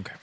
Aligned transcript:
Okay. 0.00 0.14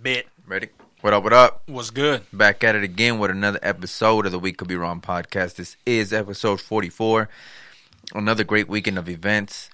Bit 0.00 0.28
Ready? 0.46 0.68
What 1.00 1.12
up, 1.12 1.24
what 1.24 1.32
up? 1.32 1.62
What's 1.66 1.90
good. 1.90 2.22
Back 2.32 2.62
at 2.62 2.76
it 2.76 2.84
again 2.84 3.18
with 3.18 3.32
another 3.32 3.58
episode 3.60 4.24
of 4.24 4.30
the 4.30 4.38
Week 4.38 4.56
Could 4.56 4.68
Be 4.68 4.76
Wrong 4.76 5.00
podcast. 5.00 5.56
This 5.56 5.76
is 5.84 6.12
episode 6.12 6.60
44. 6.60 7.28
Another 8.14 8.44
great 8.44 8.68
weekend 8.68 8.96
of 8.96 9.08
events. 9.08 9.68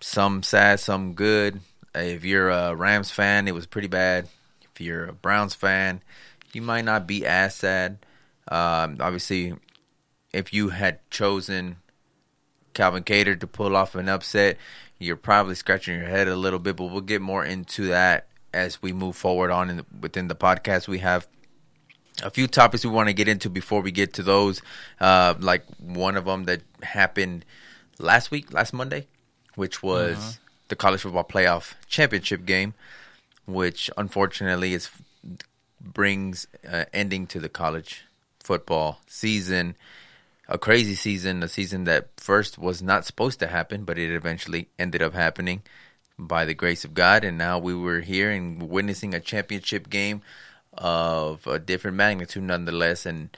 Some 0.00 0.42
sad, 0.42 0.80
some 0.80 1.14
good. 1.14 1.60
If 1.94 2.26
you're 2.26 2.50
a 2.50 2.74
Rams 2.74 3.10
fan, 3.10 3.48
it 3.48 3.54
was 3.54 3.64
pretty 3.64 3.88
bad. 3.88 4.28
If 4.74 4.82
you're 4.82 5.06
a 5.06 5.14
Browns 5.14 5.54
fan, 5.54 6.02
you 6.52 6.60
might 6.60 6.84
not 6.84 7.06
be 7.06 7.24
as 7.24 7.54
sad. 7.54 7.98
Um, 8.48 8.98
obviously, 9.00 9.54
if 10.34 10.52
you 10.52 10.68
had 10.68 10.98
chosen 11.10 11.76
Calvin 12.74 13.02
Cater 13.02 13.34
to 13.34 13.46
pull 13.46 13.74
off 13.74 13.94
an 13.94 14.10
upset, 14.10 14.58
you're 14.98 15.16
probably 15.16 15.54
scratching 15.54 15.98
your 15.98 16.08
head 16.08 16.28
a 16.28 16.36
little 16.36 16.58
bit, 16.58 16.76
but 16.76 16.86
we'll 16.86 17.00
get 17.00 17.20
more 17.20 17.44
into 17.44 17.88
that 17.88 18.28
as 18.52 18.80
we 18.80 18.92
move 18.92 19.16
forward 19.16 19.50
on 19.50 19.70
in 19.70 19.76
the, 19.78 19.86
within 20.00 20.28
the 20.28 20.34
podcast. 20.34 20.88
We 20.88 20.98
have 21.00 21.26
a 22.22 22.30
few 22.30 22.46
topics 22.46 22.84
we 22.84 22.90
want 22.90 23.08
to 23.08 23.12
get 23.12 23.28
into 23.28 23.50
before 23.50 23.82
we 23.82 23.90
get 23.90 24.14
to 24.14 24.22
those. 24.22 24.62
Uh, 25.00 25.34
like 25.38 25.64
one 25.78 26.16
of 26.16 26.24
them 26.24 26.44
that 26.44 26.62
happened 26.82 27.44
last 27.98 28.30
week, 28.30 28.52
last 28.52 28.72
Monday, 28.72 29.06
which 29.54 29.82
was 29.82 30.38
the 30.68 30.76
college 30.76 31.02
football 31.02 31.24
playoff 31.24 31.74
championship 31.88 32.46
game, 32.46 32.74
which 33.46 33.90
unfortunately 33.96 34.74
is 34.74 34.90
brings 35.80 36.46
uh, 36.68 36.84
ending 36.92 37.26
to 37.28 37.38
the 37.38 37.48
college 37.48 38.04
football 38.40 39.00
season. 39.06 39.76
A 40.48 40.58
crazy 40.58 40.94
season, 40.94 41.42
a 41.42 41.48
season 41.48 41.84
that 41.84 42.08
first 42.16 42.56
was 42.58 42.82
not 42.82 43.04
supposed 43.04 43.40
to 43.40 43.48
happen, 43.48 43.84
but 43.84 43.98
it 43.98 44.14
eventually 44.14 44.68
ended 44.78 45.02
up 45.02 45.12
happening 45.12 45.62
by 46.18 46.44
the 46.44 46.54
grace 46.54 46.84
of 46.84 46.94
God. 46.94 47.24
And 47.24 47.36
now 47.36 47.58
we 47.58 47.74
were 47.74 48.00
here 48.00 48.30
and 48.30 48.62
witnessing 48.68 49.14
a 49.14 49.20
championship 49.20 49.90
game 49.90 50.22
of 50.72 51.46
a 51.46 51.58
different 51.58 51.96
magnitude, 51.96 52.44
nonetheless. 52.44 53.06
And 53.06 53.36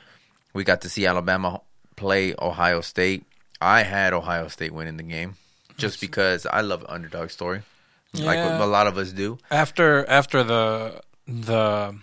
we 0.52 0.64
got 0.64 0.82
to 0.82 0.90
see 0.90 1.06
Alabama 1.06 1.62
play 1.96 2.34
Ohio 2.38 2.80
State. 2.82 3.24
I 3.60 3.82
had 3.82 4.12
Ohio 4.12 4.48
State 4.48 4.72
winning 4.72 4.98
the 4.98 5.02
game 5.02 5.36
just 5.78 6.00
because 6.00 6.46
I 6.46 6.60
love 6.60 6.84
underdog 6.88 7.30
story, 7.30 7.62
like 8.12 8.38
a 8.38 8.66
lot 8.66 8.86
of 8.86 8.98
us 8.98 9.12
do. 9.12 9.38
After 9.50 10.04
after 10.08 10.42
the 10.44 11.00
the 11.26 11.96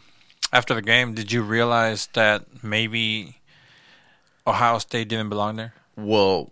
after 0.52 0.74
the 0.74 0.82
game, 0.82 1.14
did 1.14 1.32
you 1.32 1.44
realize 1.44 2.08
that 2.14 2.64
maybe 2.64 3.38
Ohio 4.48 4.80
State 4.80 5.08
didn't 5.08 5.30
belong 5.30 5.56
there? 5.56 5.74
Well, 5.96 6.52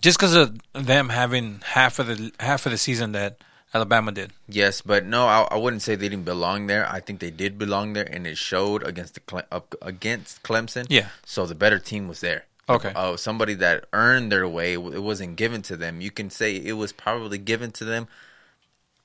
Just 0.00 0.18
because 0.18 0.34
of 0.34 0.58
them 0.72 1.08
having 1.08 1.60
half 1.64 1.98
of 1.98 2.06
the 2.06 2.32
half 2.40 2.66
of 2.66 2.72
the 2.72 2.78
season 2.78 3.12
that 3.12 3.38
Alabama 3.74 4.12
did. 4.12 4.32
Yes, 4.48 4.82
but 4.82 5.06
no, 5.06 5.26
I, 5.26 5.48
I 5.50 5.56
wouldn't 5.56 5.82
say 5.82 5.94
they 5.94 6.08
didn't 6.08 6.24
belong 6.26 6.66
there. 6.66 6.86
I 6.90 7.00
think 7.00 7.20
they 7.20 7.30
did 7.30 7.58
belong 7.58 7.94
there, 7.94 8.04
and 8.04 8.26
it 8.26 8.36
showed 8.36 8.86
against 8.86 9.14
the 9.14 9.20
Cle- 9.20 9.48
up 9.50 9.74
against 9.80 10.42
Clemson. 10.42 10.86
Yeah. 10.90 11.08
So 11.24 11.46
the 11.46 11.54
better 11.54 11.78
team 11.78 12.06
was 12.08 12.20
there. 12.20 12.44
Okay. 12.68 12.92
Oh, 12.94 13.16
somebody 13.16 13.54
that 13.54 13.86
earned 13.92 14.30
their 14.30 14.46
way. 14.46 14.74
It 14.74 15.02
wasn't 15.02 15.36
given 15.36 15.62
to 15.62 15.76
them. 15.76 16.00
You 16.00 16.10
can 16.10 16.30
say 16.30 16.56
it 16.56 16.74
was 16.74 16.92
probably 16.92 17.38
given 17.38 17.72
to 17.72 17.84
them 17.84 18.08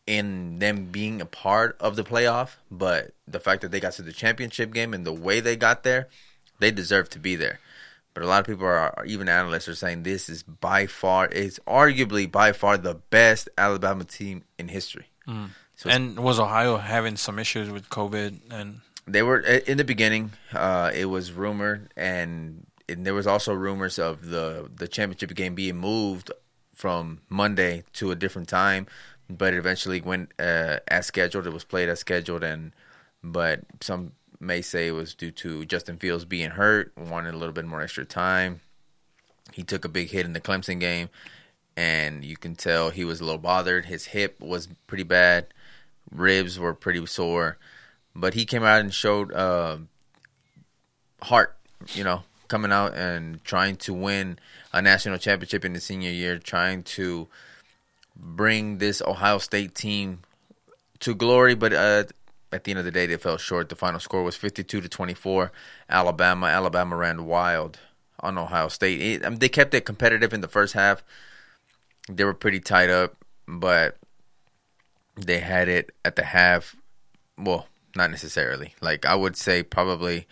in 0.06 0.60
them 0.60 0.86
being 0.86 1.22
a 1.22 1.26
part 1.26 1.76
of 1.80 1.96
the 1.96 2.04
playoff, 2.04 2.56
but 2.72 3.12
the 3.28 3.40
fact 3.40 3.62
that 3.62 3.72
they 3.72 3.80
got 3.80 3.94
to 3.94 4.02
the 4.02 4.14
championship 4.14 4.74
game 4.74 4.94
and 4.94 5.06
the 5.06 5.14
way 5.14 5.40
they 5.40 5.56
got 5.56 5.84
there, 5.84 6.08
they 6.60 6.72
deserve 6.72 7.10
to 7.10 7.20
be 7.20 7.36
there. 7.36 7.60
But 8.18 8.24
a 8.24 8.30
lot 8.30 8.40
of 8.40 8.48
people 8.48 8.66
are, 8.66 9.06
even 9.06 9.30
analysts 9.30 9.68
are 9.68 9.76
saying 9.76 10.02
this 10.02 10.28
is 10.28 10.42
by 10.42 10.88
far, 10.88 11.28
it's 11.28 11.60
arguably 11.68 12.32
by 12.32 12.52
far 12.52 12.76
the 12.76 12.96
best 12.96 13.48
Alabama 13.60 14.06
team 14.06 14.44
in 14.58 14.70
history. 14.70 15.12
So 15.76 15.88
And 15.88 16.18
was 16.18 16.40
Ohio 16.40 16.78
having 16.78 17.16
some 17.16 17.38
issues 17.38 17.70
with 17.70 17.90
COVID 17.90 18.40
and 18.50 18.82
they 19.06 19.22
were 19.22 19.42
in 19.42 19.78
the 19.78 19.84
beginning. 19.84 20.32
Uh, 20.52 20.90
it 20.96 21.06
was 21.06 21.32
rumored, 21.32 21.94
and, 21.96 22.66
and 22.90 23.06
there 23.06 23.14
was 23.14 23.28
also 23.28 23.54
rumors 23.54 24.00
of 24.00 24.26
the 24.26 24.68
the 24.76 24.88
championship 24.88 25.36
game 25.36 25.54
being 25.54 25.78
moved 25.78 26.32
from 26.74 27.22
Monday 27.30 27.84
to 27.94 28.10
a 28.10 28.16
different 28.16 28.50
time, 28.50 28.88
but 29.30 29.54
it 29.54 29.58
eventually 29.58 30.02
went 30.02 30.32
uh, 30.40 30.78
as 30.88 31.06
scheduled. 31.06 31.46
It 31.46 31.54
was 31.54 31.64
played 31.64 31.88
as 31.88 32.00
scheduled, 32.00 32.44
and 32.44 32.74
but 33.24 33.60
some 33.80 34.14
may 34.40 34.62
say 34.62 34.92
was 34.92 35.14
due 35.14 35.32
to 35.32 35.66
Justin 35.66 35.98
Fields 35.98 36.26
being 36.26 36.52
hurt, 36.52 36.92
wanted 36.98 37.34
a 37.34 37.38
little 37.38 37.54
bit 37.54 37.66
more 37.66 37.82
extra 37.82 38.06
time. 38.06 38.62
He 39.54 39.64
took 39.64 39.86
a 39.86 39.90
big 39.90 40.10
hit 40.10 40.26
in 40.26 40.34
the 40.34 40.42
Clemson 40.42 40.80
game, 40.80 41.10
and 41.76 42.24
you 42.24 42.38
can 42.38 42.56
tell 42.56 42.90
he 42.90 43.06
was 43.06 43.20
a 43.20 43.24
little 43.24 43.40
bothered. 43.40 43.86
His 43.86 44.06
hip 44.08 44.40
was 44.40 44.68
pretty 44.88 45.04
bad, 45.04 45.48
ribs 46.12 46.60
were 46.60 46.74
pretty 46.74 47.06
sore 47.06 47.58
but 48.18 48.34
he 48.34 48.46
came 48.46 48.64
out 48.64 48.82
and 48.82 48.94
showed 48.94 49.32
uh, 49.32 49.78
heart, 51.22 51.56
you 51.94 52.04
know, 52.04 52.24
coming 52.48 52.72
out 52.72 52.96
and 52.96 53.44
trying 53.46 53.76
to 53.76 53.94
win 53.94 54.40
a 54.74 54.82
national 54.82 55.20
championship 55.20 55.64
in 55.64 55.76
his 55.76 55.84
senior 55.84 56.10
year, 56.10 56.40
trying 56.40 56.82
to 56.82 57.28
bring 58.16 58.80
this 58.80 59.04
Ohio 59.04 59.38
State 59.38 59.76
team 59.76 60.22
to 61.00 61.14
glory. 61.14 61.54
But 61.54 61.74
uh, 61.74 62.04
at 62.52 62.64
the 62.64 62.72
end 62.72 62.80
of 62.80 62.86
the 62.86 62.92
day, 62.92 63.06
they 63.06 63.18
fell 63.18 63.38
short. 63.38 63.70
The 63.70 63.76
final 63.76 64.00
score 64.00 64.24
was 64.24 64.36
52 64.36 64.82
to 64.82 64.90
24. 64.90 65.52
Alabama. 65.90 66.48
Alabama 66.48 66.96
ran 66.96 67.26
wild 67.26 67.80
on 68.20 68.38
Ohio 68.38 68.68
State. 68.68 69.02
It, 69.02 69.26
I 69.26 69.30
mean, 69.30 69.40
they 69.40 69.50
kept 69.50 69.74
it 69.74 69.86
competitive 69.86 70.34
in 70.34 70.42
the 70.42 70.48
first 70.48 70.74
half. 70.74 71.04
They 72.10 72.24
were 72.24 72.34
pretty 72.34 72.60
tied 72.60 72.90
up, 72.90 73.16
but 73.48 73.98
they 75.16 75.40
had 75.40 75.68
it 75.68 75.92
at 76.06 76.16
the 76.16 76.24
half. 76.24 76.76
Well, 77.38 77.68
not 77.96 78.12
necessarily. 78.12 78.76
Like 78.82 79.06
I 79.06 79.16
would 79.16 79.36
say, 79.36 79.64
probably 79.64 80.28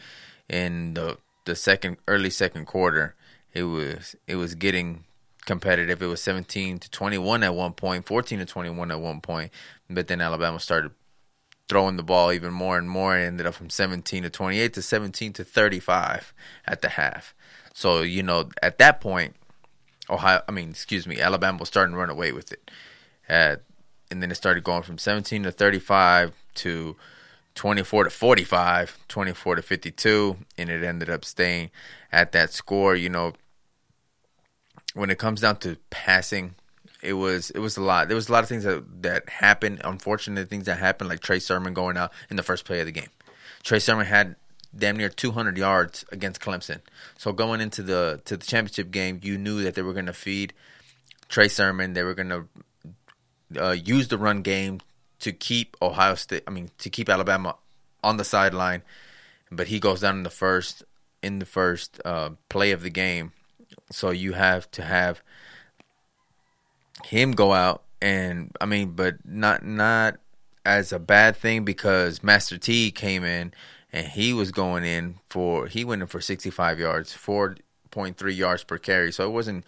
in 0.47 0.93
the 0.93 1.17
the 1.45 1.55
second 1.55 1.97
early 2.07 2.29
second 2.29 2.65
quarter, 2.65 3.15
it 3.53 3.63
was 3.63 4.15
it 4.27 4.35
was 4.35 4.55
getting 4.55 5.03
competitive. 5.45 6.01
It 6.01 6.07
was 6.07 6.21
seventeen 6.21 6.79
to 6.79 6.89
twenty 6.89 7.17
one 7.17 7.43
at 7.43 7.53
one 7.53 7.73
point, 7.73 8.05
fourteen 8.05 8.39
to 8.39 8.45
twenty 8.45 8.69
one 8.69 8.91
at 8.91 9.01
one 9.01 9.19
point, 9.19 9.51
but 9.89 10.07
then 10.07 10.21
Alabama 10.21 10.59
started 10.59 10.91
throwing 11.67 11.97
the 11.97 12.03
ball 12.03 12.31
even 12.31 12.53
more 12.53 12.77
and 12.77 12.89
more. 12.89 13.17
It 13.17 13.25
ended 13.25 13.45
up 13.45 13.55
from 13.55 13.69
seventeen 13.69 14.23
to 14.23 14.29
twenty 14.29 14.59
eight 14.59 14.73
to 14.73 14.81
seventeen 14.81 15.33
to 15.33 15.43
thirty 15.43 15.79
five 15.79 16.33
at 16.65 16.81
the 16.81 16.89
half. 16.89 17.33
So 17.73 18.01
you 18.01 18.23
know, 18.23 18.49
at 18.61 18.77
that 18.77 19.01
point, 19.01 19.35
Ohio, 20.09 20.41
I 20.47 20.51
mean, 20.51 20.69
excuse 20.69 21.07
me, 21.07 21.19
Alabama 21.19 21.59
was 21.59 21.67
starting 21.67 21.93
to 21.93 21.99
run 21.99 22.09
away 22.09 22.31
with 22.31 22.51
it. 22.51 22.71
Uh, 23.27 23.57
and 24.11 24.21
then 24.21 24.31
it 24.31 24.35
started 24.35 24.63
going 24.63 24.83
from 24.83 24.97
17 24.97 25.43
to 25.43 25.51
35 25.51 26.33
to 26.55 26.95
24 27.55 28.05
to 28.05 28.09
45, 28.09 28.99
24 29.07 29.55
to 29.55 29.61
52, 29.61 30.37
and 30.57 30.69
it 30.69 30.83
ended 30.83 31.09
up 31.09 31.25
staying 31.25 31.71
at 32.11 32.31
that 32.33 32.51
score. 32.51 32.95
You 32.95 33.09
know, 33.09 33.33
when 34.93 35.09
it 35.09 35.17
comes 35.17 35.41
down 35.41 35.57
to 35.57 35.77
passing, 35.89 36.55
it 37.01 37.13
was 37.13 37.49
it 37.51 37.59
was 37.59 37.77
a 37.77 37.81
lot. 37.81 38.07
There 38.07 38.15
was 38.15 38.29
a 38.29 38.31
lot 38.31 38.43
of 38.43 38.49
things 38.49 38.63
that 38.63 39.03
that 39.03 39.29
happened. 39.29 39.81
Unfortunate 39.83 40.49
things 40.49 40.65
that 40.65 40.79
happened, 40.79 41.09
like 41.09 41.19
Trey 41.19 41.39
Sermon 41.39 41.73
going 41.73 41.97
out 41.97 42.11
in 42.29 42.35
the 42.35 42.43
first 42.43 42.65
play 42.65 42.79
of 42.79 42.85
the 42.85 42.91
game. 42.91 43.09
Trey 43.63 43.79
Sermon 43.79 44.05
had 44.05 44.35
damn 44.77 44.97
near 44.97 45.09
200 45.09 45.57
yards 45.57 46.05
against 46.11 46.41
Clemson. 46.41 46.81
So 47.17 47.31
going 47.31 47.61
into 47.61 47.81
the 47.81 48.21
to 48.25 48.37
the 48.37 48.45
championship 48.45 48.91
game, 48.91 49.19
you 49.23 49.37
knew 49.37 49.63
that 49.63 49.75
they 49.75 49.81
were 49.81 49.93
going 49.93 50.05
to 50.07 50.13
feed 50.13 50.53
Trey 51.29 51.47
Sermon. 51.47 51.93
They 51.93 52.03
were 52.03 52.13
going 52.13 52.29
to 52.29 52.47
uh, 53.57 53.71
use 53.71 54.07
the 54.07 54.17
run 54.17 54.41
game 54.41 54.81
to 55.19 55.31
keep 55.31 55.77
Ohio 55.81 56.15
State. 56.15 56.43
I 56.47 56.51
mean, 56.51 56.71
to 56.79 56.89
keep 56.89 57.09
Alabama 57.09 57.55
on 58.03 58.17
the 58.17 58.23
sideline. 58.23 58.83
But 59.51 59.67
he 59.67 59.79
goes 59.79 60.01
down 60.01 60.17
in 60.17 60.23
the 60.23 60.29
first 60.29 60.83
in 61.21 61.39
the 61.39 61.45
first 61.45 61.99
uh, 62.05 62.31
play 62.49 62.71
of 62.71 62.83
the 62.83 62.89
game. 62.89 63.31
So 63.91 64.09
you 64.09 64.33
have 64.33 64.69
to 64.71 64.83
have 64.83 65.21
him 67.03 67.31
go 67.31 67.53
out 67.53 67.83
and 68.01 68.55
I 68.61 68.65
mean, 68.65 68.91
but 68.91 69.17
not 69.25 69.65
not 69.65 70.17
as 70.65 70.91
a 70.91 70.99
bad 70.99 71.35
thing 71.35 71.65
because 71.65 72.23
Master 72.23 72.57
T 72.57 72.91
came 72.91 73.23
in 73.23 73.53
and 73.93 74.07
he 74.07 74.33
was 74.33 74.51
going 74.51 74.83
in 74.83 75.15
for 75.29 75.67
he 75.67 75.85
went 75.85 76.01
in 76.01 76.07
for 76.07 76.21
65 76.21 76.79
yards, 76.79 77.13
4.3 77.13 78.35
yards 78.35 78.63
per 78.63 78.77
carry. 78.77 79.11
So 79.11 79.25
it 79.25 79.31
wasn't 79.31 79.65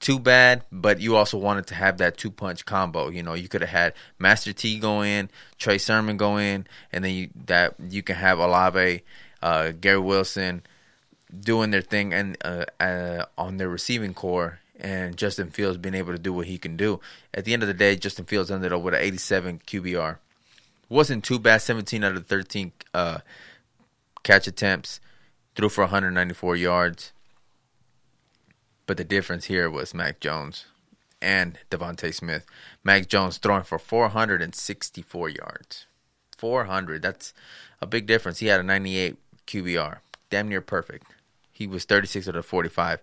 too 0.00 0.18
bad, 0.18 0.64
but 0.72 0.98
you 1.00 1.14
also 1.14 1.36
wanted 1.36 1.66
to 1.68 1.74
have 1.74 1.98
that 1.98 2.16
two 2.16 2.30
punch 2.30 2.64
combo. 2.64 3.10
You 3.10 3.22
know, 3.22 3.34
you 3.34 3.48
could 3.48 3.60
have 3.60 3.70
had 3.70 3.94
Master 4.18 4.52
T 4.52 4.78
go 4.78 5.02
in, 5.02 5.30
Trey 5.58 5.78
Sermon 5.78 6.16
go 6.16 6.38
in, 6.38 6.66
and 6.92 7.04
then 7.04 7.12
you 7.12 7.30
that 7.46 7.74
you 7.88 8.02
can 8.02 8.16
have 8.16 8.38
Olave, 8.38 9.02
uh, 9.42 9.72
Garrett 9.72 10.02
Wilson 10.02 10.62
doing 11.38 11.70
their 11.70 11.82
thing 11.82 12.12
and 12.12 12.36
uh, 12.44 12.64
uh, 12.80 13.24
on 13.38 13.58
their 13.58 13.68
receiving 13.68 14.14
corps, 14.14 14.59
and 14.80 15.16
Justin 15.16 15.50
Fields 15.50 15.78
being 15.78 15.94
able 15.94 16.12
to 16.12 16.18
do 16.18 16.32
what 16.32 16.46
he 16.46 16.58
can 16.58 16.76
do. 16.76 17.00
At 17.34 17.44
the 17.44 17.52
end 17.52 17.62
of 17.62 17.68
the 17.68 17.74
day, 17.74 17.96
Justin 17.96 18.24
Fields 18.24 18.50
ended 18.50 18.72
up 18.72 18.82
with 18.82 18.94
an 18.94 19.00
87 19.00 19.60
QBR. 19.66 20.18
Wasn't 20.88 21.24
too 21.24 21.38
bad. 21.38 21.58
17 21.58 22.02
out 22.02 22.16
of 22.16 22.26
13 22.26 22.72
uh, 22.94 23.18
catch 24.22 24.46
attempts, 24.46 25.00
threw 25.54 25.68
for 25.68 25.82
194 25.82 26.56
yards. 26.56 27.12
But 28.86 28.96
the 28.96 29.04
difference 29.04 29.44
here 29.44 29.70
was 29.70 29.94
Mac 29.94 30.18
Jones 30.18 30.64
and 31.22 31.58
DeVonta 31.70 32.12
Smith. 32.12 32.44
Mac 32.82 33.06
Jones 33.06 33.38
throwing 33.38 33.62
for 33.62 33.78
464 33.78 35.28
yards. 35.28 35.86
400. 36.36 37.02
That's 37.02 37.34
a 37.80 37.86
big 37.86 38.06
difference. 38.06 38.38
He 38.38 38.46
had 38.46 38.60
a 38.60 38.64
98 38.64 39.16
QBR, 39.46 39.98
damn 40.30 40.48
near 40.48 40.60
perfect. 40.60 41.06
He 41.52 41.66
was 41.66 41.84
36 41.84 42.26
out 42.26 42.36
of 42.36 42.46
45. 42.46 43.00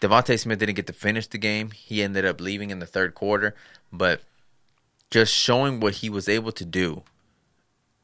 DeVonta 0.00 0.38
Smith 0.38 0.58
didn't 0.58 0.76
get 0.76 0.86
to 0.86 0.92
finish 0.92 1.26
the 1.26 1.38
game. 1.38 1.72
He 1.72 2.02
ended 2.02 2.24
up 2.24 2.40
leaving 2.40 2.70
in 2.70 2.78
the 2.78 2.86
third 2.86 3.14
quarter, 3.14 3.54
but 3.92 4.22
just 5.10 5.32
showing 5.34 5.80
what 5.80 5.96
he 5.96 6.08
was 6.08 6.28
able 6.28 6.52
to 6.52 6.64
do 6.64 7.02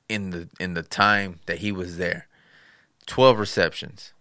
in 0.08 0.30
the 0.30 0.48
in 0.60 0.74
the 0.74 0.82
time 0.82 1.40
that 1.46 1.58
he 1.58 1.72
was 1.72 1.96
there. 1.96 2.26
12 3.06 3.38
receptions, 3.38 4.12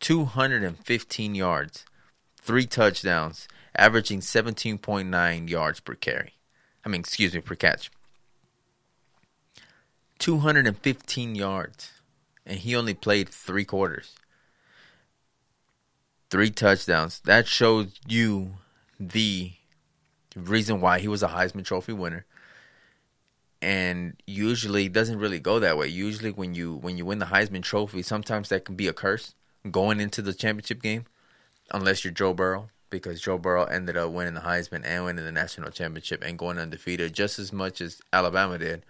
215 0.00 1.34
yards, 1.34 1.84
3 2.40 2.66
touchdowns, 2.66 3.46
averaging 3.76 4.20
17.9 4.20 5.48
yards 5.48 5.80
per 5.80 5.94
carry. 5.94 6.34
I 6.84 6.88
mean, 6.88 7.00
excuse 7.00 7.34
me, 7.34 7.40
per 7.40 7.54
catch. 7.54 7.90
215 10.18 11.34
yards 11.34 11.92
and 12.46 12.58
he 12.58 12.74
only 12.74 12.94
played 12.94 13.28
3 13.28 13.64
quarters 13.64 14.14
three 16.30 16.50
touchdowns. 16.50 17.20
That 17.20 17.46
shows 17.46 17.98
you 18.06 18.54
the 18.98 19.52
reason 20.34 20.80
why 20.80 20.98
he 20.98 21.08
was 21.08 21.22
a 21.22 21.28
Heisman 21.28 21.64
Trophy 21.64 21.92
winner. 21.92 22.24
And 23.62 24.14
usually 24.26 24.88
doesn't 24.88 25.18
really 25.18 25.40
go 25.40 25.58
that 25.58 25.78
way. 25.78 25.88
Usually 25.88 26.30
when 26.30 26.54
you 26.54 26.74
when 26.74 26.98
you 26.98 27.06
win 27.06 27.18
the 27.18 27.26
Heisman 27.26 27.62
Trophy, 27.62 28.02
sometimes 28.02 28.48
that 28.50 28.64
can 28.64 28.76
be 28.76 28.86
a 28.86 28.92
curse 28.92 29.34
going 29.70 30.00
into 30.00 30.22
the 30.22 30.34
championship 30.34 30.82
game, 30.82 31.06
unless 31.72 32.04
you're 32.04 32.12
Joe 32.12 32.34
Burrow, 32.34 32.68
because 32.90 33.20
Joe 33.20 33.38
Burrow 33.38 33.64
ended 33.64 33.96
up 33.96 34.12
winning 34.12 34.34
the 34.34 34.40
Heisman 34.40 34.84
and 34.84 35.04
winning 35.04 35.24
the 35.24 35.32
national 35.32 35.70
championship 35.70 36.22
and 36.22 36.38
going 36.38 36.58
undefeated 36.58 37.14
just 37.14 37.38
as 37.38 37.52
much 37.52 37.80
as 37.80 38.00
Alabama 38.12 38.58
did. 38.58 38.84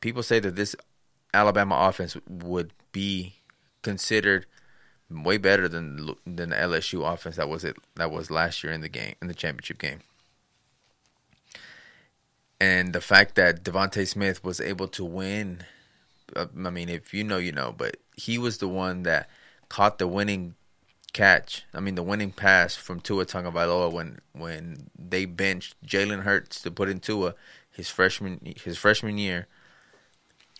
People 0.00 0.22
say 0.22 0.40
that 0.40 0.56
this 0.56 0.74
Alabama 1.32 1.76
offense 1.76 2.16
would 2.28 2.72
be 2.90 3.34
considered 3.82 4.46
way 5.22 5.38
better 5.38 5.68
than 5.68 6.14
than 6.26 6.50
the 6.50 6.56
LSU 6.56 7.10
offense 7.10 7.36
that 7.36 7.48
was 7.48 7.64
it 7.64 7.76
that 7.96 8.10
was 8.10 8.30
last 8.30 8.64
year 8.64 8.72
in 8.72 8.80
the 8.80 8.88
game 8.88 9.14
in 9.22 9.28
the 9.28 9.34
championship 9.34 9.78
game. 9.78 10.00
And 12.60 12.92
the 12.92 13.00
fact 13.00 13.34
that 13.34 13.62
DeVonta 13.64 14.06
Smith 14.06 14.42
was 14.42 14.60
able 14.60 14.88
to 14.88 15.04
win, 15.04 15.64
uh, 16.34 16.46
I 16.64 16.70
mean, 16.70 16.88
if 16.88 17.12
you 17.12 17.24
know, 17.24 17.36
you 17.36 17.52
know, 17.52 17.74
but 17.76 17.96
he 18.16 18.38
was 18.38 18.58
the 18.58 18.68
one 18.68 19.02
that 19.02 19.28
caught 19.68 19.98
the 19.98 20.06
winning 20.06 20.54
catch. 21.12 21.64
I 21.74 21.80
mean, 21.80 21.94
the 21.94 22.02
winning 22.02 22.32
pass 22.32 22.74
from 22.74 23.00
Tua 23.00 23.26
Tagovailoa 23.26 23.92
when 23.92 24.20
when 24.32 24.90
they 24.98 25.24
benched 25.24 25.74
Jalen 25.84 26.22
Hurts 26.22 26.60
to 26.62 26.70
put 26.70 26.88
in 26.88 27.00
Tua 27.00 27.34
his 27.70 27.88
freshman 27.88 28.40
his 28.62 28.78
freshman 28.78 29.18
year, 29.18 29.46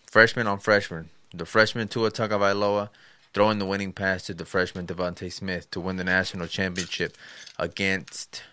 freshman 0.05 0.47
on 0.47 0.59
freshman. 0.59 1.09
The 1.33 1.45
freshman 1.45 1.87
Tua 1.87 2.11
Tagovailoa 2.11 2.89
throwing 3.35 3.59
the 3.59 3.65
winning 3.65 3.91
pass 3.91 4.23
to 4.23 4.33
the 4.33 4.45
freshman 4.45 4.87
DeVonta 4.87 5.29
Smith 5.29 5.69
to 5.69 5.81
win 5.81 5.97
the 5.97 6.05
national 6.05 6.47
championship 6.47 7.17
against 7.59 8.43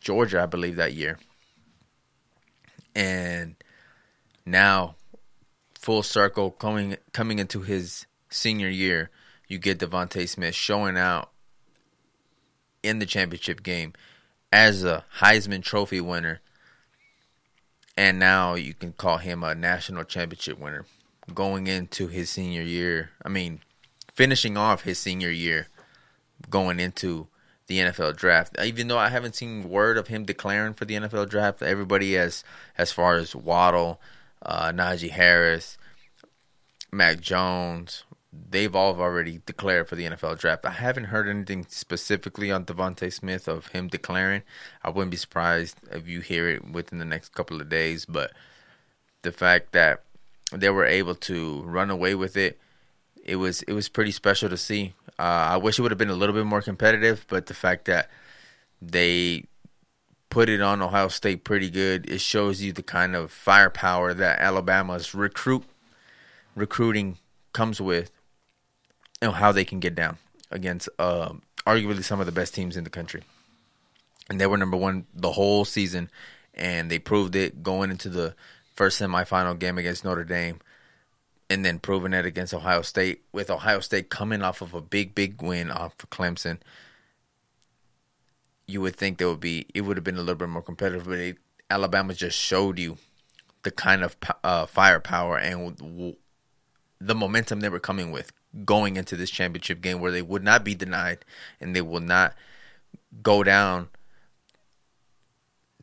Georgia, 0.00 0.42
I 0.42 0.46
believe, 0.46 0.76
that 0.76 0.94
year. 0.94 1.18
And 2.96 3.54
now, 4.46 4.96
full 5.74 6.02
circle, 6.02 6.50
coming 6.50 6.96
coming 7.12 7.38
into 7.38 7.60
his 7.60 8.06
senior 8.30 8.70
year, 8.70 9.10
you 9.46 9.58
get 9.58 9.78
DeVonta 9.78 10.26
Smith 10.26 10.54
showing 10.54 10.96
out 10.96 11.30
in 12.82 13.00
the 13.00 13.06
championship 13.06 13.62
game 13.62 13.92
as 14.50 14.84
a 14.84 15.04
Heisman 15.18 15.62
Trophy 15.62 16.00
winner, 16.00 16.40
and 17.94 18.18
now 18.18 18.54
you 18.54 18.72
can 18.72 18.94
call 18.94 19.18
him 19.18 19.44
a 19.44 19.54
national 19.54 20.04
championship 20.04 20.58
winner 20.58 20.86
going 21.34 21.66
into 21.66 22.08
his 22.08 22.30
senior 22.30 22.62
year. 22.62 23.10
I 23.22 23.28
mean, 23.28 23.60
finishing 24.18 24.56
off 24.56 24.82
his 24.82 24.98
senior 24.98 25.30
year 25.30 25.68
going 26.50 26.80
into 26.80 27.28
the 27.68 27.78
NFL 27.78 28.16
draft. 28.16 28.56
Even 28.60 28.88
though 28.88 28.98
I 28.98 29.10
haven't 29.10 29.36
seen 29.36 29.70
word 29.70 29.96
of 29.96 30.08
him 30.08 30.24
declaring 30.24 30.74
for 30.74 30.84
the 30.84 30.94
NFL 30.94 31.30
draft, 31.30 31.62
everybody 31.62 32.18
as 32.18 32.42
as 32.76 32.90
far 32.90 33.14
as 33.14 33.36
Waddle, 33.36 34.00
uh, 34.42 34.72
Najee 34.72 35.10
Harris, 35.10 35.78
Mac 36.90 37.20
Jones, 37.20 38.02
they've 38.32 38.74
all 38.74 39.00
already 39.00 39.40
declared 39.46 39.88
for 39.88 39.94
the 39.94 40.06
NFL 40.06 40.40
draft. 40.40 40.64
I 40.64 40.70
haven't 40.70 41.04
heard 41.04 41.28
anything 41.28 41.66
specifically 41.68 42.50
on 42.50 42.64
DeVonta 42.64 43.12
Smith 43.12 43.46
of 43.46 43.68
him 43.68 43.86
declaring. 43.86 44.42
I 44.82 44.90
wouldn't 44.90 45.12
be 45.12 45.16
surprised 45.16 45.76
if 45.92 46.08
you 46.08 46.22
hear 46.22 46.48
it 46.48 46.68
within 46.68 46.98
the 46.98 47.04
next 47.04 47.34
couple 47.34 47.60
of 47.60 47.68
days, 47.68 48.04
but 48.04 48.32
the 49.22 49.30
fact 49.30 49.70
that 49.72 50.02
they 50.50 50.70
were 50.70 50.86
able 50.86 51.14
to 51.14 51.62
run 51.62 51.88
away 51.88 52.16
with 52.16 52.36
it 52.36 52.58
it 53.28 53.36
was 53.36 53.62
it 53.62 53.74
was 53.74 53.88
pretty 53.88 54.10
special 54.10 54.48
to 54.48 54.56
see. 54.56 54.94
Uh, 55.18 55.52
I 55.52 55.56
wish 55.58 55.78
it 55.78 55.82
would 55.82 55.90
have 55.90 55.98
been 55.98 56.08
a 56.08 56.14
little 56.14 56.34
bit 56.34 56.46
more 56.46 56.62
competitive, 56.62 57.26
but 57.28 57.46
the 57.46 57.54
fact 57.54 57.84
that 57.84 58.08
they 58.80 59.44
put 60.30 60.48
it 60.48 60.62
on 60.62 60.80
Ohio 60.80 61.08
State 61.08 61.44
pretty 61.44 61.68
good, 61.68 62.08
it 62.08 62.20
shows 62.20 62.62
you 62.62 62.72
the 62.72 62.82
kind 62.82 63.14
of 63.14 63.30
firepower 63.30 64.14
that 64.14 64.38
Alabama's 64.40 65.14
recruit 65.14 65.64
recruiting 66.56 67.18
comes 67.52 67.80
with, 67.80 68.10
and 69.20 69.32
how 69.34 69.52
they 69.52 69.64
can 69.64 69.78
get 69.78 69.94
down 69.94 70.16
against 70.50 70.88
uh, 70.98 71.32
arguably 71.66 72.02
some 72.02 72.20
of 72.20 72.26
the 72.26 72.32
best 72.32 72.54
teams 72.54 72.76
in 72.76 72.84
the 72.84 72.90
country. 72.90 73.22
And 74.30 74.40
they 74.40 74.46
were 74.46 74.56
number 74.56 74.76
one 74.76 75.06
the 75.14 75.32
whole 75.32 75.66
season, 75.66 76.10
and 76.54 76.90
they 76.90 76.98
proved 76.98 77.36
it 77.36 77.62
going 77.62 77.90
into 77.90 78.08
the 78.08 78.34
first 78.74 79.00
semifinal 79.00 79.58
game 79.58 79.76
against 79.76 80.04
Notre 80.04 80.24
Dame 80.24 80.60
and 81.50 81.64
then 81.64 81.78
proving 81.78 82.12
it 82.12 82.26
against 82.26 82.52
Ohio 82.52 82.82
State, 82.82 83.24
with 83.32 83.50
Ohio 83.50 83.80
State 83.80 84.10
coming 84.10 84.42
off 84.42 84.60
of 84.60 84.74
a 84.74 84.80
big, 84.80 85.14
big 85.14 85.40
win 85.42 85.70
off 85.70 85.94
of 86.02 86.10
Clemson, 86.10 86.58
you 88.66 88.80
would 88.82 88.96
think 88.96 89.18
there 89.18 89.28
would 89.28 89.40
be 89.40 89.66
it 89.74 89.80
would 89.80 89.96
have 89.96 90.04
been 90.04 90.16
a 90.16 90.20
little 90.20 90.34
bit 90.34 90.48
more 90.48 90.62
competitive, 90.62 91.06
but 91.06 91.18
it, 91.18 91.38
Alabama 91.70 92.14
just 92.14 92.38
showed 92.38 92.78
you 92.78 92.98
the 93.62 93.70
kind 93.70 94.04
of 94.04 94.16
uh, 94.44 94.66
firepower 94.66 95.38
and 95.38 96.14
the 97.00 97.14
momentum 97.14 97.60
they 97.60 97.68
were 97.68 97.80
coming 97.80 98.10
with 98.10 98.32
going 98.64 98.96
into 98.96 99.16
this 99.16 99.30
championship 99.30 99.80
game, 99.80 100.00
where 100.00 100.12
they 100.12 100.22
would 100.22 100.44
not 100.44 100.64
be 100.64 100.74
denied 100.74 101.24
and 101.60 101.74
they 101.74 101.80
will 101.80 102.00
not 102.00 102.34
go 103.22 103.42
down 103.42 103.88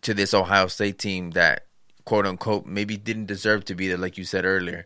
to 0.01 0.13
this 0.13 0.33
Ohio 0.33 0.67
State 0.67 1.00
team 1.00 1.31
that 1.31 1.65
quote 2.06 2.27
unquote 2.27 2.67
maybe 2.67 2.98
didn't 2.98 3.25
deserve 3.25 3.65
to 3.65 3.75
be 3.75 3.88
there, 3.88 3.98
like 3.98 4.17
you 4.17 4.24
said 4.24 4.45
earlier. 4.45 4.86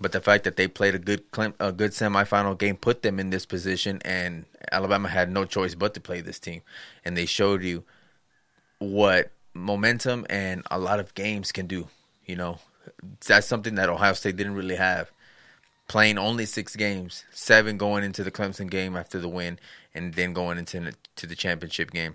But 0.00 0.12
the 0.12 0.20
fact 0.20 0.44
that 0.44 0.56
they 0.56 0.66
played 0.66 0.94
a 0.94 0.98
good 0.98 1.22
a 1.60 1.72
good 1.72 1.92
semifinal 1.92 2.58
game 2.58 2.76
put 2.76 3.02
them 3.02 3.20
in 3.20 3.30
this 3.30 3.46
position, 3.46 4.00
and 4.04 4.44
Alabama 4.72 5.08
had 5.08 5.30
no 5.30 5.44
choice 5.44 5.74
but 5.74 5.94
to 5.94 6.00
play 6.00 6.20
this 6.20 6.38
team, 6.38 6.62
and 7.04 7.16
they 7.16 7.26
showed 7.26 7.62
you 7.62 7.84
what 8.78 9.30
momentum 9.54 10.26
and 10.28 10.62
a 10.70 10.78
lot 10.78 10.98
of 10.98 11.14
games 11.14 11.52
can 11.52 11.66
do. 11.66 11.88
You 12.26 12.36
know, 12.36 12.58
that's 13.26 13.46
something 13.46 13.76
that 13.76 13.88
Ohio 13.88 14.14
State 14.14 14.36
didn't 14.36 14.56
really 14.56 14.76
have. 14.76 15.10
Playing 15.86 16.18
only 16.18 16.46
six 16.46 16.74
games, 16.74 17.24
seven 17.30 17.76
going 17.76 18.04
into 18.04 18.24
the 18.24 18.30
Clemson 18.30 18.70
game 18.70 18.96
after 18.96 19.18
the 19.18 19.28
win, 19.28 19.58
and 19.94 20.14
then 20.14 20.32
going 20.32 20.58
into 20.58 20.92
to 21.16 21.26
the 21.26 21.36
championship 21.36 21.90
game. 21.92 22.14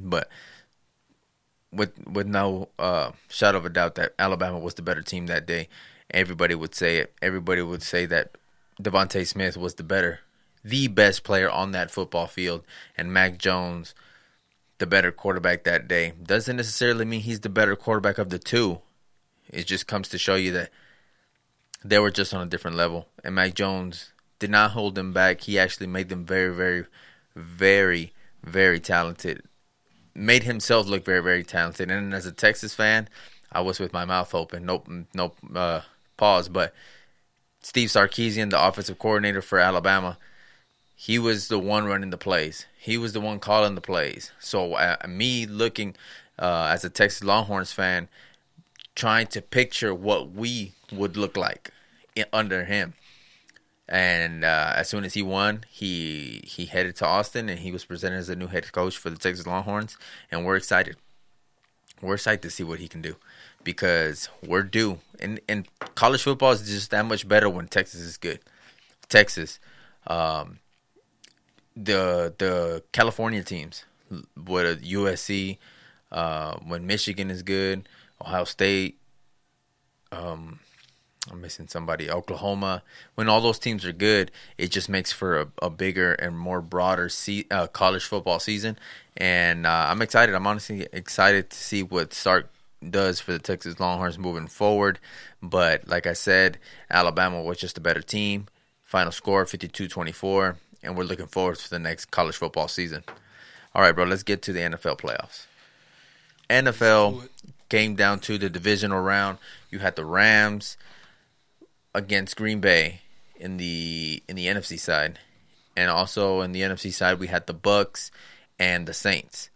But 0.00 0.28
with 1.70 1.92
with 2.06 2.26
no 2.26 2.70
uh, 2.78 3.12
shadow 3.28 3.58
of 3.58 3.66
a 3.66 3.70
doubt 3.70 3.94
that 3.96 4.14
Alabama 4.18 4.58
was 4.58 4.74
the 4.74 4.82
better 4.82 5.02
team 5.02 5.26
that 5.26 5.46
day, 5.46 5.68
everybody 6.10 6.54
would 6.54 6.74
say 6.74 6.98
it. 6.98 7.14
Everybody 7.20 7.62
would 7.62 7.82
say 7.82 8.06
that 8.06 8.32
DeVonta 8.82 9.26
Smith 9.26 9.56
was 9.56 9.74
the 9.74 9.82
better, 9.82 10.20
the 10.64 10.88
best 10.88 11.24
player 11.24 11.50
on 11.50 11.72
that 11.72 11.90
football 11.90 12.26
field, 12.26 12.64
and 12.96 13.12
Mac 13.12 13.38
Jones, 13.38 13.94
the 14.78 14.86
better 14.86 15.10
quarterback 15.10 15.64
that 15.64 15.88
day. 15.88 16.12
Doesn't 16.22 16.56
necessarily 16.56 17.04
mean 17.04 17.20
he's 17.20 17.40
the 17.40 17.48
better 17.48 17.76
quarterback 17.76 18.18
of 18.18 18.30
the 18.30 18.38
two. 18.38 18.80
It 19.50 19.66
just 19.66 19.86
comes 19.86 20.08
to 20.10 20.18
show 20.18 20.34
you 20.34 20.52
that 20.52 20.70
they 21.84 21.98
were 21.98 22.10
just 22.10 22.34
on 22.34 22.46
a 22.46 22.50
different 22.50 22.76
level. 22.76 23.08
And 23.24 23.34
Mac 23.34 23.54
Jones 23.54 24.12
did 24.38 24.50
not 24.50 24.72
hold 24.72 24.94
them 24.94 25.12
back. 25.12 25.42
He 25.42 25.58
actually 25.58 25.86
made 25.86 26.08
them 26.08 26.24
very, 26.24 26.54
very, 26.54 26.84
very, 27.34 28.12
very 28.44 28.80
talented. 28.80 29.42
Made 30.14 30.44
himself 30.44 30.86
look 30.86 31.04
very, 31.04 31.22
very 31.22 31.44
talented. 31.44 31.90
And 31.90 32.14
as 32.14 32.26
a 32.26 32.32
Texas 32.32 32.74
fan, 32.74 33.08
I 33.50 33.60
was 33.60 33.80
with 33.80 33.92
my 33.92 34.04
mouth 34.04 34.34
open. 34.34 34.66
Nope, 34.66 34.88
nope. 35.14 35.36
Uh, 35.54 35.80
pause, 36.18 36.50
but 36.50 36.74
Steve 37.62 37.88
Sarkisian, 37.88 38.50
the 38.50 38.62
offensive 38.62 38.98
coordinator 38.98 39.40
for 39.40 39.58
Alabama, 39.58 40.18
he 40.94 41.18
was 41.18 41.48
the 41.48 41.58
one 41.58 41.86
running 41.86 42.10
the 42.10 42.18
plays. 42.18 42.66
He 42.78 42.98
was 42.98 43.12
the 43.12 43.20
one 43.20 43.38
calling 43.38 43.74
the 43.74 43.80
plays. 43.80 44.32
So 44.38 44.74
uh, 44.74 44.96
me 45.08 45.46
looking 45.46 45.94
uh, 46.38 46.68
as 46.72 46.84
a 46.84 46.90
Texas 46.90 47.24
Longhorns 47.24 47.72
fan, 47.72 48.08
trying 48.94 49.28
to 49.28 49.40
picture 49.40 49.94
what 49.94 50.32
we 50.32 50.72
would 50.92 51.16
look 51.16 51.36
like 51.36 51.70
under 52.32 52.64
him. 52.64 52.94
And 53.88 54.44
uh, 54.44 54.72
as 54.76 54.88
soon 54.88 55.04
as 55.04 55.14
he 55.14 55.22
won, 55.22 55.64
he 55.70 56.42
he 56.44 56.66
headed 56.66 56.96
to 56.96 57.06
Austin 57.06 57.48
and 57.48 57.60
he 57.60 57.72
was 57.72 57.86
presented 57.86 58.16
as 58.16 58.26
the 58.26 58.36
new 58.36 58.48
head 58.48 58.70
coach 58.70 58.98
for 58.98 59.08
the 59.08 59.16
Texas 59.16 59.46
Longhorns, 59.46 59.96
and 60.30 60.44
we're 60.44 60.56
excited. 60.56 60.96
we're 62.02 62.14
excited 62.14 62.42
to 62.42 62.50
see 62.50 62.62
what 62.62 62.80
he 62.80 62.88
can 62.88 63.00
do 63.00 63.16
because 63.68 64.30
we're 64.42 64.62
due. 64.62 64.98
And 65.20 65.40
and 65.46 65.68
college 65.94 66.22
football 66.22 66.52
is 66.52 66.66
just 66.66 66.90
that 66.90 67.04
much 67.04 67.28
better 67.28 67.50
when 67.50 67.68
Texas 67.68 68.00
is 68.00 68.16
good. 68.16 68.40
Texas, 69.10 69.60
um, 70.06 70.60
the 71.76 72.32
the 72.38 72.82
California 72.92 73.44
teams, 73.44 73.84
with 74.10 74.82
USC, 74.82 75.58
uh, 76.10 76.56
when 76.66 76.86
Michigan 76.86 77.30
is 77.30 77.42
good, 77.42 77.86
Ohio 78.22 78.44
State, 78.44 78.98
um, 80.12 80.60
I'm 81.30 81.42
missing 81.42 81.68
somebody. 81.68 82.10
Oklahoma. 82.10 82.82
When 83.16 83.28
all 83.28 83.42
those 83.42 83.58
teams 83.58 83.84
are 83.84 83.92
good, 83.92 84.30
it 84.56 84.70
just 84.70 84.88
makes 84.88 85.12
for 85.12 85.40
a, 85.40 85.48
a 85.60 85.68
bigger 85.68 86.14
and 86.14 86.38
more 86.38 86.62
broader 86.62 87.10
uh, 87.50 87.66
college 87.66 88.04
football 88.04 88.38
season. 88.38 88.78
And 89.14 89.66
uh, 89.66 89.88
I'm 89.90 90.00
excited. 90.00 90.34
I'm 90.34 90.46
honestly 90.46 90.86
excited 90.90 91.50
to 91.50 91.56
see 91.58 91.82
what 91.82 92.14
Sark 92.14 92.48
does 92.86 93.20
for 93.20 93.32
the 93.32 93.38
Texas 93.38 93.80
Longhorns 93.80 94.18
moving 94.18 94.46
forward. 94.46 94.98
But 95.42 95.88
like 95.88 96.06
I 96.06 96.12
said, 96.12 96.58
Alabama 96.90 97.42
was 97.42 97.58
just 97.58 97.78
a 97.78 97.80
better 97.80 98.02
team. 98.02 98.46
Final 98.84 99.12
score 99.12 99.44
52-24, 99.44 100.56
and 100.82 100.96
we're 100.96 101.04
looking 101.04 101.26
forward 101.26 101.56
to 101.56 101.70
the 101.70 101.78
next 101.78 102.06
college 102.06 102.36
football 102.36 102.68
season. 102.68 103.04
All 103.74 103.82
right, 103.82 103.92
bro. 103.92 104.04
Let's 104.04 104.22
get 104.22 104.42
to 104.42 104.52
the 104.52 104.60
NFL 104.60 104.98
playoffs. 104.98 105.46
NFL 106.48 107.28
came 107.68 107.94
down 107.94 108.20
to 108.20 108.38
the 108.38 108.48
divisional 108.48 109.00
round. 109.00 109.38
You 109.70 109.80
had 109.80 109.96
the 109.96 110.04
Rams 110.04 110.78
against 111.94 112.36
Green 112.36 112.60
Bay 112.60 113.02
in 113.36 113.58
the 113.58 114.22
in 114.28 114.36
the 114.36 114.46
NFC 114.46 114.78
side, 114.78 115.18
and 115.76 115.90
also 115.90 116.40
in 116.40 116.52
the 116.52 116.62
NFC 116.62 116.92
side 116.92 117.18
we 117.18 117.26
had 117.26 117.46
the 117.46 117.54
Bucs 117.54 118.10
and 118.58 118.86
the 118.86 118.94
Saints. 118.94 119.50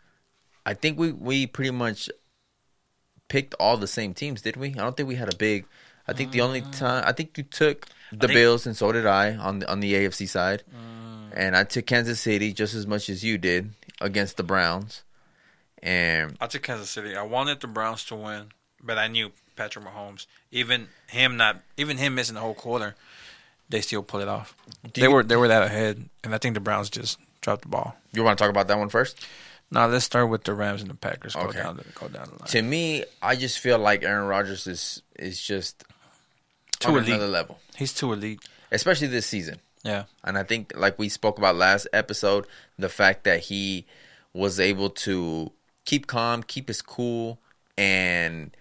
I 0.65 0.75
think 0.75 0.99
we 0.99 1.13
we 1.13 1.47
pretty 1.47 1.71
much 1.71 2.11
picked 3.33 3.55
all 3.55 3.79
the 3.79 3.87
same 3.87 4.13
teams, 4.13 4.43
did 4.43 4.59
we? 4.59 4.69
I 4.69 4.83
don't 4.85 4.95
think 4.95 5.09
we 5.09 5.15
had 5.15 5.33
a 5.33 5.37
big. 5.37 5.65
I 6.07 6.13
think 6.13 6.33
the 6.33 6.43
only 6.43 6.61
mm. 6.61 6.79
time 6.79 7.03
I 7.07 7.13
think 7.13 7.39
you 7.39 7.45
took 7.45 7.87
the 8.11 8.29
think- 8.29 8.35
Bills 8.35 8.67
and 8.67 8.77
so 8.77 8.93
did 8.93 9.07
I 9.07 9.35
on 9.37 9.61
the 9.61 9.71
on 9.73 9.81
the 9.81 9.95
AFC 9.95 10.29
side, 10.29 10.63
mm. 10.69 11.33
and 11.33 11.57
I 11.57 11.65
took 11.65 11.87
Kansas 11.87 12.21
City 12.21 12.53
just 12.53 12.75
as 12.75 12.87
much 12.87 13.09
as 13.09 13.25
you 13.25 13.39
did 13.39 13.71
against 14.03 14.37
the 14.37 14.43
Browns, 14.43 15.03
and 15.83 16.37
I 16.43 16.47
took 16.47 16.63
Kansas 16.63 16.91
City. 16.91 17.17
I 17.17 17.23
wanted 17.23 17.61
the 17.61 17.69
Browns 17.69 18.05
to 18.07 18.17
win, 18.17 18.49
but 18.83 18.99
I 18.99 19.09
knew 19.09 19.33
Patrick 19.57 19.87
Mahomes, 19.87 20.27
even 20.51 20.89
him 21.09 21.39
not, 21.39 21.63
even 21.79 21.97
him 21.97 22.15
missing 22.15 22.35
the 22.35 22.43
whole 22.43 22.55
quarter, 22.55 22.97
they 23.71 23.81
still 23.81 24.03
pulled 24.03 24.25
it 24.25 24.29
off. 24.29 24.55
Do 24.83 25.01
they 25.01 25.07
you- 25.07 25.11
were 25.11 25.23
they 25.23 25.37
were 25.37 25.49
that 25.49 25.63
ahead, 25.63 26.05
and 26.23 26.35
I 26.35 26.39
think 26.39 26.53
the 26.53 26.61
Browns 26.61 26.91
just 26.91 27.19
dropped 27.41 27.63
the 27.63 27.69
ball. 27.69 27.97
you 28.13 28.23
want 28.23 28.37
to 28.37 28.43
talk 28.45 28.51
about 28.51 28.69
that 28.69 28.79
one 28.79 28.91
first? 28.91 29.19
Now 29.73 29.87
let's 29.87 30.05
start 30.05 30.29
with 30.29 30.45
the 30.45 30.55
Rams 30.55 30.83
and 30.83 30.91
the 30.91 30.95
Packers. 30.95 31.35
Go 31.35 31.41
Okay. 31.43 31.59
down 31.63 31.77
the 31.79 31.85
go 31.95 32.07
down 32.09 32.25
the 32.27 32.31
line. 32.39 32.49
To 32.49 32.63
me, 32.63 33.05
I 33.23 33.37
just 33.37 33.59
feel 33.59 33.79
like 33.79 34.03
Aaron 34.05 34.27
Rodgers 34.29 34.67
is 34.67 35.03
is 35.19 35.41
just 35.41 35.85
Too 36.79 36.91
on 36.91 36.97
elite. 36.99 37.09
another 37.09 37.27
level, 37.29 37.59
He's 37.77 37.93
too 37.95 38.13
elite. 38.13 38.41
especially 38.71 39.07
this 39.09 39.27
season. 39.27 39.61
Yeah, 39.85 40.05
And 40.23 40.39
I 40.39 40.45
think, 40.45 40.73
like 40.77 40.97
we 40.97 41.09
spoke 41.09 41.39
about 41.39 41.57
last 41.57 41.89
episode, 41.93 42.47
the 42.79 42.89
fact 42.89 43.25
that 43.25 43.41
he 43.41 43.85
was 44.33 44.61
able 44.61 44.91
to 44.91 45.51
keep 45.85 46.07
calm, 46.07 46.45
keep 46.45 46.69
his 46.69 46.81
cool, 46.83 47.41
and 47.77 48.55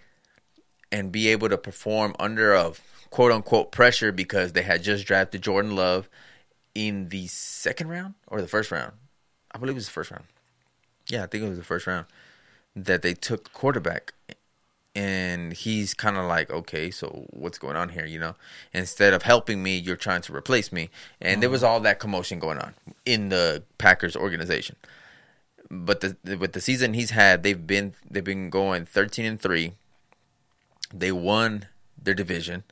and 0.91 1.11
be 1.11 1.27
able 1.27 1.47
to 1.49 1.57
perform 1.57 2.15
under 2.19 2.53
a 2.55 2.73
quote 3.11 3.31
unquote 3.31 3.71
pressure 3.71 4.11
because 4.11 4.53
they 4.53 4.63
had 4.63 4.81
just 4.81 5.05
drafted 5.05 5.41
Jordan 5.43 5.75
Love 5.75 6.09
in 6.73 7.09
the 7.09 7.27
second 7.27 7.89
round 7.89 8.15
or 8.27 8.41
the 8.41 8.47
first 8.47 8.71
round. 8.71 8.93
I 9.51 9.57
believe 9.59 9.73
it 9.73 9.75
was 9.75 9.85
the 9.85 9.91
first 9.91 10.09
round. 10.11 10.23
Yeah, 11.07 11.23
I 11.23 11.27
think 11.27 11.43
it 11.43 11.49
was 11.49 11.57
the 11.57 11.63
first 11.63 11.87
round 11.87 12.05
that 12.75 13.01
they 13.01 13.13
took 13.13 13.51
quarterback. 13.53 14.13
And 14.93 15.53
he's 15.53 15.93
kind 15.93 16.17
of 16.17 16.25
like, 16.25 16.51
okay, 16.51 16.91
so 16.91 17.25
what's 17.29 17.57
going 17.57 17.77
on 17.77 17.89
here? 17.89 18.05
You 18.05 18.19
know, 18.19 18.35
instead 18.73 19.13
of 19.13 19.23
helping 19.23 19.63
me, 19.63 19.77
you're 19.77 19.95
trying 19.95 20.21
to 20.23 20.35
replace 20.35 20.71
me. 20.71 20.89
And 21.21 21.41
there 21.41 21.49
was 21.49 21.63
all 21.63 21.79
that 21.79 21.99
commotion 21.99 22.39
going 22.39 22.57
on 22.57 22.73
in 23.05 23.29
the 23.29 23.63
Packers 23.77 24.17
organization. 24.17 24.75
But 25.69 26.01
the 26.01 26.35
with 26.35 26.51
the 26.51 26.59
season 26.59 26.93
he's 26.93 27.11
had, 27.11 27.43
they've 27.43 27.65
been 27.65 27.93
they've 28.09 28.21
been 28.21 28.49
going 28.49 28.85
13 28.85 29.23
and 29.23 29.39
three. 29.39 29.71
They 30.93 31.13
won 31.13 31.67
their 31.97 32.13
division, 32.13 32.63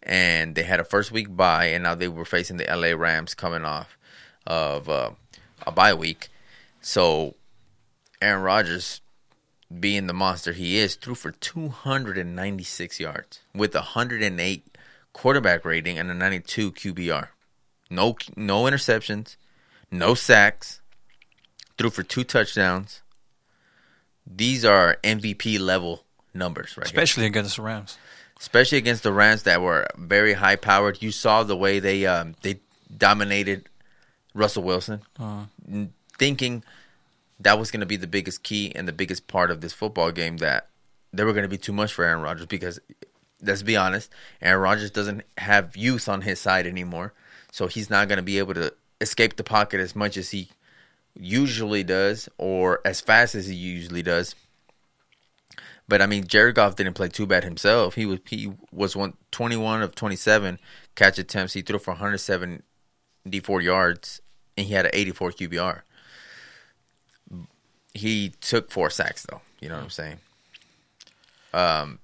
and 0.00 0.54
they 0.54 0.62
had 0.62 0.78
a 0.78 0.84
first 0.84 1.10
week 1.10 1.34
bye, 1.36 1.66
and 1.66 1.82
now 1.82 1.96
they 1.96 2.06
were 2.06 2.24
facing 2.24 2.56
the 2.56 2.66
LA 2.72 2.96
Rams 2.96 3.34
coming 3.34 3.64
off 3.64 3.98
of 4.46 4.88
uh, 4.88 5.10
a 5.66 5.72
bye 5.72 5.94
week. 5.94 6.28
So 6.80 7.34
Aaron 8.24 8.42
Rodgers, 8.42 9.00
being 9.80 10.06
the 10.06 10.12
monster 10.14 10.52
he 10.52 10.78
is, 10.78 10.94
threw 10.96 11.14
for 11.14 11.30
296 11.32 12.98
yards 13.00 13.40
with 13.54 13.74
a 13.74 13.78
108 13.78 14.76
quarterback 15.12 15.64
rating 15.64 15.98
and 15.98 16.10
a 16.10 16.14
92 16.14 16.72
QBR. 16.72 17.28
No, 17.90 18.16
no 18.36 18.62
interceptions, 18.64 19.36
no 19.90 20.14
sacks. 20.14 20.80
Threw 21.76 21.90
for 21.90 22.02
two 22.02 22.24
touchdowns. 22.24 23.02
These 24.26 24.64
are 24.64 24.96
MVP 25.02 25.58
level 25.60 26.04
numbers, 26.32 26.76
right? 26.76 26.86
here 26.86 26.94
especially 27.02 27.26
against 27.26 27.56
the 27.56 27.62
Rams. 27.62 27.98
especially 28.40 28.78
against 28.78 29.02
the 29.02 29.12
Rams 29.12 29.42
that 29.42 29.60
were 29.60 29.86
very 29.98 30.34
high 30.34 30.56
powered. 30.56 31.02
You 31.02 31.10
saw 31.10 31.42
the 31.42 31.56
way 31.56 31.78
they 31.80 32.06
um, 32.06 32.34
they 32.42 32.60
dominated 32.96 33.68
Russell 34.34 34.62
Wilson, 34.62 35.02
Uh, 35.18 35.44
n- 35.68 35.92
thinking 36.18 36.62
that 37.40 37.58
was 37.58 37.70
going 37.70 37.80
to 37.80 37.86
be 37.86 37.96
the 37.96 38.06
biggest 38.06 38.42
key 38.42 38.72
and 38.74 38.86
the 38.86 38.92
biggest 38.92 39.26
part 39.26 39.50
of 39.50 39.60
this 39.60 39.72
football 39.72 40.10
game. 40.12 40.38
That 40.38 40.68
they 41.12 41.24
were 41.24 41.32
going 41.32 41.44
to 41.44 41.48
be 41.48 41.58
too 41.58 41.72
much 41.72 41.92
for 41.92 42.04
Aaron 42.04 42.22
Rodgers 42.22 42.46
because 42.46 42.80
let's 43.42 43.62
be 43.62 43.76
honest, 43.76 44.10
Aaron 44.40 44.62
Rodgers 44.62 44.90
doesn't 44.90 45.22
have 45.38 45.76
youth 45.76 46.08
on 46.08 46.22
his 46.22 46.40
side 46.40 46.66
anymore, 46.66 47.12
so 47.50 47.66
he's 47.66 47.90
not 47.90 48.08
going 48.08 48.16
to 48.16 48.22
be 48.22 48.38
able 48.38 48.54
to 48.54 48.72
escape 49.00 49.36
the 49.36 49.44
pocket 49.44 49.80
as 49.80 49.94
much 49.94 50.16
as 50.16 50.30
he 50.30 50.48
usually 51.14 51.84
does 51.84 52.28
or 52.38 52.80
as 52.84 53.00
fast 53.00 53.34
as 53.34 53.46
he 53.46 53.54
usually 53.54 54.02
does. 54.02 54.34
But 55.86 56.00
I 56.00 56.06
mean, 56.06 56.26
Jared 56.26 56.54
Goff 56.54 56.76
didn't 56.76 56.94
play 56.94 57.08
too 57.08 57.26
bad 57.26 57.44
himself. 57.44 57.94
He 57.94 58.06
was 58.06 58.20
he 58.26 58.52
was 58.72 58.96
one, 58.96 59.14
21 59.32 59.82
of 59.82 59.94
27 59.94 60.58
catch 60.94 61.18
attempts. 61.18 61.52
He 61.52 61.62
threw 61.62 61.78
for 61.78 61.92
174 61.92 63.60
yards, 63.60 64.22
and 64.56 64.66
he 64.66 64.72
had 64.72 64.86
an 64.86 64.92
84 64.94 65.32
QBR. 65.32 65.82
He 67.94 68.32
took 68.40 68.70
four 68.70 68.90
sacks, 68.90 69.24
though. 69.30 69.40
You 69.60 69.68
know 69.68 69.76
what 69.76 69.84
I'm 69.84 69.90
saying? 69.90 70.18
Um, 71.52 72.00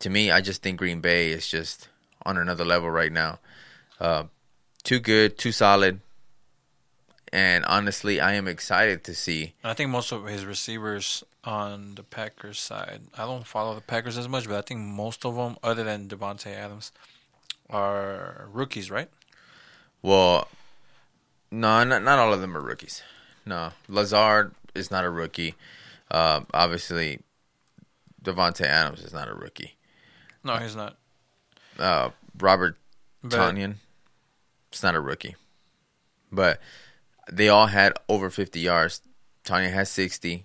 to 0.00 0.10
me, 0.10 0.30
I 0.30 0.40
just 0.40 0.62
think 0.62 0.78
Green 0.78 1.00
Bay 1.00 1.30
is 1.30 1.48
just 1.48 1.88
on 2.26 2.36
another 2.36 2.64
level 2.64 2.90
right 2.90 3.12
now. 3.12 3.38
Uh, 4.00 4.24
too 4.82 4.98
good, 4.98 5.38
too 5.38 5.52
solid, 5.52 6.00
and 7.32 7.64
honestly, 7.64 8.20
I 8.20 8.34
am 8.34 8.48
excited 8.48 9.04
to 9.04 9.14
see. 9.14 9.54
I 9.62 9.74
think 9.74 9.90
most 9.90 10.12
of 10.12 10.26
his 10.26 10.44
receivers 10.44 11.24
on 11.44 11.94
the 11.94 12.02
Packers 12.02 12.58
side. 12.58 13.00
I 13.16 13.24
don't 13.24 13.46
follow 13.46 13.74
the 13.74 13.80
Packers 13.80 14.18
as 14.18 14.28
much, 14.28 14.46
but 14.46 14.56
I 14.56 14.62
think 14.62 14.80
most 14.80 15.24
of 15.24 15.36
them, 15.36 15.56
other 15.62 15.84
than 15.84 16.08
Davante 16.08 16.54
Adams, 16.54 16.92
are 17.70 18.48
rookies, 18.52 18.90
right? 18.90 19.08
Well, 20.02 20.48
no, 21.50 21.84
not 21.84 22.02
not 22.02 22.18
all 22.18 22.32
of 22.32 22.40
them 22.40 22.56
are 22.56 22.60
rookies. 22.60 23.02
No, 23.44 23.70
Lazard 23.88 24.54
is 24.78 24.90
not 24.90 25.04
a 25.04 25.10
rookie. 25.10 25.54
Uh, 26.10 26.40
obviously, 26.54 27.20
Davante 28.22 28.62
Adams 28.62 29.02
is 29.02 29.12
not 29.12 29.28
a 29.28 29.34
rookie. 29.34 29.76
No, 30.44 30.56
he's 30.56 30.76
not. 30.76 30.96
Uh, 31.78 32.10
Robert 32.38 32.76
But 33.22 33.54
Tonyan, 33.54 33.74
it's 34.70 34.82
not 34.82 34.94
a 34.94 35.00
rookie. 35.00 35.36
But 36.32 36.60
they 37.30 37.48
all 37.48 37.66
had 37.66 37.92
over 38.08 38.30
50 38.30 38.60
yards. 38.60 39.02
Tanya 39.44 39.70
had 39.70 39.88
60. 39.88 40.44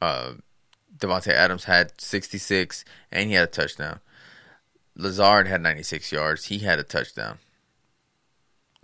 Uh, 0.00 0.32
Davante 0.96 1.32
Adams 1.32 1.64
had 1.64 1.92
66, 2.00 2.84
and 3.10 3.28
he 3.28 3.34
had 3.34 3.48
a 3.48 3.50
touchdown. 3.50 4.00
Lazard 4.96 5.48
had 5.48 5.62
96 5.62 6.12
yards. 6.12 6.46
He 6.46 6.58
had 6.58 6.78
a 6.78 6.84
touchdown. 6.84 7.38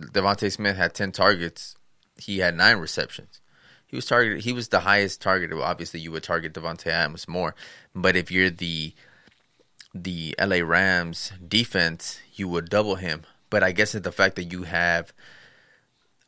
Devonte 0.01 0.51
Smith 0.51 0.77
had 0.77 0.93
10 0.93 1.11
targets. 1.11 1.75
He 2.17 2.39
had 2.39 2.55
nine 2.55 2.77
receptions. 2.77 3.41
He 3.89 3.95
was 3.95 4.05
targeted. 4.05 4.43
He 4.43 4.53
was 4.53 4.67
the 4.67 4.81
highest 4.81 5.19
target. 5.19 5.51
Well, 5.51 5.63
obviously, 5.63 5.99
you 5.99 6.11
would 6.11 6.21
target 6.21 6.53
Davante 6.53 6.87
Adams 6.87 7.27
more, 7.27 7.55
but 7.95 8.15
if 8.15 8.31
you're 8.31 8.51
the 8.51 8.93
the 9.95 10.35
LA 10.39 10.57
Rams 10.57 11.31
defense, 11.45 12.19
you 12.35 12.47
would 12.47 12.69
double 12.69 12.95
him. 12.95 13.23
But 13.49 13.63
I 13.63 13.71
guess 13.71 13.95
it's 13.95 14.03
the 14.03 14.11
fact 14.11 14.35
that 14.35 14.51
you 14.51 14.63
have 14.63 15.11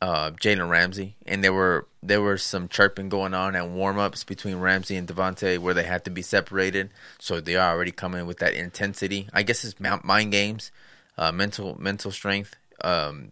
uh, 0.00 0.32
Jalen 0.32 0.68
Ramsey, 0.68 1.14
and 1.24 1.44
there 1.44 1.52
were 1.52 1.86
there 2.02 2.20
were 2.20 2.36
some 2.36 2.66
chirping 2.66 3.08
going 3.08 3.32
on 3.32 3.54
and 3.54 3.76
warm 3.76 3.96
ups 3.96 4.24
between 4.24 4.56
Ramsey 4.56 4.96
and 4.96 5.06
Davante 5.06 5.56
where 5.58 5.74
they 5.74 5.84
had 5.84 6.04
to 6.06 6.10
be 6.10 6.22
separated. 6.22 6.90
So 7.20 7.40
they 7.40 7.54
are 7.54 7.72
already 7.72 7.92
coming 7.92 8.26
with 8.26 8.38
that 8.38 8.54
intensity. 8.54 9.28
I 9.32 9.44
guess 9.44 9.64
it's 9.64 9.78
mind 9.78 10.32
games, 10.32 10.72
uh, 11.16 11.30
mental 11.30 11.80
mental 11.80 12.10
strength. 12.10 12.56
Um, 12.82 13.30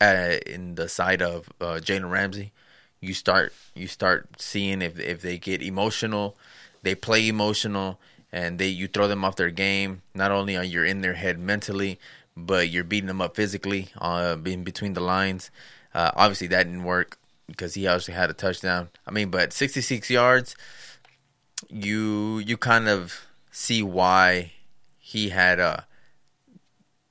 uh, 0.00 0.36
in 0.46 0.76
the 0.76 0.88
side 0.88 1.20
of 1.20 1.48
uh, 1.60 1.80
Jalen 1.82 2.08
Ramsey, 2.08 2.52
you 3.00 3.14
start 3.14 3.52
you 3.74 3.86
start 3.86 4.28
seeing 4.38 4.82
if 4.82 4.98
if 4.98 5.22
they 5.22 5.38
get 5.38 5.62
emotional 5.62 6.36
they 6.82 6.94
play 6.94 7.28
emotional 7.28 7.98
and 8.32 8.58
they 8.58 8.68
you 8.68 8.88
throw 8.88 9.08
them 9.08 9.24
off 9.24 9.36
their 9.36 9.50
game. 9.50 10.02
Not 10.14 10.30
only 10.30 10.56
are 10.56 10.64
you 10.64 10.82
in 10.82 11.00
their 11.00 11.14
head 11.14 11.38
mentally, 11.38 11.98
but 12.36 12.68
you're 12.68 12.84
beating 12.84 13.08
them 13.08 13.20
up 13.20 13.36
physically 13.36 13.88
uh, 13.98 14.36
between 14.36 14.94
the 14.94 15.00
lines. 15.00 15.50
Uh, 15.94 16.12
obviously, 16.14 16.46
that 16.48 16.64
didn't 16.64 16.84
work 16.84 17.18
because 17.46 17.74
he 17.74 17.86
actually 17.86 18.14
had 18.14 18.30
a 18.30 18.34
touchdown. 18.34 18.90
I 19.06 19.10
mean, 19.10 19.30
but 19.30 19.52
66 19.52 20.10
yards, 20.10 20.54
you 21.68 22.38
you 22.38 22.56
kind 22.56 22.88
of 22.88 23.26
see 23.50 23.82
why 23.82 24.52
he 24.98 25.30
had 25.30 25.58
uh 25.58 25.78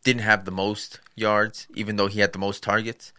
didn't 0.03 0.22
have 0.22 0.46
the 0.46 0.51
most 0.51 1.00
yards, 1.15 1.67
even 1.75 1.98
though 1.98 2.08
he 2.08 2.22
had 2.22 2.32
the 2.32 2.39
most 2.39 2.63
targets. 2.63 3.12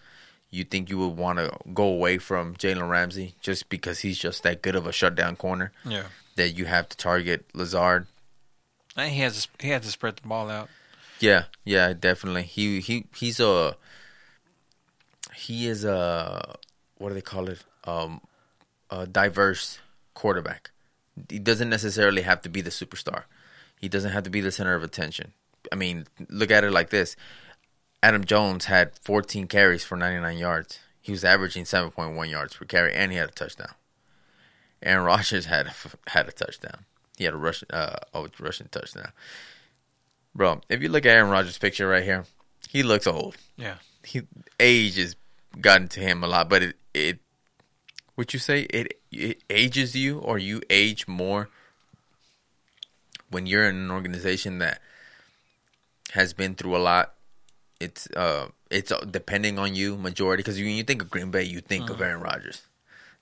You 0.50 0.64
think 0.64 0.88
you 0.88 0.98
would 0.98 1.16
want 1.16 1.38
to 1.38 1.50
go 1.74 1.84
away 1.84 2.18
from 2.18 2.54
Jalen 2.56 2.88
Ramsey 2.88 3.34
just 3.40 3.68
because 3.68 4.00
he's 4.00 4.16
just 4.18 4.42
that 4.44 4.62
good 4.62 4.74
of 4.74 4.86
a 4.86 4.92
shutdown 4.92 5.36
corner 5.36 5.72
Yeah. 5.84 6.04
that 6.36 6.50
you 6.56 6.64
have 6.64 6.88
to 6.88 6.96
target 6.96 7.44
Lazard. 7.54 8.06
And 8.96 9.12
he 9.12 9.20
has 9.20 9.44
to, 9.46 9.48
he 9.60 9.68
had 9.68 9.82
to 9.82 9.90
spread 9.90 10.16
the 10.16 10.26
ball 10.28 10.48
out. 10.50 10.68
Yeah, 11.20 11.44
yeah, 11.64 11.92
definitely. 11.92 12.42
He 12.44 12.80
he 12.80 13.06
he's 13.14 13.40
a 13.40 13.76
he 15.34 15.66
is 15.68 15.84
a 15.84 16.56
what 16.96 17.08
do 17.10 17.14
they 17.14 17.20
call 17.20 17.48
it? 17.48 17.62
Um, 17.84 18.20
a 18.90 19.06
diverse 19.06 19.78
quarterback. 20.14 20.70
He 21.28 21.38
doesn't 21.38 21.68
necessarily 21.70 22.22
have 22.22 22.42
to 22.42 22.48
be 22.48 22.60
the 22.60 22.70
superstar. 22.70 23.24
He 23.80 23.88
doesn't 23.88 24.12
have 24.12 24.24
to 24.24 24.30
be 24.30 24.40
the 24.40 24.52
center 24.52 24.74
of 24.74 24.82
attention. 24.82 25.32
I 25.72 25.74
mean, 25.76 26.06
look 26.28 26.50
at 26.50 26.64
it 26.64 26.70
like 26.72 26.90
this: 26.90 27.16
Aaron 28.02 28.24
Jones 28.24 28.66
had 28.66 28.98
14 28.98 29.46
carries 29.46 29.84
for 29.84 29.96
99 29.96 30.38
yards. 30.38 30.78
He 31.00 31.12
was 31.12 31.24
averaging 31.24 31.64
7.1 31.64 32.30
yards 32.30 32.54
per 32.54 32.64
carry, 32.64 32.92
and 32.94 33.10
he 33.10 33.18
had 33.18 33.30
a 33.30 33.32
touchdown. 33.32 33.74
Aaron 34.82 35.04
Rodgers 35.04 35.46
had 35.46 35.66
a, 35.66 36.10
had 36.10 36.28
a 36.28 36.32
touchdown. 36.32 36.84
He 37.16 37.24
had 37.24 37.34
a 37.34 37.36
rushing 37.36 37.68
uh, 37.72 37.98
a 38.14 38.28
rushing 38.38 38.68
touchdown. 38.70 39.10
Bro, 40.34 40.60
if 40.68 40.82
you 40.82 40.88
look 40.88 41.04
at 41.04 41.10
Aaron 41.10 41.30
Rodgers' 41.30 41.58
picture 41.58 41.88
right 41.88 42.04
here, 42.04 42.26
he 42.68 42.84
looks 42.84 43.06
old. 43.06 43.36
Yeah. 43.56 43.76
He 44.04 44.22
age 44.60 44.96
has 44.96 45.16
gotten 45.60 45.88
to 45.88 46.00
him 46.00 46.22
a 46.22 46.28
lot, 46.28 46.48
but 46.48 46.62
it 46.62 46.76
it 46.94 47.18
would 48.16 48.32
you 48.32 48.38
say 48.38 48.62
it 48.70 49.00
it 49.10 49.42
ages 49.50 49.96
you 49.96 50.18
or 50.18 50.38
you 50.38 50.62
age 50.70 51.08
more 51.08 51.48
when 53.30 53.46
you're 53.46 53.68
in 53.68 53.76
an 53.76 53.90
organization 53.90 54.58
that 54.58 54.80
has 56.12 56.32
been 56.32 56.54
through 56.54 56.76
a 56.76 56.78
lot. 56.78 57.14
It's 57.80 58.08
uh 58.16 58.48
it's 58.70 58.92
depending 59.10 59.58
on 59.58 59.74
you 59.74 59.96
majority 59.96 60.42
because 60.42 60.58
when 60.58 60.68
you 60.68 60.82
think 60.82 61.02
of 61.02 61.10
Green 61.10 61.30
Bay, 61.30 61.44
you 61.44 61.60
think 61.60 61.90
of 61.90 62.00
Aaron 62.00 62.20
Rodgers. 62.20 62.62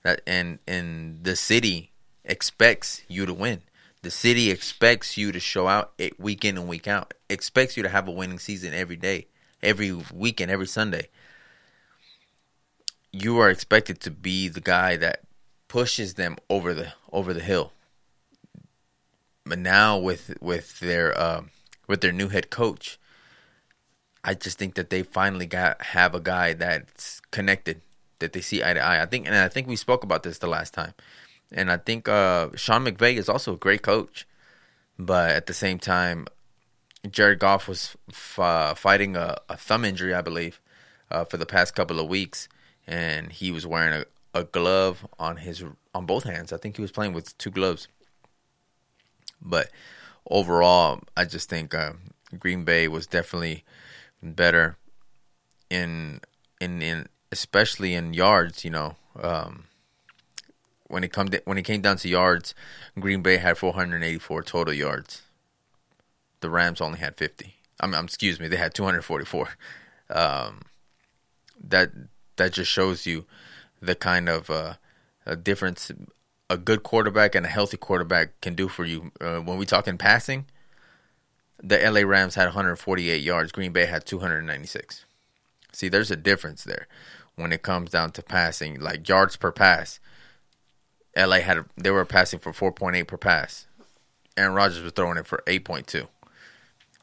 That 0.03 0.21
and 0.25 0.59
and 0.67 1.23
the 1.23 1.35
city 1.35 1.91
expects 2.25 3.01
you 3.07 3.25
to 3.25 3.33
win. 3.33 3.61
The 4.01 4.11
city 4.11 4.51
expects 4.51 5.17
you 5.17 5.31
to 5.31 5.39
show 5.39 5.67
out 5.67 5.91
it 5.97 6.19
week 6.19 6.45
in 6.45 6.57
and 6.57 6.67
week 6.67 6.87
out. 6.87 7.13
Expects 7.29 7.77
you 7.77 7.83
to 7.83 7.89
have 7.89 8.07
a 8.07 8.11
winning 8.11 8.39
season 8.39 8.73
every 8.73 8.95
day, 8.95 9.27
every 9.61 9.91
weekend, 9.91 10.51
every 10.51 10.67
Sunday. 10.67 11.09
You 13.11 13.37
are 13.39 13.49
expected 13.49 13.99
to 14.01 14.11
be 14.11 14.47
the 14.47 14.61
guy 14.61 14.95
that 14.97 15.21
pushes 15.67 16.13
them 16.13 16.37
over 16.49 16.73
the 16.73 16.93
over 17.11 17.33
the 17.33 17.41
hill. 17.41 17.73
But 19.45 19.59
now 19.59 19.97
with 19.97 20.37
with 20.41 20.79
their 20.79 21.17
uh, 21.17 21.43
with 21.87 22.01
their 22.01 22.11
new 22.11 22.29
head 22.29 22.49
coach, 22.49 22.99
I 24.23 24.33
just 24.33 24.57
think 24.57 24.75
that 24.75 24.89
they 24.89 25.03
finally 25.03 25.45
got 25.45 25.81
have 25.81 26.15
a 26.15 26.19
guy 26.19 26.53
that's 26.53 27.21
connected 27.31 27.81
that 28.19 28.33
they 28.33 28.41
see 28.41 28.63
eye 28.63 28.73
to 28.73 28.79
eye. 28.79 29.01
I 29.01 29.05
think, 29.05 29.27
and 29.27 29.35
I 29.35 29.47
think 29.47 29.67
we 29.67 29.75
spoke 29.75 30.03
about 30.03 30.23
this 30.23 30.39
the 30.39 30.47
last 30.47 30.73
time. 30.73 30.93
And 31.51 31.71
I 31.71 31.77
think 31.77 32.07
uh, 32.09 32.49
Sean 32.55 32.85
McVay 32.85 33.15
is 33.15 33.29
also 33.29 33.53
a 33.53 33.57
great 33.57 33.81
coach, 33.81 34.27
but 34.99 35.31
at 35.31 35.45
the 35.45 35.53
same 35.53 35.79
time, 35.79 36.27
Jared 37.09 37.39
Goff 37.39 37.67
was 37.67 37.95
f- 38.09 38.39
uh, 38.39 38.73
fighting 38.73 39.15
a, 39.15 39.37
a, 39.47 39.55
thumb 39.55 39.85
injury, 39.85 40.13
I 40.13 40.21
believe, 40.21 40.59
uh, 41.09 41.23
for 41.23 41.37
the 41.37 41.45
past 41.45 41.73
couple 41.73 41.99
of 41.99 42.09
weeks, 42.09 42.49
and 42.85 43.31
he 43.31 43.51
was 43.51 43.65
wearing 43.65 44.03
a, 44.33 44.39
a 44.39 44.43
glove 44.43 45.07
on 45.17 45.37
his 45.37 45.63
on 45.93 46.05
both 46.05 46.23
hands. 46.23 46.51
I 46.51 46.57
think 46.57 46.75
he 46.75 46.81
was 46.81 46.91
playing 46.91 47.13
with 47.13 47.37
two 47.37 47.51
gloves. 47.51 47.87
But 49.41 49.69
overall, 50.29 50.99
I 51.15 51.25
just 51.25 51.49
think 51.49 51.73
uh, 51.73 51.93
Green 52.37 52.65
Bay 52.65 52.87
was 52.87 53.07
definitely 53.07 53.63
better 54.21 54.77
in 55.69 56.21
in 56.59 56.81
in 56.81 57.07
especially 57.31 57.93
in 57.93 58.13
yards. 58.13 58.63
You 58.63 58.71
know, 58.71 58.95
um, 59.21 59.65
when 60.87 61.03
it 61.03 61.11
come 61.11 61.29
to, 61.29 61.41
when 61.45 61.57
it 61.57 61.63
came 61.63 61.81
down 61.81 61.97
to 61.97 62.09
yards, 62.09 62.53
Green 62.99 63.21
Bay 63.21 63.37
had 63.37 63.57
484 63.57 64.43
total 64.43 64.73
yards. 64.73 65.21
The 66.39 66.49
Rams 66.49 66.81
only 66.81 66.99
had 66.99 67.15
50. 67.15 67.55
I 67.79 67.87
mean, 67.87 68.03
excuse 68.03 68.39
me, 68.39 68.47
they 68.47 68.57
had 68.57 68.73
244. 68.73 69.49
Um, 70.09 70.61
that 71.63 71.91
that 72.37 72.53
just 72.53 72.71
shows 72.71 73.05
you 73.05 73.25
the 73.81 73.95
kind 73.95 74.29
of 74.29 74.49
uh, 74.49 74.75
a 75.25 75.35
difference 75.35 75.91
a 76.49 76.57
good 76.57 76.83
quarterback 76.83 77.35
and 77.35 77.45
a 77.45 77.49
healthy 77.49 77.77
quarterback 77.77 78.39
can 78.41 78.55
do 78.55 78.67
for 78.67 78.85
you. 78.85 79.11
Uh, 79.19 79.39
when 79.39 79.57
we 79.57 79.65
talk 79.65 79.87
in 79.87 79.97
passing, 79.97 80.45
the 81.61 81.77
LA 81.77 82.01
Rams 82.01 82.35
had 82.35 82.45
148 82.45 83.21
yards. 83.21 83.51
Green 83.51 83.71
Bay 83.71 83.85
had 83.85 84.05
296. 84.05 85.05
See, 85.71 85.89
there's 85.89 86.11
a 86.11 86.15
difference 86.15 86.63
there 86.63 86.87
when 87.35 87.53
it 87.53 87.61
comes 87.61 87.91
down 87.91 88.11
to 88.11 88.21
passing, 88.21 88.79
like 88.79 89.07
yards 89.07 89.35
per 89.35 89.51
pass. 89.51 89.99
LA 91.15 91.39
had 91.39 91.65
they 91.75 91.91
were 91.91 92.05
passing 92.05 92.39
for 92.39 92.51
4.8 92.51 93.07
per 93.07 93.17
pass. 93.17 93.65
Aaron 94.35 94.53
Rodgers 94.53 94.81
was 94.81 94.93
throwing 94.93 95.17
it 95.17 95.25
for 95.25 95.43
8.2. 95.47 96.07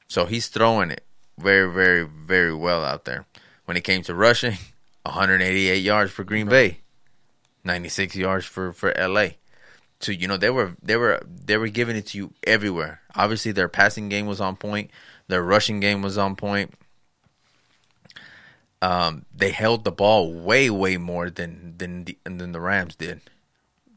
So 0.07 0.27
he's 0.27 0.49
throwing 0.49 0.91
it 0.91 1.03
very, 1.39 1.73
very, 1.73 2.05
very 2.07 2.55
well 2.55 2.85
out 2.85 3.05
there. 3.05 3.27
When 3.65 3.77
it 3.77 3.83
came 3.83 4.03
to 4.03 4.15
rushing, 4.15 4.59
188 5.03 5.77
yards 5.83 6.13
for 6.13 6.23
Green 6.23 6.49
Bay, 6.49 6.79
96 7.65 8.15
yards 8.17 8.45
for 8.45 8.73
for 8.73 8.95
LA. 8.97 9.31
You 10.13 10.29
know 10.29 10.37
they 10.37 10.51
were 10.51 10.73
they 10.83 10.97
were 10.97 11.23
they 11.27 11.57
were 11.57 11.69
giving 11.69 11.97
it 11.97 12.07
to 12.09 12.19
you 12.19 12.33
everywhere. 12.45 13.01
Obviously 13.15 13.53
their 13.53 13.69
passing 13.69 14.09
game 14.09 14.27
was 14.27 14.41
on 14.41 14.57
point, 14.57 14.91
their 15.29 15.43
rushing 15.43 15.81
game 15.81 16.03
was 16.03 16.19
on 16.19 16.37
point. 16.37 16.75
Um, 18.83 19.25
they 19.35 19.51
held 19.51 19.85
the 19.85 19.93
ball 19.93 20.33
way 20.33 20.69
way 20.69 20.97
more 20.97 21.31
than 21.31 21.75
than 21.79 22.05
the, 22.05 22.19
than 22.25 22.53
the 22.53 22.61
Rams 22.61 22.97
did. 22.97 23.21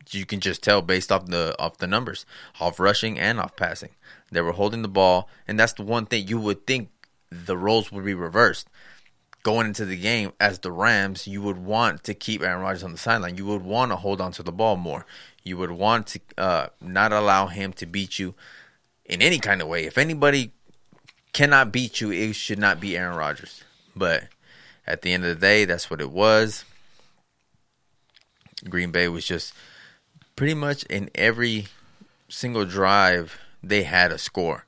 You 0.09 0.25
can 0.25 0.39
just 0.39 0.63
tell 0.63 0.81
based 0.81 1.11
off 1.11 1.25
the 1.25 1.55
off 1.59 1.77
the 1.77 1.87
numbers, 1.87 2.25
off 2.59 2.79
rushing 2.79 3.19
and 3.19 3.39
off 3.39 3.55
passing. 3.55 3.91
They 4.31 4.41
were 4.41 4.53
holding 4.53 4.81
the 4.81 4.87
ball, 4.87 5.29
and 5.47 5.59
that's 5.59 5.73
the 5.73 5.83
one 5.83 6.05
thing 6.05 6.27
you 6.27 6.39
would 6.39 6.65
think 6.65 6.89
the 7.29 7.57
roles 7.57 7.91
would 7.91 8.05
be 8.05 8.13
reversed 8.13 8.69
going 9.47 9.65
into 9.65 9.85
the 9.85 9.95
game 9.95 10.33
as 10.41 10.59
the 10.59 10.71
Rams, 10.73 11.25
you 11.25 11.41
would 11.41 11.57
want 11.57 12.03
to 12.03 12.13
keep 12.13 12.41
Aaron 12.41 12.61
Rodgers 12.61 12.83
on 12.83 12.91
the 12.91 12.97
sideline. 12.97 13.37
You 13.37 13.45
would 13.45 13.63
want 13.63 13.93
to 13.93 13.95
hold 13.95 14.19
on 14.19 14.33
to 14.33 14.43
the 14.43 14.51
ball 14.51 14.75
more. 14.75 15.05
You 15.47 15.57
would 15.57 15.71
want 15.71 16.07
to 16.07 16.19
uh, 16.37 16.67
not 16.81 17.13
allow 17.13 17.47
him 17.47 17.73
to 17.73 17.85
beat 17.85 18.19
you 18.19 18.35
in 19.05 19.21
any 19.21 19.39
kind 19.39 19.61
of 19.61 19.67
way. 19.67 19.85
If 19.85 19.97
anybody 19.97 20.51
cannot 21.33 21.71
beat 21.71 22.01
you, 22.01 22.11
it 22.11 22.35
should 22.35 22.59
not 22.59 22.79
be 22.79 22.97
Aaron 22.97 23.15
Rodgers. 23.15 23.63
But 23.95 24.25
at 24.85 25.01
the 25.01 25.13
end 25.13 25.23
of 25.23 25.29
the 25.29 25.41
day, 25.41 25.65
that's 25.65 25.89
what 25.89 26.01
it 26.01 26.11
was. 26.11 26.65
Green 28.69 28.91
Bay 28.91 29.07
was 29.07 29.25
just 29.25 29.53
pretty 30.35 30.53
much 30.53 30.83
in 30.83 31.09
every 31.15 31.67
single 32.29 32.65
drive, 32.65 33.39
they 33.63 33.83
had 33.83 34.11
a 34.11 34.17
score. 34.17 34.65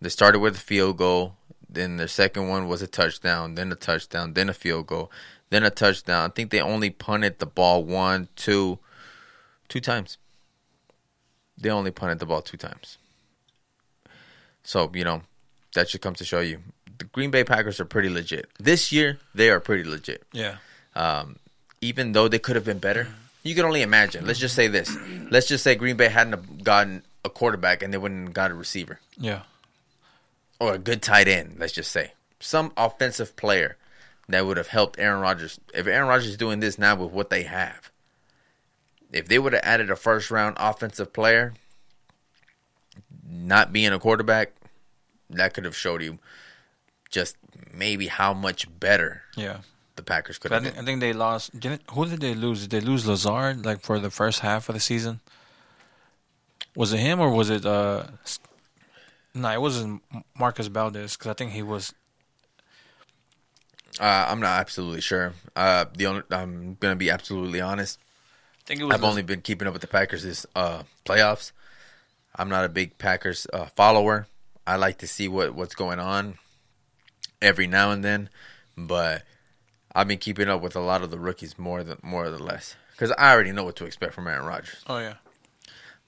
They 0.00 0.08
started 0.08 0.38
with 0.38 0.56
a 0.56 0.60
field 0.60 0.96
goal. 0.96 1.36
Then 1.68 1.98
their 1.98 2.08
second 2.08 2.48
one 2.48 2.66
was 2.66 2.82
a 2.82 2.88
touchdown, 2.88 3.54
then 3.54 3.70
a 3.70 3.76
touchdown, 3.76 4.32
then 4.32 4.48
a 4.48 4.54
field 4.54 4.88
goal, 4.88 5.10
then 5.50 5.62
a 5.62 5.70
touchdown. 5.70 6.30
I 6.30 6.32
think 6.32 6.50
they 6.50 6.60
only 6.60 6.90
punted 6.90 7.38
the 7.38 7.46
ball 7.46 7.84
one, 7.84 8.28
two, 8.34 8.80
two 9.70 9.80
times. 9.80 10.18
They 11.56 11.70
only 11.70 11.90
punted 11.90 12.18
the 12.18 12.26
ball 12.26 12.42
two 12.42 12.56
times. 12.58 12.98
So, 14.62 14.90
you 14.94 15.04
know, 15.04 15.22
that 15.74 15.88
should 15.88 16.02
come 16.02 16.14
to 16.14 16.24
show 16.24 16.40
you. 16.40 16.58
The 16.98 17.04
Green 17.04 17.30
Bay 17.30 17.44
Packers 17.44 17.80
are 17.80 17.84
pretty 17.86 18.10
legit. 18.10 18.48
This 18.58 18.92
year, 18.92 19.18
they 19.34 19.48
are 19.50 19.60
pretty 19.60 19.84
legit. 19.84 20.22
Yeah. 20.32 20.56
Um, 20.94 21.36
even 21.80 22.12
though 22.12 22.28
they 22.28 22.38
could 22.38 22.56
have 22.56 22.64
been 22.64 22.78
better, 22.78 23.08
you 23.42 23.54
can 23.54 23.64
only 23.64 23.80
imagine. 23.82 24.26
Let's 24.26 24.38
just 24.38 24.54
say 24.54 24.68
this. 24.68 24.94
Let's 25.30 25.48
just 25.48 25.64
say 25.64 25.74
Green 25.76 25.96
Bay 25.96 26.08
hadn't 26.08 26.62
gotten 26.62 27.02
a 27.24 27.30
quarterback 27.30 27.82
and 27.82 27.92
they 27.92 27.98
wouldn't 27.98 28.24
have 28.28 28.34
got 28.34 28.50
a 28.50 28.54
receiver 28.54 29.00
Yeah. 29.16 29.42
or 30.58 30.74
a 30.74 30.78
good 30.78 31.00
tight 31.02 31.26
end, 31.28 31.56
let's 31.58 31.72
just 31.72 31.90
say. 31.90 32.12
Some 32.38 32.72
offensive 32.76 33.36
player 33.36 33.76
that 34.28 34.44
would 34.46 34.56
have 34.58 34.68
helped 34.68 34.98
Aaron 34.98 35.20
Rodgers. 35.20 35.58
If 35.74 35.86
Aaron 35.86 36.08
Rodgers 36.08 36.28
is 36.28 36.36
doing 36.36 36.60
this 36.60 36.78
now 36.78 36.94
with 36.96 37.12
what 37.12 37.30
they 37.30 37.44
have, 37.44 37.90
if 39.12 39.28
they 39.28 39.38
would 39.38 39.52
have 39.52 39.62
added 39.64 39.90
a 39.90 39.96
first 39.96 40.30
round 40.30 40.56
offensive 40.58 41.12
player, 41.12 41.54
not 43.28 43.72
being 43.72 43.92
a 43.92 43.98
quarterback, 43.98 44.52
that 45.30 45.54
could 45.54 45.64
have 45.64 45.76
showed 45.76 46.02
you 46.02 46.18
just 47.10 47.36
maybe 47.72 48.06
how 48.08 48.32
much 48.34 48.66
better 48.80 49.22
Yeah. 49.36 49.58
the 49.96 50.02
Packers 50.02 50.38
could 50.38 50.52
I 50.52 50.56
have 50.56 50.62
think, 50.64 50.74
been. 50.76 50.84
I 50.84 50.86
think 50.86 51.00
they 51.00 51.12
lost. 51.12 51.50
Who 51.92 52.06
did 52.06 52.20
they 52.20 52.34
lose? 52.34 52.66
Did 52.66 52.70
they 52.70 52.80
lose 52.86 53.06
Lazard 53.06 53.64
like 53.64 53.80
for 53.80 53.98
the 53.98 54.10
first 54.10 54.40
half 54.40 54.68
of 54.68 54.74
the 54.74 54.80
season? 54.80 55.20
Was 56.76 56.92
it 56.92 56.98
him 56.98 57.20
or 57.20 57.30
was 57.30 57.50
it? 57.50 57.66
uh 57.66 58.04
No, 59.34 59.50
it 59.52 59.60
wasn't 59.60 60.02
Marcus 60.38 60.68
Valdez 60.68 61.16
because 61.16 61.30
I 61.30 61.34
think 61.34 61.52
he 61.52 61.62
was. 61.62 61.92
Uh, 63.98 64.26
I'm 64.28 64.40
not 64.40 64.58
absolutely 64.60 65.00
sure. 65.00 65.34
Uh, 65.54 65.84
the 65.94 66.06
only, 66.06 66.22
I'm 66.30 66.76
gonna 66.80 66.96
be 66.96 67.10
absolutely 67.10 67.60
honest. 67.60 67.98
Think 68.70 68.82
it 68.82 68.84
was. 68.84 68.94
I've 68.94 69.02
only 69.02 69.22
been 69.22 69.40
keeping 69.40 69.66
up 69.66 69.72
with 69.72 69.82
the 69.82 69.88
Packers 69.88 70.22
this 70.22 70.46
uh, 70.54 70.84
playoffs. 71.04 71.50
I'm 72.36 72.48
not 72.48 72.64
a 72.64 72.68
big 72.68 72.98
Packers 72.98 73.44
uh, 73.52 73.64
follower. 73.64 74.28
I 74.64 74.76
like 74.76 74.98
to 74.98 75.08
see 75.08 75.26
what, 75.26 75.56
what's 75.56 75.74
going 75.74 75.98
on 75.98 76.38
every 77.42 77.66
now 77.66 77.90
and 77.90 78.04
then, 78.04 78.28
but 78.76 79.24
I've 79.92 80.06
been 80.06 80.18
keeping 80.18 80.48
up 80.48 80.62
with 80.62 80.76
a 80.76 80.80
lot 80.80 81.02
of 81.02 81.10
the 81.10 81.18
rookies 81.18 81.58
more 81.58 81.82
than 81.82 81.98
more 82.04 82.26
or 82.26 82.38
less 82.38 82.76
because 82.92 83.10
I 83.18 83.32
already 83.32 83.50
know 83.50 83.64
what 83.64 83.74
to 83.74 83.86
expect 83.86 84.14
from 84.14 84.28
Aaron 84.28 84.46
Rodgers. 84.46 84.84
Oh 84.86 84.98
yeah. 84.98 85.14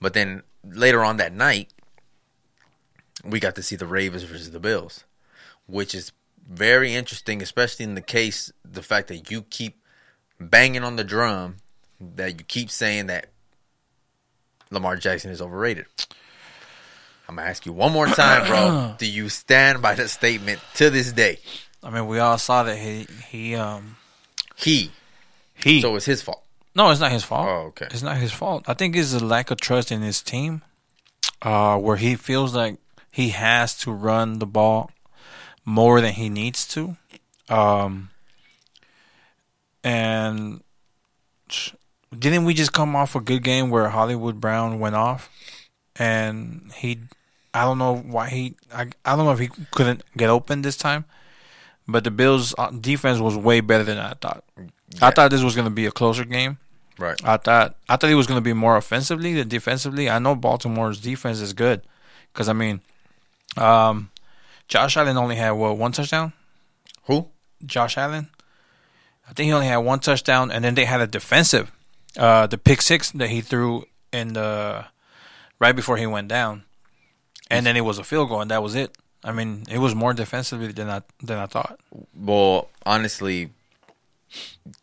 But 0.00 0.14
then 0.14 0.44
later 0.64 1.02
on 1.02 1.16
that 1.16 1.32
night, 1.32 1.72
we 3.24 3.40
got 3.40 3.56
to 3.56 3.62
see 3.64 3.74
the 3.74 3.86
Ravens 3.86 4.22
versus 4.22 4.52
the 4.52 4.60
Bills, 4.60 5.02
which 5.66 5.96
is 5.96 6.12
very 6.48 6.94
interesting, 6.94 7.42
especially 7.42 7.86
in 7.86 7.96
the 7.96 8.00
case 8.00 8.52
the 8.64 8.84
fact 8.84 9.08
that 9.08 9.32
you 9.32 9.42
keep 9.42 9.82
banging 10.38 10.84
on 10.84 10.94
the 10.94 11.02
drum, 11.02 11.56
that 12.16 12.38
you 12.38 12.44
keep 12.44 12.70
saying 12.70 13.06
that 13.06 13.26
Lamar 14.70 14.96
Jackson 14.96 15.30
is 15.30 15.40
overrated. 15.42 15.86
I'm 17.28 17.36
gonna 17.36 17.48
ask 17.48 17.64
you 17.66 17.72
one 17.72 17.92
more 17.92 18.06
time, 18.06 18.46
bro. 18.46 18.94
Do 18.98 19.06
you 19.06 19.28
stand 19.28 19.80
by 19.80 19.94
the 19.94 20.08
statement 20.08 20.60
to 20.74 20.90
this 20.90 21.12
day? 21.12 21.38
I 21.82 21.90
mean, 21.90 22.06
we 22.06 22.18
all 22.18 22.38
saw 22.38 22.62
that 22.64 22.76
he 22.76 23.06
he 23.28 23.54
um 23.54 23.96
He. 24.56 24.90
he. 25.54 25.80
So 25.80 25.96
it's 25.96 26.04
his 26.06 26.20
fault. 26.22 26.42
no, 26.74 26.90
it's 26.90 27.00
not 27.00 27.12
his 27.12 27.24
fault. 27.24 27.48
Oh, 27.48 27.66
okay. 27.68 27.86
It's 27.90 28.02
not 28.02 28.16
his 28.18 28.32
fault. 28.32 28.64
I 28.68 28.74
think 28.74 28.96
it's 28.96 29.12
a 29.14 29.24
lack 29.24 29.50
of 29.50 29.60
trust 29.60 29.90
in 29.92 30.00
his 30.02 30.20
team, 30.22 30.62
uh, 31.42 31.78
where 31.78 31.96
he 31.96 32.14
feels 32.16 32.54
like 32.54 32.76
he 33.10 33.30
has 33.30 33.76
to 33.80 33.92
run 33.92 34.38
the 34.38 34.46
ball 34.46 34.90
more 35.64 36.00
than 36.00 36.12
he 36.14 36.28
needs 36.28 36.66
to, 36.68 36.96
um, 37.48 38.10
and 39.84 40.62
didn't 42.18 42.44
we 42.44 42.54
just 42.54 42.72
come 42.72 42.94
off 42.94 43.14
a 43.14 43.20
good 43.20 43.42
game 43.42 43.70
where 43.70 43.88
Hollywood 43.88 44.40
Brown 44.40 44.78
went 44.78 44.94
off, 44.94 45.30
and 45.96 46.70
he, 46.76 47.00
I 47.54 47.62
don't 47.62 47.78
know 47.78 47.96
why 47.96 48.28
he, 48.28 48.54
I, 48.72 48.88
I 49.04 49.16
don't 49.16 49.24
know 49.24 49.32
if 49.32 49.38
he 49.38 49.50
couldn't 49.70 50.02
get 50.16 50.30
open 50.30 50.62
this 50.62 50.76
time, 50.76 51.04
but 51.88 52.04
the 52.04 52.10
Bills' 52.10 52.54
defense 52.80 53.18
was 53.18 53.36
way 53.36 53.60
better 53.60 53.84
than 53.84 53.98
I 53.98 54.14
thought. 54.14 54.44
I 55.00 55.10
thought 55.10 55.30
this 55.30 55.42
was 55.42 55.54
going 55.54 55.66
to 55.66 55.74
be 55.74 55.86
a 55.86 55.90
closer 55.90 56.24
game. 56.24 56.58
Right. 56.98 57.18
I 57.24 57.38
thought 57.38 57.76
I 57.88 57.96
thought 57.96 58.08
he 58.08 58.14
was 58.14 58.26
going 58.26 58.36
to 58.36 58.44
be 58.44 58.52
more 58.52 58.76
offensively 58.76 59.32
than 59.34 59.48
defensively. 59.48 60.10
I 60.10 60.18
know 60.18 60.34
Baltimore's 60.34 61.00
defense 61.00 61.40
is 61.40 61.52
good 61.52 61.82
because 62.32 62.48
I 62.48 62.52
mean, 62.52 62.80
um, 63.56 64.10
Josh 64.68 64.96
Allen 64.96 65.16
only 65.16 65.36
had 65.36 65.52
what 65.52 65.76
one 65.78 65.92
touchdown. 65.92 66.32
Who? 67.04 67.28
Josh 67.64 67.96
Allen, 67.96 68.28
I 69.28 69.32
think 69.32 69.46
he 69.46 69.52
only 69.52 69.66
had 69.66 69.78
one 69.78 70.00
touchdown, 70.00 70.50
and 70.50 70.64
then 70.64 70.74
they 70.74 70.84
had 70.84 71.00
a 71.00 71.06
defensive, 71.06 71.72
uh, 72.16 72.46
the 72.46 72.58
pick 72.58 72.82
six 72.82 73.10
that 73.12 73.30
he 73.30 73.40
threw 73.40 73.84
in 74.12 74.34
the 74.34 74.86
right 75.58 75.74
before 75.74 75.96
he 75.96 76.06
went 76.06 76.28
down, 76.28 76.64
and 77.50 77.64
then 77.66 77.76
it 77.76 77.82
was 77.82 77.98
a 77.98 78.04
field 78.04 78.28
goal, 78.28 78.40
and 78.40 78.50
that 78.50 78.62
was 78.62 78.74
it. 78.74 78.96
I 79.24 79.32
mean, 79.32 79.64
it 79.70 79.78
was 79.78 79.94
more 79.94 80.12
defensively 80.12 80.72
than 80.72 80.88
I 80.90 81.02
than 81.22 81.38
I 81.38 81.46
thought. 81.46 81.78
Well, 82.14 82.68
honestly, 82.84 83.50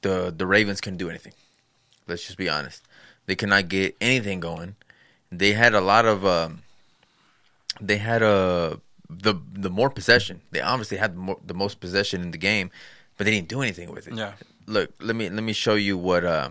the 0.01 0.33
the 0.35 0.47
Ravens 0.47 0.81
couldn't 0.81 0.97
do 0.97 1.09
anything. 1.09 1.33
Let's 2.07 2.25
just 2.25 2.37
be 2.37 2.49
honest. 2.49 2.83
They 3.25 3.35
could 3.35 3.49
not 3.49 3.67
get 3.67 3.95
anything 4.01 4.39
going. 4.39 4.75
They 5.31 5.53
had 5.53 5.75
a 5.75 5.81
lot 5.81 6.05
of. 6.05 6.25
Um, 6.25 6.63
they 7.81 7.97
had 7.97 8.21
a 8.21 8.79
the 9.09 9.35
the 9.53 9.69
more 9.69 9.89
possession. 9.89 10.41
They 10.51 10.61
obviously 10.61 10.97
had 10.97 11.15
the, 11.15 11.19
more, 11.19 11.37
the 11.45 11.53
most 11.53 11.79
possession 11.79 12.21
in 12.21 12.31
the 12.31 12.37
game, 12.37 12.71
but 13.17 13.25
they 13.25 13.31
didn't 13.31 13.49
do 13.49 13.61
anything 13.61 13.91
with 13.91 14.07
it. 14.07 14.15
Yeah. 14.15 14.33
Look, 14.67 14.91
let 14.99 15.15
me 15.15 15.29
let 15.29 15.43
me 15.43 15.53
show 15.53 15.75
you 15.75 15.97
what 15.97 16.23
uh 16.23 16.49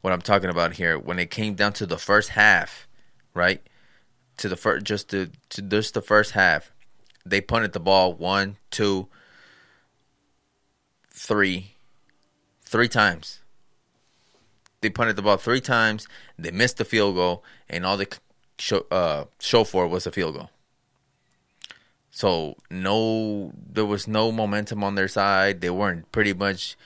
what 0.00 0.12
I'm 0.12 0.22
talking 0.22 0.50
about 0.50 0.74
here. 0.74 0.98
When 0.98 1.18
it 1.18 1.30
came 1.30 1.54
down 1.54 1.72
to 1.74 1.86
the 1.86 1.98
first 1.98 2.30
half, 2.30 2.86
right? 3.34 3.62
To 4.38 4.48
the 4.48 4.56
first, 4.56 4.84
just 4.84 5.10
to, 5.10 5.30
to 5.50 5.62
just 5.62 5.94
the 5.94 6.02
first 6.02 6.32
half, 6.32 6.72
they 7.24 7.40
punted 7.40 7.72
the 7.72 7.80
ball 7.80 8.14
one, 8.14 8.56
two, 8.70 9.08
three, 11.10 11.74
three 12.62 12.88
times. 12.88 13.40
They 14.80 14.88
punted 14.88 15.16
the 15.16 15.22
ball 15.22 15.36
three 15.36 15.60
times. 15.60 16.08
They 16.38 16.50
missed 16.50 16.78
the 16.78 16.86
field 16.86 17.16
goal, 17.16 17.44
and 17.68 17.84
all 17.84 17.98
they 17.98 18.06
show 18.58 18.86
uh, 18.90 19.24
show 19.38 19.64
for 19.64 19.86
was 19.86 20.06
a 20.06 20.12
field 20.12 20.36
goal. 20.36 20.50
So 22.10 22.56
no, 22.70 23.52
there 23.54 23.84
was 23.84 24.08
no 24.08 24.32
momentum 24.32 24.82
on 24.82 24.94
their 24.94 25.08
side. 25.08 25.60
They 25.60 25.70
weren't 25.70 26.10
pretty 26.12 26.32
much 26.32 26.76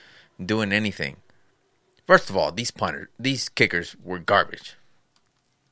doing 0.43 0.73
anything. 0.73 1.15
First 2.07 2.29
of 2.29 2.37
all, 2.37 2.51
these 2.51 2.71
punters, 2.71 3.07
these 3.19 3.49
kickers 3.49 3.95
were 4.03 4.19
garbage. 4.19 4.75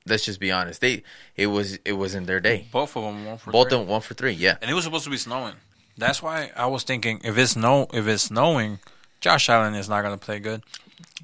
Let's 0.05 0.25
just 0.25 0.39
be 0.39 0.51
honest. 0.51 0.81
They 0.81 1.03
it 1.37 1.47
was 1.47 1.77
it 1.85 1.93
was 1.93 2.13
in 2.15 2.25
their 2.25 2.39
day. 2.39 2.67
Both 2.71 2.97
of 2.97 3.03
them 3.03 3.25
one 3.25 3.37
for 3.37 3.51
Both 3.51 3.69
three. 3.69 3.77
of 3.77 3.81
them 3.83 3.89
one 3.89 4.01
for 4.01 4.13
three. 4.13 4.33
Yeah, 4.33 4.57
And 4.61 4.69
it 4.69 4.73
was 4.73 4.83
supposed 4.83 5.05
to 5.05 5.09
be 5.09 5.17
snowing. 5.17 5.53
That's 5.97 6.21
why 6.21 6.51
I 6.57 6.65
was 6.65 6.83
thinking 6.83 7.21
if 7.23 7.37
it's 7.37 7.51
snow 7.51 7.87
if 7.93 8.07
it's 8.07 8.23
snowing, 8.23 8.79
Josh 9.21 9.47
Allen 9.47 9.75
is 9.75 9.87
not 9.87 10.01
going 10.01 10.17
to 10.17 10.23
play 10.25 10.39
good. 10.39 10.63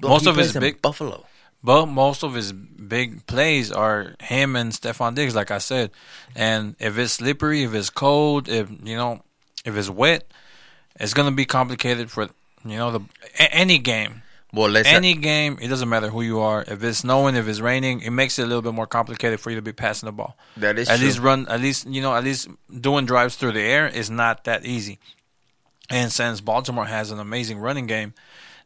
most 0.00 0.22
He 0.24 0.30
of 0.30 0.36
his 0.36 0.52
big, 0.54 0.80
Buffalo. 0.80 1.26
but 1.62 1.86
most 1.86 2.22
of 2.22 2.32
his 2.34 2.52
big 2.52 3.26
plays 3.26 3.70
are 3.70 4.14
him 4.20 4.56
and 4.56 4.72
Stefon 4.72 5.14
Diggs, 5.14 5.34
like 5.34 5.50
I 5.50 5.58
said. 5.58 5.90
And 6.34 6.74
if 6.78 6.96
it's 6.96 7.14
slippery, 7.14 7.64
if 7.64 7.74
it's 7.74 7.90
cold, 7.90 8.48
if 8.48 8.70
you 8.82 8.96
know, 8.96 9.22
if 9.66 9.76
it's 9.76 9.90
wet, 9.90 10.24
it's 10.98 11.12
going 11.12 11.28
to 11.28 11.34
be 11.36 11.44
complicated 11.44 12.10
for 12.10 12.30
you 12.64 12.76
know 12.78 12.90
the 12.92 13.00
any 13.50 13.76
game. 13.78 14.22
Well, 14.52 14.68
let's 14.68 14.88
Any 14.88 15.14
game, 15.14 15.58
it 15.60 15.68
doesn't 15.68 15.88
matter 15.88 16.08
who 16.08 16.22
you 16.22 16.40
are. 16.40 16.64
If 16.66 16.82
it's 16.82 16.98
snowing, 16.98 17.36
if 17.36 17.46
it's 17.46 17.60
raining, 17.60 18.00
it 18.00 18.10
makes 18.10 18.38
it 18.38 18.42
a 18.42 18.46
little 18.46 18.62
bit 18.62 18.74
more 18.74 18.86
complicated 18.86 19.38
for 19.38 19.50
you 19.50 19.56
to 19.56 19.62
be 19.62 19.72
passing 19.72 20.06
the 20.06 20.12
ball 20.12 20.36
that 20.56 20.78
is 20.78 20.88
at 20.88 20.98
true. 20.98 21.06
least 21.06 21.18
run 21.20 21.46
at 21.48 21.60
least 21.60 21.86
you 21.86 22.02
know 22.02 22.14
at 22.14 22.24
least 22.24 22.48
doing 22.80 23.06
drives 23.06 23.36
through 23.36 23.52
the 23.52 23.60
air 23.60 23.86
is 23.86 24.10
not 24.10 24.44
that 24.44 24.64
easy 24.64 24.98
and 25.88 26.10
since 26.12 26.40
baltimore 26.40 26.86
has 26.86 27.10
an 27.10 27.18
amazing 27.18 27.58
running 27.58 27.86
game 27.86 28.12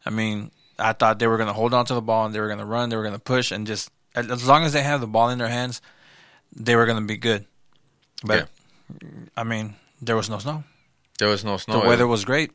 i 0.06 0.10
mean 0.10 0.50
i 0.78 0.92
thought 0.92 1.18
they 1.18 1.26
were 1.26 1.36
going 1.36 1.46
to 1.46 1.52
hold 1.52 1.74
on 1.74 1.84
to 1.84 1.94
the 1.94 2.02
ball 2.02 2.26
and 2.26 2.34
they 2.34 2.40
were 2.40 2.46
going 2.46 2.58
to 2.58 2.64
run 2.64 2.88
they 2.88 2.96
were 2.96 3.02
going 3.02 3.14
to 3.14 3.20
push 3.20 3.50
and 3.52 3.66
just 3.66 3.90
as 4.14 4.46
long 4.46 4.64
as 4.64 4.72
they 4.72 4.82
have 4.82 5.00
the 5.00 5.06
ball 5.06 5.28
in 5.30 5.38
their 5.38 5.48
hands 5.48 5.80
they 6.54 6.76
were 6.76 6.86
going 6.86 6.98
to 6.98 7.06
be 7.06 7.16
good 7.16 7.44
but 8.24 8.48
i 9.36 9.44
mean 9.44 9.74
there 10.00 10.16
was 10.16 10.28
no 10.30 10.38
snow 10.38 10.64
there 11.18 11.28
was 11.28 11.44
no 11.44 11.56
snow. 11.56 11.80
the 11.80 11.88
weather 11.88 12.06
was 12.06 12.24
great 12.24 12.50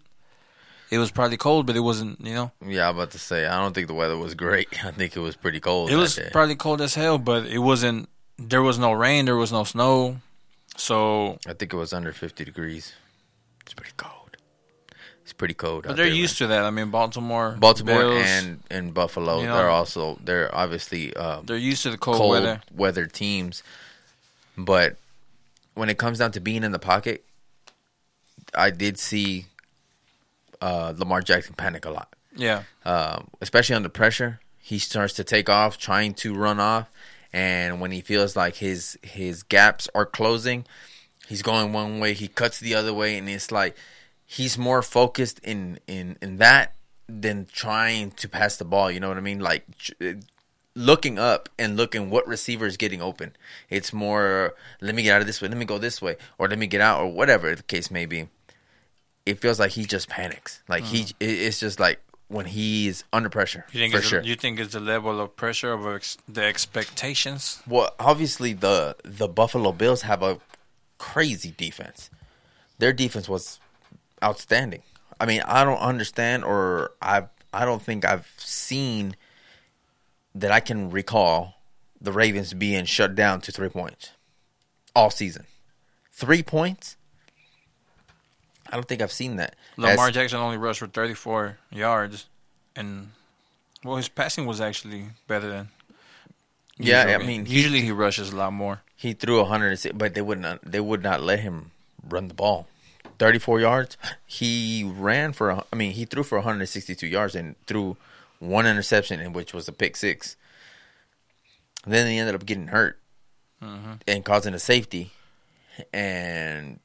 it 0.92 0.98
was 0.98 1.12
probably 1.12 1.38
cold 1.38 1.66
but 1.66 1.76
it 1.76 1.82
wasn't 1.82 2.20
you 2.22 2.34
know 2.34 2.52
Yeah, 2.66 2.90
I'm 2.90 2.96
about 2.96 3.12
to 3.12 3.20
say. 3.20 3.46
I 3.46 3.60
don't 3.62 3.74
think 3.74 3.88
the 3.88 3.94
weather 3.94 4.18
was 4.18 4.36
great. 4.36 4.68
I 4.86 4.92
think 4.92 5.16
it 5.16 5.20
was 5.20 5.36
pretty 5.36 5.60
cold. 5.60 5.90
it 5.90 5.96
was 5.96 6.16
day. 6.16 6.30
probably 6.32 6.56
cold 6.56 6.82
as 6.82 6.96
hell 6.96 7.18
but 7.18 7.46
it 7.46 7.60
wasn't 7.60 8.10
there 8.38 8.62
was 8.62 8.80
no 8.80 8.92
rain 8.92 9.26
there 9.26 9.36
was 9.36 9.52
no 9.52 9.64
snow 9.64 10.18
so 10.80 11.38
I 11.46 11.54
think 11.54 11.74
it 11.74 11.76
was 11.76 11.92
under 11.92 12.14
50 12.14 12.46
degrees. 12.46 12.94
It's 13.62 13.74
pretty 13.74 13.92
cold. 13.98 14.38
It's 15.24 15.34
pretty 15.34 15.54
cold. 15.54 15.84
But 15.84 15.98
they're 15.98 16.06
there, 16.06 16.16
used 16.16 16.38
to 16.38 16.48
that. 16.48 16.64
I 16.64 16.72
mean, 16.72 16.90
Baltimore. 16.90 17.56
Baltimore 17.60 18.00
Bills, 18.00 18.24
and 18.26 18.64
and 18.72 18.94
Buffalo. 18.94 19.42
You 19.42 19.48
know, 19.48 19.58
they're 19.58 19.70
also 19.70 20.18
they're 20.24 20.54
obviously 20.56 21.16
uh, 21.16 21.42
they're 21.44 21.58
used 21.58 21.84
to 21.84 21.92
the 21.92 21.98
cold, 21.98 22.18
cold 22.18 22.32
weather. 22.32 22.62
weather 22.74 23.06
teams. 23.06 23.62
But 24.58 24.96
when 25.76 25.90
it 25.90 25.98
comes 25.98 26.18
down 26.18 26.32
to 26.32 26.40
being 26.40 26.64
in 26.64 26.72
the 26.72 26.80
pocket, 26.80 27.24
I 28.56 28.72
did 28.72 28.98
see 28.98 29.46
uh, 30.62 30.94
Lamar 30.98 31.22
Jackson 31.22 31.56
panic 31.56 31.86
a 31.86 31.92
lot. 31.92 32.16
Yeah, 32.36 32.64
um, 32.86 33.30
especially 33.42 33.76
under 33.76 33.90
pressure. 33.90 34.40
He 34.58 34.80
starts 34.80 35.14
to 35.16 35.24
take 35.24 35.50
off, 35.50 35.78
trying 35.78 36.14
to 36.16 36.36
run 36.36 36.60
off, 36.60 36.90
and 37.34 37.82
when 37.82 37.92
he 37.92 38.02
feels 38.02 38.36
like 38.36 38.58
his 38.58 38.98
his 39.02 39.44
gaps 39.44 39.90
are 39.96 40.06
closing, 40.06 40.66
he's 41.28 41.42
going 41.42 41.74
one 41.74 42.00
way, 42.00 42.14
he 42.14 42.28
cuts 42.28 42.60
the 42.60 42.76
other 42.76 42.94
way, 42.94 43.18
and 43.18 43.30
it's 43.30 43.52
like 43.52 43.76
he's 44.26 44.58
more 44.58 44.82
focused 44.82 45.40
in 45.40 45.80
in 45.88 46.18
in 46.22 46.38
that 46.38 46.76
than 47.08 47.48
trying 47.52 48.12
to 48.12 48.30
pass 48.30 48.58
the 48.58 48.66
ball. 48.66 48.92
You 48.92 49.00
know 49.00 49.10
what 49.10 49.18
I 49.18 49.22
mean? 49.22 49.40
Like 49.40 49.66
looking 50.76 51.18
up 51.20 51.50
and 51.58 51.76
looking 51.76 52.10
what 52.10 52.28
receiver 52.28 52.66
is 52.66 52.78
getting 52.78 53.02
open. 53.02 53.36
It's 53.70 53.92
more 53.92 54.54
let 54.82 54.96
me 54.96 55.04
get 55.04 55.16
out 55.16 55.22
of 55.22 55.28
this 55.28 55.42
way, 55.42 55.48
let 55.48 55.58
me 55.58 55.66
go 55.66 55.78
this 55.78 56.02
way, 56.02 56.18
or 56.38 56.48
let 56.48 56.60
me 56.60 56.68
get 56.68 56.82
out, 56.82 57.02
or 57.02 57.12
whatever 57.12 57.56
the 57.56 57.64
case 57.64 57.90
may 57.90 58.06
be. 58.06 58.28
It 59.30 59.40
feels 59.40 59.60
like 59.60 59.72
he 59.72 59.86
just 59.86 60.10
panics. 60.10 60.62
Like 60.68 60.84
he, 60.84 61.04
mm. 61.04 61.14
it- 61.20 61.26
it's 61.46 61.60
just 61.60 61.80
like 61.80 62.00
when 62.28 62.46
he's 62.46 63.04
under 63.12 63.28
pressure 63.30 63.66
you 63.72 63.80
think 63.80 63.92
for 63.94 64.00
it's 64.00 64.08
sure. 64.08 64.22
you 64.22 64.36
think 64.36 64.60
it's 64.60 64.74
the 64.74 64.80
level 64.80 65.20
of 65.20 65.36
pressure 65.36 65.74
of 65.74 65.86
ex- 65.88 66.18
the 66.28 66.44
expectations? 66.44 67.62
Well, 67.68 67.94
obviously 68.00 68.54
the 68.54 68.96
the 69.04 69.28
Buffalo 69.28 69.72
Bills 69.72 70.04
have 70.04 70.22
a 70.22 70.40
crazy 70.98 71.54
defense. 71.58 72.10
Their 72.78 72.94
defense 72.94 73.28
was 73.28 73.60
outstanding. 74.24 74.84
I 75.20 75.26
mean, 75.26 75.42
I 75.42 75.64
don't 75.64 75.80
understand 75.80 76.44
or 76.44 76.92
I 77.02 77.24
I 77.54 77.66
don't 77.66 77.82
think 77.82 78.06
I've 78.06 78.32
seen 78.38 79.16
that 80.36 80.52
I 80.52 80.60
can 80.60 80.90
recall 80.92 81.56
the 82.00 82.12
Ravens 82.12 82.54
being 82.54 82.86
shut 82.86 83.16
down 83.16 83.42
to 83.42 83.52
three 83.52 83.70
points 83.70 84.12
all 84.96 85.10
season. 85.10 85.46
Three 86.12 86.44
points? 86.44 86.96
I 88.70 88.76
don't 88.76 88.88
think 88.88 89.02
I've 89.02 89.12
seen 89.12 89.38
that. 89.38 89.56
Lamar 89.78 90.08
As- 90.08 90.14
Jackson 90.14 90.40
only 90.40 90.58
rushed 90.58 90.80
for 90.80 90.88
34 90.88 91.58
yards, 91.72 92.28
and 92.76 93.12
well, 93.84 93.98
his 93.98 94.10
passing 94.10 94.46
was 94.46 94.62
actually 94.62 95.06
better 95.28 95.50
than. 95.50 95.70
Yeah, 96.78 97.06
usual. 97.08 97.22
I 97.22 97.26
mean, 97.28 97.46
usually 97.46 97.82
he 97.82 97.92
rushes 97.92 98.32
a 98.32 98.36
lot 98.38 98.54
more. 98.54 98.82
he 98.96 99.14
threw 99.14 99.40
100, 99.42 99.98
but 99.98 100.14
they 100.14 100.22
would 100.22 100.40
not. 100.40 100.60
They 100.64 100.80
would 100.80 101.04
not 101.04 101.22
let 101.22 101.40
him 101.40 101.72
run 102.08 102.28
the 102.28 102.34
ball. 102.34 102.68
34 103.18 103.60
yards. 103.60 103.98
He 104.26 104.84
ran 104.86 105.34
for. 105.34 105.50
a- 105.50 105.66
I 105.74 105.76
mean, 105.76 105.92
he 105.92 106.06
threw 106.06 106.24
for 106.24 106.38
162 106.38 107.06
yards 107.08 107.36
and 107.36 107.56
threw 107.66 107.98
one 108.40 108.66
interception, 108.66 109.20
in 109.20 109.34
which 109.34 109.54
was 109.54 109.68
a 109.68 109.74
pick 109.74 109.98
six. 109.98 110.38
then 111.86 112.08
he 112.08 112.18
ended 112.18 112.36
up 112.36 112.46
getting 112.46 112.68
hurt 112.68 112.98
mm-hmm. 113.62 113.94
and 114.08 114.24
causing 114.24 114.54
a 114.54 114.60
safety, 114.60 115.12
and 115.94 116.80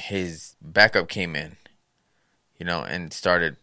his 0.00 0.56
backup 0.60 1.08
came 1.08 1.36
in, 1.36 1.56
you 2.58 2.66
know, 2.66 2.82
and 2.82 3.12
started. 3.12 3.56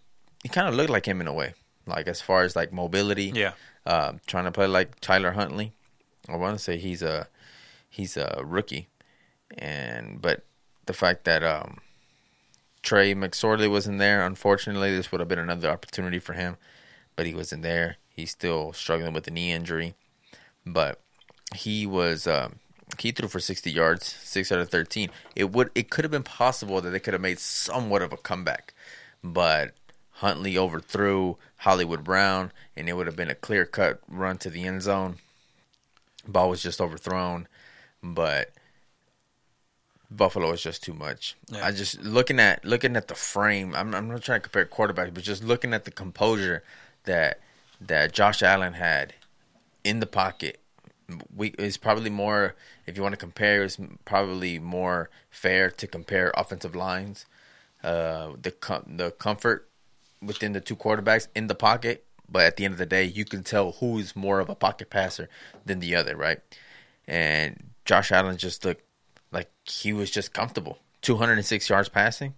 He 0.43 0.50
kind 0.50 0.67
of 0.67 0.76
looked 0.76 0.89
like 0.89 1.06
him 1.06 1.19
in 1.19 1.28
a 1.28 1.34
way, 1.34 1.54
like 1.86 2.08
as 2.08 2.21
far 2.21 2.43
as 2.43 2.56
like 2.56 2.71
mobility 2.71 3.32
Yeah, 3.36 3.54
uh, 3.86 4.13
trying 4.28 4.45
to 4.45 4.52
play 4.52 4.67
like 4.67 5.00
Tyler 5.00 5.32
Huntley. 5.32 5.73
I 6.30 6.36
want 6.36 6.58
to 6.58 6.63
say 6.63 6.78
he's 6.78 7.02
a 7.02 7.28
he's 7.89 8.17
a 8.17 8.41
rookie, 8.45 8.89
and 9.58 10.21
but 10.21 10.45
the 10.86 10.93
fact 10.93 11.26
that 11.26 11.43
um, 11.43 11.80
Trace 12.82 13.15
McSorley 13.15 13.69
wasn't 13.69 14.00
there, 14.00 14.26
unfortunately, 14.26 14.95
this 14.95 15.12
would 15.12 15.19
have 15.19 15.28
been 15.28 15.39
another 15.39 15.69
opportunity 15.69 16.19
for 16.19 16.34
him, 16.34 16.58
but 17.15 17.26
he 17.26 17.34
wasn't 17.34 17.63
there. 17.63 17.97
He's 18.10 18.32
still 18.32 18.73
struggling 18.73 19.13
with 19.13 19.28
a 19.28 19.32
knee 19.32 19.52
injury, 19.52 19.95
but 20.65 21.02
he 21.56 21.86
was 21.86 22.28
um, 22.28 22.60
he 23.00 23.12
threw 23.12 23.28
for 23.28 23.39
sixty 23.39 23.71
yards, 23.71 24.06
six 24.06 24.52
out 24.52 24.60
of 24.60 24.69
thirteen. 24.69 25.10
It 25.36 25.52
would 25.52 25.71
it 25.76 25.89
could 25.89 26.06
have 26.06 26.12
been 26.12 26.23
possible 26.23 26.82
that 26.82 26.89
they 26.89 27.00
could 27.00 27.13
have 27.13 27.21
made 27.21 27.39
somewhat 27.39 28.02
of 28.02 28.13
a 28.13 28.17
comeback, 28.17 28.73
but 29.23 29.73
Huntley 30.12 30.58
overthrew 30.58 31.38
Hollywood 31.58 32.04
Brown, 32.04 32.52
and 32.76 32.88
it 32.88 32.93
would 32.93 33.08
have 33.08 33.15
been 33.15 33.30
a 33.30 33.36
clear 33.36 33.65
cut 33.65 34.00
run 34.08 34.38
to 34.39 34.50
the 34.50 34.65
end 34.65 34.82
zone. 34.82 35.17
Ball 36.28 36.50
was 36.50 36.62
just 36.62 36.82
overthrown, 36.82 37.47
but 38.02 38.52
Buffalo 40.10 40.52
is 40.52 40.62
just 40.62 40.84
too 40.84 40.93
much. 40.93 41.36
Yeah. 41.50 41.65
I 41.65 41.71
just 41.71 42.02
looking 42.02 42.39
at 42.39 42.63
looking 42.63 42.95
at 42.95 43.08
the 43.08 43.15
frame. 43.15 43.76
I'm 43.76 43.93
I'm 43.93 44.08
not 44.08 44.23
trying 44.23 44.41
to 44.41 44.50
compare 44.50 44.65
quarterbacks, 44.65 45.13
but 45.13 45.23
just 45.23 45.43
looking 45.43 45.73
at 45.73 45.86
the 45.86 45.91
composure 45.91 46.63
that 47.04 47.39
that 47.82 48.13
Josh 48.13 48.41
Allen 48.41 48.73
had 48.73 49.13
in 49.84 50.00
the 50.00 50.06
pocket. 50.06 50.60
We 51.36 51.50
is 51.58 51.78
probably 51.78 52.10
more 52.10 52.56
if 52.86 52.98
you 52.98 53.04
want 53.04 53.13
to 53.13 53.17
compare. 53.17 53.63
It's 53.63 53.78
probably 54.04 54.60
more 54.60 55.10
fair 55.30 55.70
to 55.72 55.88
compare 55.88 56.34
offensive 56.36 56.76
lines. 56.76 57.26
Uh, 57.84 58.34
the 58.41 58.52
com- 58.52 58.98
the 58.98 59.12
comfort 59.12 59.70
within 60.22 60.54
the 60.54 60.62
two 60.62 60.76
quarterbacks 60.76 61.28
in 61.36 61.48
the 61.48 61.56
pocket, 61.56 62.06
but 62.30 62.43
at 62.43 62.58
the 62.58 62.65
end 62.65 62.74
of 62.74 62.78
the 62.78 62.86
day, 62.86 63.04
you 63.04 63.24
can 63.24 63.43
tell 63.43 63.74
who's 63.74 64.15
more 64.15 64.39
of 64.39 64.50
a 64.50 64.56
pocket 64.56 64.89
passer 64.89 65.30
than 65.65 65.80
the 65.80 65.96
other, 65.96 66.15
right? 66.15 66.39
And 67.08 67.72
Josh 67.86 68.12
Allen 68.12 68.38
just 68.38 68.65
looked 68.65 68.84
like 69.32 69.50
he 69.63 69.93
was 69.93 70.12
just 70.12 70.34
comfortable. 70.34 70.80
206 71.02 71.70
yards 71.70 71.89
passing. 71.89 72.34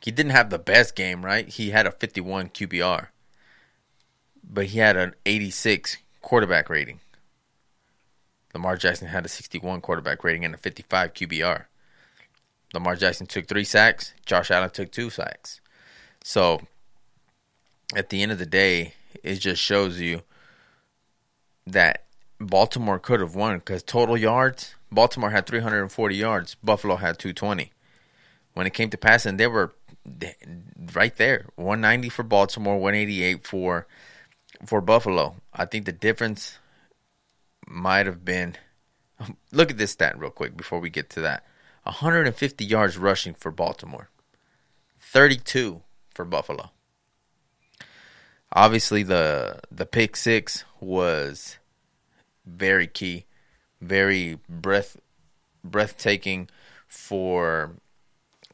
He 0.00 0.10
didn't 0.10 0.32
have 0.32 0.50
the 0.50 0.58
best 0.58 0.96
game, 0.96 1.24
right? 1.24 1.48
He 1.48 1.70
had 1.70 1.86
a 1.86 1.92
51 1.92 2.48
QBR, 2.48 3.06
but 4.42 4.66
he 4.66 4.80
had 4.80 4.96
an 4.96 5.14
86 5.24 5.98
quarterback 6.20 6.68
rating. 6.68 7.00
Lamar 8.54 8.76
Jackson 8.76 9.08
had 9.08 9.24
a 9.24 9.28
61 9.28 9.80
quarterback 9.80 10.24
rating 10.24 10.44
and 10.44 10.54
a 10.54 10.58
55 10.58 11.14
QBR. 11.14 11.64
Lamar 12.74 12.96
Jackson 12.96 13.26
took 13.26 13.46
three 13.46 13.64
sacks. 13.64 14.14
Josh 14.24 14.50
Allen 14.50 14.70
took 14.70 14.90
two 14.90 15.10
sacks. 15.10 15.60
So, 16.24 16.60
at 17.94 18.08
the 18.08 18.22
end 18.22 18.32
of 18.32 18.38
the 18.38 18.46
day, 18.46 18.94
it 19.22 19.36
just 19.36 19.60
shows 19.60 20.00
you 20.00 20.22
that 21.66 22.04
Baltimore 22.40 22.98
could 22.98 23.20
have 23.20 23.34
won 23.34 23.58
because 23.58 23.82
total 23.82 24.16
yards, 24.16 24.74
Baltimore 24.90 25.30
had 25.30 25.46
340 25.46 26.16
yards, 26.16 26.56
Buffalo 26.56 26.96
had 26.96 27.18
220. 27.18 27.72
When 28.54 28.66
it 28.66 28.74
came 28.74 28.90
to 28.90 28.98
passing, 28.98 29.36
they 29.36 29.46
were 29.46 29.72
right 30.94 31.16
there 31.16 31.46
190 31.56 32.08
for 32.08 32.22
Baltimore, 32.22 32.78
188 32.78 33.46
for 33.46 33.86
for 34.66 34.80
Buffalo. 34.80 35.36
I 35.52 35.64
think 35.64 35.86
the 35.86 35.92
difference 35.92 36.58
might 37.66 38.06
have 38.06 38.24
been 38.24 38.56
look 39.52 39.70
at 39.70 39.78
this 39.78 39.92
stat 39.92 40.18
real 40.18 40.30
quick 40.30 40.56
before 40.56 40.80
we 40.80 40.90
get 40.90 41.10
to 41.10 41.20
that 41.20 41.44
150 41.84 42.64
yards 42.64 42.96
rushing 42.96 43.34
for 43.34 43.50
Baltimore, 43.50 44.08
32 45.00 45.82
for 46.10 46.24
Buffalo. 46.24 46.70
Obviously, 48.52 49.02
the 49.02 49.60
the 49.70 49.86
pick 49.86 50.14
six 50.14 50.64
was 50.78 51.58
very 52.44 52.86
key, 52.86 53.24
very 53.80 54.38
breath 54.48 54.98
breathtaking 55.64 56.48
for 56.86 57.76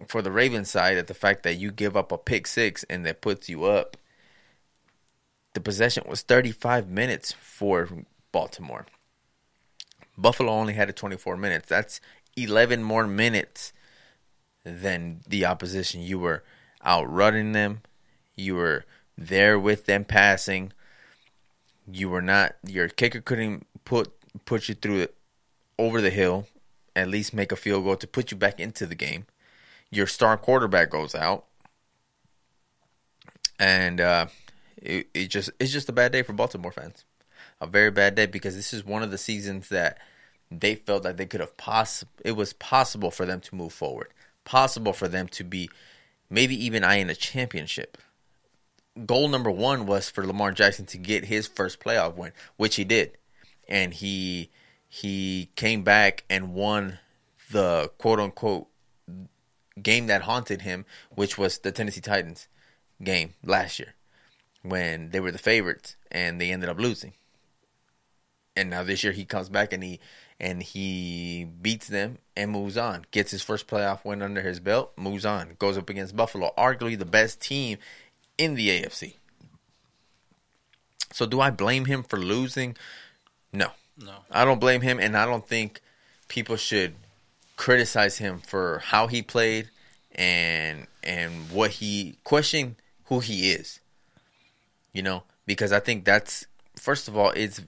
for 0.06 0.22
the 0.22 0.30
Ravens 0.30 0.70
side. 0.70 0.96
At 0.96 1.08
the 1.08 1.14
fact 1.14 1.42
that 1.42 1.54
you 1.54 1.72
give 1.72 1.96
up 1.96 2.12
a 2.12 2.18
pick 2.18 2.46
six 2.46 2.84
and 2.84 3.04
that 3.04 3.20
puts 3.20 3.48
you 3.48 3.64
up. 3.64 3.96
The 5.54 5.60
possession 5.60 6.04
was 6.06 6.22
35 6.22 6.88
minutes 6.88 7.32
for 7.32 7.88
Baltimore. 8.30 8.86
Buffalo 10.18 10.52
only 10.52 10.74
had 10.74 10.90
it 10.90 10.96
24 10.96 11.36
minutes. 11.36 11.68
That's 11.68 12.00
11 12.36 12.82
more 12.82 13.06
minutes 13.06 13.72
than 14.64 15.20
the 15.26 15.46
opposition. 15.46 16.02
You 16.02 16.18
were 16.18 16.44
outrunning 16.84 17.52
them. 17.52 17.82
You 18.36 18.56
were 18.56 18.84
there 19.16 19.58
with 19.58 19.86
them 19.86 20.04
passing. 20.04 20.72
You 21.90 22.10
were 22.10 22.22
not. 22.22 22.56
Your 22.66 22.88
kicker 22.88 23.20
couldn't 23.20 23.66
put 23.84 24.12
put 24.44 24.68
you 24.68 24.74
through 24.74 25.00
it 25.00 25.14
over 25.78 26.00
the 26.00 26.10
hill. 26.10 26.46
At 26.94 27.08
least 27.08 27.32
make 27.32 27.52
a 27.52 27.56
field 27.56 27.84
goal 27.84 27.96
to 27.96 28.06
put 28.06 28.30
you 28.30 28.36
back 28.36 28.58
into 28.58 28.84
the 28.84 28.94
game. 28.96 29.26
Your 29.90 30.06
star 30.06 30.36
quarterback 30.36 30.90
goes 30.90 31.14
out, 31.14 31.46
and 33.58 34.00
uh, 34.00 34.26
it, 34.76 35.08
it 35.14 35.26
just 35.28 35.50
it's 35.58 35.72
just 35.72 35.88
a 35.88 35.92
bad 35.92 36.12
day 36.12 36.22
for 36.22 36.32
Baltimore 36.32 36.72
fans. 36.72 37.04
A 37.60 37.66
very 37.66 37.90
bad 37.90 38.14
day 38.14 38.26
because 38.26 38.54
this 38.54 38.72
is 38.72 38.84
one 38.84 39.02
of 39.02 39.10
the 39.10 39.18
seasons 39.18 39.68
that 39.68 39.98
they 40.50 40.74
felt 40.74 41.02
that 41.02 41.16
they 41.16 41.26
could 41.26 41.40
have 41.40 41.56
poss- 41.56 42.04
it 42.24 42.32
was 42.32 42.52
possible 42.52 43.10
for 43.10 43.26
them 43.26 43.40
to 43.40 43.54
move 43.54 43.72
forward, 43.72 44.08
possible 44.44 44.92
for 44.92 45.08
them 45.08 45.28
to 45.28 45.44
be 45.44 45.70
maybe 46.30 46.54
even 46.64 46.84
eyeing 46.84 47.10
a 47.10 47.14
championship. 47.14 47.98
Goal 49.06 49.28
number 49.28 49.50
one 49.50 49.86
was 49.86 50.08
for 50.10 50.26
Lamar 50.26 50.52
Jackson 50.52 50.86
to 50.86 50.98
get 50.98 51.26
his 51.26 51.46
first 51.46 51.80
playoff 51.80 52.16
win, 52.16 52.32
which 52.56 52.76
he 52.76 52.84
did, 52.84 53.16
and 53.68 53.94
he 53.94 54.50
he 54.88 55.50
came 55.54 55.82
back 55.82 56.24
and 56.30 56.54
won 56.54 56.98
the 57.50 57.90
quote 57.98 58.18
unquote 58.18 58.68
game 59.82 60.06
that 60.06 60.22
haunted 60.22 60.62
him, 60.62 60.84
which 61.14 61.38
was 61.38 61.58
the 61.58 61.72
Tennessee 61.72 62.00
Titans 62.00 62.48
game 63.02 63.34
last 63.44 63.78
year 63.78 63.94
when 64.62 65.10
they 65.10 65.20
were 65.20 65.30
the 65.30 65.38
favorites 65.38 65.96
and 66.10 66.40
they 66.40 66.50
ended 66.50 66.68
up 66.68 66.78
losing. 66.78 67.12
And 68.58 68.70
now 68.70 68.82
this 68.82 69.04
year 69.04 69.12
he 69.12 69.24
comes 69.24 69.48
back 69.48 69.72
and 69.72 69.82
he 69.82 70.00
and 70.40 70.62
he 70.62 71.46
beats 71.62 71.86
them 71.88 72.18
and 72.36 72.50
moves 72.50 72.76
on. 72.76 73.06
Gets 73.10 73.30
his 73.30 73.42
first 73.42 73.66
playoff 73.66 74.04
win 74.04 74.20
under 74.20 74.42
his 74.42 74.60
belt, 74.60 74.92
moves 74.96 75.24
on, 75.24 75.56
goes 75.58 75.78
up 75.78 75.88
against 75.88 76.16
Buffalo, 76.16 76.52
arguably 76.58 76.98
the 76.98 77.04
best 77.04 77.40
team 77.40 77.78
in 78.36 78.54
the 78.54 78.68
AFC. 78.68 79.14
So 81.12 81.24
do 81.24 81.40
I 81.40 81.50
blame 81.50 81.86
him 81.86 82.02
for 82.02 82.18
losing? 82.18 82.76
No. 83.52 83.70
No. 83.96 84.14
I 84.30 84.44
don't 84.44 84.60
blame 84.60 84.80
him 84.80 84.98
and 85.00 85.16
I 85.16 85.24
don't 85.24 85.46
think 85.46 85.80
people 86.28 86.56
should 86.56 86.94
criticize 87.56 88.18
him 88.18 88.40
for 88.40 88.80
how 88.84 89.06
he 89.06 89.22
played 89.22 89.70
and 90.12 90.86
and 91.02 91.50
what 91.50 91.72
he 91.72 92.16
question 92.24 92.76
who 93.04 93.20
he 93.20 93.50
is. 93.50 93.80
You 94.92 95.02
know, 95.02 95.22
because 95.46 95.72
I 95.72 95.80
think 95.80 96.04
that's 96.04 96.46
first 96.76 97.08
of 97.08 97.16
all, 97.16 97.30
it's 97.30 97.60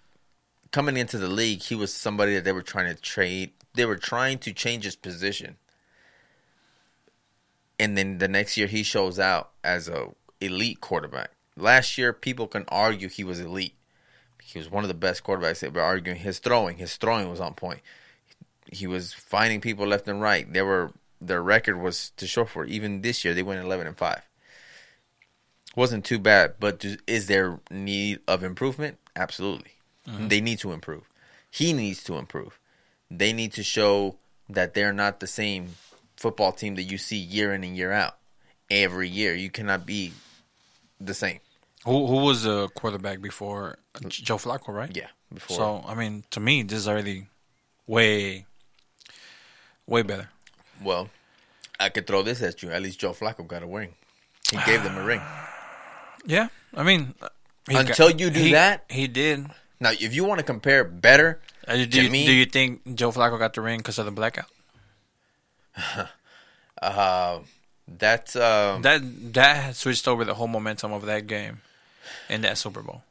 coming 0.72 0.96
into 0.96 1.18
the 1.18 1.28
league. 1.28 1.62
He 1.62 1.74
was 1.74 1.92
somebody 1.92 2.34
that 2.34 2.44
they 2.44 2.52
were 2.52 2.62
trying 2.62 2.94
to 2.94 3.00
trade. 3.00 3.52
They 3.74 3.84
were 3.84 3.96
trying 3.96 4.38
to 4.38 4.52
change 4.52 4.84
his 4.84 4.96
position, 4.96 5.56
and 7.78 7.96
then 7.96 8.18
the 8.18 8.28
next 8.28 8.56
year 8.56 8.66
he 8.66 8.82
shows 8.82 9.18
out 9.18 9.50
as 9.62 9.88
a 9.88 10.08
elite 10.40 10.80
quarterback. 10.80 11.30
Last 11.56 11.98
year, 11.98 12.12
people 12.12 12.46
can 12.46 12.64
argue 12.68 13.08
he 13.08 13.24
was 13.24 13.38
elite. 13.38 13.74
He 14.42 14.58
was 14.58 14.70
one 14.70 14.82
of 14.82 14.88
the 14.88 14.94
best 14.94 15.22
quarterbacks. 15.22 15.60
They 15.60 15.68
were 15.68 15.82
arguing 15.82 16.18
his 16.18 16.38
throwing. 16.38 16.78
His 16.78 16.96
throwing 16.96 17.30
was 17.30 17.40
on 17.40 17.54
point. 17.54 17.80
He 18.72 18.86
was 18.86 19.12
finding 19.12 19.60
people 19.60 19.86
left 19.86 20.08
and 20.08 20.20
right. 20.20 20.50
They 20.52 20.62
were 20.62 20.92
their 21.20 21.42
record 21.42 21.80
was 21.80 22.10
to 22.16 22.26
show 22.26 22.44
for. 22.44 22.64
Even 22.64 23.02
this 23.02 23.24
year, 23.24 23.34
they 23.34 23.42
went 23.42 23.62
eleven 23.62 23.86
and 23.86 23.96
five 23.96 24.22
wasn't 25.76 26.04
too 26.04 26.18
bad, 26.18 26.54
but 26.58 26.84
is 27.06 27.26
there 27.26 27.60
need 27.70 28.20
of 28.26 28.42
improvement? 28.42 28.98
Absolutely. 29.14 29.72
Mm-hmm. 30.10 30.28
They 30.28 30.40
need 30.40 30.58
to 30.60 30.72
improve. 30.72 31.02
He 31.50 31.72
needs 31.72 32.02
to 32.04 32.16
improve. 32.16 32.58
They 33.10 33.32
need 33.32 33.52
to 33.54 33.62
show 33.62 34.16
that 34.48 34.74
they're 34.74 34.92
not 34.92 35.20
the 35.20 35.26
same 35.26 35.74
football 36.16 36.52
team 36.52 36.74
that 36.76 36.82
you 36.84 36.98
see 36.98 37.16
year 37.16 37.52
in 37.54 37.64
and 37.64 37.76
year 37.76 37.92
out. 37.92 38.16
Every 38.70 39.08
year, 39.08 39.34
you 39.34 39.50
cannot 39.50 39.84
be 39.86 40.12
the 41.00 41.14
same. 41.14 41.40
Who 41.84 42.06
who 42.06 42.16
was 42.18 42.42
the 42.44 42.68
quarterback 42.68 43.20
before 43.20 43.78
Joe 44.08 44.36
Flacco, 44.36 44.68
right? 44.68 44.94
Yeah, 44.94 45.08
before 45.32 45.56
So 45.56 45.84
I 45.86 45.94
mean, 45.94 46.24
to 46.30 46.40
me, 46.40 46.62
this 46.62 46.78
is 46.80 46.88
already 46.88 47.26
way, 47.86 48.46
way 49.86 50.02
better. 50.02 50.28
Well, 50.82 51.08
I 51.80 51.88
could 51.88 52.06
throw 52.06 52.22
this 52.22 52.42
at 52.42 52.62
you. 52.62 52.70
At 52.70 52.82
least 52.82 53.00
Joe 53.00 53.12
Flacco 53.12 53.46
got 53.46 53.62
a 53.62 53.66
ring. 53.66 53.94
He 54.50 54.58
gave 54.66 54.82
them 54.82 54.96
a 54.96 55.04
ring. 55.04 55.20
Yeah, 56.26 56.48
I 56.74 56.82
mean, 56.82 57.14
Until 57.66 58.10
you 58.10 58.28
do 58.28 58.40
he- 58.40 58.52
that- 58.52 58.84
he 58.90 59.06
did. 59.08 59.46
Now, 59.80 59.90
if 59.92 60.14
you 60.14 60.24
want 60.24 60.38
to 60.38 60.44
compare 60.44 60.84
better, 60.84 61.40
Uh, 61.66 61.76
do, 61.76 61.86
To 61.86 62.02
you, 62.02 62.10
me- 62.10 62.26
do 62.26 62.32
you 62.32 62.44
think 62.46 62.94
Joe 62.94 63.12
Flacco 63.12 63.38
got 63.38 63.54
the 63.54 63.60
ring 63.60 63.78
because 63.78 63.98
of 63.98 64.04
the 64.04 64.10
blackout? 64.12 64.50
uh, 66.82 67.38
that's 67.88 68.36
um, 68.36 68.82
That 68.82 69.00
that 69.32 69.76
switched 69.76 70.06
over 70.08 70.24
the 70.24 70.34
whole 70.34 70.48
momentum 70.48 70.92
of 70.92 71.06
that 71.06 71.26
game 71.26 71.60
in 72.28 72.40
that 72.42 72.58
Super 72.58 72.82
Bowl. 72.82 73.02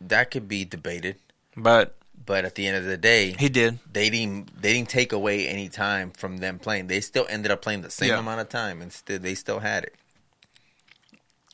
that 0.00 0.30
could 0.30 0.48
be 0.48 0.64
debated. 0.64 1.16
But 1.56 1.94
But 2.24 2.44
at 2.44 2.54
the 2.54 2.66
end 2.66 2.76
of 2.76 2.84
the 2.84 2.96
day, 2.96 3.34
he 3.38 3.48
did. 3.48 3.78
they 3.90 4.10
didn't 4.10 4.60
they 4.62 4.72
didn't 4.74 4.90
take 4.90 5.12
away 5.12 5.48
any 5.48 5.68
time 5.68 6.10
from 6.10 6.38
them 6.38 6.58
playing. 6.58 6.86
They 6.88 7.00
still 7.00 7.26
ended 7.28 7.50
up 7.50 7.62
playing 7.62 7.82
the 7.82 7.90
same 7.90 8.10
Yeah. 8.10 8.18
amount 8.18 8.40
of 8.40 8.48
time, 8.48 8.80
and 8.82 8.92
still 8.92 9.18
they 9.18 9.34
still 9.34 9.58
had 9.60 9.84
it. 9.84 9.94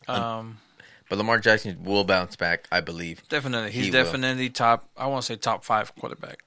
Um, 0.08 0.58
But 1.14 1.18
Lamar 1.18 1.38
Jackson 1.38 1.84
will 1.84 2.02
bounce 2.02 2.34
back, 2.34 2.66
I 2.72 2.80
believe. 2.80 3.22
definitely, 3.28 3.70
he's 3.70 3.84
He 3.84 3.90
will. 3.92 4.02
definitely 4.02 4.50
top. 4.50 4.88
I 4.96 5.06
want 5.06 5.22
to 5.22 5.26
say 5.26 5.36
top 5.36 5.64
five 5.64 5.94
quarterback 5.94 6.42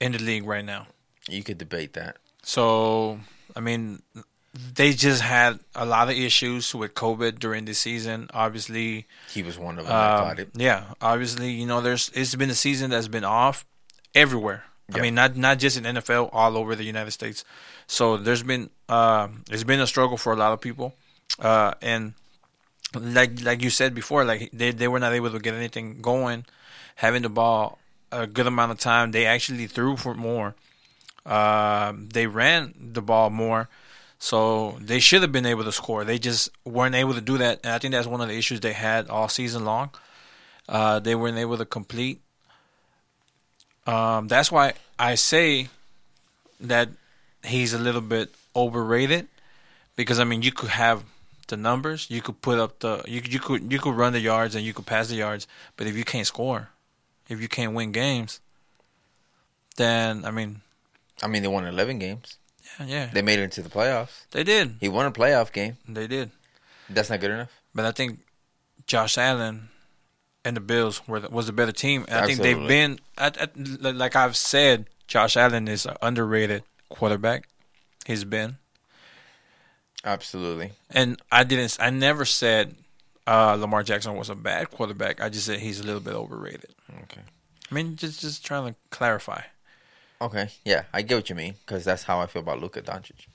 in 0.00 0.12
the 0.12 0.18
league 0.18 0.46
right 0.46 0.64
now. 0.64 0.86
You 1.28 1.42
could 1.42 1.58
debate 1.58 1.92
that. 1.92 2.16
So, 2.42 3.20
I 3.54 3.60
mean, 3.60 4.00
they 4.54 4.94
just 4.94 5.20
had 5.20 5.60
a 5.74 5.84
lot 5.84 6.08
of 6.08 6.16
issues 6.16 6.74
with 6.74 6.94
COVID 6.94 7.40
during 7.40 7.66
the 7.66 7.74
season. 7.74 8.30
Obviously, 8.32 9.06
He 9.30 9.42
was 9.42 9.58
one 9.58 9.78
of 9.78 9.86
them. 9.86 9.94
Um, 9.94 10.46
yeah, 10.54 10.84
obviously, 11.02 11.50
you 11.50 11.66
know, 11.66 11.82
there's 11.82 12.10
it's 12.14 12.34
been 12.36 12.48
a 12.48 12.54
season 12.54 12.88
that's 12.88 13.08
been 13.08 13.24
off 13.24 13.66
everywhere. 14.14 14.64
I 14.94 15.02
mean, 15.02 15.14
not 15.14 15.36
not 15.36 15.58
just 15.58 15.76
in 15.76 15.84
NFL, 15.84 16.30
all 16.32 16.56
over 16.56 16.74
the 16.74 16.84
United 16.84 17.10
States. 17.10 17.44
So 17.86 18.16
there's 18.16 18.42
been 18.42 18.70
uh, 18.88 19.28
there's 19.46 19.64
been 19.64 19.80
a 19.80 19.86
struggle 19.86 20.16
for 20.16 20.32
a 20.32 20.36
lot 20.36 20.54
of 20.54 20.62
people, 20.62 20.94
uh, 21.38 21.74
and 21.82 22.14
like 22.94 23.42
like 23.42 23.62
you 23.62 23.70
said 23.70 23.94
before, 23.94 24.24
like 24.24 24.50
they 24.52 24.70
they 24.70 24.88
were 24.88 24.98
not 24.98 25.12
able 25.12 25.30
to 25.30 25.38
get 25.38 25.54
anything 25.54 26.00
going, 26.00 26.44
having 26.96 27.22
the 27.22 27.28
ball 27.28 27.78
a 28.10 28.26
good 28.26 28.46
amount 28.46 28.72
of 28.72 28.78
time. 28.78 29.12
They 29.12 29.26
actually 29.26 29.66
threw 29.66 29.96
for 29.96 30.14
more. 30.14 30.54
Uh, 31.26 31.92
they 31.96 32.26
ran 32.26 32.72
the 32.78 33.02
ball 33.02 33.30
more, 33.30 33.68
so 34.18 34.78
they 34.80 34.98
should 35.00 35.22
have 35.22 35.32
been 35.32 35.46
able 35.46 35.64
to 35.64 35.72
score. 35.72 36.04
They 36.04 36.18
just 36.18 36.48
weren't 36.64 36.94
able 36.94 37.14
to 37.14 37.20
do 37.20 37.38
that, 37.38 37.60
and 37.62 37.72
I 37.72 37.78
think 37.78 37.92
that's 37.92 38.06
one 38.06 38.20
of 38.20 38.28
the 38.28 38.36
issues 38.36 38.60
they 38.60 38.72
had 38.72 39.08
all 39.08 39.28
season 39.28 39.64
long. 39.64 39.90
Uh, 40.68 41.00
they 41.00 41.14
weren't 41.14 41.38
able 41.38 41.58
to 41.58 41.64
complete. 41.64 42.20
Um, 43.86 44.28
that's 44.28 44.52
why 44.52 44.74
I 44.98 45.14
say 45.14 45.68
that 46.60 46.88
he's 47.44 47.72
a 47.72 47.78
little 47.78 48.00
bit 48.00 48.30
overrated 48.54 49.28
because 49.96 50.18
I 50.18 50.24
mean 50.24 50.42
you 50.42 50.52
could 50.52 50.70
have 50.70 51.04
the 51.48 51.56
numbers, 51.56 52.06
you 52.10 52.22
could 52.22 52.40
put 52.40 52.58
up 52.58 52.78
the 52.80 53.02
you 53.06 53.20
you 53.24 53.40
could 53.40 53.72
you 53.72 53.78
could 53.78 53.94
run 53.94 54.12
the 54.12 54.20
yards 54.20 54.54
and 54.54 54.64
you 54.64 54.72
could 54.74 54.86
pass 54.86 55.08
the 55.08 55.16
yards, 55.16 55.46
but 55.76 55.86
if 55.86 55.96
you 55.96 56.04
can't 56.04 56.26
score, 56.26 56.68
if 57.28 57.40
you 57.40 57.48
can't 57.48 57.72
win 57.74 57.92
games, 57.92 58.40
then 59.76 60.24
I 60.24 60.30
mean, 60.30 60.60
I 61.22 61.26
mean, 61.26 61.42
they 61.42 61.48
won 61.48 61.64
11 61.66 61.98
games. 61.98 62.36
yeah, 62.80 62.86
yeah, 62.86 63.10
They 63.12 63.22
made 63.22 63.38
it 63.38 63.42
into 63.44 63.62
the 63.62 63.68
playoffs. 63.68 64.26
they 64.30 64.44
did, 64.44 64.76
He 64.80 64.88
won 64.88 65.06
a 65.06 65.10
playoff 65.10 65.52
game. 65.52 65.76
they 65.88 66.06
did. 66.06 66.30
That's 66.90 67.10
not 67.10 67.20
good 67.20 67.30
enough. 67.32 67.50
But 67.74 67.84
I 67.84 67.92
think 67.92 68.20
Josh 68.86 69.18
Allen 69.18 69.68
and 70.44 70.56
the 70.56 70.60
Bills 70.60 71.06
were 71.06 71.20
the, 71.20 71.28
was 71.28 71.46
the 71.46 71.52
better 71.52 71.72
team. 71.72 72.04
And 72.08 72.18
I 72.20 72.26
think 72.26 72.38
they've 72.40 72.66
been, 72.68 72.98
like 73.82 74.16
I've 74.16 74.36
said, 74.36 74.86
Josh 75.06 75.36
Allen 75.36 75.68
is 75.68 75.84
an 75.86 75.96
underrated 76.00 76.62
quarterback. 76.88 77.48
He's 78.06 78.24
been, 78.24 78.56
Absolutely. 80.08 80.72
and 80.90 81.20
I 81.30 81.44
didn't, 81.44 81.76
I 81.80 81.90
never 81.90 82.24
said 82.24 82.74
uh, 83.26 83.56
Lamar 83.60 83.82
Jackson 83.82 84.16
was 84.16 84.30
a 84.30 84.34
bad 84.34 84.70
quarterback. 84.70 85.20
I 85.20 85.28
just 85.28 85.44
said 85.46 85.60
he's 85.60 85.80
a 85.80 85.84
little 85.84 86.00
bit 86.00 86.14
overrated. 86.14 86.70
Okay. 87.04 87.20
I 87.70 87.74
mean, 87.74 87.96
just 87.96 88.20
just 88.20 88.44
trying 88.44 88.72
to 88.72 88.78
clarify. 88.90 89.42
Okay. 90.20 90.48
Yeah, 90.64 90.84
I 90.92 91.02
get 91.02 91.14
what 91.16 91.28
you 91.30 91.36
mean 91.36 91.54
because 91.64 91.84
that's 91.84 92.04
how 92.04 92.20
I 92.20 92.26
feel 92.26 92.40
about 92.40 92.60
Luka 92.60 92.80
Doncic. 92.80 93.26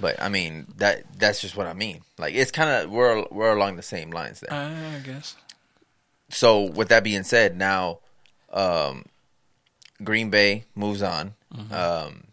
But 0.00 0.20
I 0.22 0.28
mean 0.28 0.66
that 0.76 1.04
that's 1.18 1.40
just 1.40 1.56
what 1.56 1.66
I 1.66 1.72
mean. 1.72 2.02
Like 2.16 2.34
it's 2.34 2.50
kind 2.52 2.70
of 2.70 2.90
we're 2.90 3.26
we're 3.30 3.56
along 3.56 3.76
the 3.76 3.82
same 3.82 4.10
lines 4.10 4.40
there. 4.40 4.52
I 4.52 5.00
guess. 5.04 5.34
so 6.30 6.62
with 6.62 6.88
that 6.88 7.02
being 7.02 7.24
said, 7.24 7.56
now 7.56 7.98
um, 8.52 9.04
Green 10.02 10.30
Bay 10.30 10.64
moves 10.76 11.02
on. 11.02 11.34
Um, 11.70 12.24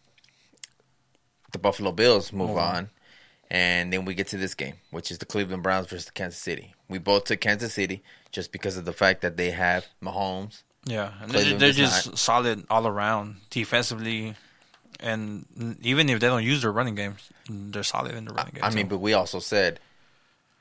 the 1.51 1.59
Buffalo 1.59 1.91
Bills 1.91 2.31
move 2.31 2.49
Move 2.49 2.57
on. 2.59 2.89
And 3.51 3.91
then 3.91 4.05
we 4.05 4.13
get 4.13 4.27
to 4.27 4.37
this 4.37 4.55
game, 4.55 4.75
which 4.91 5.11
is 5.11 5.17
the 5.17 5.25
Cleveland 5.25 5.61
Browns 5.61 5.87
versus 5.87 6.09
Kansas 6.09 6.39
City. 6.39 6.73
We 6.87 6.99
both 6.99 7.25
took 7.25 7.41
Kansas 7.41 7.73
City 7.73 8.01
just 8.31 8.53
because 8.53 8.77
of 8.77 8.85
the 8.85 8.93
fact 8.93 9.21
that 9.23 9.35
they 9.35 9.51
have 9.51 9.85
Mahomes. 10.01 10.63
Yeah, 10.85 11.11
and 11.21 11.29
they're, 11.29 11.57
they're 11.57 11.71
just 11.73 12.07
not. 12.07 12.17
solid 12.17 12.65
all 12.69 12.87
around 12.87 13.35
defensively, 13.49 14.35
and 15.01 15.45
even 15.81 16.07
if 16.07 16.21
they 16.21 16.27
don't 16.27 16.45
use 16.45 16.61
their 16.61 16.71
running 16.71 16.95
game, 16.95 17.15
they're 17.49 17.83
solid 17.83 18.15
in 18.15 18.23
the 18.23 18.33
running 18.33 18.53
game. 18.53 18.63
I 18.63 18.69
mean, 18.69 18.87
but 18.87 18.99
we 18.99 19.13
also 19.13 19.39
said, 19.39 19.81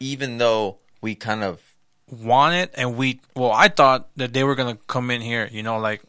even 0.00 0.38
though 0.38 0.79
we 1.00 1.14
kind 1.14 1.44
of 1.44 1.62
want 2.11 2.57
it, 2.57 2.72
and 2.76 2.96
we 2.96 3.20
well, 3.37 3.53
I 3.53 3.68
thought 3.68 4.09
that 4.16 4.33
they 4.33 4.42
were 4.42 4.57
gonna 4.57 4.79
come 4.88 5.12
in 5.12 5.20
here, 5.20 5.48
you 5.53 5.62
know, 5.62 5.79
like 5.79 6.03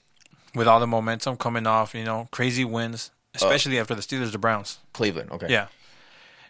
with 0.56 0.67
all 0.67 0.80
the 0.80 0.88
momentum 0.88 1.38
coming 1.38 1.67
off, 1.67 1.94
you 1.94 2.04
know, 2.04 2.28
crazy 2.32 2.65
wins, 2.65 3.12
uh, 3.36 3.38
especially 3.38 3.78
after 3.80 3.94
the 3.94 4.02
Steelers, 4.02 4.32
the 4.32 4.39
Browns. 4.39 4.80
Cleveland, 4.94 5.32
okay, 5.32 5.48
Yeah, 5.48 5.67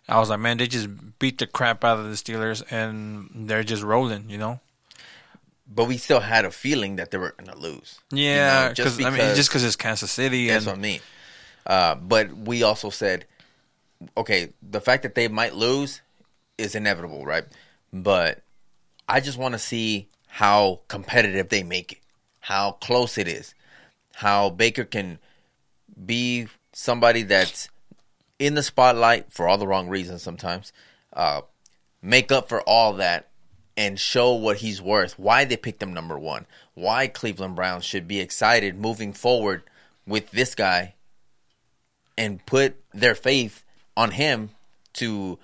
I 0.08 0.20
was 0.20 0.30
like, 0.30 0.40
man, 0.40 0.58
they 0.58 0.68
just 0.68 0.90
beat 1.20 1.38
the 1.38 1.48
crap 1.48 1.84
out 1.84 2.00
of 2.00 2.06
the 2.06 2.12
Steelers, 2.16 2.64
and 2.72 3.30
they're 3.50 3.64
just 3.64 3.84
rolling, 3.84 4.30
you 4.30 4.38
know. 4.38 4.60
but 5.68 5.86
we 5.86 5.98
still 5.98 6.20
had 6.20 6.44
a 6.46 6.52
feeling 6.52 6.98
that 6.98 7.12
they 7.12 7.18
were 7.18 7.32
going 7.38 7.50
to 7.52 7.58
lose. 7.58 8.00
you 8.12 8.18
Yeah, 8.20 8.68
know, 8.70 8.74
just 8.74 8.98
because 8.98 9.06
I 9.06 9.10
mean, 9.18 9.36
just 9.36 9.50
because 9.50 9.64
it's 9.64 9.76
Kansas 9.76 10.12
City, 10.12 10.48
That's 10.48 10.66
and 10.66 10.74
what 10.74 10.80
I 10.80 10.82
mean. 10.82 11.02
Uh, 11.66 11.96
but 11.96 12.36
we 12.36 12.64
also 12.64 12.90
said, 12.90 13.26
okay, 14.18 14.54
the 14.62 14.82
fact 14.82 15.04
that 15.04 15.16
they 15.16 15.28
might 15.28 15.56
lose 15.56 16.02
is 16.58 16.76
inevitable, 16.76 17.26
right? 17.26 17.46
But 17.94 18.42
I 19.08 19.20
just 19.20 19.38
want 19.38 19.54
to 19.54 19.60
see 19.60 20.08
how 20.28 20.82
competitive 20.88 21.50
they 21.50 21.64
make 21.64 21.94
it, 21.94 22.00
how 22.42 22.72
close 22.74 23.18
it 23.18 23.28
is, 23.28 23.54
how 24.16 24.50
Baker 24.50 24.84
can 24.84 25.20
be 26.06 26.48
somebody 26.74 27.24
that's 27.24 27.70
in 28.42 28.56
the 28.56 28.64
spotlight 28.64 29.32
for 29.32 29.48
all 29.48 29.60
the 29.60 29.68
wrong 29.68 29.88
reasons 29.88 30.24
sometimes, 30.24 30.74
uh, 31.14 31.42
make 32.02 32.32
up 32.32 32.50
for 32.50 32.60
all 32.62 32.94
that 32.94 33.30
and 33.78 34.00
show 34.00 34.34
what 34.34 34.58
he's 34.58 34.82
worth, 34.82 35.20
why 35.20 35.46
they 35.46 35.56
picked 35.56 35.82
him 35.82 35.94
number 35.94 36.18
one, 36.18 36.48
why 36.74 37.08
Cleveland 37.08 37.56
Browns 37.56 37.86
should 37.86 38.08
be 38.08 38.20
excited 38.20 38.76
moving 38.76 39.14
forward 39.14 39.62
with 40.08 40.32
this 40.32 40.56
guy 40.56 40.96
and 42.18 42.44
put 42.48 42.76
their 42.96 43.14
faith 43.14 43.64
on 43.96 44.10
him 44.10 44.50
to 44.94 45.38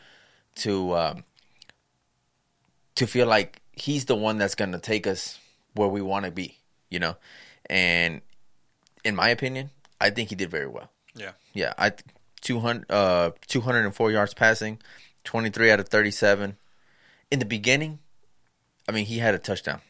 to 0.55 0.95
um, 0.95 1.23
to 2.95 3.05
feel 3.05 3.27
like 3.27 3.61
he's 3.73 4.05
the 4.05 4.15
one 4.15 4.39
that's 4.39 4.55
going 4.55 4.71
to 4.71 4.79
take 4.79 5.05
us 5.05 5.37
where 5.75 5.87
we 5.87 6.01
want 6.01 6.25
to 6.25 6.31
be, 6.31 6.57
you 6.89 6.97
know. 6.97 7.15
And 7.69 8.21
in 9.03 9.15
my 9.15 9.29
opinion, 9.29 9.69
I 10.01 10.09
think 10.09 10.29
he 10.29 10.35
did 10.35 10.49
very 10.49 10.67
well. 10.67 10.89
yeah, 11.15 11.31
Yeah, 11.53 11.73
I 11.77 11.91
200 12.41 12.91
uh 12.91 13.31
204 13.47 14.11
yards 14.11 14.33
passing, 14.33 14.79
23 15.23 15.71
out 15.71 15.79
of 15.79 15.89
37. 15.89 16.57
In 17.29 17.39
the 17.39 17.45
beginning, 17.45 17.99
I 18.87 18.91
mean, 18.91 19.05
he 19.05 19.19
had 19.19 19.35
a 19.35 19.39
touchdown. 19.39 19.81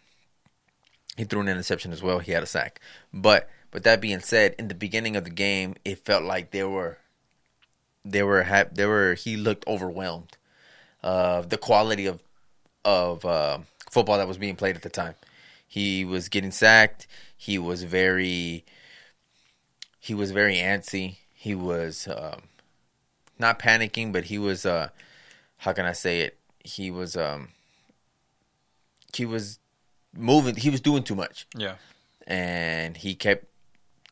He 1.15 1.23
threw 1.23 1.41
an 1.41 1.47
interception 1.47 1.91
as 1.91 2.01
well. 2.01 2.19
He 2.19 2.31
had 2.31 2.43
a 2.43 2.47
sack. 2.47 2.79
But 3.13 3.49
with 3.73 3.83
that 3.83 4.01
being 4.01 4.19
said, 4.19 4.55
in 4.57 4.67
the 4.67 4.75
beginning 4.75 5.15
of 5.15 5.23
the 5.23 5.29
game, 5.29 5.75
it 5.83 6.05
felt 6.05 6.23
like 6.23 6.51
they 6.51 6.63
were 6.63 6.97
they 8.05 8.23
were 8.23 8.45
they 8.71 8.85
were 8.85 9.13
he 9.15 9.35
looked 9.35 9.67
overwhelmed 9.67 10.37
uh, 11.03 11.41
the 11.41 11.57
quality 11.57 12.05
of 12.05 12.21
of 12.83 13.25
uh, 13.25 13.59
football 13.89 14.17
that 14.17 14.27
was 14.27 14.37
being 14.37 14.55
played 14.55 14.75
at 14.75 14.81
the 14.81 14.89
time. 14.89 15.15
He 15.67 16.05
was 16.05 16.29
getting 16.29 16.51
sacked. 16.51 17.07
He 17.35 17.57
was 17.57 17.83
very 17.83 18.65
he 19.99 20.13
was 20.13 20.31
very 20.31 20.55
antsy. 20.55 21.17
He 21.39 21.53
was 21.53 22.07
um, 22.07 22.41
not 23.37 23.59
panicking, 23.59 24.11
but 24.11 24.25
he 24.25 24.39
was 24.39 24.65
uh, 24.65 24.89
how 25.57 25.71
can 25.73 25.85
I 25.85 25.91
say 25.91 26.21
it? 26.21 26.37
He 26.63 26.89
was 26.89 27.15
um, 27.15 27.49
he 29.15 29.25
was 29.25 29.59
moving. 30.15 30.55
He 30.55 30.69
was 30.69 30.81
doing 30.81 31.03
too 31.03 31.15
much. 31.15 31.47
yeah, 31.55 31.75
and 32.25 32.97
he 32.97 33.13
kept 33.15 33.45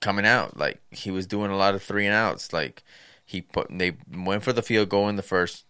coming 0.01 0.25
out 0.25 0.55
like 0.55 0.79
he 0.91 1.09
was 1.09 1.25
doing 1.25 1.49
a 1.49 1.57
lot 1.57 1.73
of 1.73 1.81
three 1.81 2.05
and 2.05 2.13
outs. 2.15 2.53
Like 2.53 2.83
he 3.25 3.41
put 3.41 3.67
they 3.71 3.93
went 4.15 4.43
for 4.43 4.53
the 4.53 4.61
field 4.61 4.89
goal 4.89 5.09
in 5.09 5.15
the 5.15 5.23
first 5.23 5.65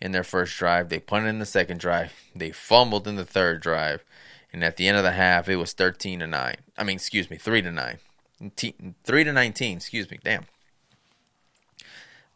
in 0.00 0.12
their 0.12 0.24
first 0.24 0.56
drive. 0.56 0.88
They 0.88 1.00
punted 1.00 1.30
in 1.30 1.40
the 1.40 1.46
second 1.46 1.80
drive. 1.80 2.12
They 2.36 2.52
fumbled 2.52 3.08
in 3.08 3.16
the 3.16 3.24
third 3.24 3.60
drive, 3.60 4.04
and 4.52 4.62
at 4.62 4.76
the 4.76 4.86
end 4.86 4.96
of 4.96 5.02
the 5.02 5.12
half, 5.12 5.48
it 5.48 5.56
was 5.56 5.72
thirteen 5.72 6.20
to 6.20 6.26
nine. 6.28 6.58
I 6.78 6.84
mean, 6.84 6.96
excuse 6.96 7.28
me, 7.30 7.36
three 7.36 7.62
to 7.62 7.72
nine, 7.72 7.98
three 9.04 9.24
to 9.24 9.32
nineteen. 9.32 9.78
Excuse 9.78 10.08
me, 10.10 10.20
damn. 10.22 10.44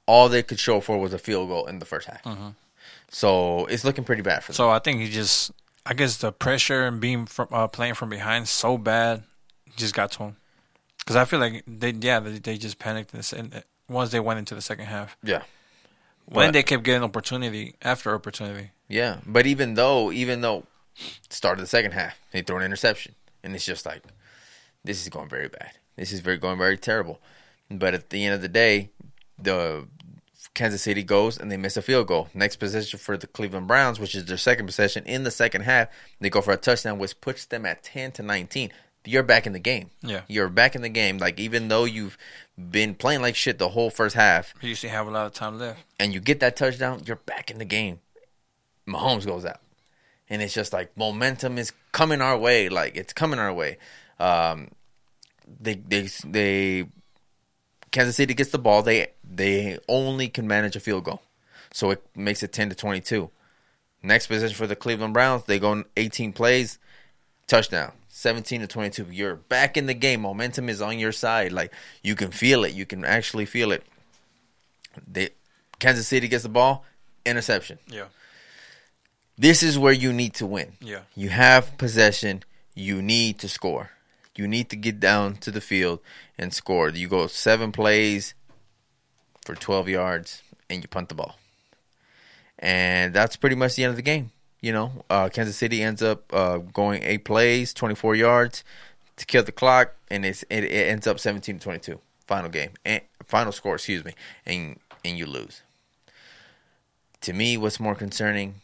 All 0.08 0.28
they 0.30 0.42
could 0.42 0.58
show 0.58 0.80
for 0.80 0.98
was 0.98 1.12
a 1.12 1.18
field 1.18 1.48
goal 1.50 1.66
in 1.66 1.78
the 1.78 1.84
first 1.84 2.08
half. 2.08 2.22
Mm-hmm. 2.24 2.48
So 3.10 3.66
it's 3.66 3.84
looking 3.84 4.04
pretty 4.04 4.22
bad 4.22 4.42
for 4.42 4.52
them. 4.52 4.56
So 4.56 4.70
I 4.70 4.78
think 4.78 5.00
he 5.00 5.08
just, 5.10 5.52
I 5.84 5.92
guess 5.94 6.16
the 6.16 6.32
pressure 6.32 6.86
and 6.86 6.98
being 7.00 7.26
from 7.26 7.48
uh, 7.52 7.68
playing 7.68 7.94
from 7.94 8.08
behind 8.08 8.48
so 8.48 8.78
bad, 8.78 9.22
just 9.76 9.94
got 9.94 10.10
to 10.12 10.22
him. 10.24 10.36
Because 10.98 11.16
I 11.16 11.24
feel 11.26 11.40
like 11.40 11.62
they, 11.66 11.90
yeah, 11.90 12.20
they, 12.20 12.38
they 12.38 12.56
just 12.56 12.78
panicked 12.78 13.12
the, 13.12 13.64
once 13.88 14.10
they 14.10 14.20
went 14.20 14.38
into 14.38 14.54
the 14.54 14.62
second 14.62 14.86
half. 14.86 15.16
yeah. 15.22 15.42
When 16.24 16.48
But- 16.48 16.52
they 16.52 16.62
kept 16.62 16.82
getting 16.84 17.02
opportunity 17.04 17.74
after 17.82 18.14
opportunity. 18.14 18.70
Yeah, 18.88 19.18
but 19.26 19.46
even 19.46 19.74
though, 19.74 20.10
even 20.12 20.40
though, 20.40 20.64
start 21.30 21.58
of 21.58 21.62
the 21.62 21.68
second 21.68 21.92
half, 21.92 22.18
they 22.32 22.40
throw 22.42 22.56
an 22.56 22.62
interception, 22.64 23.14
and 23.42 23.54
it's 23.54 23.64
just 23.66 23.84
like, 23.86 24.02
this 24.84 25.02
is 25.02 25.08
going 25.10 25.28
very 25.28 25.48
bad. 25.48 25.70
This 25.96 26.12
is 26.12 26.20
very 26.20 26.38
going 26.38 26.56
very 26.58 26.76
terrible. 26.78 27.20
But 27.70 27.92
at 27.94 28.08
the 28.10 28.24
end 28.24 28.34
of 28.34 28.40
the 28.42 28.48
day, 28.48 28.90
the 29.38 29.86
Kansas 30.58 30.82
City 30.82 31.02
goes 31.04 31.38
and 31.38 31.50
they 31.52 31.56
miss 31.56 31.76
a 31.76 31.82
field 31.82 32.08
goal. 32.08 32.28
Next 32.34 32.56
possession 32.56 32.98
for 32.98 33.16
the 33.16 33.28
Cleveland 33.28 33.68
Browns, 33.68 34.00
which 34.00 34.14
is 34.14 34.24
their 34.24 34.36
second 34.36 34.66
possession 34.66 35.04
in 35.06 35.22
the 35.22 35.30
second 35.30 35.62
half, 35.62 35.88
they 36.20 36.28
go 36.30 36.40
for 36.42 36.52
a 36.52 36.56
touchdown, 36.56 36.98
which 36.98 37.20
puts 37.20 37.46
them 37.46 37.64
at 37.64 37.82
ten 37.84 38.10
to 38.12 38.22
nineteen. 38.22 38.72
You're 39.04 39.22
back 39.22 39.46
in 39.46 39.52
the 39.52 39.60
game. 39.60 39.90
Yeah. 40.02 40.22
You're 40.28 40.48
back 40.48 40.74
in 40.74 40.82
the 40.82 40.88
game. 40.88 41.18
Like 41.18 41.38
even 41.40 41.68
though 41.68 41.84
you've 41.84 42.18
been 42.58 42.94
playing 42.94 43.22
like 43.22 43.36
shit 43.36 43.58
the 43.58 43.68
whole 43.70 43.88
first 43.88 44.16
half, 44.16 44.52
you 44.60 44.74
to 44.74 44.88
have 44.88 45.06
a 45.06 45.10
lot 45.10 45.26
of 45.26 45.32
time 45.32 45.58
left. 45.58 45.80
and 46.00 46.12
you 46.12 46.20
get 46.20 46.40
that 46.40 46.56
touchdown, 46.56 47.02
you're 47.06 47.16
back 47.16 47.50
in 47.50 47.58
the 47.58 47.64
game. 47.64 48.00
Mahomes 48.86 49.24
goes 49.24 49.44
out. 49.44 49.60
And 50.28 50.42
it's 50.42 50.52
just 50.52 50.72
like 50.72 50.94
momentum 50.96 51.56
is 51.56 51.72
coming 51.92 52.20
our 52.20 52.36
way. 52.36 52.68
Like 52.68 52.96
it's 52.96 53.12
coming 53.12 53.38
our 53.38 53.52
way. 53.52 53.78
Um, 54.18 54.68
they 55.60 55.74
they 55.74 56.08
they 56.26 56.88
Kansas 57.90 58.16
City 58.16 58.34
gets 58.34 58.50
the 58.50 58.58
ball. 58.58 58.82
They 58.82 59.08
they 59.24 59.78
only 59.88 60.28
can 60.28 60.46
manage 60.46 60.76
a 60.76 60.80
field 60.80 61.04
goal, 61.04 61.22
so 61.72 61.90
it 61.90 62.04
makes 62.14 62.42
it 62.42 62.52
ten 62.52 62.68
to 62.68 62.74
twenty 62.74 63.00
two. 63.00 63.30
Next 64.02 64.28
position 64.28 64.56
for 64.56 64.66
the 64.66 64.76
Cleveland 64.76 65.12
Browns, 65.12 65.44
they 65.44 65.58
go 65.58 65.82
18 65.96 66.32
plays, 66.32 66.78
touchdown, 67.48 67.92
17 68.10 68.60
to 68.60 68.66
22. 68.68 69.06
You're 69.10 69.34
back 69.34 69.76
in 69.76 69.86
the 69.86 69.94
game. 69.94 70.20
Momentum 70.20 70.68
is 70.68 70.80
on 70.80 71.00
your 71.00 71.10
side. 71.10 71.50
Like 71.50 71.72
you 72.02 72.14
can 72.14 72.30
feel 72.30 72.64
it. 72.64 72.74
You 72.74 72.86
can 72.86 73.04
actually 73.04 73.44
feel 73.44 73.72
it. 73.72 73.84
They 75.06 75.30
Kansas 75.78 76.06
City 76.06 76.28
gets 76.28 76.44
the 76.44 76.48
ball, 76.48 76.84
interception. 77.24 77.78
Yeah. 77.88 78.06
This 79.36 79.62
is 79.62 79.78
where 79.78 79.92
you 79.92 80.12
need 80.12 80.34
to 80.34 80.46
win. 80.46 80.72
Yeah. 80.80 81.02
You 81.14 81.28
have 81.28 81.76
possession. 81.78 82.42
You 82.74 83.02
need 83.02 83.38
to 83.40 83.48
score. 83.48 83.90
You 84.38 84.46
need 84.46 84.70
to 84.70 84.76
get 84.76 85.00
down 85.00 85.34
to 85.38 85.50
the 85.50 85.60
field 85.60 85.98
and 86.38 86.54
score. 86.54 86.90
You 86.90 87.08
go 87.08 87.26
seven 87.26 87.72
plays 87.72 88.34
for 89.44 89.56
12 89.56 89.88
yards 89.88 90.44
and 90.70 90.80
you 90.80 90.86
punt 90.86 91.08
the 91.08 91.16
ball. 91.16 91.36
And 92.56 93.12
that's 93.12 93.34
pretty 93.34 93.56
much 93.56 93.74
the 93.74 93.82
end 93.82 93.90
of 93.90 93.96
the 93.96 94.02
game. 94.02 94.30
You 94.60 94.72
know, 94.72 95.04
uh, 95.10 95.28
Kansas 95.28 95.56
City 95.56 95.82
ends 95.82 96.02
up 96.02 96.32
uh, 96.32 96.58
going 96.58 97.02
eight 97.02 97.24
plays, 97.24 97.74
24 97.74 98.14
yards 98.14 98.62
to 99.16 99.26
kill 99.26 99.42
the 99.42 99.50
clock, 99.50 99.94
and 100.08 100.24
it's, 100.24 100.44
it, 100.44 100.62
it 100.62 100.88
ends 100.88 101.08
up 101.08 101.18
17 101.18 101.58
to 101.58 101.62
22. 101.62 101.98
Final 102.24 102.48
game, 102.48 102.70
and 102.84 103.00
final 103.24 103.50
score, 103.52 103.76
excuse 103.76 104.04
me, 104.04 104.12
and 104.44 104.78
and 105.04 105.16
you 105.16 105.24
lose. 105.24 105.62
To 107.22 107.32
me, 107.32 107.56
what's 107.56 107.80
more 107.80 107.94
concerning 107.94 108.56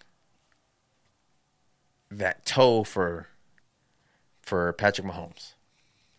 that 2.10 2.44
toe 2.44 2.84
for 2.84 3.28
for 4.42 4.74
Patrick 4.74 5.06
Mahomes. 5.06 5.53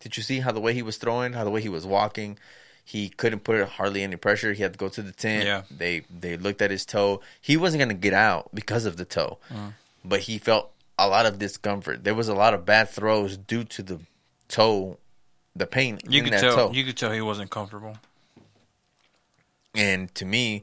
Did 0.06 0.16
you 0.16 0.22
see 0.22 0.38
how 0.38 0.52
the 0.52 0.60
way 0.60 0.72
he 0.72 0.82
was 0.82 0.98
throwing, 0.98 1.32
how 1.32 1.42
the 1.42 1.50
way 1.50 1.60
he 1.60 1.68
was 1.68 1.84
walking? 1.84 2.38
He 2.84 3.08
couldn't 3.08 3.40
put 3.40 3.60
hardly 3.66 4.04
any 4.04 4.14
pressure. 4.14 4.52
He 4.52 4.62
had 4.62 4.74
to 4.74 4.78
go 4.78 4.88
to 4.88 5.02
the 5.02 5.10
tent. 5.10 5.44
Yeah. 5.44 5.62
They 5.68 6.04
they 6.08 6.36
looked 6.36 6.62
at 6.62 6.70
his 6.70 6.86
toe. 6.86 7.22
He 7.40 7.56
wasn't 7.56 7.80
going 7.80 7.88
to 7.88 8.00
get 8.00 8.14
out 8.14 8.50
because 8.54 8.84
of 8.86 8.98
the 8.98 9.04
toe, 9.04 9.38
uh-huh. 9.50 9.70
but 10.04 10.20
he 10.20 10.38
felt 10.38 10.70
a 10.96 11.08
lot 11.08 11.26
of 11.26 11.40
discomfort. 11.40 12.04
There 12.04 12.14
was 12.14 12.28
a 12.28 12.34
lot 12.34 12.54
of 12.54 12.64
bad 12.64 12.88
throws 12.88 13.36
due 13.36 13.64
to 13.64 13.82
the 13.82 13.98
toe, 14.46 14.98
the 15.56 15.66
pain 15.66 15.98
You 16.08 16.20
in 16.20 16.26
could 16.26 16.34
that 16.34 16.40
tell. 16.42 16.68
toe. 16.68 16.72
You 16.72 16.84
could 16.84 16.96
tell 16.96 17.10
he 17.10 17.20
wasn't 17.20 17.50
comfortable. 17.50 17.98
And 19.74 20.14
to 20.14 20.24
me, 20.24 20.62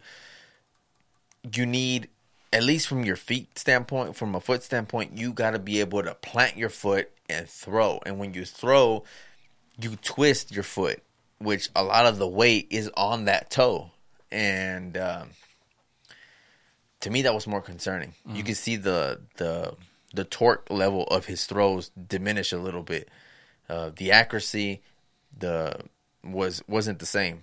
you 1.53 1.65
need, 1.65 2.07
at 2.53 2.63
least 2.63 2.87
from 2.87 3.03
your 3.03 3.17
feet 3.17 3.59
standpoint, 3.59 4.15
from 4.15 4.35
a 4.35 4.39
foot 4.39 4.63
standpoint, 4.63 5.17
you 5.17 5.33
got 5.33 5.51
to 5.51 5.59
be 5.59 5.81
able 5.81 6.01
to 6.01 6.15
plant 6.15 6.55
your 6.55 6.69
foot 6.69 7.11
and 7.29 7.49
throw. 7.49 7.99
And 8.05 8.17
when 8.19 8.33
you 8.33 8.45
throw, 8.45 9.03
you 9.79 9.95
twist 10.01 10.51
your 10.51 10.63
foot, 10.63 11.01
which 11.39 11.69
a 11.75 11.83
lot 11.83 12.05
of 12.05 12.17
the 12.17 12.27
weight 12.27 12.67
is 12.69 12.89
on 12.95 13.25
that 13.25 13.49
toe. 13.49 13.91
And 14.31 14.97
um, 14.97 15.29
to 17.01 17.09
me, 17.09 17.23
that 17.23 17.33
was 17.33 17.47
more 17.47 17.61
concerning. 17.61 18.13
You 18.27 18.43
can 18.43 18.55
see 18.55 18.75
the 18.75 19.21
the 19.37 19.75
the 20.13 20.23
torque 20.23 20.69
level 20.69 21.03
of 21.05 21.25
his 21.25 21.45
throws 21.45 21.89
diminish 21.89 22.51
a 22.51 22.57
little 22.57 22.83
bit. 22.83 23.09
Uh, 23.69 23.91
the 23.95 24.11
accuracy, 24.11 24.81
the 25.37 25.75
was 26.23 26.63
wasn't 26.67 26.99
the 26.99 27.05
same. 27.05 27.41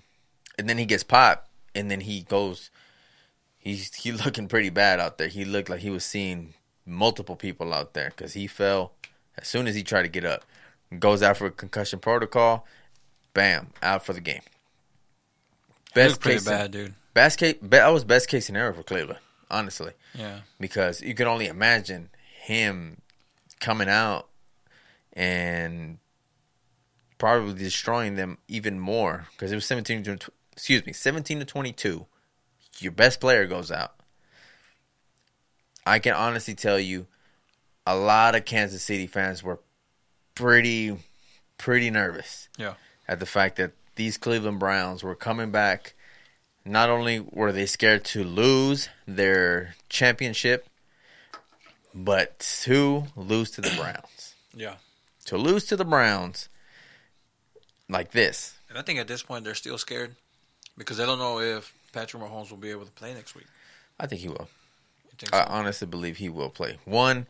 And 0.59 0.69
then 0.69 0.79
he 0.79 0.85
gets 0.87 1.03
popped, 1.03 1.49
and 1.75 1.91
then 1.91 2.01
he 2.01 2.23
goes. 2.23 2.71
He's 3.59 3.95
he 3.95 4.13
looking 4.25 4.49
pretty 4.49 4.71
bad 4.71 5.01
out 5.01 5.19
there. 5.19 5.29
He 5.29 5.45
looked 5.45 5.69
like 5.69 5.81
he 5.81 5.91
was 5.91 6.05
seeing 6.05 6.55
multiple 6.87 7.37
people 7.37 7.73
out 7.73 7.95
there 7.95 8.11
because 8.11 8.33
he 8.33 8.47
fell 8.47 8.93
as 9.37 9.47
soon 9.47 9.67
as 9.67 9.75
he 9.75 9.83
tried 9.83 10.03
to 10.03 10.09
get 10.09 10.25
up. 10.25 10.45
Goes 10.99 11.23
out 11.23 11.37
for 11.37 11.47
a 11.47 11.51
concussion 11.51 11.99
protocol. 12.01 12.67
Bam, 13.33 13.69
out 13.83 14.05
for 14.05 14.13
the 14.13 14.21
game. 14.21 14.43
Best 15.95 16.21
pretty 16.21 16.39
case, 16.39 16.45
bad, 16.47 16.71
dude. 16.73 16.95
best 17.15 17.39
case, 17.39 17.57
that 17.63 17.89
was 17.89 18.05
best 18.05 18.29
case 18.29 18.47
scenario 18.47 18.73
for 18.73 18.83
Cleveland, 18.83 19.19
honestly 19.51 19.93
Yeah. 20.15 20.41
because 20.61 21.01
you 21.03 21.15
can 21.15 21.27
only 21.27 21.47
imagine 21.47 22.11
him 22.43 23.01
coming 23.61 23.89
out 23.89 24.29
and 25.13 25.99
probably 27.19 27.55
destroying 27.55 28.15
them 28.17 28.39
even 28.49 28.79
more 28.81 29.27
because 29.33 29.51
it 29.53 29.57
was 29.57 29.67
17 29.67 30.03
to 30.05 30.19
excuse 30.53 30.87
me 30.87 30.93
17 30.93 31.41
to 31.41 31.45
22 31.45 32.07
your 32.79 32.93
best 32.93 33.21
player 33.21 33.47
goes 33.47 33.71
out 33.71 33.95
i 35.85 35.99
can 35.99 36.15
honestly 36.15 36.55
tell 36.55 36.79
you 36.79 37.07
a 37.87 37.95
lot 37.97 38.35
of 38.35 38.45
kansas 38.47 38.83
city 38.83 39.07
fans 39.07 39.43
were 39.43 39.59
pretty 40.41 40.97
pretty 41.59 41.91
nervous 41.91 42.49
Yeah. 42.57 42.75
at 43.07 43.21
the 43.21 43.27
fact 43.27 43.57
that 43.57 43.73
these 43.97 44.17
Cleveland 44.17 44.59
Browns 44.59 45.03
were 45.03 45.15
coming 45.15 45.51
back. 45.51 45.95
Not 46.65 46.89
only 46.91 47.21
were 47.21 47.53
they 47.53 47.67
scared 47.67 48.05
to 48.07 48.25
lose 48.25 48.89
their 49.07 49.75
championship, 49.89 50.67
but 51.95 52.39
to 52.63 53.07
lose 53.17 53.51
to 53.53 53.61
the 53.61 53.71
Browns. 53.77 54.35
Yeah. 54.55 54.77
To 55.27 55.37
lose 55.37 55.65
to 55.67 55.77
the 55.77 55.85
Browns 55.85 56.49
like 57.89 58.13
this. 58.13 58.55
And 58.69 58.79
I 58.79 58.83
think 58.83 58.99
at 58.99 59.09
this 59.09 59.23
point 59.23 59.45
they're 59.45 59.55
still 59.55 59.79
scared 59.79 60.17
because 60.79 60.97
they 60.97 61.05
don't 61.07 61.19
know 61.19 61.41
if 61.41 61.73
Patrick 61.93 62.23
Mahomes 62.23 62.51
will 62.51 62.57
be 62.59 62.71
able 62.71 62.85
to 62.85 62.93
play 62.93 63.13
next 63.15 63.35
week. 63.35 63.47
I 63.99 64.07
think 64.07 64.21
he 64.23 64.29
will. 64.29 64.49
Think 65.19 65.35
I 65.35 65.43
honestly 65.45 65.87
believe 65.87 66.17
he 66.19 66.29
will 66.31 66.49
play. 66.51 66.79
One, 66.87 67.27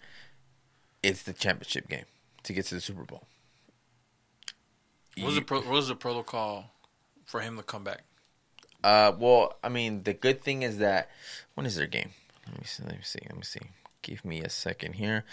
it's 1.03 1.23
the 1.25 1.33
championship 1.33 1.89
game 1.89 2.05
to 2.45 2.53
get 2.53 2.67
to 2.67 2.75
the 2.75 2.81
Super 2.81 3.05
Bowl. 3.05 3.23
what, 5.17 5.27
was 5.27 5.35
the 5.35 5.43
pro- 5.43 5.61
what 5.61 5.71
was 5.71 5.89
the 5.89 5.95
protocol 5.95 6.71
for 7.25 7.41
him 7.41 7.57
to 7.57 7.63
come 7.63 7.85
back? 7.85 8.03
Uh, 8.83 9.13
well, 9.19 9.59
I 9.63 9.69
mean, 9.69 10.05
the 10.05 10.15
good 10.15 10.43
thing 10.43 10.63
is 10.63 10.79
that 10.79 11.11
when 11.55 11.67
is 11.67 11.77
their 11.77 11.87
game? 11.87 12.11
Let 12.47 12.59
me 12.59 12.65
see. 12.65 12.83
Let 12.83 12.93
me 12.93 13.03
see. 13.03 13.19
Let 13.27 13.37
me 13.37 13.43
see. 13.43 13.61
Give 14.03 14.25
me 14.25 14.41
a 14.41 14.49
second 14.49 14.95
here. 14.95 15.25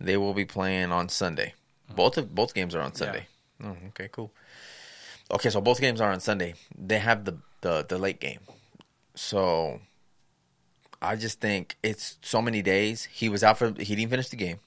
They 0.00 0.16
will 0.16 0.34
be 0.34 0.44
playing 0.44 0.92
on 0.92 1.08
Sunday. 1.08 1.54
Both 1.94 2.16
of 2.16 2.34
both 2.34 2.54
games 2.54 2.74
are 2.74 2.80
on 2.80 2.94
Sunday. 2.94 3.26
Oh, 3.62 3.76
okay, 3.88 4.08
cool. 4.10 4.32
Okay, 5.30 5.50
so 5.50 5.60
both 5.60 5.80
games 5.80 6.00
are 6.00 6.12
on 6.12 6.20
Sunday. 6.20 6.54
They 6.76 6.98
have 6.98 7.24
the 7.24 7.38
the 7.60 7.84
the 7.88 7.98
late 7.98 8.20
game. 8.20 8.40
So 9.14 9.80
I 11.00 11.16
just 11.16 11.40
think 11.40 11.76
it's 11.82 12.18
so 12.22 12.40
many 12.40 12.62
days. 12.62 13.04
He 13.04 13.28
was 13.28 13.42
out 13.42 13.58
for 13.58 13.74
he 13.78 13.94
didn't 13.96 14.10
finish 14.10 14.28
the 14.28 14.36
game. 14.36 14.58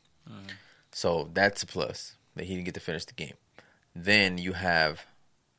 So 0.95 1.29
that's 1.33 1.61
a 1.61 1.65
plus 1.65 2.15
that 2.37 2.45
he 2.45 2.53
didn't 2.53 2.63
get 2.67 2.73
to 2.75 2.79
finish 2.79 3.03
the 3.03 3.13
game. 3.13 3.33
Then 3.93 4.37
you 4.37 4.53
have 4.53 5.05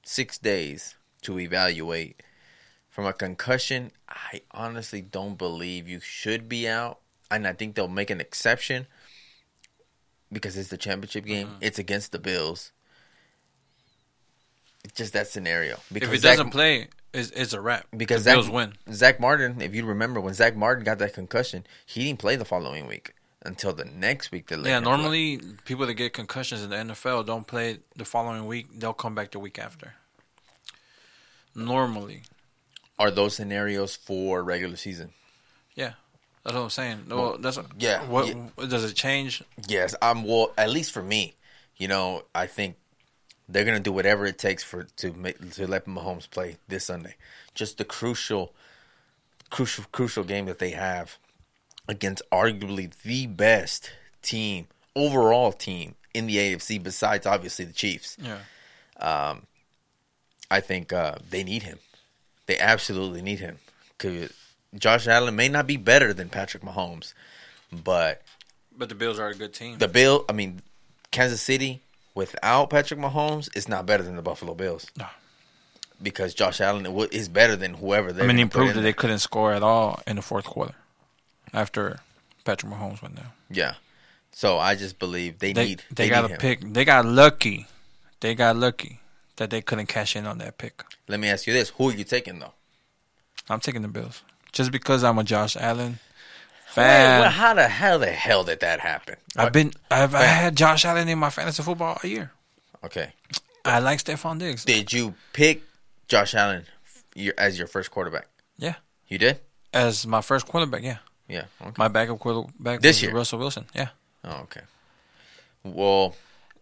six 0.02 0.38
days 0.38 0.94
to 1.20 1.38
evaluate. 1.38 2.22
From 2.88 3.04
a 3.04 3.12
concussion, 3.12 3.90
I 4.08 4.40
honestly 4.52 5.02
don't 5.02 5.36
believe 5.36 5.90
you 5.90 6.00
should 6.00 6.48
be 6.48 6.66
out. 6.66 7.00
And 7.30 7.46
I 7.46 7.52
think 7.52 7.74
they'll 7.74 7.86
make 7.86 8.08
an 8.08 8.18
exception 8.18 8.86
because 10.32 10.56
it's 10.56 10.70
the 10.70 10.78
championship 10.78 11.26
game. 11.26 11.48
Mm-hmm. 11.48 11.58
It's 11.60 11.78
against 11.78 12.12
the 12.12 12.18
Bills. 12.18 12.72
just 14.94 15.12
that 15.12 15.26
scenario. 15.26 15.80
Because 15.92 16.08
If 16.08 16.12
he 16.14 16.18
Zach- 16.20 16.38
doesn't 16.38 16.50
play, 16.50 16.88
it's, 17.12 17.30
it's 17.32 17.52
a 17.52 17.60
wrap. 17.60 17.86
because 17.94 18.24
the 18.24 18.30
Zach, 18.30 18.34
Bills 18.36 18.48
win. 18.48 18.72
Zach 18.90 19.20
Martin, 19.20 19.60
if 19.60 19.74
you 19.74 19.84
remember 19.84 20.18
when 20.18 20.32
Zach 20.32 20.56
Martin 20.56 20.82
got 20.82 20.98
that 21.00 21.12
concussion, 21.12 21.66
he 21.84 22.04
didn't 22.04 22.20
play 22.20 22.36
the 22.36 22.46
following 22.46 22.86
week 22.86 23.12
until 23.46 23.72
the 23.72 23.84
next 23.84 24.30
week. 24.32 24.48
They 24.48 24.56
let 24.56 24.66
Yeah, 24.68 24.78
him 24.78 24.82
play. 24.84 24.92
normally 24.92 25.40
people 25.64 25.86
that 25.86 25.94
get 25.94 26.12
concussions 26.12 26.62
in 26.62 26.70
the 26.70 26.76
NFL 26.76 27.24
don't 27.26 27.46
play 27.46 27.78
the 27.94 28.04
following 28.04 28.46
week. 28.46 28.66
They'll 28.78 28.92
come 28.92 29.14
back 29.14 29.30
the 29.30 29.38
week 29.38 29.58
after. 29.58 29.94
Normally, 31.54 32.22
are 32.98 33.10
those 33.10 33.36
scenarios 33.36 33.96
for 33.96 34.42
regular 34.42 34.76
season? 34.76 35.12
Yeah. 35.74 35.92
That's 36.44 36.54
what 36.54 36.62
I'm 36.62 36.70
saying. 36.70 37.04
No, 37.08 37.36
that's 37.38 37.58
yeah, 37.76 38.04
What 38.06 38.28
yeah. 38.28 38.66
does 38.68 38.84
it 38.84 38.94
change? 38.94 39.42
Yes, 39.66 39.96
I'm. 40.00 40.22
Well, 40.22 40.52
at 40.56 40.70
least 40.70 40.92
for 40.92 41.02
me, 41.02 41.34
you 41.76 41.88
know, 41.88 42.22
I 42.36 42.46
think 42.46 42.76
they're 43.48 43.64
gonna 43.64 43.80
do 43.80 43.90
whatever 43.90 44.26
it 44.26 44.38
takes 44.38 44.62
for 44.62 44.84
to 44.98 45.12
make 45.12 45.54
to 45.54 45.66
let 45.66 45.86
Mahomes 45.86 46.30
play 46.30 46.58
this 46.68 46.84
Sunday. 46.84 47.16
Just 47.54 47.78
the 47.78 47.84
crucial, 47.84 48.54
crucial, 49.50 49.84
crucial 49.90 50.22
game 50.22 50.46
that 50.46 50.60
they 50.60 50.70
have 50.70 51.18
against 51.88 52.22
arguably 52.32 52.90
the 53.02 53.26
best 53.26 53.92
team 54.22 54.66
overall 54.94 55.52
team 55.52 55.94
in 56.14 56.26
the 56.26 56.36
AFC, 56.36 56.82
besides 56.82 57.26
obviously 57.26 57.64
the 57.64 57.72
Chiefs. 57.72 58.16
Yeah, 58.20 59.34
I 60.50 60.60
think 60.60 60.92
uh, 60.92 61.16
they 61.28 61.44
need 61.44 61.62
him. 61.64 61.78
They 62.46 62.58
absolutely 62.58 63.22
need 63.22 63.40
him. 63.40 63.58
Cause 63.98 64.32
Josh 64.78 65.06
Allen 65.06 65.34
may 65.36 65.48
not 65.48 65.66
be 65.66 65.76
better 65.76 66.12
than 66.12 66.28
Patrick 66.28 66.62
Mahomes, 66.62 67.12
but 67.72 68.22
but 68.76 68.88
the 68.88 68.94
Bills 68.94 69.18
are 69.18 69.28
a 69.28 69.34
good 69.34 69.54
team. 69.54 69.78
the 69.78 69.88
Bill, 69.88 70.24
I 70.28 70.32
mean, 70.32 70.60
Kansas 71.10 71.40
City 71.40 71.80
without 72.14 72.70
Patrick 72.70 73.00
Mahomes 73.00 73.54
is 73.56 73.68
not 73.68 73.86
better 73.86 74.02
than 74.02 74.16
the 74.16 74.22
Buffalo 74.22 74.54
Bills. 74.54 74.86
No. 74.98 75.06
Because 76.02 76.34
Josh 76.34 76.60
Allen 76.60 76.86
is 77.10 77.28
better 77.28 77.56
than 77.56 77.74
whoever 77.74 78.12
they 78.12 78.22
I 78.22 78.26
mean, 78.26 78.36
he 78.36 78.44
proved 78.44 78.74
that 78.74 78.82
they 78.82 78.92
couldn't 78.92 79.20
score 79.20 79.54
at 79.54 79.62
all 79.62 80.02
in 80.06 80.16
the 80.16 80.22
fourth 80.22 80.44
quarter 80.44 80.74
after 81.52 82.00
Patrick 82.44 82.72
Mahomes 82.72 83.02
went 83.02 83.16
down. 83.16 83.32
Yeah. 83.50 83.74
So 84.32 84.58
I 84.58 84.74
just 84.74 84.98
believe 84.98 85.38
they, 85.38 85.52
They 85.52 85.64
need 85.64 85.82
they, 85.90 86.04
they, 86.04 86.08
got 86.10 86.30
a 86.30 86.36
pick. 86.36 86.60
They 86.60 86.84
got 86.84 87.06
lucky. 87.06 87.66
They 88.20 88.34
got 88.34 88.56
lucky 88.56 89.00
that 89.36 89.50
they 89.50 89.62
couldn't 89.62 89.86
cash 89.86 90.16
in 90.16 90.26
on 90.26 90.38
that 90.38 90.58
pick. 90.58 90.82
Let 91.08 91.20
me 91.20 91.28
ask 91.28 91.46
you 91.46 91.52
this: 91.52 91.70
Who 91.70 91.90
are 91.90 91.94
you 91.94 92.04
taking 92.04 92.38
though? 92.38 92.52
I'm 93.48 93.60
taking 93.60 93.82
the 93.82 93.88
Bills 93.88 94.22
just 94.52 94.72
because 94.72 95.04
I'm 95.04 95.18
a 95.18 95.24
Josh 95.24 95.56
Allen 95.56 95.90
Wait, 95.90 95.98
fan. 96.66 97.20
well, 97.20 97.30
how 97.30 97.54
the 97.54 97.68
hell 97.68 97.98
the 97.98 98.06
hell 98.08 98.44
did 98.44 98.60
that 98.60 98.80
happen? 98.80 99.16
I've 99.36 99.52
been 99.52 99.72
I've 99.90 100.14
I 100.14 100.22
had 100.22 100.56
Josh 100.56 100.84
Allen 100.84 101.08
in 101.08 101.18
my 101.18 101.30
fantasy 101.30 101.62
football 101.62 101.98
all 102.02 102.08
year. 102.08 102.32
Okay. 102.84 103.12
I 103.64 103.80
like 103.80 103.98
Stefon 103.98 104.38
Diggs. 104.38 104.64
Did 104.64 104.92
you 104.92 105.14
pick 105.32 105.62
Josh 106.08 106.34
Allen 106.34 106.64
as 107.36 107.58
your 107.58 107.66
first 107.66 107.90
quarterback? 107.90 108.28
Yeah. 108.58 108.74
You 109.08 109.18
did. 109.18 109.40
As 109.72 110.06
my 110.06 110.20
first 110.20 110.46
quarterback, 110.46 110.82
yeah. 110.82 110.98
Yeah. 111.28 111.44
Okay. 111.60 111.74
My 111.78 111.88
backup 111.88 112.18
quarterback 112.18 112.80
This 112.80 113.02
year? 113.02 113.12
Russell 113.12 113.38
Wilson, 113.38 113.66
yeah. 113.74 113.88
Oh, 114.24 114.40
okay. 114.42 114.62
Well, 115.64 116.14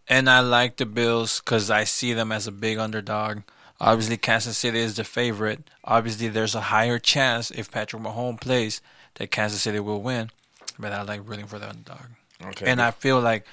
And 0.07 0.29
I 0.29 0.39
like 0.39 0.77
the 0.77 0.85
Bills 0.85 1.39
because 1.39 1.69
I 1.69 1.83
see 1.83 2.13
them 2.13 2.31
as 2.31 2.47
a 2.47 2.51
big 2.51 2.77
underdog. 2.77 3.39
Obviously, 3.79 4.17
Kansas 4.17 4.57
City 4.57 4.79
is 4.79 4.95
the 4.95 5.03
favorite. 5.03 5.69
Obviously, 5.83 6.27
there's 6.29 6.55
a 6.55 6.61
higher 6.61 6.97
chance 6.97 7.51
if 7.51 7.69
Patrick 7.69 8.01
Mahomes 8.01 8.39
plays 8.41 8.81
that 9.15 9.31
Kansas 9.31 9.61
City 9.61 9.79
will 9.79 10.01
win. 10.01 10.31
But 10.79 10.93
I 10.93 11.01
like 11.03 11.21
rooting 11.27 11.47
for 11.47 11.59
the 11.59 11.69
underdog. 11.69 12.07
okay. 12.43 12.65
And 12.69 12.81
I 12.81 12.91
feel 12.91 13.19
like 13.19 13.45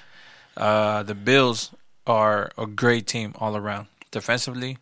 uh, 0.57 1.03
the 1.03 1.15
Bills 1.15 1.71
are 2.07 2.51
a 2.57 2.65
great 2.65 3.07
team 3.07 3.33
all 3.39 3.55
around, 3.55 3.87
defensively 4.11 4.77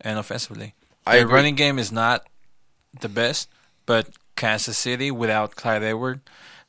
and 0.00 0.18
offensively. 0.18 0.74
I 1.06 1.18
Their 1.18 1.26
running 1.26 1.54
game 1.54 1.78
is 1.78 1.92
not 1.92 2.26
the 3.00 3.08
best, 3.08 3.48
but 3.86 4.08
Kansas 4.36 4.76
City 4.78 5.10
without 5.10 5.54
Clyde 5.56 5.82
Edward, 5.82 6.20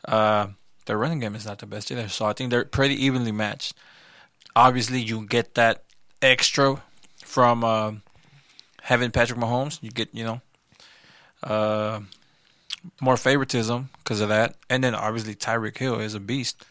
uh, 0.08 0.48
their 0.86 0.98
running 0.98 1.20
game 1.20 1.36
is 1.36 1.46
not 1.46 1.60
the 1.60 1.66
best 1.66 1.92
either. 1.92 2.08
So 2.10 2.26
I 2.26 2.34
think 2.34 2.52
they're 2.52 2.66
pretty 2.66 2.96
evenly 3.04 3.32
matched. 3.32 3.74
Obviously, 4.56 5.02
you 5.02 5.26
get 5.26 5.56
that 5.56 5.84
extra 6.22 6.82
from 7.24 7.64
uh, 7.64 7.92
having 8.84 9.12
Patrick 9.12 9.40
Mahomes. 9.40 9.80
You 9.82 9.90
get, 9.92 10.14
you 10.14 10.24
know, 10.24 10.42
uh, 11.44 12.00
more 13.02 13.18
favoritism 13.18 13.90
because 14.04 14.22
of 14.22 14.30
that. 14.30 14.56
And 14.70 14.84
then 14.84 14.96
obviously 14.96 15.36
Tyreek 15.36 15.78
Hill 15.78 16.00
is 16.00 16.14
a 16.14 16.20
beast. 16.20 16.64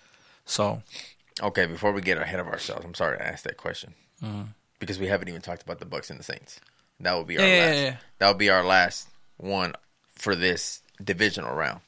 So 0.47 0.83
Okay, 1.43 1.67
before 1.67 1.93
we 1.93 2.01
get 2.01 2.19
ahead 2.19 2.39
of 2.39 2.47
ourselves, 2.47 2.85
I'm 2.85 2.95
sorry 2.95 3.19
to 3.19 3.27
ask 3.27 3.43
that 3.45 3.57
question 3.57 3.95
Mhm. 4.23 4.55
because 4.79 4.99
we 5.01 5.09
haven't 5.09 5.29
even 5.29 5.41
talked 5.43 5.63
about 5.63 5.81
the 5.81 5.87
Bucs 5.87 6.09
and 6.11 6.19
the 6.19 6.25
Saints. 6.25 6.61
That 7.01 7.13
will 7.15 7.25
be 7.25 7.39
our 7.39 7.45
yeah, 7.45 7.65
last. 7.67 7.77
yeah. 7.79 7.97
That 8.19 8.27
will 8.29 8.35
be 8.35 8.51
our 8.51 8.63
last 8.65 9.09
one 9.37 9.75
for 10.15 10.37
this 10.37 10.81
divisional 11.03 11.55
round. 11.55 11.81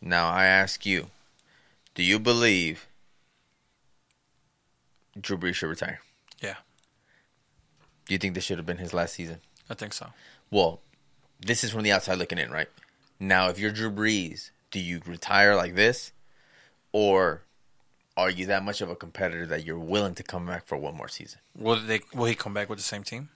Now 0.00 0.28
I 0.28 0.46
ask 0.46 0.84
you, 0.84 1.10
do 1.94 2.02
you 2.02 2.18
believe 2.18 2.86
Drew 5.20 5.36
Brees 5.36 5.54
should 5.54 5.68
retire? 5.68 6.00
Yeah. 6.40 6.56
Do 8.06 8.14
you 8.14 8.18
think 8.18 8.34
this 8.34 8.44
should 8.44 8.58
have 8.58 8.66
been 8.66 8.78
his 8.78 8.94
last 8.94 9.14
season? 9.14 9.38
I 9.70 9.74
think 9.74 9.92
so. 9.92 10.10
Well, 10.50 10.80
this 11.40 11.62
is 11.64 11.70
from 11.70 11.82
the 11.82 11.92
outside 11.92 12.18
looking 12.18 12.38
in, 12.38 12.50
right? 12.50 12.68
Now, 13.20 13.48
if 13.48 13.58
you're 13.58 13.70
Drew 13.70 13.90
Brees, 13.90 14.50
do 14.70 14.80
you 14.80 15.00
retire 15.06 15.54
like 15.54 15.74
this, 15.74 16.12
or 16.92 17.42
are 18.16 18.30
you 18.30 18.46
that 18.46 18.64
much 18.64 18.80
of 18.80 18.90
a 18.90 18.96
competitor 18.96 19.46
that 19.46 19.64
you're 19.64 19.78
willing 19.78 20.14
to 20.16 20.22
come 20.22 20.46
back 20.46 20.66
for 20.66 20.76
one 20.76 20.96
more 20.96 21.08
season? 21.08 21.40
Will 21.56 21.80
they? 21.80 22.00
Will 22.14 22.26
he 22.26 22.34
come 22.34 22.54
back 22.54 22.68
with 22.68 22.78
the 22.78 22.84
same 22.84 23.04
team? 23.04 23.28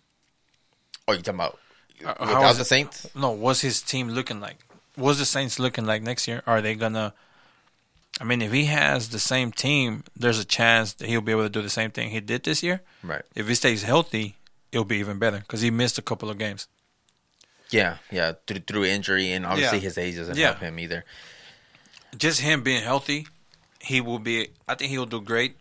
Oh, 1.07 1.13
you 1.13 1.19
talking 1.19 1.39
about 1.39 1.59
Uh, 2.05 2.15
without 2.21 2.57
the 2.57 2.65
Saints? 2.65 3.09
No. 3.15 3.31
What's 3.31 3.61
his 3.61 3.83
team 3.83 4.09
looking 4.11 4.41
like? 4.41 4.57
What's 4.97 5.19
the 5.19 5.25
Saints 5.25 5.59
looking 5.59 5.85
like 5.87 6.03
next 6.03 6.27
year? 6.29 6.43
Are 6.47 6.61
they 6.61 6.75
gonna? 6.75 7.15
I 8.21 8.25
mean, 8.25 8.41
if 8.41 8.53
he 8.53 8.65
has 8.67 9.11
the 9.11 9.19
same 9.19 9.53
team, 9.53 10.05
there's 10.17 10.39
a 10.39 10.45
chance 10.45 10.95
that 10.95 11.09
he'll 11.09 11.21
be 11.21 11.33
able 11.33 11.43
to 11.45 11.51
do 11.51 11.61
the 11.63 11.69
same 11.71 11.91
thing 11.91 12.11
he 12.11 12.21
did 12.21 12.45
this 12.45 12.63
year. 12.63 12.81
Right. 13.03 13.23
If 13.35 13.47
he 13.49 13.55
stays 13.55 13.83
healthy, 13.83 14.37
it'll 14.73 14.85
be 14.87 14.97
even 14.99 15.19
better 15.19 15.39
because 15.41 15.61
he 15.61 15.71
missed 15.71 15.99
a 15.99 16.03
couple 16.03 16.31
of 16.31 16.39
games. 16.39 16.67
Yeah, 17.71 17.97
yeah, 18.11 18.33
through, 18.47 18.61
through 18.61 18.85
injury, 18.85 19.33
and 19.33 19.45
obviously 19.45 19.79
Yeah. 19.79 19.83
his 19.83 19.99
age 19.99 20.17
doesn't 20.17 20.37
Yeah. 20.37 20.47
help 20.49 20.61
him 20.61 20.79
either. 20.79 21.05
Just 22.17 22.41
him 22.41 22.63
being 22.63 22.83
healthy, 22.83 23.27
he 23.81 24.01
will 24.01 24.19
be. 24.21 24.49
I 24.67 24.77
think 24.77 24.91
he'll 24.91 25.05
do 25.05 25.21
great. 25.21 25.57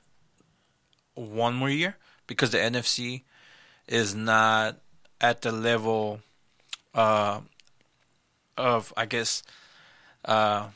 One 1.15 1.55
more 1.55 1.69
year 1.69 1.97
because 2.27 2.51
the 2.51 2.59
NFC 2.59 3.23
is 3.88 4.13
not 4.15 4.77
at 5.22 5.41
the 5.41 5.51
level 5.51 6.22
uh, 6.93 7.41
of, 8.57 8.93
I 8.97 9.05
guess, 9.05 9.43
uh, 10.24 10.68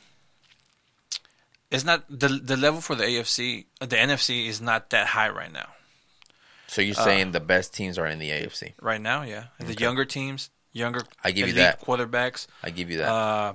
it's 1.72 1.84
not 1.84 2.04
the 2.10 2.28
the 2.30 2.58
level 2.58 2.82
for 2.82 2.96
the 2.96 3.04
AFC. 3.04 3.66
The 3.80 3.96
NFC 3.96 4.48
is 4.48 4.60
not 4.60 4.90
that 4.90 5.08
high 5.08 5.30
right 5.30 5.52
now. 5.52 5.70
So 6.68 6.82
Uh, 6.82 6.86
you're 6.86 6.96
saying 6.96 7.32
the 7.32 7.40
best 7.40 7.74
teams 7.74 7.98
are 7.98 8.08
in 8.08 8.20
the 8.20 8.30
AFC? 8.30 8.74
Right 8.82 9.02
now, 9.02 9.24
yeah, 9.24 9.46
the 9.60 9.76
younger 9.76 10.06
teams, 10.06 10.50
younger 10.72 11.02
I 11.24 11.32
give 11.32 11.48
you 11.48 11.54
that. 11.56 11.82
quarterbacks. 11.82 12.48
I 12.64 12.70
give 12.72 12.90
you 12.90 12.98
that. 12.98 13.10
Uh, 13.10 13.54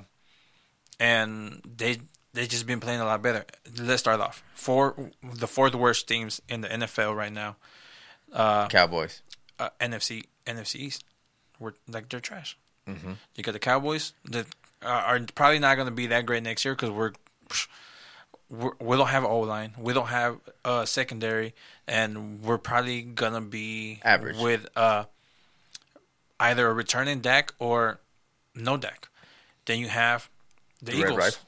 and 1.01 1.61
they 1.77 1.99
they 2.35 2.47
just 2.47 2.67
been 2.67 2.81
playing 2.81 3.01
a 3.01 3.05
lot 3.05 3.23
better. 3.23 3.45
Let's 3.81 4.01
start 4.01 4.21
off 4.21 4.43
four 4.55 5.11
the 5.23 5.49
fourth 5.49 5.75
worst 5.75 6.07
teams 6.07 6.41
in 6.49 6.61
the 6.61 6.69
NFL 6.69 7.17
right 7.17 7.33
now. 7.33 7.57
Uh, 8.33 8.69
Cowboys. 8.69 9.23
uh, 9.59 9.71
NFC 9.81 10.25
NFC 10.47 10.77
East, 10.77 11.05
we're 11.59 11.73
like 11.89 12.09
they're 12.09 12.21
trash. 12.21 12.57
Mhm. 12.89 13.17
You 13.35 13.43
got 13.43 13.53
the 13.53 13.59
Cowboys 13.59 14.13
that 14.27 14.47
are, 14.83 15.17
are 15.17 15.21
probably 15.35 15.59
not 15.59 15.77
going 15.77 15.87
to 15.89 15.95
be 15.95 16.07
that 16.09 16.27
great 16.27 16.43
next 16.43 16.65
year 16.65 16.75
because 16.75 16.91
we're, 16.91 17.13
we're 18.51 18.73
we 18.81 18.97
don't 18.97 19.09
have 19.09 19.25
O 19.25 19.41
line, 19.41 19.73
we 19.79 19.93
don't 19.95 20.09
have 20.09 20.39
a 20.65 20.87
secondary, 20.87 21.55
and 21.89 22.43
we're 22.43 22.59
probably 22.59 23.03
gonna 23.03 23.41
be 23.41 24.01
Average. 24.05 24.37
with 24.39 24.67
uh 24.77 25.05
either 26.41 26.69
a 26.69 26.73
returning 26.75 27.21
Dak 27.21 27.55
or 27.59 28.01
no 28.55 28.77
Dak. 28.77 29.09
Then 29.65 29.79
you 29.79 29.89
have 29.89 30.29
the, 30.83 30.93
The 30.93 30.99
Eagles. 30.99 31.19
Rifle? 31.19 31.43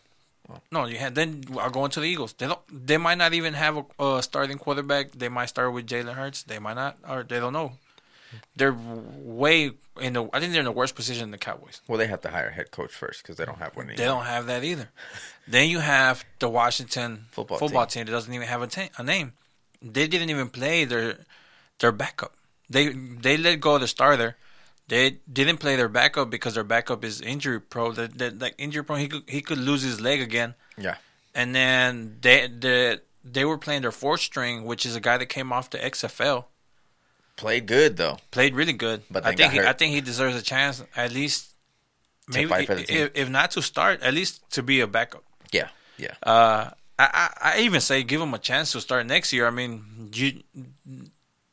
No, 0.71 0.87
you 0.87 0.97
had 0.97 1.15
then 1.17 1.43
I'll 1.61 1.71
go 1.71 1.85
into 1.85 2.01
the 2.01 2.07
Eagles. 2.07 2.33
They 2.35 2.47
don't. 2.47 2.61
They 2.87 2.97
might 2.97 3.19
not 3.19 3.35
even 3.35 3.55
have 3.55 3.77
a, 3.99 4.05
a 4.05 4.23
starting 4.23 4.59
quarterback. 4.59 5.11
They 5.13 5.29
might 5.29 5.47
start 5.47 5.73
with 5.73 5.87
Jalen 5.89 6.15
Hurts. 6.15 6.45
They 6.45 6.59
might 6.61 6.75
not, 6.75 6.97
or 7.07 7.25
they 7.25 7.41
don't 7.41 7.53
know. 7.53 7.73
They're 8.57 8.77
way 8.77 9.73
in 10.01 10.13
the. 10.13 10.29
I 10.33 10.41
think 10.41 10.53
they're 10.53 10.61
in 10.61 10.67
the 10.67 10.73
worst 10.73 10.95
position 10.95 11.23
than 11.23 11.31
the 11.33 11.39
Cowboys. 11.39 11.81
Well, 11.89 11.99
they 11.99 12.07
have 12.07 12.21
to 12.23 12.31
hire 12.31 12.49
a 12.49 12.53
head 12.53 12.71
coach 12.71 12.93
first 12.93 13.23
because 13.23 13.37
they 13.37 13.45
don't 13.45 13.59
have 13.59 13.77
one. 13.77 13.89
They 13.89 13.97
don't 13.97 14.25
have 14.25 14.47
that 14.47 14.65
either. 14.65 14.91
then 15.49 15.69
you 15.69 15.81
have 15.81 16.25
the 16.39 16.49
Washington 16.49 17.27
Football 17.31 17.59
football, 17.59 17.87
team. 17.87 18.07
that 18.07 18.13
doesn't 18.13 18.33
even 18.33 18.47
have 18.47 18.63
a, 18.63 18.67
ta- 18.67 18.89
a 18.99 19.03
name. 19.03 19.33
They 19.83 20.07
didn't 20.07 20.31
even 20.31 20.49
play 20.49 20.85
their 20.85 21.19
their 21.79 21.93
backup. 21.93 22.35
They 22.69 22.89
they 22.89 23.37
let 23.37 23.61
go 23.61 23.77
of 23.77 23.81
the 23.81 23.89
starter. 23.89 24.37
They 24.89 25.19
didn't 25.31 25.59
play 25.59 25.77
their 25.77 25.89
backup 25.89 26.31
because 26.31 26.55
their 26.55 26.65
backup 26.65 27.05
is 27.05 27.21
injury 27.21 27.61
pro. 27.61 27.93
That 27.93 28.19
that 28.19 28.39
like 28.39 28.55
injury 28.59 28.85
prone, 28.85 29.01
he 29.01 29.09
could 29.09 29.23
he 29.29 29.41
could 29.41 29.59
lose 29.59 29.83
his 29.83 30.01
leg 30.01 30.21
again. 30.21 30.55
Yeah. 30.79 30.97
And 31.35 31.55
then 31.55 32.19
they 32.21 32.47
the 32.47 33.03
they 33.25 33.45
were 33.45 33.59
playing 33.59 33.83
their 33.83 33.93
fourth 33.93 34.21
string, 34.21 34.65
which 34.65 34.87
is 34.87 34.95
a 34.95 35.01
guy 35.01 35.19
that 35.19 35.27
came 35.27 35.53
off 35.53 35.71
the 35.71 35.79
XFL. 35.79 36.45
Played 37.37 37.67
good 37.67 37.97
though. 37.97 38.19
Played 38.31 38.55
really 38.55 38.73
good. 38.73 39.03
But 39.11 39.25
I 39.27 39.35
think 39.35 39.53
he. 39.53 39.61
I 39.61 39.73
think 39.73 39.95
he 39.95 40.01
deserves 40.01 40.37
a 40.37 40.43
chance 40.43 40.83
at 40.97 41.13
least. 41.13 41.53
To 42.33 42.39
Maybe 42.39 42.49
fight 42.49 42.67
for 42.67 42.75
the 42.75 42.83
team. 42.83 42.97
if, 42.97 43.11
if 43.15 43.29
not 43.29 43.53
to 43.53 43.63
start, 43.63 44.03
at 44.03 44.13
least 44.13 44.43
to 44.51 44.63
be 44.63 44.81
a 44.81 44.87
backup. 44.89 45.23
Yeah, 45.53 45.69
yeah. 45.97 46.15
Uh, 46.25 46.71
I, 46.99 47.07
I 47.15 47.29
I 47.55 47.59
even 47.61 47.81
say 47.81 48.03
give 48.03 48.21
him 48.21 48.35
a 48.35 48.39
chance 48.39 48.73
to 48.73 48.81
start 48.81 49.07
next 49.07 49.33
year. 49.33 49.47
I 49.47 49.51
mean, 49.51 50.11
you, 50.13 50.43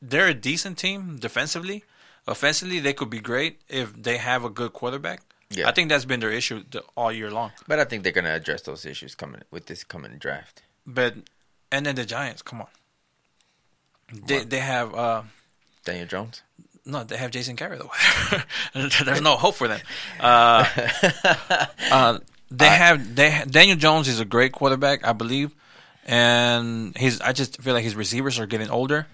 they're 0.02 0.30
a 0.30 0.34
decent 0.34 0.80
team 0.80 1.18
defensively. 1.20 1.84
Offensively, 2.26 2.80
they 2.80 2.94
could 2.94 3.12
be 3.12 3.20
great 3.20 3.62
if 3.70 3.94
they 4.02 4.18
have 4.18 4.44
a 4.44 4.50
good 4.50 4.74
quarterback. 4.74 5.22
Yeah. 5.52 5.70
I 5.70 5.74
think 5.74 5.90
that's 5.90 6.06
been 6.06 6.22
their 6.22 6.32
issue 6.32 6.64
the, 6.72 6.82
all 6.98 7.12
year 7.12 7.30
long. 7.30 7.52
But 7.68 7.78
I 7.78 7.84
think 7.84 8.02
they're 8.02 8.12
gonna 8.12 8.34
address 8.34 8.64
those 8.64 8.84
issues 8.86 9.14
coming 9.14 9.42
with 9.52 9.68
this 9.68 9.84
coming 9.84 10.18
draft. 10.18 10.64
But 10.88 11.14
and 11.72 11.86
then 11.86 11.94
the 11.96 12.06
Giants, 12.06 12.42
come 12.42 12.62
on, 12.62 12.68
they 14.12 14.40
What? 14.40 14.50
they 14.50 14.60
have 14.60 14.96
uh, 14.96 15.22
Daniel 15.86 16.08
Jones. 16.08 16.42
no, 16.86 17.04
they 17.04 17.18
have 17.18 17.32
Jason 17.32 17.56
Garrett 17.56 17.80
though. 17.80 17.92
There's 19.06 19.22
no 19.22 19.36
hope 19.36 19.56
for 19.56 19.68
them. 19.68 19.80
Uh, 20.20 20.66
uh, 21.92 22.20
they 22.52 22.68
have 22.68 23.16
they 23.16 23.32
ha- 23.32 23.46
Daniel 23.50 23.78
Jones 23.78 24.08
is 24.08 24.20
a 24.20 24.26
great 24.26 24.52
quarterback, 24.52 25.06
I 25.06 25.14
believe, 25.14 25.54
and 26.06 26.96
he's. 26.98 27.20
I 27.22 27.32
just 27.34 27.62
feel 27.62 27.74
like 27.74 27.84
his 27.84 27.96
receivers 27.96 28.40
are 28.40 28.46
getting 28.46 28.70
older 28.70 29.08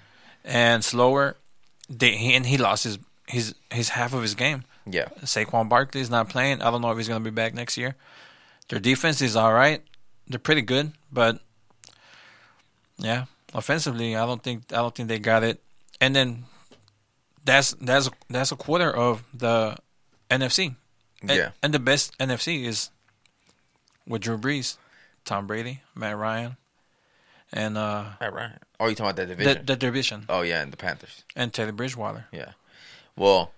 and 0.43 0.83
slower. 0.83 1.35
They 1.89 2.15
he, 2.17 2.33
and 2.35 2.45
he 2.45 2.57
lost 2.57 2.83
his 2.83 2.99
his 3.27 3.55
his 3.71 3.89
half 3.89 4.13
of 4.13 4.21
his 4.21 4.35
game. 4.35 4.63
Yeah, 4.85 5.05
Saquon 5.21 5.69
Barkley 5.69 6.01
is 6.01 6.09
not 6.09 6.29
playing. 6.29 6.61
I 6.61 6.71
don't 6.71 6.81
know 6.81 6.91
if 6.91 6.97
he's 6.97 7.07
going 7.07 7.23
to 7.23 7.29
be 7.31 7.33
back 7.33 7.53
next 7.53 7.77
year. 7.77 7.95
Their 8.69 8.79
defense 8.79 9.21
is 9.21 9.35
all 9.35 9.53
right. 9.53 9.81
They're 10.27 10.39
pretty 10.39 10.61
good, 10.61 10.91
but 11.11 11.39
yeah, 12.97 13.25
offensively, 13.53 14.15
I 14.15 14.25
don't 14.25 14.43
think 14.43 14.63
I 14.71 14.77
don't 14.77 14.93
think 14.93 15.07
they 15.09 15.19
got 15.19 15.43
it. 15.43 15.61
And 16.01 16.15
then 16.15 16.45
that's 17.45 17.73
that's 17.81 18.09
that's 18.29 18.51
a 18.51 18.55
quarter 18.55 18.91
of 18.95 19.23
the 19.33 19.77
NFC. 20.29 20.75
And, 21.21 21.31
yeah. 21.31 21.49
and 21.61 21.73
the 21.73 21.79
best 21.79 22.17
NFC 22.17 22.63
is 22.63 22.91
with 24.07 24.21
Drew 24.21 24.37
Brees, 24.37 24.77
Tom 25.25 25.47
Brady, 25.47 25.81
Matt 25.93 26.17
Ryan, 26.17 26.55
and 27.51 27.77
uh, 27.77 28.05
All 28.21 28.31
right. 28.31 28.51
Oh, 28.79 28.87
you 28.87 28.95
talking 28.95 29.11
about 29.11 29.15
that 29.17 29.27
the, 29.27 29.35
division? 29.35 29.65
the 29.65 29.75
division, 29.75 30.25
oh 30.29 30.41
yeah, 30.41 30.61
and 30.61 30.71
the 30.71 30.77
Panthers. 30.77 31.23
and 31.35 31.51
Teddy 31.51 31.71
Bridgewater. 31.71 32.25
Yeah. 32.31 32.51
Well, 33.17 33.51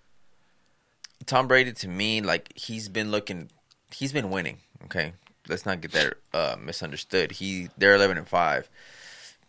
Tom 1.27 1.47
Brady 1.47 1.71
to 1.73 1.88
me, 1.88 2.21
like 2.21 2.51
he's 2.57 2.89
been 2.89 3.11
looking, 3.11 3.49
he's 3.93 4.11
been 4.11 4.32
winning. 4.32 4.57
Okay, 4.86 5.13
let's 5.47 5.65
not 5.65 5.82
get 5.82 5.91
that 5.91 6.13
uh, 6.34 6.55
misunderstood. 6.59 7.34
He 7.34 7.69
they're 7.77 7.93
eleven 7.93 8.17
and 8.17 8.27
five, 8.27 8.67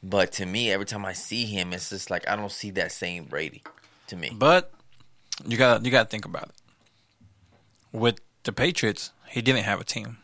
but 0.03 0.33
to 0.33 0.45
me, 0.45 0.71
every 0.71 0.85
time 0.85 1.07
I 1.07 1.15
see 1.15 1.47
him, 1.47 1.73
it's 1.73 1.89
just 1.89 2.11
like 2.11 2.29
I 2.29 2.37
don't 2.37 2.53
see 2.53 2.71
that 2.73 2.93
same 2.93 3.25
Brady. 3.25 3.63
To 4.13 4.17
me, 4.19 4.29
But 4.31 4.71
you 5.49 5.57
got 5.57 5.83
you 5.87 5.91
got 5.91 6.03
to 6.03 6.09
think 6.11 6.27
about 6.27 6.51
it. 6.51 6.55
With 7.93 8.21
the 8.43 8.53
Patriots, 8.53 9.11
he 9.31 9.41
didn't 9.41 9.65
have 9.65 9.81
a 9.81 9.85
team, 9.85 10.19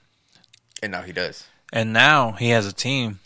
and 0.82 0.93
now 0.93 1.01
he 1.01 1.12
does. 1.12 1.47
and 1.72 1.91
now 1.95 2.32
he 2.32 2.51
has 2.51 2.66
a 2.66 2.72
team, 2.74 3.20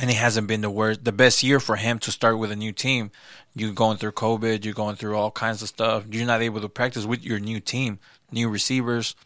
and 0.00 0.08
it 0.08 0.14
hasn't 0.14 0.46
been 0.46 0.60
the 0.60 0.70
worst, 0.70 1.04
the 1.04 1.10
best 1.10 1.42
year 1.42 1.58
for 1.58 1.74
him 1.74 1.98
to 2.00 2.12
start 2.12 2.38
with 2.38 2.52
a 2.52 2.56
new 2.56 2.70
team. 2.70 3.10
You're 3.52 3.72
going 3.72 3.98
through 3.98 4.12
COVID, 4.12 4.64
you're 4.64 4.74
going 4.74 4.94
through 4.94 5.16
all 5.16 5.32
kinds 5.32 5.60
of 5.60 5.68
stuff. 5.68 6.04
You're 6.08 6.24
not 6.24 6.40
able 6.40 6.60
to 6.60 6.68
practice 6.68 7.04
with 7.04 7.24
your 7.24 7.40
new 7.40 7.58
team, 7.58 7.98
new 8.30 8.48
receivers, 8.48 9.16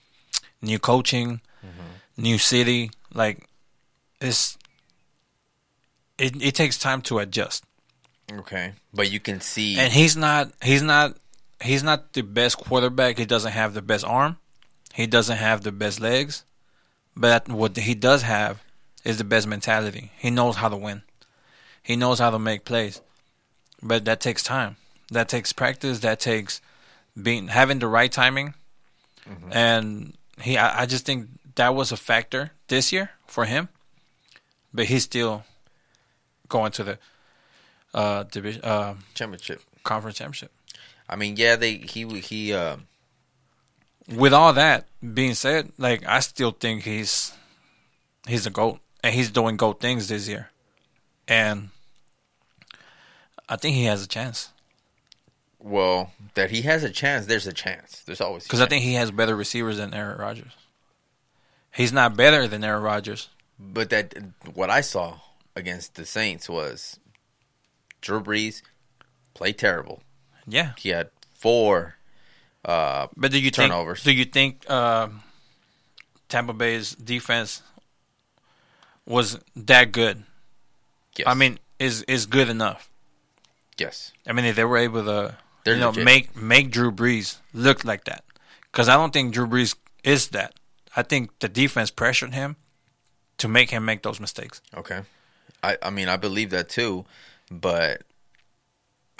new 0.62 0.78
coaching, 0.78 1.42
mm-hmm. 1.60 2.22
new 2.22 2.38
city. 2.38 2.90
Like 3.12 3.50
it's 4.18 4.56
it, 6.16 6.42
it 6.42 6.54
takes 6.54 6.78
time 6.78 7.02
to 7.02 7.18
adjust. 7.18 7.64
Okay, 8.32 8.72
but 8.92 9.10
you 9.10 9.20
can 9.20 9.40
see. 9.40 9.78
And 9.78 9.92
he's 9.92 10.16
not 10.16 10.52
he's 10.62 10.82
not 10.82 11.16
he's 11.60 11.82
not 11.82 12.12
the 12.12 12.22
best 12.22 12.58
quarterback. 12.58 13.18
He 13.18 13.24
doesn't 13.24 13.52
have 13.52 13.74
the 13.74 13.82
best 13.82 14.04
arm. 14.04 14.38
He 14.94 15.06
doesn't 15.06 15.36
have 15.36 15.62
the 15.62 15.72
best 15.72 16.00
legs. 16.00 16.44
But 17.16 17.48
what 17.48 17.76
he 17.76 17.94
does 17.94 18.22
have 18.22 18.62
is 19.04 19.18
the 19.18 19.24
best 19.24 19.46
mentality. 19.46 20.10
He 20.16 20.30
knows 20.30 20.56
how 20.56 20.68
to 20.68 20.76
win. 20.76 21.02
He 21.82 21.96
knows 21.96 22.18
how 22.18 22.30
to 22.30 22.38
make 22.38 22.64
plays. 22.64 23.00
But 23.82 24.04
that 24.06 24.20
takes 24.20 24.42
time. 24.42 24.76
That 25.10 25.28
takes 25.28 25.52
practice. 25.52 26.00
That 26.00 26.18
takes 26.18 26.60
being 27.20 27.48
having 27.48 27.78
the 27.78 27.88
right 27.88 28.10
timing. 28.10 28.54
Mm-hmm. 29.28 29.52
And 29.52 30.16
he 30.40 30.56
I, 30.56 30.82
I 30.82 30.86
just 30.86 31.04
think 31.04 31.28
that 31.56 31.74
was 31.74 31.92
a 31.92 31.96
factor 31.96 32.52
this 32.68 32.92
year 32.92 33.10
for 33.26 33.44
him. 33.44 33.68
But 34.72 34.86
he's 34.86 35.04
still 35.04 35.44
going 36.48 36.72
to 36.72 36.84
the 36.84 36.98
uh 37.94 38.24
division 38.24 38.62
uh 38.64 38.94
championship. 39.14 39.62
conference 39.82 40.18
championship. 40.18 40.50
I 41.08 41.16
mean, 41.16 41.36
yeah, 41.36 41.56
they 41.56 41.74
he 41.74 42.06
he 42.20 42.52
uh, 42.52 42.76
With 44.08 44.32
all 44.32 44.52
that 44.54 44.86
being 45.00 45.34
said, 45.34 45.72
like 45.78 46.06
I 46.06 46.20
still 46.20 46.50
think 46.50 46.82
he's 46.82 47.32
he's 48.26 48.46
a 48.46 48.50
goat 48.50 48.80
and 49.02 49.14
he's 49.14 49.30
doing 49.30 49.56
goat 49.56 49.80
things 49.80 50.08
this 50.08 50.28
year, 50.28 50.50
and 51.28 51.68
I 53.48 53.56
think 53.56 53.76
he 53.76 53.84
has 53.84 54.02
a 54.02 54.08
chance 54.08 54.50
well 55.58 56.12
that 56.34 56.50
he 56.50 56.62
has 56.62 56.84
a 56.84 56.90
chance. 56.90 57.26
There's 57.26 57.46
a 57.46 57.52
chance. 57.52 58.02
There's 58.06 58.20
always 58.20 58.44
because 58.44 58.60
I 58.60 58.66
think 58.66 58.82
he 58.82 58.94
has 58.94 59.10
better 59.10 59.36
receivers 59.36 59.76
than 59.78 59.94
Aaron 59.94 60.18
Rodgers. 60.18 60.52
He's 61.72 61.92
not 61.92 62.16
better 62.16 62.46
than 62.46 62.62
Aaron 62.64 62.82
Rodgers. 62.82 63.28
But 63.58 63.90
that 63.90 64.14
what 64.54 64.70
I 64.70 64.80
saw 64.80 65.18
against 65.56 65.94
the 65.94 66.04
Saints 66.04 66.48
was 66.48 66.98
Drew 68.04 68.20
Brees 68.22 68.60
played 69.32 69.56
terrible. 69.58 70.02
Yeah, 70.46 70.72
He 70.78 70.90
had 70.90 71.08
four. 71.32 71.96
Uh, 72.64 73.08
but 73.16 73.30
do 73.32 73.38
you 73.40 73.50
Turnovers. 73.50 74.02
think 74.02 74.14
do 74.16 74.18
you 74.18 74.24
think 74.26 74.70
um 74.70 75.22
Tampa 76.28 76.52
Bay's 76.52 76.94
defense 76.94 77.62
was 79.06 79.38
that 79.56 79.92
good? 79.92 80.24
yes. 81.16 81.26
I 81.28 81.34
mean, 81.34 81.58
is 81.78 82.02
is 82.02 82.26
good 82.26 82.48
enough? 82.48 82.90
yes, 83.78 84.12
I 84.26 84.32
mean, 84.32 84.44
if 84.44 84.54
they 84.56 84.64
were 84.64 84.78
able 84.78 85.04
to, 85.04 85.36
They're 85.64 85.74
you 85.74 85.80
know, 85.80 85.88
legit. 85.88 86.04
make 86.04 86.36
make 86.36 86.70
Drew 86.70 86.92
Brees 86.92 87.38
look 87.52 87.84
like 87.84 88.04
that, 88.04 88.24
because 88.70 88.88
I 88.88 88.94
don't 88.94 89.12
think 89.12 89.32
Drew 89.34 89.46
Brees 89.46 89.74
is 90.04 90.28
that. 90.28 90.54
I 90.96 91.02
think 91.02 91.30
the 91.40 91.48
defense 91.48 91.90
pressured 91.90 92.34
him 92.34 92.56
to 93.38 93.48
make 93.48 93.70
him 93.70 93.84
make 93.84 94.02
those 94.02 94.20
mistakes. 94.20 94.60
okay. 94.76 95.00
I 95.62 95.76
I 95.82 95.90
mean 95.90 96.08
I 96.08 96.16
believe 96.16 96.50
that 96.50 96.68
too, 96.68 97.04
but 97.50 98.02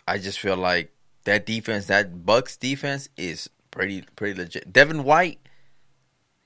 I 0.07 0.19
just 0.19 0.39
feel 0.39 0.57
like 0.57 0.93
that 1.25 1.47
defense, 1.47 1.87
that 1.87 2.25
Bucs 2.25 2.59
defense, 2.59 3.09
is 3.17 3.49
pretty 3.71 4.05
pretty 4.17 4.39
legit. 4.39 4.73
Devin 4.73 5.05
White, 5.05 5.39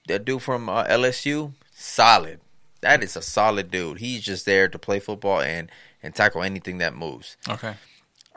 that 0.06 0.24
dude 0.24 0.42
from 0.42 0.68
uh, 0.68 0.84
LSU, 0.84 1.52
solid. 1.72 2.40
That 2.80 3.02
is 3.02 3.16
a 3.16 3.22
solid 3.22 3.70
dude. 3.70 3.98
He's 3.98 4.22
just 4.22 4.46
there 4.46 4.68
to 4.68 4.78
play 4.78 5.00
football 5.00 5.40
and 5.40 5.70
and 6.02 6.14
tackle 6.14 6.42
anything 6.42 6.78
that 6.78 6.94
moves. 6.94 7.36
Okay. 7.48 7.74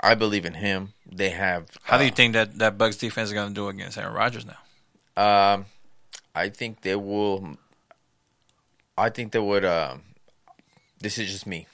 I 0.01 0.15
believe 0.15 0.45
in 0.45 0.55
him. 0.55 0.93
They 1.05 1.29
have. 1.29 1.69
How 1.83 1.97
do 1.97 2.05
you 2.05 2.11
uh, 2.11 2.15
think 2.15 2.33
that 2.33 2.57
that 2.57 2.77
Bucs 2.77 2.99
defense 2.99 3.29
is 3.29 3.33
going 3.33 3.49
to 3.49 3.53
do 3.53 3.67
against 3.67 3.97
Aaron 3.97 4.13
Rodgers 4.13 4.45
now? 4.45 4.57
Um, 5.15 5.65
I 6.33 6.49
think 6.49 6.81
they 6.81 6.95
will. 6.95 7.57
I 8.97 9.09
think 9.09 9.31
they 9.31 9.39
would. 9.39 9.63
Um, 9.63 10.01
this 10.99 11.17
is 11.17 11.31
just 11.31 11.45
me. 11.45 11.67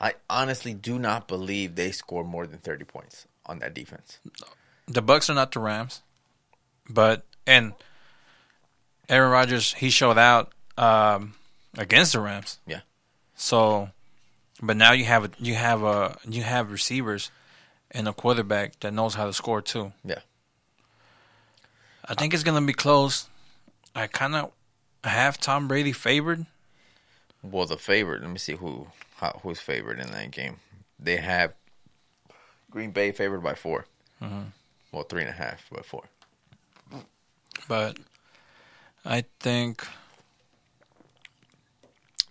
I 0.00 0.14
honestly 0.30 0.74
do 0.74 0.98
not 0.98 1.26
believe 1.26 1.74
they 1.74 1.90
score 1.90 2.24
more 2.24 2.46
than 2.46 2.58
thirty 2.58 2.84
points 2.84 3.26
on 3.46 3.58
that 3.60 3.74
defense. 3.74 4.18
The 4.86 5.02
Bucs 5.02 5.28
are 5.28 5.34
not 5.34 5.52
the 5.52 5.60
Rams, 5.60 6.02
but 6.88 7.24
and 7.46 7.72
Aaron 9.08 9.30
Rodgers 9.30 9.74
he 9.74 9.90
showed 9.90 10.18
out 10.18 10.52
um, 10.76 11.34
against 11.76 12.12
the 12.12 12.20
Rams. 12.20 12.58
Yeah. 12.66 12.80
So, 13.34 13.90
but 14.62 14.76
now 14.76 14.92
you 14.92 15.04
have 15.04 15.24
a, 15.24 15.30
you 15.38 15.54
have 15.54 15.82
a 15.82 16.16
you 16.28 16.42
have 16.42 16.70
receivers 16.70 17.30
and 17.90 18.06
a 18.06 18.12
quarterback 18.12 18.78
that 18.80 18.92
knows 18.92 19.14
how 19.14 19.26
to 19.26 19.32
score 19.32 19.62
too. 19.62 19.92
Yeah. 20.04 20.20
I 22.04 22.14
think 22.14 22.34
it's 22.34 22.42
gonna 22.42 22.64
be 22.64 22.72
close. 22.72 23.28
I 23.94 24.06
kind 24.06 24.34
of 24.34 24.52
have 25.04 25.38
Tom 25.38 25.68
Brady 25.68 25.92
favored. 25.92 26.46
Well, 27.42 27.66
the 27.66 27.76
favorite. 27.76 28.22
Let 28.22 28.30
me 28.30 28.38
see 28.38 28.54
who 28.54 28.88
who's 29.42 29.60
favored 29.60 29.98
in 29.98 30.10
that 30.12 30.30
game. 30.30 30.56
They 30.98 31.16
have 31.16 31.54
Green 32.70 32.90
Bay 32.90 33.12
favored 33.12 33.42
by 33.42 33.54
4 33.54 33.86
Well, 34.92 35.02
three 35.04 35.20
and 35.22 35.30
a 35.30 35.34
half 35.34 35.68
by 35.70 35.82
four. 35.82 36.04
But 37.68 37.98
I 39.04 39.24
think 39.40 39.86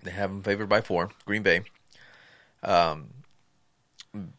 They 0.04 0.12
have 0.12 0.30
them 0.30 0.42
favored 0.44 0.68
by 0.70 0.82
four. 0.82 1.12
Green 1.26 1.44
Bay. 1.44 1.62
Um, 2.64 3.10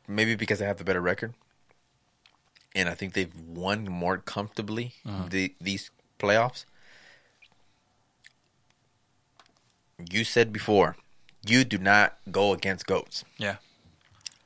maybe 0.07 0.35
because 0.35 0.59
they 0.59 0.65
have 0.67 0.79
the 0.79 0.85
better 0.85 1.01
record, 1.01 1.35
and 2.75 2.89
I 2.89 2.95
think 2.95 3.13
they've 3.15 3.35
won 3.41 3.85
more 3.85 4.19
comfortably 4.19 4.95
the, 5.29 5.55
these 5.61 5.91
playoffs. 6.19 6.65
You 10.11 10.25
said 10.25 10.53
before, 10.53 10.97
you 11.47 11.65
do 11.65 11.79
not 11.79 12.17
go 12.31 12.53
against 12.53 12.87
goats. 12.87 13.25
Yeah. 13.37 13.57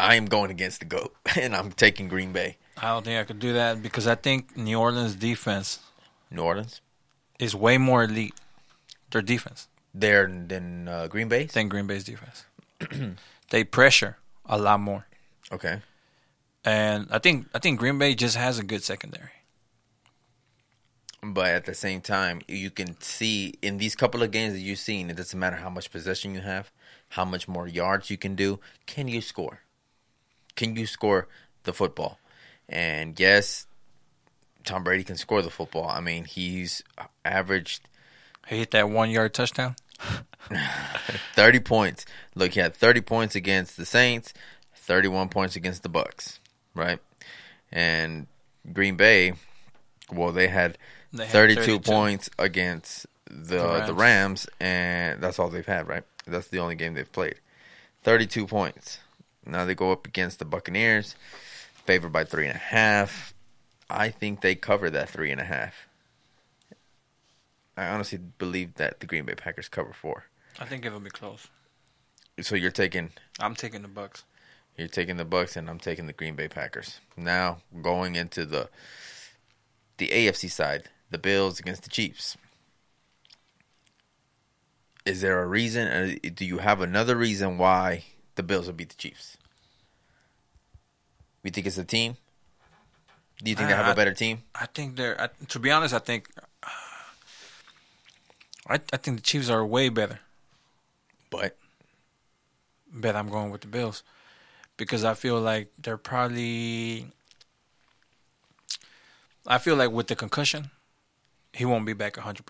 I 0.00 0.16
am 0.16 0.26
going 0.26 0.50
against 0.50 0.80
the 0.80 0.84
goat, 0.86 1.14
and 1.36 1.54
I'm 1.54 1.70
taking 1.72 2.08
Green 2.08 2.32
Bay. 2.32 2.56
I 2.76 2.88
don't 2.88 3.04
think 3.04 3.20
I 3.20 3.24
could 3.24 3.38
do 3.38 3.52
that 3.52 3.82
because 3.82 4.06
I 4.06 4.14
think 4.16 4.56
New 4.56 4.78
Orleans 4.78 5.14
defense 5.14 5.78
New 6.30 6.42
Orleans, 6.42 6.80
is 7.38 7.54
way 7.54 7.76
more 7.78 8.04
elite. 8.04 8.34
Their 9.10 9.20
defense 9.22 9.68
there 9.94 10.26
than 10.26 10.88
uh, 10.88 11.06
Green 11.06 11.28
Bay. 11.28 11.44
than 11.44 11.68
Green 11.68 11.86
Bay's 11.86 12.04
defense. 12.04 12.44
they 13.50 13.62
pressure 13.62 14.16
a 14.46 14.56
lot 14.56 14.80
more, 14.80 15.06
Okay, 15.52 15.82
and 16.64 17.06
I 17.10 17.18
think 17.18 17.46
I 17.54 17.58
think 17.58 17.78
Green 17.78 17.98
Bay 17.98 18.14
just 18.14 18.36
has 18.36 18.58
a 18.58 18.64
good 18.64 18.82
secondary. 18.82 19.30
but 21.22 21.46
at 21.46 21.66
the 21.66 21.74
same 21.74 22.00
time, 22.00 22.40
you 22.48 22.70
can 22.70 22.98
see 23.00 23.54
in 23.62 23.76
these 23.78 23.94
couple 23.94 24.22
of 24.22 24.30
games 24.30 24.54
that 24.54 24.60
you've 24.60 24.78
seen, 24.78 25.10
it 25.10 25.16
doesn't 25.16 25.38
matter 25.38 25.56
how 25.56 25.70
much 25.70 25.90
possession 25.92 26.34
you 26.34 26.40
have, 26.40 26.72
how 27.12 27.24
much 27.26 27.46
more 27.46 27.68
yards 27.68 28.08
you 28.10 28.16
can 28.16 28.34
do. 28.34 28.58
Can 28.86 29.06
you 29.06 29.20
score? 29.20 29.60
Can 30.56 30.76
you 30.76 30.86
score 30.86 31.28
the 31.64 31.72
football? 31.72 32.18
And 32.68 33.18
yes, 33.20 33.66
Tom 34.64 34.82
Brady 34.82 35.04
can 35.04 35.16
score 35.16 35.42
the 35.42 35.50
football. 35.50 35.86
I 35.88 36.00
mean, 36.00 36.24
he's 36.24 36.82
averaged 37.24 37.82
He 38.48 38.58
hit 38.58 38.70
that 38.70 38.88
one 38.88 39.10
yard 39.10 39.34
touchdown. 39.34 39.76
30 41.34 41.60
points. 41.60 42.06
Look, 42.34 42.52
he 42.52 42.60
had 42.60 42.74
30 42.74 43.00
points 43.02 43.34
against 43.34 43.76
the 43.76 43.84
Saints, 43.86 44.32
31 44.74 45.28
points 45.28 45.54
against 45.54 45.82
the 45.82 45.88
Bucs, 45.90 46.38
right? 46.74 46.98
And 47.70 48.26
Green 48.72 48.96
Bay, 48.96 49.34
well, 50.10 50.32
they 50.32 50.48
had, 50.48 50.78
They 51.12 51.24
had 51.24 51.32
32, 51.32 51.60
32. 51.60 51.90
points 51.90 52.30
against 52.38 53.06
the 53.26 53.84
the 53.86 53.94
Rams. 53.94 54.46
Rams. 54.46 54.46
and 54.60 55.20
that's 55.22 55.38
all 55.38 55.48
they've 55.48 55.64
had, 55.66 55.88
right? 55.88 56.04
That's 56.26 56.48
the 56.48 56.58
only 56.58 56.74
game 56.74 56.94
they've 56.94 57.10
played. 57.10 57.36
32 58.04 58.46
points. 58.46 58.98
Now 59.44 59.64
they 59.64 59.74
go 59.74 59.92
up 59.92 60.06
against 60.06 60.38
the 60.38 60.44
Buccaneers, 60.44 61.16
favored 61.84 62.12
by 62.12 62.24
three 62.24 62.46
and 62.46 62.56
a 62.56 62.60
half. 62.60 63.34
I 63.90 64.08
think 64.10 64.40
they 64.40 64.54
cover 64.54 64.88
that 64.90 65.10
three 65.10 65.30
and 65.30 65.40
a 65.40 65.44
half. 65.44 65.88
I 67.76 67.86
honestly 67.88 68.18
believe 68.18 68.74
that 68.74 69.00
the 69.00 69.06
Green 69.06 69.24
Bay 69.24 69.34
Packers 69.34 69.68
cover 69.68 69.92
four. 69.92 70.24
I 70.60 70.64
think 70.66 70.84
it'll 70.84 71.00
be 71.00 71.10
close. 71.10 71.48
So 72.40 72.54
you're 72.54 72.70
taking 72.70 73.10
I'm 73.40 73.54
taking 73.54 73.82
the 73.82 73.88
Bucs. 73.88 74.22
you're 74.76 74.88
taking 74.88 75.16
the 75.16 75.24
Bucs 75.24 75.56
and 75.56 75.68
I'm 75.68 75.78
taking 75.78 76.06
the 76.06 76.12
Green 76.12 76.34
Bay 76.34 76.48
Packers. 76.48 77.00
Now 77.16 77.58
going 77.82 78.14
into 78.16 78.44
the 78.44 78.68
the 79.98 80.08
AFC 80.08 80.50
side, 80.50 80.84
the 81.10 81.18
Bills 81.18 81.60
against 81.60 81.82
the 81.82 81.90
Chiefs. 81.90 82.36
Is 85.04 85.20
there 85.20 85.42
a 85.42 85.46
reason? 85.46 85.88
uh, 85.88 86.28
Do 86.34 86.44
you 86.44 86.58
have 86.58 86.80
another 86.80 87.16
reason 87.16 87.58
why 87.58 88.04
the 88.36 88.42
Bills 88.42 88.66
will 88.66 88.74
beat 88.74 88.90
the 88.90 88.94
Chiefs? 88.96 89.36
We 91.42 91.50
think 91.50 91.66
it's 91.66 91.78
a 91.78 91.84
team. 91.84 92.16
Do 93.42 93.50
you 93.50 93.56
think 93.56 93.68
they 93.68 93.74
have 93.74 93.86
I- 93.86 93.92
a 93.92 93.96
better 93.96 94.14
team? 94.14 94.42
I 94.54 94.66
think 94.66 94.96
they're. 94.96 95.20
I, 95.20 95.28
to 95.48 95.58
be 95.58 95.70
honest, 95.70 95.92
I 95.94 95.98
think. 95.98 96.28
I 98.68 98.78
I 98.92 98.96
think 98.96 99.16
the 99.16 99.22
Chiefs 99.22 99.48
are 99.50 99.66
way 99.66 99.88
better. 99.88 100.20
But 101.30 101.56
But 102.92 103.16
I'm 103.16 103.28
going 103.28 103.50
with 103.50 103.62
the 103.62 103.66
Bills 103.66 104.04
because 104.76 105.02
I 105.02 105.14
feel 105.14 105.40
like 105.40 105.72
they're 105.78 105.96
probably. 105.98 107.08
I 109.44 109.58
feel 109.58 109.74
like 109.74 109.90
with 109.90 110.06
the 110.06 110.14
concussion, 110.14 110.70
he 111.52 111.64
won't 111.64 111.84
be 111.86 111.92
back 111.94 112.16
100. 112.16 112.44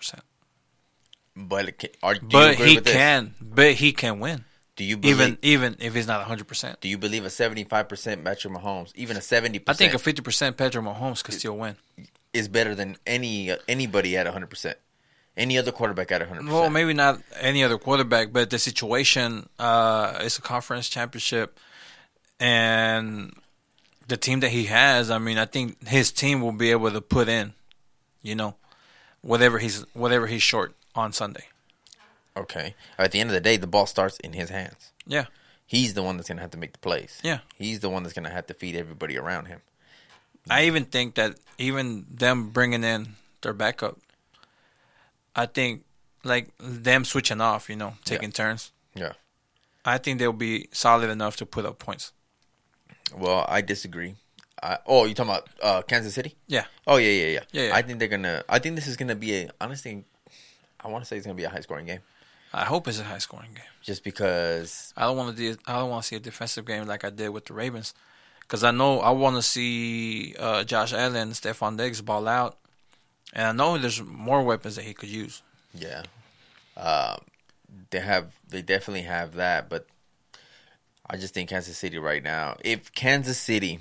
But 1.37 1.79
can, 1.79 1.91
are, 2.03 2.15
do 2.15 2.21
you 2.25 2.29
But 2.31 2.55
he 2.57 2.81
can. 2.81 3.35
But 3.41 3.73
he 3.75 3.93
can 3.93 4.21
win, 4.21 4.45
Do 4.77 4.85
you 4.85 4.97
believe, 4.97 5.17
even 5.21 5.39
even 5.43 5.77
if 5.81 5.95
he's 5.95 6.07
not 6.07 6.19
100. 6.21 6.47
percent 6.47 6.81
Do 6.81 6.89
you 6.89 6.99
believe 6.99 7.25
a 7.25 7.31
seventy-five 7.31 7.89
percent 7.89 8.25
Patrick 8.25 8.53
Mahomes, 8.55 8.93
even 8.95 9.17
a 9.17 9.21
70? 9.21 9.59
percent 9.61 9.75
I 9.75 9.79
think 9.79 9.95
a 9.95 9.99
50 9.99 10.23
percent 10.23 10.57
Pedro 10.57 10.83
Mahomes 10.83 11.23
could 11.25 11.35
still 11.35 11.57
win. 11.57 11.77
is 12.33 12.49
better 12.49 12.75
than 12.75 12.97
any 13.07 13.55
anybody 13.69 14.17
at 14.17 14.27
hundred 14.27 14.51
percent? 14.51 14.77
Any 15.35 15.57
other 15.57 15.73
quarterback 15.73 16.13
at 16.13 16.21
100 16.21 16.41
percent? 16.43 16.53
Well, 16.55 16.69
maybe 16.69 16.93
not 16.93 17.23
any 17.41 17.65
other 17.65 17.79
quarterback, 17.79 18.33
but 18.33 18.51
the 18.51 18.59
situation 18.59 19.49
uh, 19.59 20.19
it's 20.21 20.39
a 20.39 20.43
conference 20.43 20.89
championship, 20.91 21.59
and 22.39 23.33
the 24.09 24.17
team 24.19 24.41
that 24.41 24.51
he 24.51 24.65
has. 24.65 25.11
I 25.11 25.19
mean, 25.19 25.39
I 25.39 25.47
think 25.47 25.87
his 25.89 26.13
team 26.13 26.43
will 26.43 26.53
be 26.53 26.71
able 26.71 26.91
to 26.91 27.01
put 27.01 27.29
in, 27.29 27.55
you 28.23 28.35
know, 28.35 28.57
whatever 29.23 29.59
he's 29.59 29.87
whatever 29.95 30.27
he's 30.27 30.43
short 30.43 30.75
on 30.95 31.13
Sunday. 31.13 31.45
Okay. 32.37 32.75
At 32.99 33.13
the 33.13 33.21
end 33.21 33.31
of 33.31 33.35
the 33.35 33.41
day, 33.41 33.57
the 33.57 33.67
ball 33.67 33.87
starts 33.87 34.19
in 34.21 34.33
his 34.33 34.51
hands. 34.51 34.93
Yeah. 35.07 35.27
He's 35.67 35.95
the 35.95 36.03
one 36.03 36.17
that's 36.17 36.29
gonna 36.29 36.41
have 36.41 36.51
to 36.53 36.59
make 36.59 36.73
the 36.73 36.79
plays. 36.79 37.21
Yeah. 37.23 37.39
He's 37.57 37.81
the 37.81 37.91
one 37.91 38.03
that's 38.03 38.15
gonna 38.15 38.31
have 38.31 38.47
to 38.47 38.55
feed 38.55 38.77
everybody 38.77 39.19
around 39.19 39.47
him. 39.47 39.61
I 40.51 40.65
even 40.65 40.85
think 40.85 41.15
that 41.15 41.37
even 41.59 42.07
them 42.11 42.51
bringing 42.51 42.85
in 42.85 43.15
their 43.43 43.53
backup, 43.53 43.99
I 45.37 45.47
think 45.47 45.85
like 46.25 46.51
them 46.59 47.05
switching 47.05 47.41
off, 47.41 47.69
you 47.69 47.77
know, 47.77 47.95
taking 48.05 48.33
turns. 48.33 48.73
Yeah. 48.95 49.13
I 49.85 49.99
think 49.99 50.19
they'll 50.19 50.33
be 50.33 50.69
solid 50.73 51.11
enough 51.11 51.37
to 51.37 51.47
put 51.47 51.65
up 51.65 51.79
points. 51.79 52.13
Well, 53.17 53.45
I 53.49 53.61
disagree. 53.61 54.17
I, 54.63 54.79
oh, 54.87 55.07
you 55.07 55.15
talking 55.15 55.31
about 55.33 55.49
uh, 55.61 55.83
Kansas 55.83 56.15
City? 56.15 56.37
Yeah. 56.47 56.65
Oh 56.87 56.97
yeah, 56.97 57.11
yeah, 57.11 57.27
yeah, 57.27 57.41
Yeah, 57.53 57.63
yeah. 57.69 57.75
I 57.75 57.83
think 57.83 57.99
they're 57.99 58.09
gonna. 58.09 58.45
I 58.49 58.59
think 58.61 58.77
this 58.77 58.87
is 58.87 58.97
gonna 58.97 59.17
be 59.17 59.35
a. 59.35 59.51
Honestly, 59.61 60.05
I 60.85 60.89
want 60.89 61.05
to 61.05 61.09
say 61.09 61.17
it's 61.17 61.27
gonna 61.27 61.37
be 61.37 61.45
a 61.45 61.51
high 61.51 61.61
scoring 61.61 61.87
game, 61.87 62.01
I 62.53 62.65
hope 62.65 62.87
it's 62.87 62.99
a 63.01 63.05
high 63.05 63.19
scoring 63.19 63.55
game. 63.55 63.65
just 63.83 64.05
because. 64.05 64.93
I 64.97 65.03
don't 65.03 65.17
want 65.17 65.37
to 65.37 65.55
do. 65.55 65.59
I 65.67 65.79
don't 65.79 65.91
want 65.91 66.03
to 66.03 66.09
see 66.09 66.17
a 66.17 66.21
defensive 66.21 66.67
game 66.67 66.87
like 66.87 67.05
I 67.05 67.11
did 67.11 67.31
with 67.31 67.47
the 67.47 67.55
Ravens, 67.55 67.95
because 68.43 68.63
I 68.63 68.71
know 68.71 69.01
I 69.01 69.11
want 69.11 69.37
to 69.37 69.43
see 69.43 70.35
uh, 70.39 70.65
Josh 70.65 70.93
Allen, 70.93 71.31
Stefon 71.31 71.77
Diggs 71.77 72.03
ball 72.03 72.29
out, 72.29 72.59
and 73.33 73.47
I 73.47 73.53
know 73.53 73.79
there's 73.79 74.03
more 74.03 74.43
weapons 74.43 74.77
that 74.77 74.85
he 74.85 74.95
could 74.95 75.09
use. 75.09 75.43
Yeah. 75.75 76.03
Um, 76.77 77.21
they 77.91 78.01
have. 78.01 78.35
They 78.49 78.63
definitely 78.63 79.03
have 79.03 79.35
that, 79.35 79.69
but 79.69 79.87
I 81.09 81.17
just 81.17 81.35
think 81.35 81.51
Kansas 81.51 81.79
City 81.79 81.99
right 81.99 82.23
now. 82.23 82.57
If 82.65 82.93
Kansas 82.95 83.39
City 83.39 83.81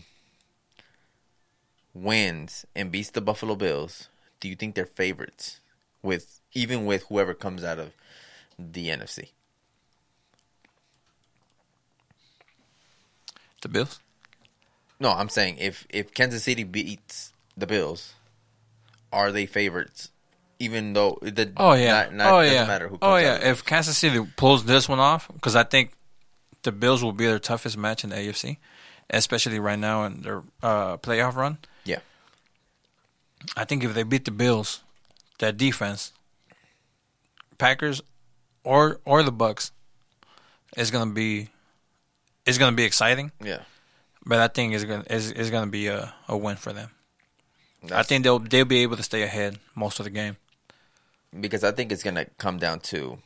wins 1.94 2.66
and 2.76 2.92
beats 2.92 3.10
the 3.10 3.22
Buffalo 3.22 3.56
Bills, 3.56 4.08
do 4.40 4.48
you 4.48 4.56
think 4.56 4.76
they're 4.76 4.86
favorites 4.86 5.60
with 6.02 6.41
even 6.54 6.86
with 6.86 7.04
whoever 7.04 7.34
comes 7.34 7.64
out 7.64 7.80
of 7.80 7.92
the 8.58 8.90
NFC? 8.90 9.30
The 13.62 13.70
Bills. 13.70 14.00
No, 15.00 15.12
I'm 15.12 15.30
saying 15.30 15.58
if 15.60 15.88
if 15.90 16.14
Kansas 16.14 16.44
City 16.44 16.64
beats 16.64 17.34
the 17.58 17.68
Bills, 17.68 18.14
are 19.12 19.32
they 19.32 19.46
favorites? 19.46 20.10
Even 20.60 20.94
though 20.94 21.18
the 21.22 21.52
Oh 21.58 21.74
yeah. 21.74 21.92
not, 21.92 22.14
not, 22.14 22.34
oh 22.34 22.40
yeah. 22.42 22.88
oh 23.02 23.16
yeah. 23.18 23.34
out. 23.36 23.44
If 23.44 23.66
Kansas 23.66 23.98
City 23.98 24.24
pulls 24.36 24.66
this 24.66 24.88
one 24.88 25.00
off, 25.00 25.28
because 25.34 25.56
I 25.56 25.64
think 25.64 25.94
the 26.64 26.72
Bills 26.72 27.04
will 27.04 27.14
be 27.14 27.26
their 27.26 27.40
toughest 27.40 27.78
match 27.78 28.04
in 28.04 28.12
the 28.12 28.18
AFC, 28.18 28.58
especially 29.10 29.60
right 29.60 29.80
now 29.80 30.06
in 30.06 30.22
their 30.22 30.44
uh, 30.62 30.98
playoff 30.98 31.36
run. 31.36 31.58
Yeah. 31.84 32.00
I 33.58 33.66
think 33.66 33.84
if 33.84 33.94
they 33.96 34.04
beat 34.04 34.26
the 34.26 34.32
Bills, 34.32 34.84
that 35.40 35.58
defense, 35.58 36.14
Packers, 37.62 38.02
or 38.64 39.00
or 39.06 39.22
the 39.24 39.32
Bucs, 39.32 39.72
is 40.76 40.90
gonna 40.92 41.14
be, 41.14 41.50
is 42.46 42.58
gonna 42.58 42.76
be 42.76 42.84
exciting. 42.84 43.32
yeah, 43.44 43.62
But 44.26 44.40
I 44.40 44.48
think 44.50 44.74
it's 44.74 44.84
gonna 44.84 45.06
is 45.10 45.32
is 45.32 45.50
gonna 45.54 45.70
be 45.72 45.88
a, 45.88 46.14
a 46.28 46.36
win 46.36 46.58
for 46.58 46.74
them. 46.74 46.90
I 47.94 48.04
think 48.04 48.24
they'll 48.24 48.40
they'll 48.40 48.66
be 48.66 48.82
able 48.84 48.98
to 48.98 49.04
stay 49.04 49.22
ahead 49.24 49.60
most 49.76 50.00
of 50.00 50.06
the 50.06 50.10
game. 50.22 50.36
because 51.46 51.64
I 51.64 51.72
think 51.72 51.92
it's 51.92 52.04
gonna 52.04 52.26
come 52.38 52.58
down 52.60 52.80
to 52.92 53.20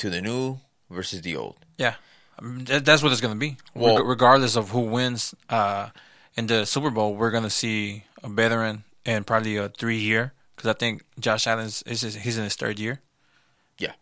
to 0.00 0.10
the 0.10 0.20
new 0.20 0.58
versus 0.90 1.20
the 1.22 1.36
old. 1.36 1.56
Yeah, 1.78 1.94
I 2.38 2.42
mean, 2.44 2.64
that, 2.66 2.84
that's 2.84 3.02
what 3.02 3.12
it's 3.12 3.20
gonna 3.20 3.34
be. 3.46 3.56
Well- 3.74 3.96
Reg- 3.98 4.06
regardless 4.06 4.56
of 4.56 4.70
who 4.70 4.80
wins 4.80 5.34
uh, 5.48 5.88
in 6.36 6.46
the 6.46 6.64
Super 6.66 6.90
Bowl, 6.90 7.14
we're 7.14 7.30
gonna 7.32 7.50
see 7.50 8.04
a 8.22 8.28
veteran 8.28 8.84
and 9.06 9.26
probably 9.26 9.56
a 9.56 9.68
three 9.68 9.98
year 9.98 10.32
because 10.60 10.74
I 10.76 10.78
think 10.78 11.02
Josh 11.18 11.46
Allen 11.46 11.66
is 11.66 11.82
is- 11.86 12.14
he's 12.16 12.36
in 12.38 12.44
his 12.44 12.54
third 12.56 12.78
year. 12.78 13.00
Yeah. 13.78 13.92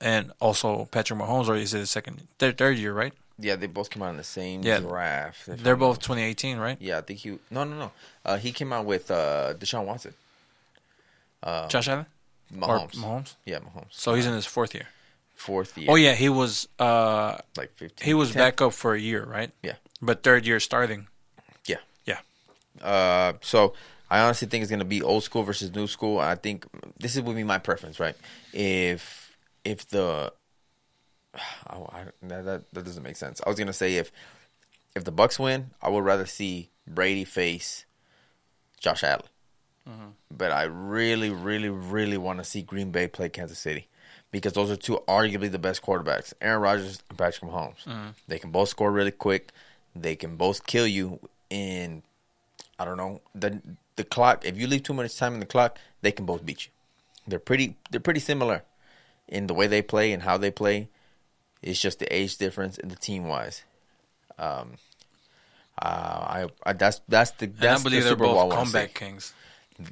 and 0.00 0.32
also 0.40 0.86
Patrick 0.86 1.18
Mahomes, 1.20 1.48
or 1.48 1.56
is 1.56 1.74
it 1.74 1.78
his 1.80 1.90
second 1.90 2.26
third 2.38 2.56
third 2.58 2.78
year? 2.78 2.92
Right? 2.92 3.12
Yeah, 3.38 3.56
they 3.56 3.66
both 3.66 3.88
came 3.90 4.02
out 4.02 4.10
in 4.10 4.16
the 4.16 4.24
same 4.24 4.62
Yeah. 4.62 4.80
draft. 4.80 5.42
They're 5.46 5.76
both 5.76 5.96
not- 5.98 6.02
2018, 6.02 6.58
right? 6.58 6.76
Yeah, 6.80 6.98
I 6.98 7.00
think 7.02 7.18
he. 7.20 7.38
No, 7.50 7.64
no, 7.64 7.76
no. 7.76 7.92
Uh, 8.24 8.36
he 8.38 8.50
came 8.52 8.72
out 8.72 8.84
with 8.86 9.10
uh, 9.10 9.54
Deshaun 9.58 9.84
Watson. 9.84 10.14
Uh, 11.42 11.68
Josh 11.68 11.88
Allen 11.88 12.06
Mahomes. 12.54 12.94
or 12.96 13.00
Mahomes. 13.00 13.34
Yeah, 13.46 13.58
Mahomes. 13.60 13.86
So 13.90 14.14
he's 14.14 14.26
in 14.26 14.34
his 14.34 14.46
fourth 14.46 14.74
year. 14.74 14.88
fourth 15.36 15.76
year. 15.78 15.88
Oh 15.90 15.94
yeah, 15.96 16.12
he 16.14 16.28
was 16.28 16.68
uh 16.78 17.38
like 17.56 17.72
fifteen. 17.74 18.04
he 18.06 18.12
was 18.14 18.32
10. 18.32 18.38
back 18.38 18.60
up 18.60 18.72
for 18.74 18.94
a 18.94 19.00
year, 19.00 19.24
right? 19.24 19.50
Yeah. 19.62 19.76
But 20.02 20.22
third 20.22 20.44
year 20.46 20.60
starting. 20.60 21.06
Yeah. 21.64 21.78
Yeah. 22.04 22.20
Uh, 22.82 23.32
so 23.40 23.72
I 24.10 24.20
honestly 24.20 24.48
think 24.48 24.62
it's 24.62 24.70
gonna 24.70 24.84
be 24.84 25.02
old 25.02 25.22
school 25.22 25.42
versus 25.42 25.74
new 25.74 25.86
school. 25.86 26.18
I 26.18 26.34
think 26.34 26.66
this 26.98 27.16
is 27.16 27.22
would 27.22 27.36
be 27.36 27.44
my 27.44 27.58
preference, 27.58 28.00
right? 28.00 28.16
If 28.52 29.36
if 29.64 29.88
the 29.88 30.32
oh, 31.70 31.88
I, 31.92 32.04
that, 32.22 32.44
that 32.44 32.72
that 32.72 32.84
doesn't 32.84 33.02
make 33.02 33.16
sense. 33.16 33.40
I 33.44 33.48
was 33.48 33.58
gonna 33.58 33.72
say 33.72 33.96
if 33.96 34.10
if 34.94 35.04
the 35.04 35.12
Bucs 35.12 35.38
win, 35.38 35.70
I 35.80 35.88
would 35.88 36.04
rather 36.04 36.26
see 36.26 36.70
Brady 36.86 37.24
face 37.24 37.84
Josh 38.80 39.04
Allen. 39.04 39.22
Mm-hmm. 39.88 40.08
But 40.30 40.52
I 40.52 40.64
really, 40.64 41.30
really, 41.30 41.68
really 41.68 42.18
want 42.18 42.38
to 42.38 42.44
see 42.44 42.62
Green 42.62 42.90
Bay 42.90 43.06
play 43.06 43.28
Kansas 43.28 43.58
City 43.58 43.88
because 44.30 44.52
those 44.52 44.70
are 44.70 44.76
two 44.76 45.00
arguably 45.08 45.50
the 45.50 45.58
best 45.58 45.82
quarterbacks, 45.82 46.32
Aaron 46.40 46.62
Rodgers 46.62 47.02
and 47.08 47.18
Patrick 47.18 47.50
Mahomes. 47.50 47.84
Mm-hmm. 47.84 48.10
They 48.28 48.38
can 48.38 48.50
both 48.50 48.68
score 48.68 48.90
really 48.90 49.10
quick. 49.10 49.50
They 49.94 50.16
can 50.16 50.36
both 50.36 50.66
kill 50.66 50.86
you 50.86 51.18
in, 51.48 52.02
I 52.78 52.84
don't 52.84 52.96
know, 52.96 53.20
the 53.34 53.60
the 54.00 54.08
clock. 54.08 54.44
If 54.44 54.56
you 54.56 54.66
leave 54.66 54.82
too 54.82 54.94
much 54.94 55.16
time 55.16 55.34
in 55.34 55.40
the 55.40 55.46
clock, 55.54 55.78
they 56.02 56.12
can 56.12 56.24
both 56.26 56.44
beat 56.44 56.66
you. 56.66 56.72
They're 57.28 57.38
pretty. 57.38 57.76
They're 57.90 58.00
pretty 58.08 58.20
similar 58.20 58.64
in 59.28 59.46
the 59.46 59.54
way 59.54 59.66
they 59.66 59.82
play 59.82 60.12
and 60.12 60.22
how 60.22 60.36
they 60.38 60.50
play. 60.50 60.88
It's 61.62 61.80
just 61.80 61.98
the 61.98 62.08
age 62.14 62.36
difference 62.38 62.78
and 62.78 62.90
the 62.90 62.96
team 62.96 63.28
wise. 63.28 63.62
Um, 64.38 64.78
uh, 65.80 65.86
I, 65.86 66.46
I 66.64 66.72
that's 66.72 67.00
that's 67.08 67.32
the 67.32 67.46
And 67.46 67.56
that's 67.56 67.80
I 67.80 67.84
believe 67.84 68.02
the 68.02 68.08
they're 68.08 68.18
Super 68.18 68.24
both 68.24 68.52
comeback 68.52 68.94
kings. 68.94 69.34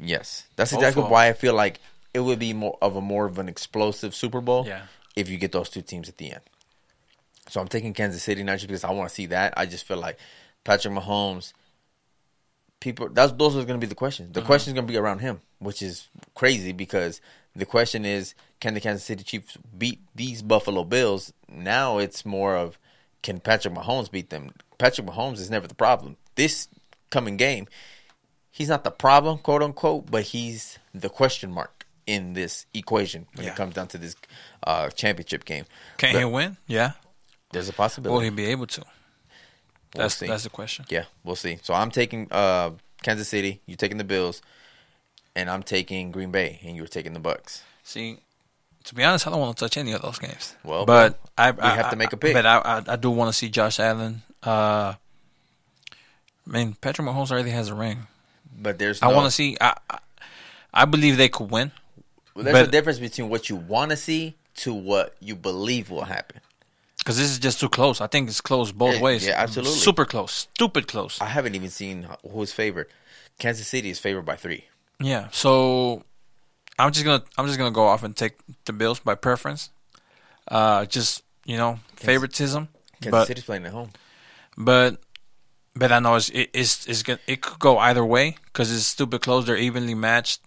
Yes, 0.03 0.45
that's 0.57 0.73
Both 0.73 0.81
exactly 0.81 1.05
why 1.05 1.29
I 1.29 1.33
feel 1.33 1.55
like 1.55 1.81
it 2.13 2.21
would 2.21 2.39
be 2.39 2.53
more 2.53 2.77
of 2.83 2.97
a 2.97 3.01
more 3.01 3.27
of 3.27 3.39
an 3.39 3.49
explosive 3.49 4.15
Super 4.15 4.41
Bowl. 4.41 4.67
Yeah. 4.67 4.83
if 5.17 5.29
you 5.29 5.37
get 5.39 5.53
those 5.53 5.69
two 5.71 5.83
teams 5.83 6.09
at 6.09 6.17
the 6.19 6.33
end. 6.33 6.43
So 7.49 7.61
I'm 7.61 7.69
taking 7.69 7.95
Kansas 7.95 8.23
City 8.23 8.43
not 8.43 8.55
just 8.55 8.69
because 8.69 8.85
I 8.85 8.91
want 8.91 9.09
to 9.09 9.15
see 9.15 9.27
that. 9.27 9.55
I 9.57 9.65
just 9.67 9.87
feel 9.87 9.97
like 9.97 10.19
Patrick 10.65 10.95
Mahomes. 10.95 11.53
People, 12.81 13.09
that's 13.09 13.33
those 13.33 13.55
are 13.57 13.65
going 13.65 13.79
to 13.81 13.85
be 13.85 13.89
the 13.89 13.95
questions. 13.97 14.33
The 14.33 14.43
question's 14.43 14.75
going 14.75 14.87
to 14.87 14.93
be 14.93 14.99
around 14.99 15.19
him, 15.19 15.41
which 15.59 15.83
is 15.83 16.09
crazy 16.35 16.73
because 16.73 17.21
the 17.57 17.67
question 17.67 18.05
is, 18.05 18.35
can 18.61 18.75
the 18.75 18.81
Kansas 18.81 19.05
City 19.05 19.25
Chiefs 19.25 19.57
beat 19.77 20.01
these 20.15 20.43
Buffalo 20.43 20.85
Bills? 20.85 21.33
Now 21.51 21.99
it's 21.99 22.25
more 22.25 22.55
of, 22.57 22.79
can 23.23 23.41
Patrick 23.41 23.75
Mahomes 23.75 24.11
beat 24.11 24.31
them? 24.31 24.53
Patrick 24.79 25.07
Mahomes 25.09 25.39
is 25.41 25.51
never 25.51 25.67
the 25.67 25.75
problem. 25.75 26.17
This 26.37 26.69
coming 27.11 27.37
game, 27.37 27.67
he's 28.53 28.69
not 28.69 28.85
the 28.85 28.93
problem, 28.93 29.39
quote 29.39 29.63
unquote, 29.63 30.09
but 30.11 30.23
he's 30.23 30.79
the 30.95 31.09
question 31.09 31.51
mark 31.51 31.85
in 32.07 32.35
this 32.35 32.65
equation 32.75 33.27
when 33.35 33.45
Yeah. 33.47 33.53
it 33.53 33.57
comes 33.57 33.75
down 33.75 33.89
to 33.89 33.99
this 33.99 34.15
uh, 34.65 34.89
championship 34.91 35.45
game. 35.45 35.65
Can 35.97 36.13
But 36.15 36.19
he 36.21 36.25
win? 36.27 36.57
Yeah. 36.69 36.93
There's 37.53 37.69
a 37.69 37.73
possibility. 37.73 38.15
Will 38.15 38.21
he 38.23 38.31
be 38.31 38.47
able 38.47 38.67
to? 38.69 38.85
We'll 39.95 40.03
That's 40.05 40.17
see. 40.17 40.27
that's 40.27 40.45
the 40.45 40.51
question. 40.51 40.85
Yeah, 40.91 41.05
we'll 41.25 41.37
see. 41.37 41.59
So 41.63 41.73
I'm 41.75 41.91
taking 41.91 42.29
uh, 42.31 42.73
Kansas 43.03 43.29
City. 43.29 43.61
You're 43.67 43.77
taking 43.77 43.97
the 43.99 44.05
Bills, 44.05 44.43
and 45.35 45.49
I'm 45.49 45.63
taking 45.63 46.11
Green 46.11 46.31
Bay, 46.31 46.61
and 46.63 46.77
you're 46.77 46.87
taking 46.87 47.15
the 47.15 47.21
Bucs. 47.21 47.63
See, 47.85 48.19
to 48.85 48.95
be 48.95 49.03
honest, 49.03 49.27
I 49.27 49.31
don't 49.31 49.41
want 49.41 49.57
to 49.57 49.65
touch 49.65 49.77
any 49.79 49.93
of 49.93 50.03
those 50.03 50.19
games. 50.19 50.55
Well, 50.63 50.85
but 50.85 51.19
I, 51.39 51.53
we 51.53 51.61
I 51.61 51.75
have 51.75 51.91
to 51.91 51.97
make 51.97 52.13
a 52.13 52.19
pick. 52.19 52.35
But 52.35 52.45
I, 52.45 52.59
I, 52.59 52.83
I 52.93 52.97
do 52.97 53.11
want 53.11 53.31
to 53.31 53.33
see 53.33 53.49
Josh 53.49 53.81
Allen. 53.81 54.23
Uh, 54.43 54.95
I 56.47 56.51
mean, 56.51 56.77
Patrick 56.81 57.09
Mahomes 57.09 57.31
already 57.31 57.51
has 57.51 57.69
a 57.69 57.75
ring. 57.75 58.07
But 58.61 58.79
there's 58.79 59.03
I 59.03 59.09
want 59.09 59.25
to 59.27 59.31
see. 59.31 59.57
I, 59.61 59.75
I, 59.89 59.99
I 60.75 60.85
believe 60.85 61.17
they 61.17 61.29
could 61.29 61.51
win. 61.51 61.73
Well, 62.35 62.45
There's 62.45 62.59
but- 62.59 62.69
a 62.69 62.71
difference 62.71 62.99
between 62.99 63.29
what 63.31 63.49
you 63.49 63.57
want 63.57 63.91
to 63.91 63.97
see 63.97 64.37
to 64.57 64.75
what 64.75 65.17
you 65.21 65.35
believe 65.35 65.89
will 65.91 66.05
happen. 66.05 66.41
Because 67.09 67.17
this 67.17 67.31
is 67.31 67.39
just 67.39 67.59
too 67.59 67.71
close. 67.71 68.03
I 68.03 68.07
think 68.07 68.29
it's 68.29 68.43
close 68.43 68.71
both 68.71 68.97
Yeah, 68.97 69.01
ways. 69.01 69.27
yeah, 69.27 69.33
absolutely. 69.43 69.79
Super 69.79 70.05
close. 70.05 70.31
Stupid 70.31 70.87
close. 70.87 71.19
I 71.23 71.25
haven't 71.25 71.55
even 71.55 71.71
seen 71.71 72.07
who's 72.31 72.53
favored. 72.53 72.89
Kansas 73.39 73.67
City 73.67 73.89
is 73.89 73.99
favored 73.99 74.27
by 74.27 74.37
three. 74.37 74.67
Yeah. 75.01 75.29
So 75.33 76.03
I'm 76.79 76.93
just 76.93 77.07
gonna 77.07 77.25
I'm 77.39 77.47
just 77.47 77.57
gonna 77.57 77.71
go 77.71 77.85
off 77.87 78.03
and 78.03 78.15
take 78.15 78.35
the 78.67 78.75
Bills 78.75 79.01
by 79.01 79.15
preference. 79.15 79.71
Uh, 80.49 80.85
just 80.85 81.23
you 81.47 81.57
know 81.57 81.81
favoritism. 81.97 82.69
Kansas 83.01 83.11
but 83.11 83.27
City's 83.27 83.45
playing 83.45 83.65
at 83.65 83.73
home. 83.73 83.89
but 84.59 84.99
but 85.75 85.91
I 85.91 86.01
know 86.01 86.17
it's 86.17 86.29
it, 86.29 86.51
it's, 86.53 86.87
it's 86.87 87.03
gonna, 87.03 87.21
it 87.27 87.41
could 87.41 87.59
go 87.59 87.79
either 87.79 88.05
way 88.05 88.37
because 88.53 88.71
it's 88.71 88.85
stupid 88.85 89.23
close. 89.23 89.47
They're 89.47 89.57
evenly 89.57 89.95
matched. 89.95 90.43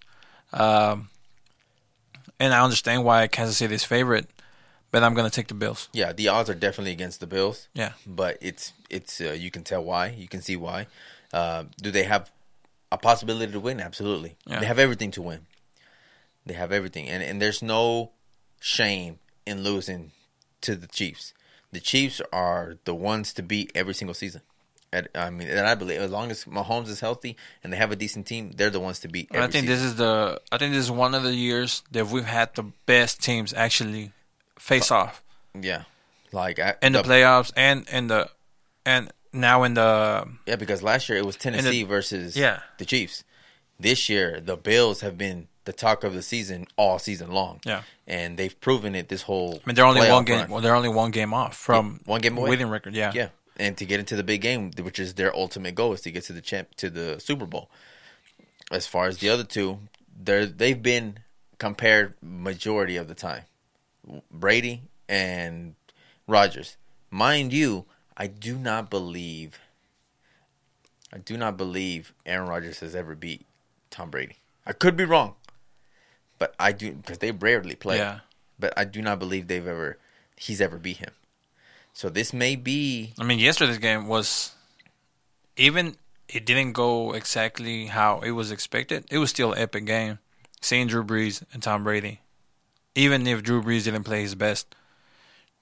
Um, 0.53 1.09
and 2.39 2.53
I 2.53 2.63
understand 2.63 3.03
why 3.03 3.25
Kansas 3.25 3.57
City 3.57 3.73
is 3.73 3.83
favorite, 3.83 4.29
but 4.91 5.03
I'm 5.03 5.13
gonna 5.13 5.29
take 5.29 5.47
the 5.47 5.53
Bills. 5.53 5.89
Yeah, 5.93 6.13
the 6.13 6.27
odds 6.27 6.49
are 6.49 6.53
definitely 6.55 6.91
against 6.91 7.19
the 7.19 7.27
Bills. 7.27 7.67
Yeah. 7.73 7.93
but 8.05 8.37
it's 8.41 8.73
it's 8.89 9.19
uh, 9.21 9.31
you 9.31 9.49
can 9.51 9.63
tell 9.63 9.83
why. 9.83 10.07
You 10.09 10.27
can 10.27 10.41
see 10.41 10.55
why. 10.55 10.87
Uh, 11.33 11.65
do 11.81 11.91
they 11.91 12.03
have 12.03 12.31
a 12.91 12.97
possibility 12.97 13.51
to 13.51 13.59
win? 13.59 13.79
Absolutely. 13.79 14.35
Yeah. 14.45 14.59
They 14.59 14.65
have 14.65 14.79
everything 14.79 15.11
to 15.11 15.21
win. 15.21 15.47
They 16.45 16.53
have 16.55 16.71
everything, 16.71 17.07
and 17.07 17.23
and 17.23 17.41
there's 17.41 17.61
no 17.61 18.11
shame 18.59 19.19
in 19.45 19.63
losing 19.63 20.11
to 20.61 20.75
the 20.75 20.87
Chiefs. 20.87 21.33
The 21.71 21.79
Chiefs 21.79 22.21
are 22.33 22.75
the 22.83 22.93
ones 22.93 23.33
to 23.33 23.43
beat 23.43 23.71
every 23.73 23.93
single 23.93 24.13
season. 24.13 24.41
And, 24.93 25.07
I 25.15 25.29
mean, 25.29 25.47
and 25.47 25.65
I 25.65 25.75
believe 25.75 26.01
as 26.01 26.11
long 26.11 26.31
as 26.31 26.43
Mahomes 26.43 26.89
is 26.89 26.99
healthy 26.99 27.37
and 27.63 27.71
they 27.71 27.77
have 27.77 27.93
a 27.93 27.95
decent 27.95 28.27
team, 28.27 28.51
they're 28.53 28.69
the 28.69 28.81
ones 28.81 28.99
to 28.99 29.07
beat. 29.07 29.29
Every 29.31 29.47
I 29.47 29.47
think 29.49 29.63
season. 29.63 29.67
this 29.67 29.83
is 29.83 29.95
the 29.95 30.41
I 30.51 30.57
think 30.57 30.73
this 30.73 30.83
is 30.83 30.91
one 30.91 31.15
of 31.15 31.23
the 31.23 31.33
years 31.33 31.81
that 31.91 32.07
we've 32.07 32.25
had 32.25 32.53
the 32.55 32.63
best 32.85 33.23
teams 33.23 33.53
actually 33.53 34.11
face 34.61 34.91
off 34.91 35.23
yeah, 35.59 35.83
like 36.31 36.59
I, 36.59 36.75
in 36.81 36.93
the 36.93 37.01
playoffs 37.01 37.51
and 37.55 37.87
in 37.89 38.07
the 38.07 38.29
and 38.85 39.11
now 39.33 39.63
in 39.63 39.73
the 39.73 40.27
Yeah, 40.45 40.55
because 40.55 40.81
last 40.83 41.09
year 41.09 41.17
it 41.17 41.25
was 41.25 41.35
Tennessee 41.35 41.83
versus 41.83 42.37
Yeah. 42.37 42.59
the 42.77 42.85
Chiefs. 42.85 43.23
This 43.79 44.07
year 44.09 44.39
the 44.39 44.55
Bills 44.55 45.01
have 45.01 45.17
been 45.17 45.47
the 45.65 45.73
talk 45.73 46.03
of 46.03 46.13
the 46.13 46.21
season 46.21 46.67
all 46.77 46.99
season 46.99 47.31
long. 47.31 47.59
Yeah. 47.65 47.83
and 48.07 48.37
they've 48.37 48.59
proven 48.59 48.93
it 48.95 49.07
this 49.09 49.23
whole. 49.23 49.61
I 49.63 49.67
mean 49.67 49.75
they're 49.75 49.85
only 49.85 50.09
one 50.09 50.25
game 50.25 50.49
well, 50.49 50.61
they're 50.61 50.75
only 50.75 50.89
one 50.89 51.11
game 51.11 51.33
off 51.33 51.55
from 51.55 51.99
one 52.05 52.21
game 52.21 52.37
away. 52.37 52.49
winning 52.49 52.69
record. 52.69 52.93
Yeah. 52.95 53.11
Yeah, 53.13 53.29
and 53.57 53.75
to 53.77 53.85
get 53.85 53.99
into 53.99 54.15
the 54.15 54.23
big 54.23 54.41
game, 54.41 54.71
which 54.81 54.99
is 54.99 55.15
their 55.15 55.35
ultimate 55.35 55.75
goal, 55.75 55.93
is 55.93 56.01
to 56.01 56.11
get 56.11 56.23
to 56.25 56.33
the 56.33 56.41
champ 56.41 56.75
to 56.77 56.89
the 56.89 57.19
Super 57.19 57.45
Bowl. 57.45 57.69
As 58.71 58.87
far 58.87 59.07
as 59.07 59.17
the 59.17 59.29
other 59.29 59.43
two, 59.43 59.79
they're 60.17 60.45
they've 60.45 60.81
been 60.81 61.19
compared 61.57 62.15
majority 62.21 62.95
of 62.97 63.07
the 63.07 63.15
time, 63.15 63.43
Brady 64.31 64.83
and 65.07 65.75
Rodgers. 66.27 66.77
Mind 67.09 67.53
you, 67.53 67.85
I 68.15 68.27
do 68.27 68.57
not 68.57 68.89
believe. 68.89 69.59
I 71.13 71.17
do 71.17 71.37
not 71.37 71.57
believe 71.57 72.13
Aaron 72.25 72.47
Rodgers 72.47 72.79
has 72.79 72.95
ever 72.95 73.15
beat 73.15 73.45
Tom 73.89 74.09
Brady. 74.09 74.37
I 74.65 74.73
could 74.73 74.95
be 74.95 75.05
wrong, 75.05 75.35
but 76.39 76.55
I 76.59 76.71
do 76.71 76.93
because 76.93 77.17
they 77.17 77.31
rarely 77.31 77.75
play. 77.75 77.97
Yeah. 77.97 78.19
But 78.59 78.73
I 78.77 78.85
do 78.85 79.01
not 79.01 79.19
believe 79.19 79.47
they've 79.47 79.67
ever 79.67 79.97
he's 80.35 80.61
ever 80.61 80.77
beat 80.77 80.97
him. 80.97 81.11
So 81.93 82.09
this 82.09 82.31
may 82.31 82.55
be 82.55 83.13
I 83.19 83.23
mean 83.23 83.39
yesterday's 83.39 83.77
game 83.77 84.07
was 84.07 84.53
even 85.57 85.97
it 86.29 86.45
didn't 86.45 86.73
go 86.73 87.11
exactly 87.13 87.87
how 87.87 88.19
it 88.19 88.31
was 88.31 88.51
expected. 88.51 89.05
It 89.11 89.17
was 89.17 89.29
still 89.29 89.53
an 89.53 89.59
epic 89.59 89.85
game. 89.85 90.19
Seeing 90.61 90.87
Drew 90.87 91.03
Brees 91.03 91.43
and 91.53 91.61
Tom 91.61 91.83
Brady. 91.83 92.21
Even 92.95 93.25
if 93.27 93.41
Drew 93.43 93.61
Brees 93.63 93.85
didn't 93.85 94.03
play 94.03 94.21
his 94.21 94.35
best. 94.35 94.75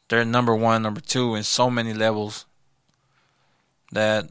They're 0.08 0.26
number 0.26 0.56
one, 0.56 0.82
number 0.82 1.02
two 1.02 1.36
in 1.36 1.44
so 1.44 1.70
many 1.70 1.94
levels 1.94 2.46
that 3.92 4.28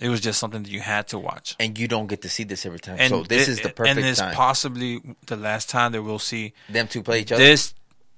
it 0.00 0.08
was 0.08 0.20
just 0.20 0.38
something 0.38 0.62
that 0.62 0.70
you 0.70 0.80
had 0.80 1.08
to 1.08 1.18
watch. 1.18 1.56
and 1.58 1.78
you 1.78 1.88
don't 1.88 2.06
get 2.06 2.22
to 2.22 2.28
see 2.28 2.44
this 2.44 2.64
every 2.64 2.78
time. 2.78 2.96
And 2.98 3.10
so 3.10 3.22
this 3.22 3.48
it- 3.48 3.52
is 3.52 3.60
the 3.60 3.70
perfect 3.70 3.96
and 3.98 4.06
it's 4.06 4.20
time. 4.20 4.34
possibly 4.34 5.00
the 5.26 5.36
last 5.36 5.68
time 5.70 5.92
that 5.92 6.02
we'll 6.02 6.18
see 6.18 6.52
them 6.68 6.88
two 6.88 7.02
play 7.02 7.20
each 7.20 7.32
other. 7.32 7.42
this 7.42 7.74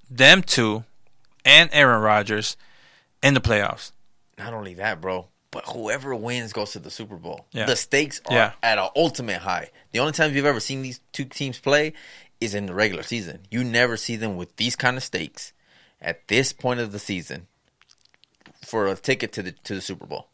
them 0.09 0.41
two 0.43 0.83
and 1.45 1.69
Aaron 1.73 2.01
Rodgers 2.01 2.55
in 3.21 3.33
the 3.33 3.41
playoffs. 3.41 3.91
Not 4.37 4.53
only 4.53 4.73
that, 4.75 5.01
bro, 5.01 5.27
but 5.51 5.65
whoever 5.67 6.15
wins 6.15 6.51
goes 6.53 6.71
to 6.71 6.79
the 6.79 6.91
Super 6.91 7.15
Bowl. 7.17 7.45
Yeah. 7.51 7.65
The 7.65 7.75
stakes 7.75 8.21
are 8.27 8.33
Yeah. 8.35 8.51
at 8.63 8.77
an 8.77 8.89
ultimate 8.95 9.39
high. 9.41 9.71
The 9.91 9.99
only 9.99 10.13
times 10.13 10.35
you've 10.35 10.45
ever 10.45 10.59
seen 10.59 10.81
these 10.81 10.99
two 11.11 11.25
teams 11.25 11.59
play 11.59 11.93
is 12.43 12.53
in 12.53 12.65
the 12.65 12.73
regular 12.73 13.03
season. 13.03 13.39
You 13.49 13.63
never 13.63 13.97
see 13.97 14.15
them 14.15 14.35
with 14.37 14.55
these 14.57 14.75
kind 14.75 14.97
of 14.97 15.03
stakes 15.03 15.53
at 16.01 16.27
this 16.27 16.53
point 16.53 16.79
of 16.79 16.91
the 16.91 16.99
season 16.99 17.47
for 18.65 18.87
a 18.87 18.95
ticket 18.95 19.31
to 19.33 19.43
the 19.43 19.51
to 19.51 19.75
the 19.75 19.81
Super 19.81 20.05
Bowl. 20.05 20.27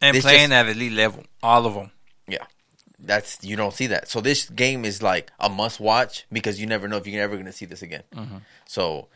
And 0.00 0.16
This 0.16 0.24
playing 0.24 0.50
just- 0.50 0.52
at 0.52 0.68
elite 0.68 0.92
level, 0.92 1.24
all 1.42 1.66
of 1.66 1.74
them. 1.74 1.90
Yeah. 2.26 2.44
That's 2.98 3.42
you 3.42 3.56
don't 3.56 3.74
see 3.74 3.88
that. 3.88 4.08
So 4.08 4.20
this 4.20 4.48
game 4.48 4.84
is 4.84 5.02
like 5.02 5.30
a 5.40 5.48
must 5.48 5.80
watch 5.80 6.24
because 6.32 6.60
you 6.60 6.66
never 6.66 6.88
know 6.88 6.96
if 6.96 7.06
you're 7.06 7.22
ever 7.22 7.34
going 7.34 7.46
to 7.46 7.52
see 7.52 7.66
this 7.66 7.82
again. 7.82 8.02
So 8.66 9.08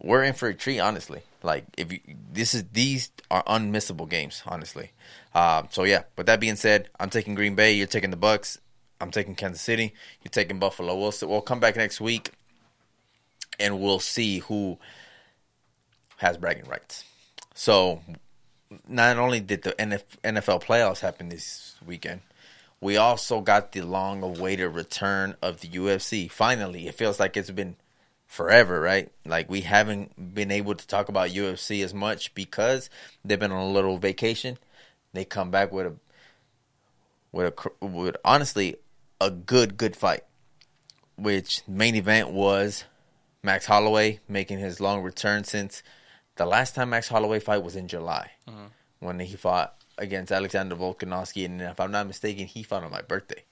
we're 0.00 0.24
in 0.24 0.34
for 0.34 0.48
a 0.48 0.54
treat, 0.54 0.80
honestly. 0.80 1.22
Like 1.42 1.64
if 1.76 1.92
you 1.92 2.00
this 2.32 2.54
is 2.54 2.64
these 2.72 3.10
are 3.30 3.44
unmissable 3.44 4.08
games, 4.08 4.42
honestly. 4.46 4.92
Um, 5.34 5.68
so 5.70 5.84
yeah. 5.84 6.02
With 6.16 6.26
that 6.26 6.40
being 6.40 6.56
said, 6.56 6.88
I'm 6.98 7.10
taking 7.10 7.34
Green 7.34 7.54
Bay. 7.54 7.72
You're 7.74 7.86
taking 7.86 8.10
the 8.10 8.16
Bucks. 8.16 8.58
I'm 9.00 9.10
taking 9.10 9.34
Kansas 9.34 9.62
City. 9.62 9.94
You're 10.22 10.30
taking 10.30 10.58
Buffalo. 10.58 10.96
We'll 10.96 11.12
we'll 11.22 11.40
come 11.40 11.60
back 11.60 11.76
next 11.76 12.00
week, 12.00 12.32
and 13.58 13.80
we'll 13.80 14.00
see 14.00 14.40
who 14.40 14.78
has 16.16 16.36
bragging 16.36 16.64
rights. 16.64 17.04
So 17.54 18.00
not 18.88 19.18
only 19.18 19.40
did 19.40 19.62
the 19.62 19.72
NFL 19.72 20.62
playoffs 20.62 21.00
happen 21.00 21.28
this 21.28 21.76
weekend, 21.86 22.20
we 22.80 22.96
also 22.96 23.40
got 23.40 23.72
the 23.72 23.82
long 23.82 24.22
awaited 24.22 24.74
return 24.74 25.36
of 25.42 25.60
the 25.60 25.68
UFC. 25.68 26.30
Finally, 26.30 26.86
it 26.86 26.94
feels 26.94 27.18
like 27.18 27.36
it's 27.36 27.50
been 27.50 27.76
forever, 28.26 28.80
right? 28.80 29.10
Like 29.24 29.50
we 29.50 29.62
haven't 29.62 30.34
been 30.34 30.50
able 30.50 30.74
to 30.74 30.86
talk 30.86 31.08
about 31.08 31.30
UFC 31.30 31.82
as 31.82 31.94
much 31.94 32.34
because 32.34 32.90
they've 33.24 33.40
been 33.40 33.52
on 33.52 33.62
a 33.62 33.72
little 33.72 33.98
vacation. 33.98 34.58
They 35.12 35.24
come 35.24 35.50
back 35.50 35.72
with 35.72 35.86
a 35.86 35.94
with 37.32 37.54
a 37.80 37.86
with 37.86 38.16
honestly 38.24 38.76
a 39.20 39.30
good 39.30 39.76
good 39.76 39.96
fight. 39.96 40.24
Which 41.16 41.62
main 41.66 41.94
event 41.94 42.30
was 42.30 42.84
Max 43.42 43.66
Holloway 43.66 44.20
making 44.28 44.58
his 44.58 44.80
long 44.80 45.02
return 45.02 45.44
since 45.44 45.82
the 46.36 46.46
last 46.46 46.74
time 46.74 46.90
Max 46.90 47.08
Holloway 47.08 47.40
fight 47.40 47.62
was 47.62 47.76
in 47.76 47.88
July 47.88 48.30
mm-hmm. 48.48 48.66
when 49.00 49.18
he 49.20 49.36
fought 49.36 49.74
against 49.98 50.32
Alexander 50.32 50.76
Volkanovski, 50.76 51.44
and 51.44 51.60
if 51.60 51.80
I'm 51.80 51.90
not 51.90 52.06
mistaken, 52.06 52.46
he 52.46 52.62
fought 52.62 52.84
on 52.84 52.90
my 52.90 53.02
birthday 53.02 53.44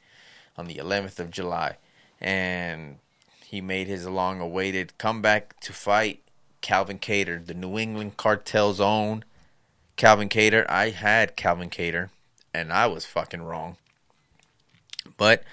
on 0.57 0.67
the 0.67 0.77
11th 0.77 1.19
of 1.19 1.31
July, 1.31 1.77
and 2.21 2.99
he 3.45 3.61
made 3.61 3.89
his 3.89 4.07
long-awaited 4.07 4.97
comeback 4.99 5.59
to 5.61 5.73
fight 5.73 6.23
Calvin 6.61 6.99
Kattar, 6.99 7.45
the 7.45 7.55
New 7.55 7.79
England 7.79 8.17
Cartel's 8.17 8.81
own 8.81 9.25
Calvin 9.97 10.29
Kattar. 10.29 10.65
I 10.69 10.91
had 10.91 11.37
Calvin 11.37 11.71
Kattar, 11.71 12.11
and 12.55 12.73
I 12.73 12.87
was 12.87 13.05
fucking 13.05 13.43
wrong. 13.43 13.77
But 15.17 15.45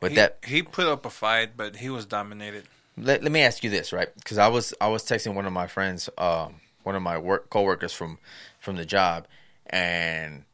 with 0.00 0.12
He, 0.12 0.16
that, 0.16 0.38
he 0.46 0.62
put 0.62 0.86
up 0.86 1.06
a 1.06 1.10
fight, 1.10 1.56
but 1.56 1.76
he 1.76 1.88
was 1.90 2.06
dominated. 2.06 2.64
let, 2.96 3.22
let 3.22 3.32
me 3.32 3.40
ask 3.40 3.62
you 3.64 3.70
this, 3.70 3.92
right? 3.92 4.08
Because 4.14 4.38
I 4.38 4.48
was 4.48 4.74
I 4.80 4.88
was 4.88 5.04
texting 5.04 5.34
one 5.34 5.46
of 5.46 5.52
my 5.52 5.66
friends, 5.66 6.08
um, 6.18 6.56
one 6.82 6.94
of 6.94 7.02
my 7.02 7.18
work 7.18 7.50
coworkers 7.50 7.92
from 7.92 8.18
from 8.58 8.76
the 8.76 8.84
job, 8.84 9.26
and 9.66 10.44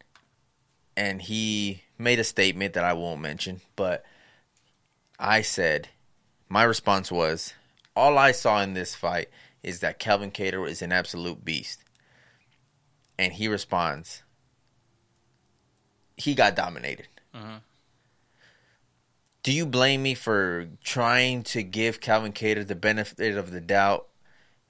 and 0.97 1.23
he 1.23 1.83
made 1.99 2.19
a 2.19 2.25
statement 2.25 2.75
that 2.75 2.85
I 2.85 2.93
won't 2.93 3.21
mention, 3.21 3.61
but 3.77 4.05
I 5.19 5.43
said 5.43 5.89
my 6.49 6.63
response 6.63 7.11
was 7.11 7.55
all 7.97 8.17
I 8.19 8.33
saw 8.33 8.61
in 8.63 8.75
this 8.75 8.95
fight 8.95 9.29
is 9.63 9.81
that 9.81 9.99
Calvin 9.99 10.31
Kattar 10.31 10.69
is 10.69 10.83
an 10.83 10.93
absolute 10.93 11.45
beast, 11.45 11.83
and 13.19 13.33
he 13.33 13.49
responds, 13.49 14.23
he 16.17 16.35
got 16.35 16.55
dominated. 16.55 17.09
Do 19.43 19.53
you 19.53 19.67
blame 19.67 20.03
me 20.03 20.15
for 20.15 20.69
trying 20.83 21.43
to 21.45 21.63
give 21.63 22.01
Calvin 22.01 22.33
Kattar 22.33 22.67
the 22.67 22.75
benefit 22.75 23.37
of 23.37 23.51
the 23.51 23.61
doubt 23.61 24.07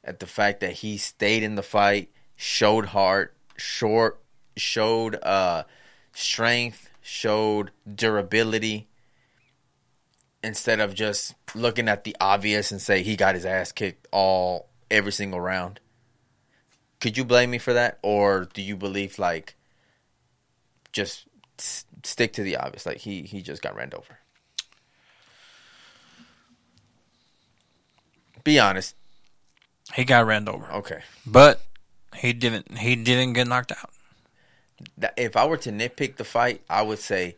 at 0.05 0.21
the 0.21 0.27
fact 0.27 0.61
that 0.61 0.75
he 0.75 0.99
stayed 0.99 1.43
in 1.43 1.55
the 1.55 1.63
fight, 1.63 2.11
showed 2.37 2.87
heart, 2.87 3.35
short, 3.57 4.21
showed 4.57 5.17
uh, 5.23 5.65
strength, 6.13 6.91
showed 7.01 7.71
durability, 7.93 8.89
instead 10.43 10.81
of 10.81 10.95
just 10.95 11.35
looking 11.55 11.89
at 11.89 12.05
the 12.05 12.17
obvious 12.21 12.71
and 12.71 12.81
say 12.81 13.03
he 13.03 13.17
got 13.17 13.35
his 13.35 13.45
ass 13.45 13.73
kicked 13.73 14.07
all 14.13 14.69
every 14.91 15.13
single 15.13 15.41
round? 15.41 15.81
Could 17.01 17.17
you 17.17 17.25
blame 17.25 17.51
me 17.51 17.59
for 17.59 17.73
that, 17.73 17.99
or 18.03 18.49
do 18.53 18.63
you 18.63 18.77
believe 18.77 19.19
like 19.19 19.57
just 20.93 21.27
stick 21.59 22.33
to 22.35 22.43
the 22.43 22.57
obvious, 22.57 22.87
like 22.87 22.99
he 22.99 23.23
he 23.23 23.43
just 23.43 23.63
got 23.63 23.77
ran 23.77 23.93
over? 23.95 24.18
Be 28.49 28.59
honest. 28.59 28.95
He 29.95 30.05
got 30.07 30.25
ran 30.27 30.49
over, 30.49 30.73
Okay. 30.81 31.03
but 31.27 31.61
he 32.17 32.33
didn't. 32.33 32.79
He 32.79 32.97
didn't 32.97 33.35
get 33.35 33.47
knocked 33.47 33.73
out. 33.73 33.91
If 35.19 35.37
I 35.37 35.45
were 35.45 35.59
to 35.59 35.71
nitpick 35.71 36.17
the 36.17 36.25
fight, 36.25 36.63
I 36.71 36.81
would 36.81 36.99
say 36.99 37.37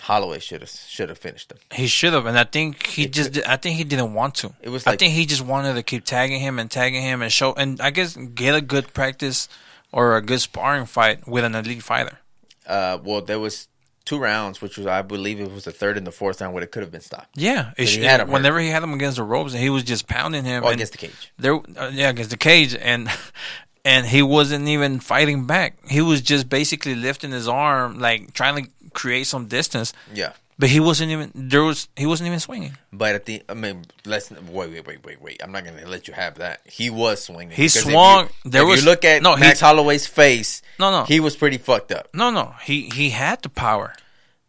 Holloway 0.00 0.40
should 0.40 0.60
have 0.60 0.68
should 0.70 1.08
have 1.08 1.16
finished 1.16 1.50
him. 1.52 1.58
He 1.72 1.86
should 1.86 2.12
have, 2.12 2.26
and 2.26 2.38
I 2.38 2.44
think 2.44 2.86
he 2.86 3.04
It 3.04 3.12
just. 3.14 3.32
could- 3.32 3.44
I 3.44 3.56
think 3.56 3.76
he 3.78 3.84
didn't 3.84 4.12
want 4.12 4.34
to. 4.42 4.54
It 4.60 4.68
was 4.68 4.86
I 4.86 4.96
think 4.96 5.14
he 5.14 5.24
just 5.24 5.40
wanted 5.40 5.72
to 5.74 5.82
keep 5.82 6.04
tagging 6.04 6.40
him 6.40 6.58
and 6.58 6.70
tagging 6.70 7.02
him 7.02 7.22
and 7.22 7.32
show, 7.32 7.54
and 7.54 7.80
I 7.80 7.88
guess 7.90 8.14
get 8.14 8.54
a 8.54 8.60
good 8.60 8.92
practice 8.92 9.48
or 9.90 10.16
a 10.18 10.20
good 10.22 10.40
sparring 10.42 10.84
fight 10.84 11.26
with 11.26 11.44
an 11.44 11.54
elite 11.54 11.82
fighter. 11.82 12.18
Uh, 12.66 12.98
well, 13.02 13.22
there 13.22 13.40
was 13.40 13.68
two 14.08 14.18
rounds, 14.18 14.62
which 14.62 14.78
was 14.78 14.86
I 14.86 15.02
believe 15.02 15.38
it 15.38 15.52
was 15.52 15.64
the 15.64 15.72
third 15.72 15.98
and 15.98 16.06
the 16.06 16.12
fourth 16.12 16.40
round 16.40 16.54
where 16.54 16.62
it 16.62 16.70
could 16.72 16.82
have 16.82 16.90
been 16.90 17.02
stopped. 17.02 17.36
Yeah, 17.36 17.72
it 17.76 17.88
he 17.88 18.02
had 18.02 18.20
him 18.20 18.28
hurt. 18.28 18.32
whenever 18.32 18.58
he 18.58 18.68
had 18.68 18.82
him 18.82 18.94
against 18.94 19.16
the 19.16 19.22
ropes, 19.22 19.52
and 19.52 19.62
he 19.62 19.68
was 19.68 19.82
just 19.82 20.08
pounding 20.08 20.44
him. 20.44 20.64
And 20.64 20.74
against 20.74 20.92
the 20.92 20.98
cage. 20.98 21.32
there, 21.38 21.54
uh, 21.54 21.90
yeah, 21.92 22.08
against 22.08 22.30
the 22.30 22.38
cage, 22.38 22.74
and 22.74 23.10
and 23.84 24.06
he 24.06 24.22
wasn't 24.22 24.66
even 24.66 25.00
fighting 25.00 25.46
back. 25.46 25.76
He 25.88 26.00
was 26.00 26.22
just 26.22 26.48
basically 26.48 26.94
lifting 26.94 27.32
his 27.32 27.46
arm, 27.46 27.98
like 27.98 28.32
trying 28.32 28.64
to 28.64 28.70
create 28.94 29.26
some 29.26 29.46
distance. 29.46 29.92
Yeah. 30.14 30.32
But 30.60 30.70
he 30.70 30.80
wasn't 30.80 31.12
even 31.12 31.30
there 31.34 31.62
was 31.62 31.88
he 31.96 32.04
wasn't 32.04 32.26
even 32.26 32.40
swinging. 32.40 32.76
But 32.92 33.14
at 33.14 33.26
the 33.26 33.42
I 33.48 33.54
mean, 33.54 33.84
let's 34.04 34.30
wait, 34.30 34.70
wait, 34.72 34.86
wait, 34.86 35.04
wait, 35.04 35.22
wait. 35.22 35.40
I'm 35.42 35.52
not 35.52 35.64
gonna 35.64 35.86
let 35.86 36.08
you 36.08 36.14
have 36.14 36.36
that. 36.36 36.62
He 36.64 36.90
was 36.90 37.22
swinging. 37.24 37.50
He 37.50 37.62
Because 37.64 37.76
if 37.76 37.82
swung- 37.92 38.28
You, 38.44 38.50
there 38.50 38.62
if 38.62 38.68
was- 38.68 38.80
you 38.84 38.90
look 38.90 39.04
at 39.04 39.22
no, 39.22 39.36
he- 39.36 39.40
Max 39.42 39.60
Holloway's 39.60 40.06
face. 40.08 40.62
No, 40.80 40.90
no. 40.90 41.04
he 41.04 41.20
was 41.20 41.36
pretty 41.36 41.58
fucked 41.58 41.92
up. 41.92 42.08
No, 42.12 42.30
no, 42.30 42.54
he 42.64 42.88
he 42.88 43.10
had 43.10 43.42
the 43.42 43.48
power. 43.48 43.94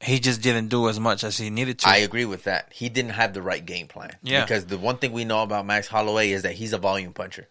He 0.01 0.20
just 0.20 0.41
didn't 0.41 0.70
do 0.70 0.88
as 0.88 0.97
much 0.99 1.24
as 1.26 1.38
he 1.38 1.49
needed 1.49 1.80
to. 1.80 1.89
I 1.89 1.97
agree 1.97 2.24
with 2.26 2.45
that. 2.45 2.72
He 2.74 2.88
didn't 2.89 3.12
have 3.12 3.34
the 3.34 3.41
right 3.41 3.64
game 3.64 3.88
plan. 3.88 4.12
Yeah. 4.24 4.41
Because 4.45 4.66
the 4.66 4.78
one 4.78 4.97
thing 4.97 5.12
we 5.12 5.26
know 5.26 5.43
about 5.43 5.66
Max 5.66 5.88
Holloway 5.88 6.32
is 6.32 6.43
that 6.43 6.53
he's 6.53 6.72
a 6.74 6.78
volume 6.78 7.12
puncher, 7.14 7.49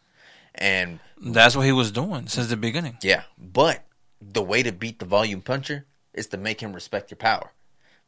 and 0.55 0.99
That's 1.21 1.55
what 1.55 1.67
he 1.67 1.73
was 1.73 1.93
doing 1.93 2.27
since 2.27 2.49
the 2.49 2.57
beginning. 2.57 2.97
Yeah, 3.03 3.23
but 3.37 3.85
the 4.21 4.43
way 4.43 4.63
to 4.63 4.73
beat 4.73 4.99
the 4.99 5.05
volume 5.05 5.43
puncher 5.43 5.87
is 6.15 6.27
to 6.29 6.37
make 6.39 6.61
him 6.61 6.73
respect 6.73 7.11
your 7.11 7.19
power. 7.19 7.53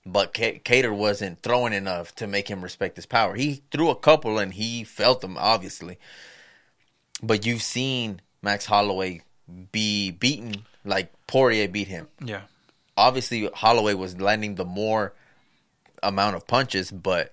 But 0.06 0.32
Ca- 0.34 0.60
Kattar 0.64 0.94
wasn't 0.96 1.42
throwing 1.42 1.72
enough 1.74 2.14
to 2.16 2.26
make 2.26 2.48
him 2.48 2.62
respect 2.62 2.96
his 2.96 3.06
power. 3.06 3.34
He 3.34 3.62
threw 3.70 3.90
a 3.90 3.94
couple 3.96 4.38
and 4.38 4.54
he 4.54 4.82
felt 4.84 5.20
them, 5.20 5.36
obviously. 5.38 5.98
But 7.22 7.44
you've 7.44 7.62
seen 7.62 8.20
Max 8.42 8.66
Holloway 8.66 9.20
be 9.72 10.10
beaten 10.10 10.64
like 10.84 11.12
Poirier 11.26 11.68
beat 11.68 11.88
him. 11.88 12.08
Yeah. 12.24 12.42
Obviously, 12.96 13.48
Holloway 13.52 13.94
was 13.94 14.18
landing 14.20 14.54
the 14.54 14.64
more 14.64 15.12
amount 16.02 16.36
of 16.36 16.46
punches, 16.46 16.90
but 16.90 17.32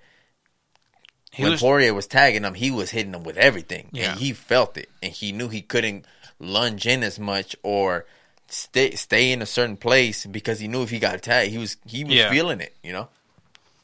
He 1.32 1.44
when 1.44 1.54
was 1.54 1.62
Poirier 1.62 1.94
was 1.94 2.08
tagging 2.08 2.44
him, 2.44 2.54
he 2.54 2.70
was 2.72 2.92
hitting 2.92 3.14
him 3.14 3.24
with 3.24 3.38
everything, 3.38 3.90
Yeah. 3.94 4.12
and 4.12 4.20
he 4.20 4.34
felt 4.34 4.76
it, 4.78 4.90
and 5.02 5.12
he 5.14 5.32
knew 5.32 5.48
he 5.48 5.62
couldn't 5.62 6.06
lunge 6.40 6.86
in 6.86 7.02
as 7.04 7.18
much 7.18 7.56
or 7.64 8.06
stay 8.50 8.92
stay 8.96 9.32
in 9.32 9.42
a 9.42 9.46
certain 9.46 9.78
place 9.78 10.26
because 10.26 10.60
he 10.60 10.68
knew 10.68 10.84
if 10.84 10.90
he 10.90 11.00
got 11.00 11.22
tagged, 11.22 11.52
he 11.52 11.58
was 11.58 11.78
he 11.86 12.04
was 12.04 12.16
Yeah. 12.16 12.30
feeling 12.30 12.62
it, 12.62 12.76
you 12.84 12.94
know. 12.94 13.10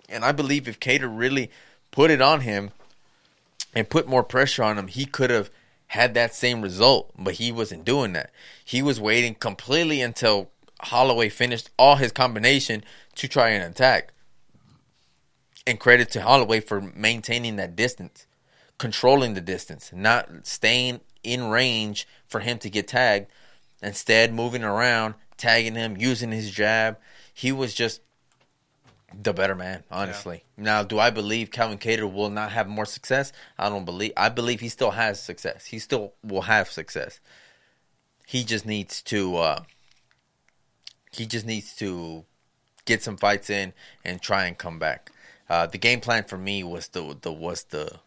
And 0.10 0.24
I 0.24 0.32
believe 0.32 0.68
if 0.68 0.80
Kattar 0.80 1.10
really 1.12 1.50
put 1.92 2.12
it 2.12 2.22
on 2.22 2.42
him 2.42 2.72
and 3.74 3.90
put 3.90 4.08
more 4.08 4.24
pressure 4.24 4.64
on 4.64 4.78
him, 4.78 4.88
he 4.88 5.06
could 5.06 5.30
have 5.30 5.50
had 5.88 6.14
that 6.14 6.34
same 6.34 6.62
result, 6.62 7.12
but 7.18 7.36
he 7.36 7.52
wasn't 7.52 7.86
doing 7.86 8.14
that. 8.14 8.32
He 8.64 8.82
was 8.82 9.00
waiting 9.00 9.36
completely 9.36 10.02
until 10.02 10.50
Holloway 10.82 11.30
finished 11.30 11.70
all 11.78 11.96
his 11.98 12.12
combination 12.12 12.84
to 13.16 13.28
try 13.28 13.50
and 13.50 13.64
attack. 13.64 14.12
And 15.66 15.80
credit 15.80 16.10
to 16.12 16.22
Holloway 16.22 16.60
for 16.60 16.82
maintaining 16.82 17.56
that 17.56 17.76
distance, 17.76 18.26
controlling 18.78 19.34
the 19.34 19.42
distance, 19.42 19.92
not 19.94 20.46
staying 20.46 21.00
in 21.24 21.46
range 21.46 22.06
for 22.28 22.42
him 22.42 22.58
to 22.60 22.70
get 22.70 22.88
tagged. 22.90 23.28
Instead, 23.84 24.34
moving 24.34 24.64
around, 24.64 25.16
tagging 25.38 25.76
him, 25.76 25.98
using 25.98 26.32
his 26.32 26.50
jab. 26.50 26.98
He 27.34 27.52
was 27.52 27.74
just 27.74 28.02
the 29.22 29.34
better 29.34 29.56
man, 29.56 29.84
honestly. 29.92 30.44
Now, 30.58 30.84
do 30.84 30.98
I 31.00 31.10
believe 31.10 31.52
Calvin 31.52 31.78
Kattar 31.78 32.12
will 32.12 32.30
not 32.30 32.52
have 32.52 32.68
more 32.68 32.86
success? 32.86 33.32
I 33.58 33.70
don't 33.70 33.86
believe. 33.86 34.14
I 34.18 34.30
believe 34.30 34.62
he 34.62 34.70
still 34.70 34.92
has 34.92 35.22
success. 35.22 35.66
He 35.66 35.80
still 35.80 36.14
will 36.24 36.44
have 36.44 36.70
success. 36.70 37.20
He 38.26 38.44
just 38.44 38.66
needs 38.66 39.02
to. 39.04 39.36
Uh, 39.36 39.64
he 41.12 41.26
just 41.26 41.46
needs 41.46 41.76
to 41.76 42.26
get 42.86 43.04
some 43.04 43.18
fights 43.18 43.50
in 43.50 43.74
and 44.04 44.22
try 44.22 44.46
and 44.46 44.58
come 44.58 44.80
back. 44.80 45.12
Uh, 45.50 45.68
the 45.68 45.78
game 45.78 46.00
plan 46.00 46.24
for 46.24 46.38
me 46.38 46.64
was 46.64 46.88
the 46.90 47.18
the 47.22 47.32
was 47.32 47.66
the 47.66 48.00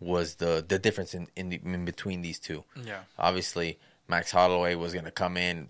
was 0.00 0.36
the 0.36 0.64
the 0.66 0.78
difference 0.78 1.14
in 1.14 1.28
in, 1.36 1.50
the, 1.50 1.60
in 1.64 1.84
between 1.84 2.22
these 2.22 2.38
two. 2.38 2.64
Yeah. 2.84 3.00
Obviously, 3.18 3.78
Max 4.08 4.30
Holloway 4.30 4.74
was 4.74 4.92
going 4.92 5.04
to 5.04 5.10
come 5.10 5.36
in. 5.36 5.68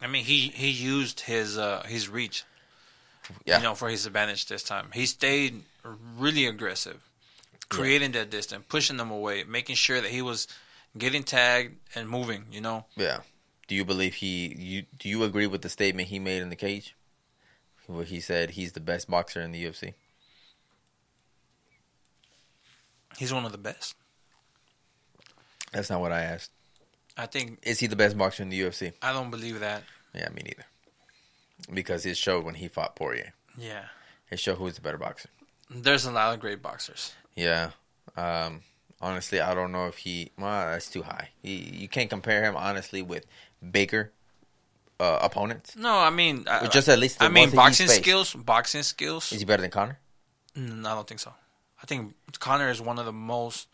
I 0.00 0.06
mean, 0.06 0.24
he 0.24 0.48
he 0.48 0.70
used 0.70 1.20
his 1.20 1.56
uh 1.58 1.82
his 1.86 2.08
reach, 2.08 2.44
Yeah, 3.44 3.58
you 3.58 3.64
know, 3.64 3.74
for 3.74 3.88
his 3.88 4.06
advantage 4.06 4.46
this 4.46 4.62
time. 4.62 4.90
He 4.92 5.06
stayed 5.06 5.62
really 6.18 6.46
aggressive, 6.46 7.08
creating 7.68 8.12
that 8.12 8.30
distance, 8.30 8.64
pushing 8.68 8.96
them 8.96 9.10
away, 9.10 9.44
making 9.44 9.76
sure 9.76 10.00
that 10.00 10.10
he 10.10 10.22
was 10.22 10.46
getting 10.96 11.22
tagged 11.22 11.76
and 11.94 12.08
moving. 12.08 12.46
You 12.50 12.60
know, 12.60 12.86
Yeah. 12.96 13.20
Do 13.66 13.74
you 13.74 13.84
believe 13.84 14.14
he? 14.14 14.54
You 14.58 14.84
do 14.98 15.08
you 15.08 15.24
agree 15.24 15.46
with 15.46 15.62
the 15.62 15.70
statement 15.70 16.08
he 16.08 16.18
made 16.18 16.42
in 16.42 16.50
the 16.50 16.56
cage, 16.56 16.94
where 17.86 18.04
he 18.04 18.20
said 18.20 18.50
he's 18.50 18.72
the 18.72 18.80
best 18.80 19.08
boxer 19.08 19.40
in 19.40 19.52
the 19.52 19.64
UFC? 19.64 19.94
he's 23.16 23.32
one 23.32 23.44
of 23.44 23.52
the 23.52 23.58
best. 23.58 23.94
That's 25.72 25.90
not 25.90 26.00
what 26.00 26.12
I 26.12 26.22
asked. 26.22 26.50
I 27.16 27.26
think 27.26 27.58
Is 27.62 27.80
he 27.80 27.86
the 27.86 27.96
best 27.96 28.16
boxer 28.18 28.42
in 28.42 28.48
the 28.50 28.60
UFC? 28.60 28.92
I 29.02 29.12
don't 29.12 29.30
believe 29.30 29.60
that. 29.60 29.82
Yeah, 30.14 30.28
me 30.30 30.42
neither. 30.44 30.64
Because 31.72 32.04
it 32.06 32.16
showed 32.16 32.44
when 32.44 32.54
he 32.56 32.68
fought 32.68 32.96
Poirier. 32.96 33.32
Yeah, 33.56 33.84
It 34.30 34.38
showed 34.40 34.56
who's 34.58 34.74
the 34.74 34.80
better 34.80 34.98
boxer. 34.98 35.28
there's 35.70 36.04
a 36.04 36.10
lot 36.12 36.34
of 36.34 36.40
great 36.40 36.60
boxers. 36.62 37.12
Yeah. 37.36 37.70
Um, 38.16 38.62
honestly, 39.00 39.40
I 39.40 39.54
don't 39.54 39.70
know 39.72 39.86
if 39.86 39.98
he. 39.98 40.32
Well, 40.38 40.70
that's 40.72 40.90
too 40.90 41.02
high. 41.02 41.28
He, 41.42 41.54
you 41.56 41.88
can't 41.88 42.10
compare 42.10 42.42
him 42.42 42.56
honestly 42.56 43.00
with 43.02 43.26
Baker. 43.70 44.12
uh, 45.00 45.18
opponents? 45.22 45.76
No, 45.76 45.96
I 45.98 46.10
mean, 46.10 46.44
I, 46.48 46.66
just 46.66 46.88
at 46.88 46.98
least 46.98 47.18
the 47.20 47.26
I 47.26 47.28
mean, 47.28 47.50
boxing 47.50 47.88
skills. 47.88 48.34
Boxing 48.34 48.82
skills. 48.82 49.32
Is 49.32 49.40
he 49.40 49.44
better 49.44 49.62
than 49.62 49.70
Conor? 49.70 49.98
Mm, 50.56 50.84
I 50.86 50.94
don't 50.94 51.06
think 51.06 51.20
so. 51.20 51.32
I 51.82 51.86
think 51.86 52.14
Conor 52.40 52.70
is 52.70 52.80
one 52.80 52.98
of 52.98 53.04
the 53.06 53.12
most 53.12 53.68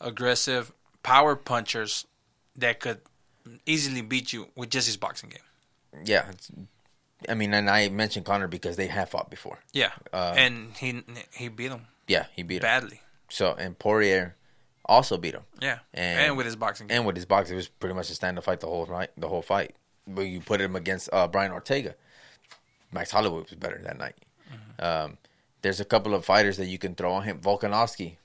aggressive 0.00 0.72
power 1.02 1.34
punchers 1.36 2.06
that 2.56 2.80
could 2.80 3.00
easily 3.66 4.02
beat 4.02 4.32
you 4.32 4.48
with 4.56 4.70
just 4.70 4.86
his 4.86 4.96
boxing 4.96 5.30
game. 5.30 6.04
Yeah. 6.04 6.30
I 7.28 7.34
mean, 7.34 7.52
and 7.52 7.68
I 7.68 7.88
mentioned 7.88 8.24
Conor 8.26 8.48
because 8.48 8.76
they 8.76 8.86
have 8.86 9.10
fought 9.10 9.30
before. 9.30 9.58
Yeah, 9.72 9.90
Uh, 10.12 10.34
and 10.36 10.74
he 10.76 11.02
he 11.34 11.48
beat 11.48 11.70
him 11.70 11.86
Yeah, 12.06 12.26
he 12.34 12.42
beat 12.42 12.56
him. 12.56 12.62
badly. 12.62 13.02
So 13.28 13.54
and 13.54 13.78
Poirier 13.78 14.36
also 14.86 15.16
beat 15.18 15.34
him. 15.34 15.42
Yeah, 15.60 15.80
And- 15.92 16.20
and, 16.20 16.36
with 16.36 16.46
his 16.46 16.56
boxing 16.56 16.86
game. 16.88 16.98
And 16.98 17.06
with 17.06 17.16
his 17.16 17.26
boxing, 17.26 17.54
it 17.54 17.56
was 17.56 17.68
pretty 17.68 17.94
much 17.94 18.10
a 18.10 18.14
stand-up 18.14 18.44
fight 18.44 18.60
the 18.60 18.66
whole 18.66 18.86
right, 18.86 19.10
the 19.16 19.28
whole 19.28 19.42
fight. 19.42 19.74
But 20.06 20.22
you 20.22 20.40
put 20.40 20.60
him 20.60 20.74
against 20.74 21.08
uh, 21.12 21.28
Brian 21.28 21.52
Ortega, 21.52 21.94
Max 22.90 23.10
Holloway 23.10 23.42
was 23.42 23.54
better 23.54 23.80
that 23.84 23.98
night. 23.98 24.16
Um, 24.78 25.18
there's 25.62 25.78
a 25.78 25.84
couple 25.84 26.14
of 26.14 26.24
fighters 26.24 26.56
that 26.56 26.66
you 26.66 26.78
can 26.78 26.94
throw 26.94 27.12
on 27.12 27.24
him. 27.24 27.38
Volkanovski, 27.40 28.16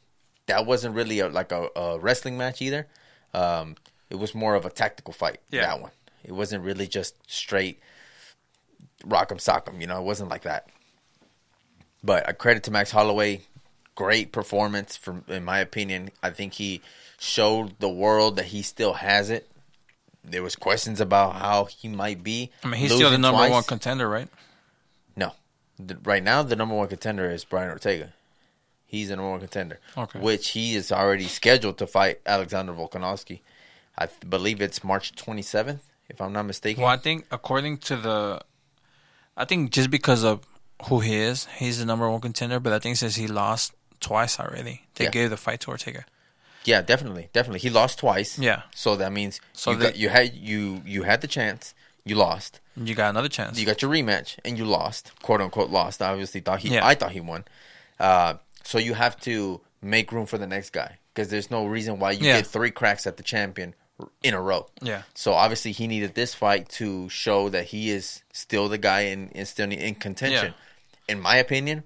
that 0.47 0.65
wasn't 0.65 0.95
really 0.95 1.19
a, 1.19 1.27
like 1.27 1.51
a, 1.51 1.67
a 1.75 1.99
wrestling 1.99 2.37
match 2.37 2.61
either. 2.61 2.87
Um, 3.33 3.75
it 4.09 4.15
was 4.15 4.33
more 4.35 4.55
of 4.55 4.65
a 4.65 4.69
tactical 4.69 5.13
fight. 5.13 5.39
Yeah. 5.49 5.61
That 5.61 5.81
one. 5.81 5.91
It 6.23 6.31
wasn't 6.31 6.63
really 6.63 6.87
just 6.87 7.15
straight 7.31 7.79
rock 9.05 9.31
'em 9.31 9.39
sock 9.39 9.67
'em. 9.67 9.81
You 9.81 9.87
know, 9.87 9.99
it 9.99 10.03
wasn't 10.05 10.29
like 10.29 10.43
that. 10.43 10.67
But 12.03 12.27
a 12.29 12.33
credit 12.33 12.63
to 12.63 12.71
Max 12.71 12.91
Holloway, 12.91 13.41
great 13.95 14.31
performance. 14.31 14.95
From 14.95 15.23
in 15.27 15.43
my 15.43 15.59
opinion, 15.59 16.11
I 16.21 16.29
think 16.31 16.53
he 16.53 16.81
showed 17.19 17.79
the 17.79 17.89
world 17.89 18.35
that 18.35 18.45
he 18.45 18.61
still 18.61 18.93
has 18.93 19.29
it. 19.29 19.49
There 20.23 20.43
was 20.43 20.55
questions 20.55 20.99
about 20.99 21.35
how 21.35 21.65
he 21.65 21.87
might 21.87 22.23
be. 22.23 22.51
I 22.63 22.67
mean, 22.67 22.79
he's 22.79 22.93
still 22.93 23.11
the 23.11 23.17
number 23.17 23.37
twice. 23.39 23.51
one 23.51 23.63
contender, 23.63 24.09
right? 24.09 24.27
No, 25.15 25.33
The- 25.79 25.97
right 26.03 26.23
now 26.23 26.41
the 26.43 26.55
number 26.55 26.73
one 26.75 26.87
contender 26.87 27.29
is 27.29 27.45
Brian 27.45 27.69
Ortega. 27.69 28.13
He's 28.87 29.09
the 29.09 29.15
number 29.17 29.31
one 29.31 29.39
contender, 29.39 29.79
Okay. 29.97 30.19
which 30.19 30.49
he 30.49 30.75
is 30.75 30.91
already 30.91 31.27
scheduled 31.27 31.77
to 31.79 31.87
fight 31.87 32.21
Alexander 32.25 32.73
Volkanovski. 32.73 33.41
I 33.97 34.07
believe 34.27 34.61
it's 34.61 34.83
March 34.83 35.13
27th, 35.15 35.79
if 36.09 36.19
I'm 36.21 36.33
not 36.33 36.43
mistaken. 36.43 36.83
Well, 36.83 36.91
I 36.91 36.97
think 36.97 37.25
according 37.31 37.77
to 37.79 37.95
the, 37.95 38.41
I 39.37 39.45
think 39.45 39.71
just 39.71 39.89
because 39.89 40.23
of 40.23 40.45
who 40.89 40.99
he 40.99 41.15
is, 41.15 41.45
he's 41.57 41.79
the 41.79 41.85
number 41.85 42.09
one 42.09 42.21
contender. 42.21 42.59
But 42.59 42.73
I 42.73 42.79
think 42.79 42.97
since 42.97 43.15
he 43.15 43.27
lost 43.27 43.73
twice 44.01 44.39
already, 44.39 44.83
they 44.95 45.05
Yeah. 45.05 45.11
gave 45.11 45.29
the 45.29 45.37
fight 45.37 45.61
to 45.61 45.71
Ortega. 45.71 46.05
Yeah, 46.65 46.81
definitely, 46.81 47.29
definitely. 47.31 47.59
He 47.59 47.69
lost 47.69 47.99
twice. 47.99 48.37
Yeah. 48.39 48.63
So 48.73 48.95
that 48.95 49.11
means 49.11 49.39
So 49.53 49.71
you, 49.71 49.77
they- 49.77 49.85
got, 49.85 49.95
you 49.97 50.09
had 50.09 50.33
you 50.35 50.81
you 50.85 51.03
had 51.03 51.21
the 51.21 51.27
chance, 51.27 51.73
you 52.03 52.15
lost. 52.15 52.59
You 52.75 52.93
got 52.95 53.09
another 53.11 53.29
chance. 53.29 53.57
You 53.59 53.65
got 53.65 53.81
your 53.81 53.91
rematch 53.91 54.37
and 54.43 54.57
you 54.57 54.65
lost, 54.65 55.11
quote 55.21 55.39
unquote 55.41 55.69
lost. 55.69 56.01
I 56.01 56.09
obviously 56.09 56.41
thought 56.41 56.59
he, 56.59 56.69
Yeah. 56.73 56.85
I 56.85 56.95
thought 56.95 57.11
he 57.11 57.21
won. 57.21 57.45
Uh, 57.99 58.33
so 58.63 58.77
you 58.79 58.95
have 58.95 59.17
to 59.21 59.61
make 59.81 60.11
room 60.11 60.25
for 60.25 60.37
the 60.37 60.47
next 60.47 60.71
guy 60.71 60.97
because 61.13 61.29
there's 61.29 61.49
no 61.51 61.65
reason 61.67 61.99
why 61.99 62.11
you 62.11 62.25
Yeah. 62.27 62.37
get 62.37 62.47
three 62.47 62.71
cracks 62.71 63.05
at 63.07 63.15
the 63.17 63.23
champion 63.23 63.75
in 64.23 64.33
a 64.33 64.41
row. 64.41 64.67
Yeah. 64.81 65.03
So 65.13 65.33
obviously 65.33 65.71
he 65.71 65.87
needed 65.87 66.15
this 66.15 66.33
fight 66.33 66.69
to 66.69 67.07
show 67.09 67.49
that 67.49 67.65
he 67.65 67.89
is 67.89 68.23
still 68.33 68.67
the 68.67 68.77
guy 68.77 69.01
and 69.01 69.47
still 69.47 69.71
in 69.71 69.95
contention. 69.95 70.53
In 71.07 71.21
my 71.21 71.35
opinion, 71.35 71.83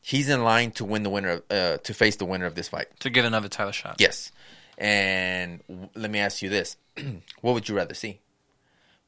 he's 0.00 0.28
in 0.28 0.42
line 0.42 0.72
to 0.72 0.84
win 0.84 1.02
the 1.02 1.10
winner, 1.10 1.30
of, 1.30 1.42
uh, 1.50 1.76
to 1.78 1.94
face 1.94 2.16
the 2.16 2.24
winner 2.24 2.46
of 2.46 2.54
this 2.54 2.68
fight. 2.68 2.88
to 3.00 3.10
get 3.10 3.24
another 3.24 3.48
title 3.48 3.72
shot. 3.72 3.96
Yes. 3.98 4.32
And 4.76 5.62
w- 5.68 5.88
let 5.94 6.10
me 6.10 6.18
ask 6.18 6.42
you 6.42 6.48
this: 6.48 6.76
What 7.40 7.54
would 7.54 7.68
you 7.68 7.76
rather 7.76 7.94
see? 7.94 8.20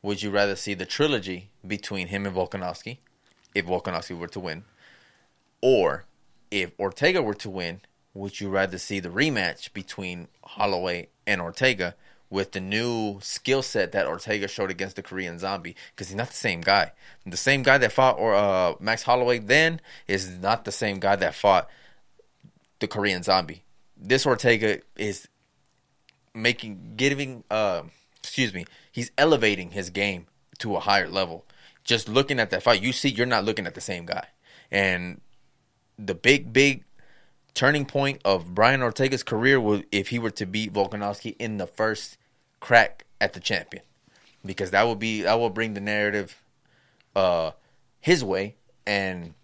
Would 0.00 0.22
you 0.22 0.30
rather 0.30 0.56
see 0.56 0.74
the 0.74 0.86
trilogy 0.86 1.50
between 1.66 2.06
him 2.08 2.24
and 2.24 2.34
Volkanovski, 2.34 2.98
if 3.54 3.66
Volkanovski 3.66 4.16
were 4.16 4.28
to 4.28 4.40
win, 4.40 4.64
or 5.60 6.04
if 6.50 6.70
Ortega 6.78 7.20
were 7.22 7.34
to 7.34 7.50
win? 7.50 7.80
Would 8.14 8.40
you 8.40 8.48
rather 8.48 8.78
see 8.78 9.00
the 9.00 9.10
rematch 9.10 9.72
between 9.72 10.28
Holloway 10.42 11.08
and 11.26 11.40
Ortega 11.40 11.94
with 12.30 12.52
the 12.52 12.60
new 12.60 13.18
skill 13.22 13.62
set 13.62 13.92
that 13.92 14.06
Ortega 14.06 14.48
showed 14.48 14.70
against 14.70 14.96
the 14.96 15.02
Korean 15.02 15.38
Zombie? 15.38 15.76
Because 15.94 16.08
he's 16.08 16.16
not 16.16 16.28
the 16.28 16.34
same 16.34 16.60
guy. 16.60 16.92
The 17.26 17.36
same 17.36 17.62
guy 17.62 17.78
that 17.78 17.92
fought 17.92 18.18
or 18.18 18.34
uh, 18.34 18.74
Max 18.80 19.02
Holloway 19.02 19.38
then 19.38 19.80
is 20.06 20.38
not 20.38 20.64
the 20.64 20.72
same 20.72 21.00
guy 21.00 21.16
that 21.16 21.34
fought 21.34 21.68
the 22.80 22.88
Korean 22.88 23.22
Zombie. 23.22 23.64
This 23.96 24.26
Ortega 24.26 24.80
is 24.96 25.28
making 26.34 26.94
giving 26.96 27.44
uh 27.50 27.82
excuse 28.22 28.54
me 28.54 28.64
he's 28.92 29.10
elevating 29.18 29.70
his 29.70 29.90
game 29.90 30.26
to 30.58 30.76
a 30.76 30.80
higher 30.80 31.08
level 31.08 31.44
just 31.84 32.08
looking 32.08 32.38
at 32.38 32.50
that 32.50 32.62
fight 32.62 32.82
you 32.82 32.92
see 32.92 33.08
you're 33.08 33.26
not 33.26 33.44
looking 33.44 33.66
at 33.66 33.74
the 33.74 33.80
same 33.80 34.06
guy 34.06 34.26
and 34.70 35.20
the 35.98 36.14
big 36.14 36.52
big 36.52 36.84
turning 37.58 37.84
point 37.84 38.20
of 38.24 38.54
Brian 38.54 38.82
Ortega's 38.82 39.24
career 39.24 39.60
was 39.60 39.82
if 39.90 40.08
he 40.08 40.18
were 40.18 40.30
to 40.30 40.46
beat 40.46 40.72
Volkanovski 40.72 41.34
in 41.38 41.58
the 41.58 41.66
first 41.66 42.16
crack 42.60 43.04
at 43.20 43.32
the 43.32 43.40
champion 43.40 43.82
because 44.46 44.70
that 44.70 44.86
would 44.86 45.00
be 45.00 45.22
that 45.22 45.38
will 45.38 45.50
bring 45.50 45.74
the 45.74 45.80
narrative 45.80 46.36
uh 47.16 47.50
his 48.00 48.22
way 48.22 48.54
and 48.86 49.34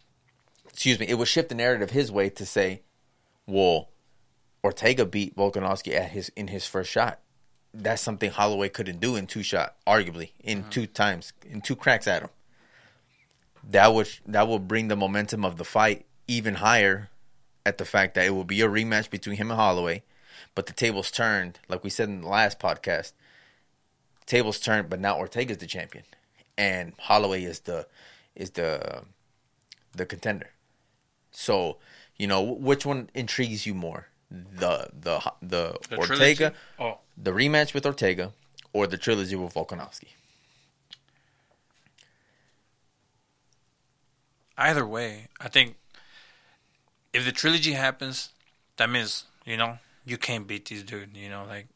excuse 0.69 1.01
me 1.01 1.07
it 1.09 1.15
would 1.15 1.27
shift 1.27 1.49
the 1.49 1.55
narrative 1.57 1.91
his 1.91 2.13
way 2.13 2.29
to 2.29 2.47
say 2.47 2.83
well 3.47 3.89
Ortega 4.65 5.05
beat 5.05 5.37
Volkanovski 5.37 5.95
at 5.95 6.11
his 6.11 6.31
in 6.31 6.49
his 6.49 6.67
first 6.67 6.91
shot. 6.91 7.21
That's 7.75 8.01
something 8.01 8.31
Holloway 8.31 8.71
couldn't 8.71 9.01
do 9.01 9.17
in 9.17 9.27
two 9.27 9.43
shot, 9.43 9.75
arguably 9.87 10.31
in 10.43 10.65
two 10.71 10.87
times, 10.87 11.33
in 11.45 11.61
two 11.61 11.77
cracks 11.77 12.07
at 12.07 12.23
him. 12.23 12.31
That 13.71 13.93
would 13.93 14.09
that 14.27 14.47
will 14.47 14.61
bring 14.61 14.89
the 14.89 14.97
momentum 14.97 15.45
of 15.45 15.59
the 15.59 15.65
fight 15.65 16.07
even 16.29 16.55
higher. 16.55 17.11
At 17.67 17.79
the 17.79 17.85
fact 17.85 18.15
that 18.15 18.27
it 18.27 18.31
will 18.31 18.45
be 18.45 18.61
a 18.61 18.69
rematch 18.69 19.11
between 19.11 19.37
him 19.37 19.51
and 19.51 19.59
Holloway, 19.59 20.03
but 20.55 20.67
the 20.67 20.73
tables 20.73 21.11
turned, 21.11 21.61
like 21.69 21.83
we 21.83 21.91
said 21.91 22.09
in 22.09 22.21
the 22.21 22.29
last 22.29 22.59
podcast. 22.59 23.13
Tables 24.27 24.61
turned, 24.61 24.91
but 24.91 25.01
now 25.01 25.17
Ortega's 25.17 25.59
the 25.59 25.67
champion, 25.67 26.05
and 26.57 26.93
Holloway 26.99 27.45
is 27.45 27.61
the 27.61 27.87
is 28.35 28.51
the 28.51 29.03
the 29.93 30.07
contender. 30.07 30.51
So, 31.31 31.79
you 32.17 32.27
know, 32.27 32.43
which 32.43 32.87
one 32.87 33.11
intrigues 33.15 33.67
you 33.67 33.75
more? 33.75 34.09
The 34.31 34.89
the 34.93 35.21
the, 35.43 35.79
The 35.89 35.97
Ortega. 35.97 36.53
Oh, 36.79 36.99
the 37.17 37.33
rematch 37.33 37.75
with 37.75 37.87
Ortega, 37.87 38.33
or 38.73 38.87
the 38.87 38.99
trilogy 38.99 39.37
with 39.37 39.55
Volkanovski? 39.55 40.09
either 44.57 44.87
way, 44.87 45.29
I 45.41 45.49
think 45.49 45.77
if 47.15 47.25
the 47.25 47.33
trilogy 47.33 47.73
happens, 47.73 48.31
that 48.77 48.91
means 48.91 49.25
you 49.47 49.57
know 49.57 49.79
you 50.05 50.19
can't 50.19 50.47
beat 50.47 50.69
this 50.69 50.83
dude. 50.83 51.17
You 51.17 51.31
know, 51.31 51.45
like 51.49 51.67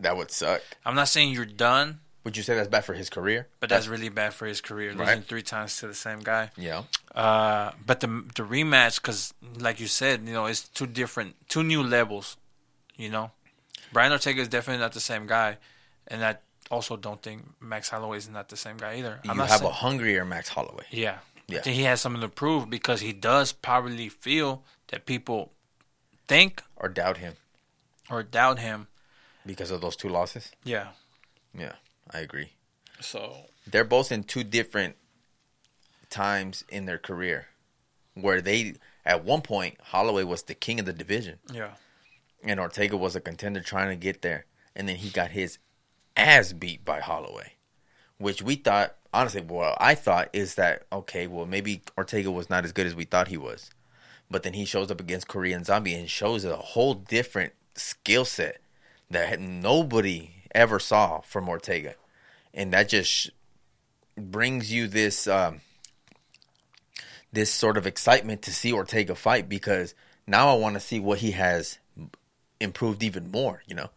That 0.00 0.16
would 0.16 0.30
suck. 0.30 0.62
I'm 0.86 0.94
not 0.94 1.08
saying 1.08 1.32
you're 1.34 1.44
done, 1.44 2.00
Would 2.24 2.36
you 2.36 2.42
say 2.42 2.54
that's 2.54 2.68
bad 2.68 2.84
for 2.84 2.94
his 2.94 3.10
career? 3.10 3.48
but 3.60 3.68
that's 3.68 3.86
really 3.88 4.08
bad 4.08 4.32
for 4.34 4.46
his 4.46 4.60
career. 4.60 4.90
Losing 4.92 5.06
Right. 5.06 5.24
three 5.24 5.42
times 5.42 5.76
to 5.78 5.86
the 5.88 5.94
same 5.94 6.20
guy. 6.20 6.50
Yeah. 6.56 6.82
Uh, 7.14 7.72
but 7.86 8.00
the 8.00 8.06
the 8.38 8.42
rematch, 8.42 8.96
because 9.02 9.34
like 9.58 9.78
you 9.80 9.86
said, 9.88 10.26
you 10.26 10.32
know, 10.32 10.46
it's 10.46 10.62
two 10.68 10.86
different, 10.86 11.36
two 11.48 11.62
new 11.62 11.82
levels. 11.82 12.36
You 12.96 13.10
know, 13.10 13.30
Brian 13.92 14.12
Ortega 14.12 14.40
is 14.40 14.48
definitely 14.48 14.80
not 14.80 14.92
the 14.92 15.00
same 15.00 15.26
guy, 15.26 15.58
and 16.08 16.24
I 16.24 16.36
also 16.70 16.96
don't 16.96 17.20
think 17.22 17.42
Max 17.60 17.88
Holloway 17.90 18.18
is 18.18 18.28
not 18.28 18.48
the 18.48 18.56
same 18.56 18.76
guy 18.78 18.96
either. 18.96 19.20
You 19.24 19.30
I'm 19.30 19.36
not 19.36 19.48
have 19.48 19.60
saying, 19.60 19.70
a 19.70 19.74
hungrier 19.74 20.24
Max 20.24 20.48
Holloway. 20.48 20.86
yeah, 20.90 21.18
Yeah. 21.48 21.58
I 21.58 21.62
think 21.62 21.76
he 21.76 21.82
has 21.84 22.00
something 22.00 22.22
to 22.22 22.28
prove 22.28 22.70
because 22.70 23.00
he 23.02 23.12
does 23.12 23.52
probably 23.52 24.08
feel 24.08 24.62
that 24.88 25.06
people 25.06 25.52
think 26.28 26.62
Or 26.76 26.88
doubt 26.88 27.18
him 27.18 27.34
or 28.10 28.22
doubt 28.22 28.58
him. 28.58 28.86
because 29.46 29.70
of 29.70 29.80
those 29.80 29.96
two 29.96 30.08
losses. 30.08 30.52
Yeah. 30.64 30.88
Yeah, 31.58 31.72
I 32.12 32.18
agree. 32.20 32.52
So 33.00 33.46
They're 33.66 33.84
both 33.84 34.10
in 34.12 34.24
two 34.24 34.44
different 34.44 34.96
times 36.10 36.64
in 36.68 36.86
their 36.86 36.98
career 36.98 37.46
where 38.14 38.40
they 38.40 38.74
at 39.04 39.24
one 39.24 39.40
point 39.42 39.76
Holloway 39.82 40.22
was 40.24 40.42
the 40.44 40.54
king 40.54 40.78
of 40.80 40.86
the 40.86 40.92
division. 40.92 41.38
yeah, 41.52 41.72
and 42.44 42.60
Ortega 42.60 42.96
was 42.96 43.16
a 43.16 43.20
contender 43.20 43.60
trying 43.60 43.88
to 43.88 43.96
get 43.96 44.22
there, 44.22 44.46
and 44.76 44.88
then 44.88 44.96
he 44.96 45.10
got 45.10 45.30
his 45.30 45.58
ass 46.16 46.52
beat 46.52 46.84
by 46.84 47.00
Holloway, 47.00 47.54
which 48.18 48.40
we 48.42 48.54
thought, 48.54 48.94
honestly, 49.12 49.40
well, 49.40 49.76
I 49.80 49.94
thought 49.96 50.28
is 50.32 50.54
that 50.54 50.86
okay, 50.92 51.26
well, 51.26 51.46
maybe 51.46 51.82
Ortega 51.98 52.30
was 52.30 52.48
not 52.48 52.64
as 52.64 52.72
good 52.72 52.86
as 52.86 52.94
we 52.94 53.04
thought 53.04 53.28
he 53.28 53.36
was, 53.36 53.70
but 54.34 54.42
then 54.42 54.54
he 54.54 54.64
shows 54.64 54.90
up 54.90 54.98
against 54.98 55.28
Korean 55.28 55.62
Zombie 55.62 55.94
and 55.94 56.10
shows 56.10 56.44
a 56.44 56.56
whole 56.56 56.94
different 56.94 57.52
skill 57.76 58.24
set 58.24 58.60
that 59.08 59.38
nobody 59.38 60.30
ever 60.52 60.80
saw 60.80 61.20
from 61.20 61.48
Ortega, 61.48 61.94
and 62.52 62.72
that 62.72 62.88
just 62.88 63.30
brings 64.16 64.72
you 64.72 64.88
this 64.88 65.28
um, 65.28 65.60
this 67.32 67.48
sort 67.52 67.76
of 67.76 67.86
excitement 67.86 68.42
to 68.42 68.52
see 68.52 68.72
Ortega 68.72 69.14
fight 69.14 69.48
because 69.48 69.94
now 70.26 70.48
I 70.48 70.54
want 70.54 70.74
to 70.74 70.80
see 70.80 70.98
what 70.98 71.20
he 71.20 71.30
has 71.30 71.78
improved 72.58 73.04
even 73.04 73.30
more, 73.30 73.62
you 73.68 73.76
know. 73.76 73.90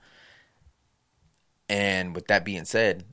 And 1.67 2.13
with 2.13 2.27
that 2.27 2.45
being 2.45 2.65
said, 2.65 3.05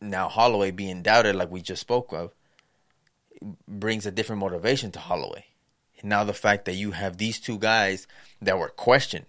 Now 0.00 0.28
Holloway 0.28 0.72
being 0.72 1.00
doubted, 1.04 1.36
like 1.36 1.52
we 1.52 1.62
just 1.62 1.82
spoke 1.82 2.12
of, 2.12 2.34
brings 3.68 4.04
a 4.04 4.10
different 4.10 4.40
motivation 4.40 4.90
to 4.90 4.98
Holloway. 4.98 5.44
Now 6.02 6.24
the 6.24 6.34
fact 6.34 6.66
that 6.66 6.74
you 6.74 6.90
have 6.90 7.16
these 7.16 7.40
two 7.40 7.58
guys 7.58 8.06
that 8.42 8.58
were 8.58 8.68
questioned. 8.68 9.26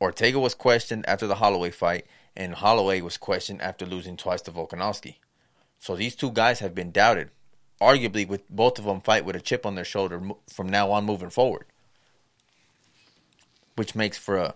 Ortega 0.00 0.38
was 0.38 0.54
questioned 0.54 1.04
after 1.08 1.26
the 1.26 1.36
Holloway 1.36 1.70
fight, 1.70 2.06
and 2.36 2.54
Holloway 2.54 3.00
was 3.00 3.16
questioned 3.16 3.60
after 3.60 3.84
losing 3.84 4.16
twice 4.16 4.40
to 4.42 4.52
Volkanovski. 4.52 5.16
So 5.78 5.96
these 5.96 6.14
two 6.14 6.30
guys 6.30 6.60
have 6.60 6.74
been 6.74 6.90
doubted, 6.90 7.30
arguably 7.80 8.26
with 8.26 8.48
both 8.48 8.78
of 8.78 8.84
them 8.84 9.00
fight 9.00 9.24
with 9.24 9.36
a 9.36 9.40
chip 9.40 9.66
on 9.66 9.74
their 9.74 9.84
shoulder 9.84 10.22
from 10.48 10.68
now 10.68 10.90
on 10.92 11.04
moving 11.04 11.30
forward, 11.30 11.66
which 13.76 13.94
makes 13.94 14.16
for 14.16 14.36
a 14.36 14.54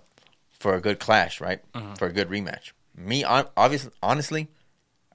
for 0.59 0.75
a 0.75 0.81
good 0.81 0.99
clash, 0.99 1.41
right? 1.41 1.61
Mm-hmm. 1.73 1.95
For 1.95 2.07
a 2.07 2.13
good 2.13 2.29
rematch. 2.29 2.73
Me, 2.97 3.25
obviously, 3.25 3.91
honestly, 4.03 4.49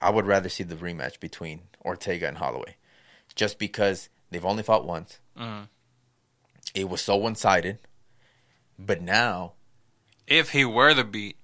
I 0.02 0.10
would 0.10 0.28
rather 0.28 0.50
see 0.50 0.64
the 0.64 0.76
rematch 0.76 1.20
between 1.20 1.62
Ortega 1.84 2.28
and 2.28 2.38
Holloway, 2.38 2.76
just 3.36 3.58
because 3.58 4.10
they've 4.30 4.46
only 4.46 4.64
fought 4.64 4.86
once. 4.86 5.20
Mm-hmm. 5.38 5.64
It 6.74 6.90
was 6.90 7.02
so 7.02 7.16
one 7.16 7.36
sided, 7.36 7.80
but 8.78 9.02
now, 9.02 9.54
if 10.28 10.52
he 10.52 10.66
were 10.66 10.94
to 10.94 11.04
beat 11.04 11.38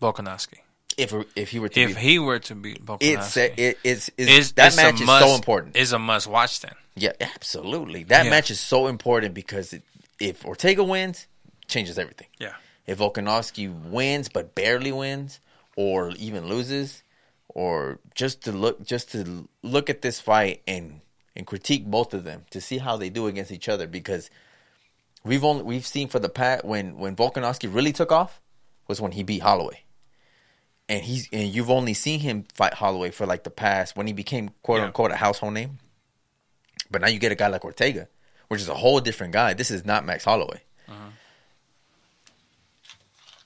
Volkanovski, 0.00 0.58
if 0.96 1.14
if 1.36 1.50
he 1.50 1.58
were 1.58 1.68
to 1.68 1.80
if 1.80 1.88
beat, 1.88 1.96
he 1.98 2.18
were 2.18 2.38
to 2.40 2.54
beat 2.54 2.84
Volkanovski, 2.84 3.00
it's 3.14 3.36
it, 3.36 3.78
it's, 3.84 4.10
it's 4.16 4.30
is, 4.30 4.52
that 4.52 4.76
match 4.76 5.00
is 5.00 5.06
must, 5.06 5.24
so 5.24 5.34
important. 5.34 5.76
Is 5.76 5.92
a 5.92 5.98
must 5.98 6.26
watch 6.26 6.60
then. 6.60 6.74
Yeah, 6.96 7.12
absolutely. 7.20 8.04
That 8.04 8.24
yeah. 8.24 8.30
match 8.30 8.50
is 8.50 8.60
so 8.60 8.86
important 8.86 9.34
because 9.34 9.72
it, 9.72 9.82
if 10.20 10.44
Ortega 10.44 10.84
wins, 10.84 11.26
changes 11.66 11.98
everything. 11.98 12.28
Yeah. 12.38 12.54
If 12.86 12.98
Volkanovski 12.98 13.72
wins 13.90 14.28
but 14.28 14.54
barely 14.54 14.92
wins, 14.92 15.40
or 15.76 16.10
even 16.10 16.46
loses, 16.48 17.02
or 17.48 17.98
just 18.14 18.44
to 18.44 18.52
look 18.52 18.84
just 18.84 19.12
to 19.12 19.48
look 19.62 19.90
at 19.90 20.02
this 20.02 20.20
fight 20.20 20.62
and 20.66 21.00
and 21.36 21.46
critique 21.46 21.86
both 21.86 22.14
of 22.14 22.24
them 22.24 22.44
to 22.50 22.60
see 22.60 22.78
how 22.78 22.96
they 22.96 23.10
do 23.10 23.26
against 23.26 23.50
each 23.50 23.68
other 23.68 23.86
because 23.86 24.30
we've 25.24 25.44
only 25.44 25.62
we've 25.64 25.86
seen 25.86 26.08
for 26.08 26.18
the 26.18 26.28
pat 26.28 26.64
when 26.64 26.96
when 26.98 27.16
Volkanovski 27.16 27.72
really 27.72 27.92
took 27.92 28.12
off 28.12 28.40
was 28.86 29.00
when 29.00 29.12
he 29.12 29.22
beat 29.22 29.42
Holloway. 29.42 29.80
And 30.88 31.02
he's 31.02 31.28
and 31.32 31.48
you've 31.48 31.70
only 31.70 31.94
seen 31.94 32.20
him 32.20 32.44
fight 32.54 32.74
Holloway 32.74 33.10
for 33.10 33.26
like 33.26 33.44
the 33.44 33.50
past 33.50 33.96
when 33.96 34.06
he 34.06 34.12
became 34.12 34.50
quote 34.62 34.80
yeah. 34.80 34.86
unquote 34.86 35.10
a 35.10 35.16
household 35.16 35.54
name. 35.54 35.78
But 36.90 37.00
now 37.00 37.08
you 37.08 37.18
get 37.18 37.32
a 37.32 37.36
guy 37.36 37.48
like 37.48 37.64
Ortega, 37.64 38.08
which 38.48 38.60
is 38.60 38.68
a 38.68 38.74
whole 38.74 39.00
different 39.00 39.32
guy. 39.32 39.54
This 39.54 39.70
is 39.70 39.84
not 39.84 40.04
Max 40.04 40.24
Holloway. 40.24 40.60
Uh-huh. 40.86 41.10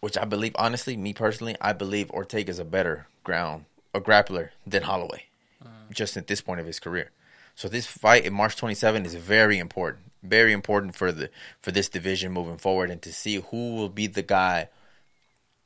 Which 0.00 0.18
I 0.18 0.24
believe, 0.24 0.52
honestly, 0.56 0.96
me 0.96 1.12
personally, 1.12 1.56
I 1.60 1.72
believe 1.72 2.10
Ortega 2.10 2.50
is 2.50 2.58
a 2.58 2.64
better 2.64 3.06
ground 3.22 3.64
a 3.94 4.00
grappler 4.00 4.50
than 4.66 4.82
Holloway, 4.82 5.24
uh-huh. 5.64 5.92
just 5.92 6.16
at 6.16 6.26
this 6.26 6.40
point 6.40 6.60
of 6.60 6.66
his 6.66 6.80
career. 6.80 7.10
So 7.58 7.66
this 7.66 7.86
fight 7.86 8.24
in 8.24 8.34
March 8.34 8.54
27 8.54 9.04
is 9.04 9.16
very 9.16 9.58
important, 9.58 10.12
very 10.22 10.52
important 10.52 10.94
for 10.94 11.10
the 11.10 11.28
for 11.60 11.72
this 11.72 11.88
division 11.88 12.30
moving 12.30 12.56
forward, 12.56 12.88
and 12.88 13.02
to 13.02 13.12
see 13.12 13.42
who 13.50 13.74
will 13.74 13.88
be 13.88 14.06
the 14.06 14.22
guy 14.22 14.68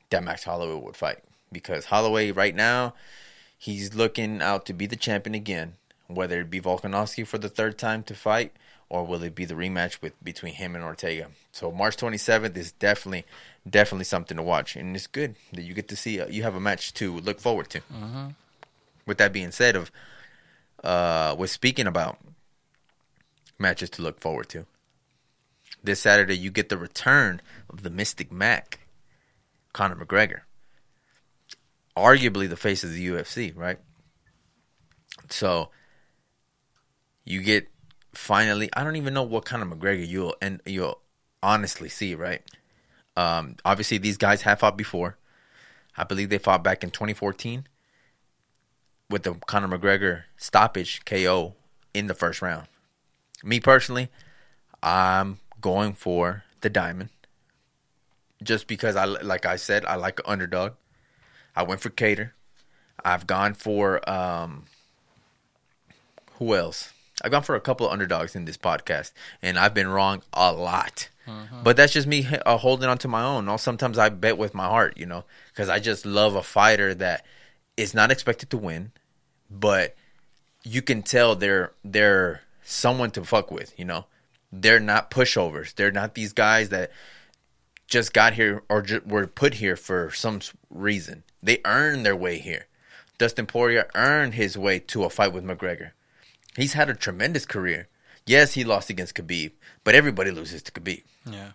that 0.09 0.23
Max 0.23 0.43
Holloway 0.43 0.83
would 0.83 0.95
fight. 0.95 1.19
Because 1.51 1.85
Holloway 1.85 2.31
right 2.31 2.55
now, 2.55 2.95
he's 3.59 3.93
looking 3.93 4.41
out 4.41 4.65
to 4.65 4.73
be 4.73 4.87
the 4.87 4.95
champion 4.95 5.35
again. 5.35 5.75
Whether 6.07 6.39
it 6.39 6.49
be 6.49 6.59
Volkanovski 6.59 7.27
for 7.27 7.37
the 7.37 7.47
third 7.47 7.77
time 7.77 8.01
to 8.05 8.15
fight, 8.15 8.53
or 8.89 9.05
will 9.05 9.21
it 9.21 9.35
be 9.35 9.45
the 9.45 9.53
rematch 9.53 10.01
with 10.01 10.13
between 10.23 10.55
him 10.55 10.73
and 10.73 10.83
Ortega? 10.83 11.27
So 11.51 11.71
March 11.71 11.97
27th 11.97 12.57
is 12.57 12.71
definitely 12.71 13.23
definitely 13.69 14.05
something 14.05 14.37
to 14.37 14.41
watch, 14.41 14.75
and 14.75 14.95
it's 14.95 15.05
good 15.05 15.35
that 15.51 15.61
you 15.61 15.75
get 15.75 15.89
to 15.89 15.95
see 15.95 16.19
uh, 16.19 16.25
you 16.25 16.41
have 16.41 16.55
a 16.55 16.59
match 16.59 16.95
to 16.95 17.19
look 17.19 17.39
forward 17.39 17.69
to. 17.69 17.81
Mm-hmm. 17.81 18.29
With 19.05 19.19
that 19.19 19.31
being 19.31 19.51
said, 19.51 19.75
of 19.75 19.91
uh, 20.83 21.35
was 21.37 21.51
speaking 21.51 21.87
about 21.87 22.17
matches 23.57 23.89
to 23.91 24.01
look 24.01 24.19
forward 24.19 24.49
to. 24.49 24.65
This 25.83 25.99
Saturday, 25.99 26.37
you 26.37 26.51
get 26.51 26.69
the 26.69 26.77
return 26.77 27.41
of 27.69 27.83
the 27.83 27.89
Mystic 27.89 28.31
Mac, 28.31 28.79
Conor 29.73 29.95
McGregor. 29.95 30.41
Arguably 31.95 32.49
the 32.49 32.57
face 32.57 32.83
of 32.83 32.93
the 32.93 33.07
UFC, 33.07 33.55
right? 33.55 33.79
So 35.29 35.69
you 37.25 37.41
get 37.41 37.67
finally. 38.13 38.69
I 38.73 38.83
don't 38.83 38.95
even 38.95 39.13
know 39.13 39.23
what 39.23 39.45
kind 39.45 39.61
of 39.61 39.69
McGregor 39.69 40.07
you'll 40.07 40.35
and 40.41 40.61
you'll 40.65 40.99
honestly 41.41 41.89
see, 41.89 42.15
right? 42.15 42.41
Um, 43.15 43.57
obviously, 43.63 43.97
these 43.99 44.17
guys 44.17 44.41
have 44.41 44.59
fought 44.59 44.77
before. 44.77 45.17
I 45.95 46.03
believe 46.03 46.29
they 46.29 46.39
fought 46.39 46.63
back 46.63 46.83
in 46.83 46.89
2014 46.89 47.67
with 49.13 49.21
the 49.21 49.35
Conor 49.45 49.67
McGregor 49.67 50.23
stoppage 50.37 51.05
KO 51.05 51.53
in 51.93 52.07
the 52.07 52.15
first 52.15 52.41
round. 52.41 52.65
Me 53.43 53.59
personally, 53.59 54.09
I'm 54.81 55.37
going 55.61 55.93
for 55.93 56.43
the 56.61 56.69
diamond. 56.69 57.09
Just 58.41 58.65
because 58.65 58.95
I 58.95 59.05
like 59.05 59.45
I 59.45 59.55
said, 59.55 59.85
I 59.85 59.95
like 59.95 60.17
an 60.19 60.25
underdog. 60.27 60.73
I 61.55 61.61
went 61.61 61.79
for 61.79 61.91
Kattar. 61.91 62.31
I've 63.05 63.27
gone 63.27 63.53
for 63.53 63.87
um 64.09 64.65
who 66.39 66.55
else? 66.55 66.91
I've 67.23 67.29
gone 67.29 67.43
for 67.43 67.55
a 67.55 67.61
couple 67.61 67.85
of 67.85 67.93
underdogs 67.93 68.35
in 68.35 68.45
this 68.45 68.57
podcast, 68.57 69.11
and 69.43 69.59
I've 69.59 69.75
been 69.75 69.89
wrong 69.89 70.23
a 70.33 70.51
lot. 70.51 71.09
Uh-huh. 71.27 71.57
But 71.63 71.77
that's 71.77 71.93
just 71.93 72.07
me 72.07 72.27
uh, 72.47 72.57
holding 72.57 72.89
on 72.89 72.97
to 72.97 73.07
my 73.07 73.23
own. 73.23 73.47
Or 73.47 73.59
sometimes 73.59 73.99
I 73.99 74.09
bet 74.09 74.39
with 74.39 74.55
my 74.55 74.65
heart, 74.65 74.97
you 74.97 75.05
know, 75.05 75.23
because 75.53 75.69
I 75.69 75.77
just 75.77 76.03
love 76.03 76.33
a 76.33 76.41
fighter 76.41 76.95
that 76.95 77.23
is 77.77 77.93
not 77.93 78.11
expected 78.11 78.49
to 78.49 78.57
win, 78.57 78.91
but 79.53 79.95
you 80.63 80.81
can 80.81 81.03
tell 81.03 81.35
they're 81.35 81.73
they're 81.83 82.41
someone 82.63 83.11
to 83.11 83.23
fuck 83.23 83.51
with. 83.51 83.77
You 83.77 83.85
know, 83.85 84.05
they're 84.51 84.79
not 84.79 85.11
pushovers. 85.11 85.75
They're 85.75 85.91
not 85.91 86.15
these 86.15 86.33
guys 86.33 86.69
that 86.69 86.91
just 87.87 88.13
got 88.13 88.33
here 88.33 88.63
or 88.69 88.81
ju- 88.81 89.03
were 89.05 89.27
put 89.27 89.55
here 89.55 89.75
for 89.75 90.11
some 90.11 90.39
reason. 90.69 91.23
They 91.41 91.59
earned 91.65 92.05
their 92.05 92.15
way 92.15 92.39
here. 92.39 92.67
Dustin 93.17 93.45
Poirier 93.45 93.87
earned 93.93 94.33
his 94.33 94.57
way 94.57 94.79
to 94.79 95.03
a 95.03 95.09
fight 95.09 95.33
with 95.33 95.43
McGregor. 95.45 95.91
He's 96.55 96.73
had 96.73 96.89
a 96.89 96.95
tremendous 96.95 97.45
career. 97.45 97.87
Yes, 98.25 98.53
he 98.53 98.63
lost 98.63 98.89
against 98.89 99.15
Khabib, 99.15 99.51
but 99.83 99.95
everybody 99.95 100.31
loses 100.31 100.63
to 100.63 100.71
Khabib. 100.71 101.03
Yeah. 101.29 101.51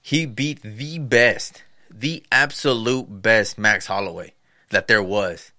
He 0.00 0.26
beat 0.26 0.62
the 0.62 0.98
best, 0.98 1.64
the 1.90 2.22
absolute 2.30 3.22
best 3.22 3.58
Max 3.58 3.86
Holloway 3.86 4.34
that 4.70 4.88
there 4.88 5.02
was 5.02 5.52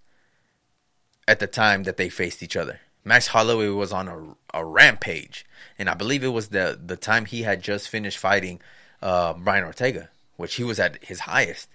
at 1.30 1.38
the 1.38 1.46
time 1.46 1.84
that 1.84 1.98
they 1.98 2.10
faced 2.10 2.42
each 2.42 2.58
other. 2.58 2.80
Max 3.06 3.28
Holloway 3.28 3.68
was 3.68 3.94
on 3.94 4.08
a, 4.08 4.58
a 4.58 4.66
rampage, 4.66 5.46
and 5.78 5.88
I 5.88 5.94
believe 5.94 6.24
it 6.24 6.30
was 6.30 6.50
the 6.50 6.78
the 6.84 6.98
time 6.98 7.26
he 7.26 7.44
had 7.44 7.62
just 7.62 7.88
finished 7.88 8.18
fighting 8.18 8.60
uh, 9.02 9.34
Brian 9.34 9.64
Ortega, 9.64 10.10
which 10.38 10.56
he 10.56 10.64
was 10.64 10.80
at 10.80 11.04
his 11.04 11.22
highest. 11.22 11.70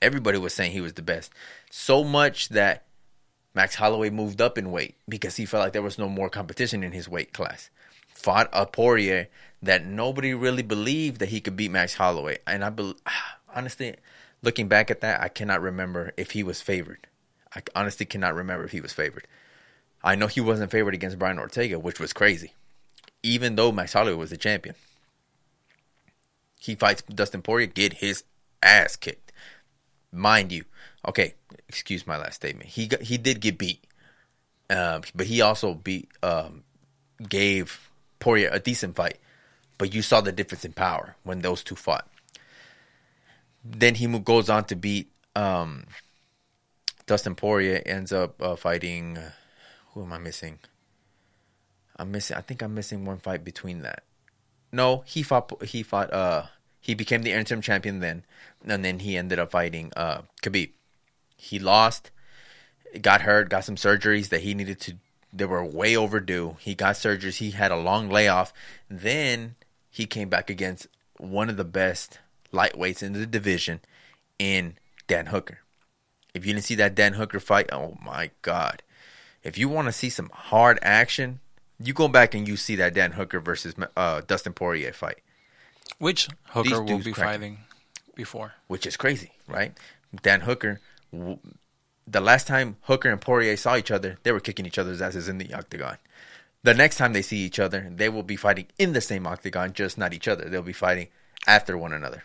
Everybody 0.00 0.38
was 0.38 0.54
saying 0.54 0.70
he 0.72 0.80
was 0.80 0.94
the 0.94 1.02
best, 1.02 1.32
so 1.70 2.04
much 2.04 2.50
that 2.50 2.84
Max 3.52 3.74
Holloway 3.74 4.10
moved 4.10 4.40
up 4.40 4.56
in 4.56 4.70
weight 4.70 4.94
because 5.08 5.36
he 5.36 5.44
felt 5.44 5.64
like 5.64 5.72
there 5.72 5.82
was 5.82 5.98
no 5.98 6.08
more 6.08 6.30
competition 6.30 6.84
in 6.84 6.92
his 6.92 7.08
weight 7.08 7.32
class. 7.32 7.68
Fought 8.06 8.48
a 8.52 8.64
Poirier 8.64 9.28
that 9.60 9.84
nobody 9.84 10.32
really 10.34 10.62
believed 10.62 11.18
that 11.18 11.30
he 11.30 11.40
could 11.40 11.56
beat 11.56 11.72
Max 11.72 11.94
Holloway, 11.94 12.38
and 12.46 12.64
I 12.64 12.70
be- 12.70 12.94
honestly, 13.54 13.96
looking 14.40 14.68
back 14.68 14.88
at 14.88 15.00
that, 15.00 15.20
I 15.20 15.28
cannot 15.28 15.62
remember 15.62 16.12
if 16.16 16.30
he 16.30 16.44
was 16.44 16.62
favored. 16.62 17.08
I 17.54 17.62
honestly 17.74 18.06
cannot 18.06 18.34
remember 18.34 18.64
if 18.64 18.72
he 18.72 18.80
was 18.80 18.92
favored. 18.92 19.26
I 20.02 20.14
know 20.14 20.26
he 20.26 20.40
wasn't 20.40 20.70
favored 20.70 20.94
against 20.94 21.18
Brian 21.18 21.38
Ortega, 21.38 21.78
which 21.78 22.00
was 22.00 22.12
crazy. 22.12 22.54
Even 23.22 23.56
though 23.56 23.72
Max 23.72 23.92
Holloway 23.92 24.14
was 24.14 24.30
the 24.30 24.36
champion. 24.36 24.74
He 26.58 26.74
fights 26.74 27.02
Dustin 27.02 27.42
Poirier, 27.42 27.66
get 27.66 27.94
his 27.94 28.24
ass 28.62 28.96
kicked. 28.96 29.32
Mind 30.12 30.52
you, 30.52 30.64
okay, 31.06 31.34
excuse 31.68 32.06
my 32.06 32.16
last 32.16 32.36
statement. 32.36 32.70
He 32.70 32.86
got, 32.86 33.02
he 33.02 33.16
did 33.16 33.40
get 33.40 33.58
beat, 33.58 33.84
uh, 34.68 35.00
but 35.14 35.26
he 35.26 35.40
also 35.40 35.74
beat 35.74 36.08
um, 36.22 36.64
gave 37.28 37.90
Poirier 38.18 38.50
a 38.52 38.58
decent 38.58 38.96
fight. 38.96 39.18
But 39.78 39.94
you 39.94 40.02
saw 40.02 40.20
the 40.20 40.32
difference 40.32 40.64
in 40.64 40.72
power 40.72 41.16
when 41.22 41.40
those 41.40 41.62
two 41.62 41.76
fought. 41.76 42.06
Then 43.64 43.94
he 43.94 44.06
goes 44.18 44.50
on 44.50 44.64
to 44.64 44.76
beat 44.76 45.10
um, 45.36 45.84
Dustin 47.10 47.34
Poirier 47.34 47.82
ends 47.86 48.12
up 48.12 48.40
uh, 48.40 48.54
fighting. 48.54 49.18
Uh, 49.18 49.32
who 49.94 50.04
am 50.04 50.12
I 50.12 50.18
missing? 50.18 50.60
I'm 51.96 52.12
missing. 52.12 52.36
I 52.36 52.40
think 52.40 52.62
I'm 52.62 52.72
missing 52.72 53.04
one 53.04 53.18
fight 53.18 53.42
between 53.42 53.82
that. 53.82 54.04
No, 54.70 55.02
he 55.04 55.24
fought. 55.24 55.60
He 55.64 55.82
fought. 55.82 56.12
Uh, 56.12 56.44
he 56.80 56.94
became 56.94 57.22
the 57.22 57.32
interim 57.32 57.62
champion 57.62 57.98
then, 57.98 58.24
and 58.64 58.84
then 58.84 59.00
he 59.00 59.16
ended 59.16 59.40
up 59.40 59.50
fighting 59.50 59.90
uh 59.96 60.22
Khabib. 60.40 60.70
He 61.36 61.58
lost, 61.58 62.12
got 63.02 63.22
hurt, 63.22 63.48
got 63.48 63.64
some 63.64 63.74
surgeries 63.74 64.28
that 64.28 64.42
he 64.42 64.54
needed 64.54 64.78
to. 64.82 64.94
They 65.32 65.46
were 65.46 65.64
way 65.64 65.96
overdue. 65.96 66.58
He 66.60 66.76
got 66.76 66.94
surgeries. 66.94 67.38
He 67.38 67.50
had 67.50 67.72
a 67.72 67.76
long 67.76 68.08
layoff. 68.08 68.52
Then 68.88 69.56
he 69.90 70.06
came 70.06 70.28
back 70.28 70.48
against 70.48 70.86
one 71.16 71.50
of 71.50 71.56
the 71.56 71.64
best 71.64 72.20
lightweights 72.52 73.02
in 73.02 73.14
the 73.14 73.26
division 73.26 73.80
in 74.38 74.78
Dan 75.08 75.26
Hooker 75.26 75.58
If 76.34 76.46
you 76.46 76.52
didn't 76.52 76.64
see 76.64 76.74
that 76.76 76.94
Dan 76.94 77.14
Hooker 77.14 77.40
fight, 77.40 77.68
oh 77.72 77.96
my 78.02 78.30
god! 78.42 78.82
If 79.42 79.58
you 79.58 79.68
want 79.68 79.88
to 79.88 79.92
see 79.92 80.10
some 80.10 80.30
hard 80.32 80.78
action, 80.82 81.40
you 81.82 81.92
go 81.92 82.08
back 82.08 82.34
and 82.34 82.46
you 82.46 82.56
see 82.56 82.76
that 82.76 82.94
Dan 82.94 83.12
Hooker 83.12 83.40
versus 83.40 83.74
uh, 83.96 84.20
Dustin 84.26 84.52
Poirier 84.52 84.92
fight, 84.92 85.18
Which 85.98 86.28
Hooker 86.50 86.82
will 86.82 86.98
be 86.98 87.12
fighting 87.24 87.58
before. 88.14 88.54
which 88.66 88.86
is 88.86 88.96
crazy, 88.96 89.32
right? 89.48 89.72
Dan 90.22 90.42
Hooker. 90.42 90.80
The 92.06 92.20
last 92.20 92.46
time 92.46 92.76
Hooker 92.82 93.08
and 93.10 93.20
Poirier 93.20 93.56
saw 93.56 93.76
each 93.76 93.90
other, 93.90 94.18
they 94.22 94.32
were 94.32 94.40
kicking 94.40 94.66
each 94.66 94.78
other's 94.78 95.00
asses 95.00 95.28
in 95.28 95.38
the 95.38 95.52
octagon. 95.54 95.96
The 96.62 96.74
next 96.74 96.96
time 96.96 97.12
they 97.12 97.22
see 97.22 97.38
each 97.38 97.58
other, 97.58 97.88
they 97.90 98.08
will 98.08 98.22
be 98.22 98.36
fighting 98.36 98.66
in 98.78 98.92
the 98.92 99.00
same 99.00 99.26
octagon, 99.26 99.72
just 99.72 99.96
not 99.96 100.12
each 100.12 100.28
other. 100.28 100.48
They'll 100.48 100.62
be 100.62 100.72
fighting 100.72 101.08
after 101.46 101.78
one 101.78 101.92
another. 101.92 102.24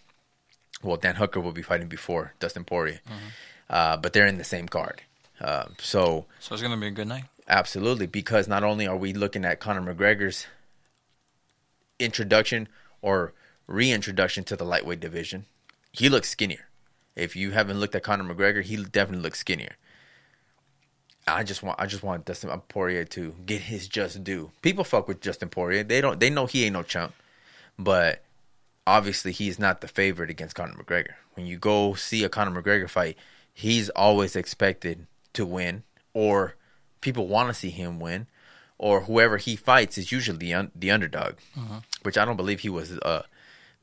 Well, 0.84 0.98
Dan 0.98 1.16
Hooker 1.16 1.40
will 1.40 1.52
be 1.54 1.62
fighting 1.62 1.88
before 1.88 2.34
Dustin 2.40 2.66
Poirier, 2.66 3.00
uh, 3.70 3.98
but 3.98 4.14
they're 4.14 4.28
in 4.28 4.38
the 4.38 4.44
same 4.44 4.68
card. 4.68 5.02
Uh, 5.40 5.66
so 5.80 6.26
So 6.40 6.54
it's 6.54 6.62
gonna 6.62 6.78
be 6.78 6.88
a 6.88 6.92
good 6.92 7.08
night. 7.08 7.26
Absolutely, 7.48 8.08
because 8.08 8.48
not 8.48 8.64
only 8.64 8.88
are 8.88 8.98
we 8.98 9.14
looking 9.14 9.46
at 9.46 9.60
Conor 9.60 9.94
McGregor's 9.94 10.48
introduction 12.00 12.68
or 13.02 13.34
reintroduction 13.68 14.44
to 14.46 14.56
the 14.56 14.66
lightweight 14.66 15.00
division, 15.00 15.46
he 15.92 16.10
looks 16.10 16.30
skinnier. 16.30 16.68
If 17.16 17.36
you 17.36 17.52
haven't 17.52 17.80
looked 17.80 17.96
at 17.96 18.04
Conor 18.04 18.34
McGregor, 18.34 18.64
he 18.64 18.76
definitely 18.78 19.24
looks 19.24 19.40
skinnier. 19.40 19.76
I 21.28 21.44
just 21.44 21.64
want 21.64 21.80
I 21.80 21.86
just 21.88 22.04
want 22.04 22.26
Dustin 22.26 22.52
Poirier 22.68 23.04
to 23.06 23.36
get 23.46 23.62
his 23.62 23.88
just 23.88 24.24
due. 24.24 24.52
People 24.62 24.84
fuck 24.84 25.08
with 25.08 25.22
Dustin 25.22 25.50
Poirier. 25.50 25.84
They 25.84 26.02
don't 26.02 26.20
they 26.20 26.30
know 26.30 26.46
he 26.46 26.66
ain't 26.66 26.74
no 26.74 26.84
chump. 26.84 27.14
But 27.80 28.24
obviously 28.86 29.32
he's 29.32 29.58
not 29.58 29.82
the 29.82 29.88
favorite 29.88 30.30
against 30.30 30.56
Conor 30.56 30.76
McGregor. 30.76 31.14
When 31.34 31.46
you 31.46 31.58
go 31.58 31.94
see 31.96 32.24
a 32.24 32.30
Conor 32.30 32.62
McGregor 32.62 32.90
fight, 32.90 33.18
he's 33.56 33.90
always 33.92 34.36
expected 34.36 35.08
to 35.34 35.46
win 35.46 35.82
or 36.14 36.56
people 37.02 37.28
want 37.28 37.48
to 37.48 37.54
see 37.54 37.70
him 37.70 38.00
win 38.00 38.28
or 38.78 39.02
whoever 39.02 39.38
he 39.38 39.56
fights 39.56 39.98
is 39.98 40.12
usually 40.12 40.38
the, 40.38 40.54
un- 40.54 40.72
the 40.76 40.92
underdog, 40.92 41.36
which 42.04 42.18
I 42.18 42.26
don't 42.26 42.36
believe 42.36 42.60
he 42.60 42.70
was 42.70 42.92
uh, 43.00 43.24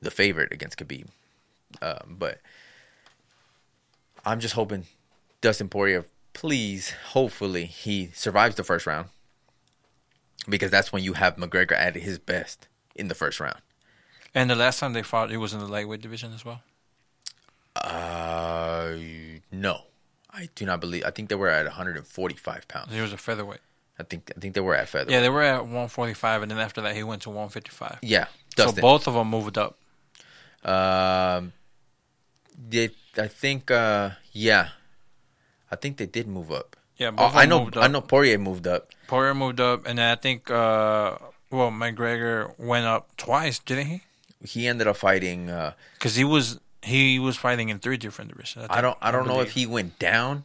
the 0.03 0.11
favorite 0.11 0.53
against 0.53 0.77
Khabib. 0.79 1.07
Um, 1.81 2.17
but 2.19 2.39
I'm 4.27 4.39
just 4.41 4.55
hoping 4.55 4.85
Dustin 5.41 5.69
Poirier, 5.71 6.05
please, 6.35 6.93
hopefully, 7.13 7.65
he 7.65 8.11
survives 8.15 8.57
the 8.57 8.63
first 8.65 8.87
round 8.87 9.09
because 10.47 10.71
that's 10.71 10.93
when 10.93 11.03
you 11.03 11.15
have 11.15 11.37
McGregor 11.37 11.73
at 11.73 11.95
his 11.95 12.19
best 12.19 12.69
in 12.95 13.09
the 13.09 13.15
first 13.15 13.41
round. 13.41 13.61
And 14.35 14.51
the 14.51 14.55
last 14.55 14.79
time 14.81 14.93
they 14.93 15.03
fought, 15.03 15.33
it 15.33 15.39
was 15.39 15.55
in 15.55 15.61
the 15.61 15.67
lightweight 15.67 16.03
division 16.03 16.35
as 16.35 16.45
well. 16.45 16.61
Uh, 17.75 18.97
no, 19.53 19.83
I 20.31 20.49
do 20.55 20.65
not 20.67 20.81
believe. 20.81 21.05
I 21.05 21.11
think 21.11 21.29
they 21.29 21.35
were 21.37 21.49
at 21.51 21.67
145 21.67 22.67
pounds. 22.69 22.93
He 22.93 23.01
was 23.01 23.13
a 23.13 23.17
featherweight. 23.19 23.61
I 23.99 24.03
think 24.05 24.33
I 24.37 24.41
think 24.41 24.55
they 24.55 24.61
were 24.61 24.75
at 24.75 24.89
feather. 24.89 25.11
Yeah, 25.13 25.21
they 25.21 25.29
were 25.29 25.43
at 25.43 25.61
145, 25.63 26.43
and 26.43 26.51
then 26.51 26.59
after 26.59 26.81
that, 26.81 26.97
he 26.97 27.03
went 27.03 27.23
to 27.23 27.31
155. 27.31 27.99
yeah. 28.03 28.27
So 28.57 28.73
both 28.73 29.07
of 29.07 29.15
them 29.15 29.29
moved 29.29 29.57
up. 29.59 29.79
Um, 30.65 31.53
did 32.69 32.95
I 33.17 33.29
think? 33.29 33.71
Uh, 33.71 34.11
yeah, 34.33 34.69
I 35.71 35.77
think 35.77 35.97
they 35.97 36.07
did 36.07 36.27
move 36.27 36.51
up. 36.53 36.77
Yeah, 36.97 37.11
Oh, 37.17 37.31
I 37.35 37.47
know. 37.47 37.71
I 37.77 37.89
know. 37.89 38.01
Poirier 38.01 38.39
moved 38.39 38.67
up. 38.67 38.91
Poirier 39.07 39.35
moved 39.35 39.61
up, 39.61 39.87
and 39.87 39.99
then 39.99 40.11
I 40.11 40.15
think, 40.17 40.51
uh, 40.51 41.17
well, 41.51 41.71
McGregor 41.71 42.57
went 42.59 42.87
up 42.87 43.17
twice, 43.17 43.59
didn't 43.59 43.87
he? 43.87 44.03
He 44.45 44.67
ended 44.69 44.87
up 44.87 44.97
fighting. 44.97 45.51
Uh, 45.51 45.73
Because 45.95 46.17
he 46.17 46.25
was 46.25 46.61
he 46.83 47.19
was 47.19 47.37
fighting 47.37 47.69
in 47.69 47.79
three 47.79 47.97
different 47.97 48.31
divisions. 48.33 48.67
I 48.71 48.81
don't. 48.81 48.97
I 49.01 49.11
don't 49.11 49.27
know 49.27 49.41
if 49.41 49.53
he 49.53 49.67
went 49.67 49.99
down 49.99 50.45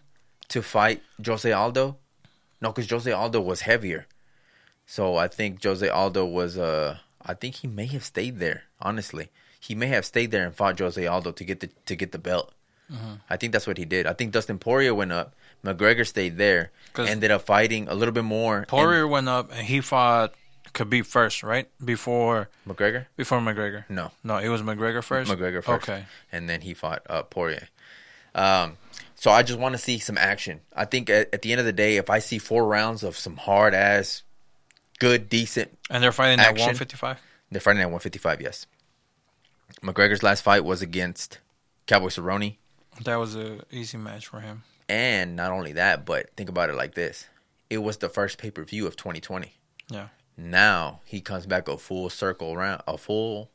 to 0.49 0.61
fight 0.61 1.01
Jose 1.25 1.51
Aldo. 1.51 1.97
No, 2.61 2.71
because 2.71 2.89
Jose 2.89 3.11
Aldo 3.11 3.41
was 3.41 3.61
heavier. 3.61 4.07
So 4.85 5.17
I 5.17 5.27
think 5.27 5.63
Jose 5.63 5.87
Aldo 5.87 6.25
was. 6.25 6.57
Uh, 6.57 6.97
I 7.25 7.33
think 7.33 7.55
he 7.55 7.67
may 7.67 7.85
have 7.87 8.03
stayed 8.05 8.39
there. 8.39 8.63
Honestly, 8.79 9.29
he 9.59 9.75
may 9.75 9.87
have 9.87 10.05
stayed 10.05 10.31
there 10.31 10.45
and 10.45 10.55
fought 10.55 10.79
Jose 10.79 11.05
Aldo 11.05 11.31
to 11.33 11.43
get 11.43 11.59
the 11.59 11.67
to 11.85 11.95
get 11.95 12.11
the 12.11 12.19
belt. 12.19 12.53
Mm-hmm. 12.91 13.15
I 13.29 13.35
think 13.35 13.51
that's 13.51 13.67
what 13.67 13.77
he 13.77 13.83
did. 13.85 14.07
I 14.07 14.13
think 14.13 14.31
Dustin 14.31 14.59
Poirier 14.59 14.95
went 14.95 15.11
up. 15.11 15.35
McGregor 15.65 16.07
stayed 16.07 16.37
there. 16.37 16.71
Ended 16.97 17.31
up 17.31 17.41
fighting 17.41 17.87
a 17.89 17.93
little 17.93 18.13
bit 18.13 18.23
more. 18.23 18.59
and- 18.59 18.67
Poirier 18.67 19.07
went 19.07 19.27
up, 19.27 19.51
and 19.51 19.67
he 19.67 19.81
fought 19.81 20.33
Khabib 20.73 21.05
first, 21.05 21.43
right? 21.43 21.67
Before 21.83 22.49
McGregor. 22.67 23.05
before 23.15 23.39
McGregor. 23.39 23.85
No, 23.89 24.11
No, 24.23 24.37
it 24.37 24.49
was 24.49 24.61
McGregor 24.61 25.03
first. 25.03 25.31
McGregor 25.31 25.63
first. 25.63 25.87
Okay. 25.89 26.05
And 26.31 26.49
then 26.49 26.61
he 26.61 26.73
fought 26.73 27.01
uh, 27.09 27.23
Poirier. 27.23 27.67
Um, 28.35 28.77
so 29.15 29.31
I 29.31 29.41
just 29.43 29.57
want 29.59 29.73
to 29.73 29.79
see 29.79 29.97
some 29.99 30.17
action. 30.17 30.59
I 30.75 30.85
think 30.85 31.09
at, 31.09 31.33
at 31.33 31.41
the 31.41 31.51
end 31.51 31.59
of 31.59 31.65
the 31.65 31.73
day, 31.73 31.97
if 31.97 32.09
I 32.09 32.19
see 32.19 32.37
four 32.37 32.65
rounds 32.65 33.03
of 33.03 33.17
some 33.17 33.37
hard 33.37 33.73
ass, 33.73 34.21
good, 34.99 35.29
decent, 35.29 35.75
And 35.89 36.03
they're 36.03 36.11
fighting 36.11 36.39
at 36.39 36.47
Action. 36.47 36.65
155. 36.67 37.19
they're 37.51 37.61
fighting 37.61 37.81
at 37.81 37.85
155. 37.85 38.41
Yes. 38.41 38.65
McGregor's 39.81 40.23
last 40.23 40.41
fight 40.43 40.63
was 40.63 40.81
against 40.81 41.39
Cowboy 41.87 42.07
Cerrone, 42.07 42.57
That 43.03 43.15
was 43.17 43.35
a 43.35 43.59
easy 43.71 43.97
match 43.97 44.27
for 44.27 44.39
him. 44.39 44.63
and 44.89 45.35
not 45.35 45.51
only 45.51 45.73
that, 45.73 46.05
but 46.05 46.29
think 46.35 46.49
about 46.49 46.69
it 46.69 46.75
like 46.75 46.93
this: 46.95 47.27
it 47.69 47.79
was 47.79 47.97
the 47.97 48.09
first 48.09 48.37
pay 48.37 48.49
per 48.51 48.63
view 48.63 48.87
of 48.87 48.95
2020. 48.95 49.53
Yeah. 49.89 50.07
Now 50.37 51.01
he 51.05 51.19
comes 51.19 51.45
back 51.45 51.67
a 51.67 51.77
full 51.77 52.09
circle 52.09 52.53
around, 52.53 52.83
a 52.87 52.97
full 52.97 53.49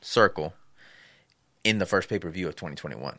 circle 0.00 0.54
in 1.64 1.78
the 1.78 1.86
first 1.86 2.08
pay 2.08 2.18
per 2.18 2.30
view 2.30 2.48
of 2.48 2.56
2021. 2.56 3.18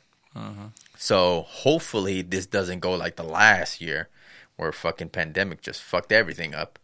So 0.98 1.42
hopefully 1.48 2.22
this 2.22 2.46
doesn't 2.46 2.80
go 2.80 2.96
like 2.96 3.18
the 3.18 3.24
last 3.24 3.82
year 3.82 4.08
where 4.56 4.72
fucking 4.72 5.10
pandemic 5.10 5.62
just 5.62 5.82
fucked 5.82 6.12
everything 6.12 6.56
up. 6.56 6.80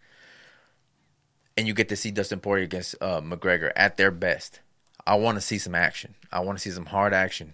And 1.56 1.68
you 1.68 1.74
get 1.74 1.90
to 1.90 1.95
see 1.95 2.12
Dustin 2.12 2.40
Poirier 2.40 2.66
against 2.66 2.95
uh, 3.02 3.22
McGregor 3.22 3.72
at 3.76 3.98
their 3.98 4.12
best. 4.12 4.60
I 5.06 5.16
want 5.16 5.38
to 5.38 5.41
see 5.41 5.58
some 5.58 5.74
action. 5.74 6.16
I 6.32 6.41
want 6.41 6.58
to 6.58 6.62
see 6.62 6.76
some 6.76 6.88
hard 6.88 7.14
action. 7.14 7.54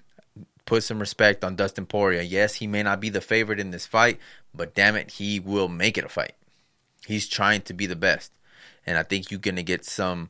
Put 0.65 0.83
some 0.83 0.99
respect 0.99 1.43
on 1.43 1.55
Dustin 1.55 1.85
Poirier. 1.85 2.21
Yes, 2.21 2.55
he 2.55 2.67
may 2.67 2.83
not 2.83 2.99
be 2.99 3.09
the 3.09 3.21
favorite 3.21 3.59
in 3.59 3.71
this 3.71 3.85
fight, 3.85 4.17
but 4.53 4.73
damn 4.73 4.95
it, 4.95 5.11
he 5.11 5.39
will 5.39 5.67
make 5.67 5.97
it 5.97 6.05
a 6.05 6.09
fight. 6.09 6.33
He's 7.05 7.27
trying 7.27 7.61
to 7.61 7.73
be 7.73 7.85
the 7.85 7.95
best. 7.95 8.31
And 8.85 8.97
I 8.97 9.03
think 9.03 9.31
you're 9.31 9.39
going 9.39 9.55
to 9.55 9.63
get 9.63 9.85
some 9.85 10.29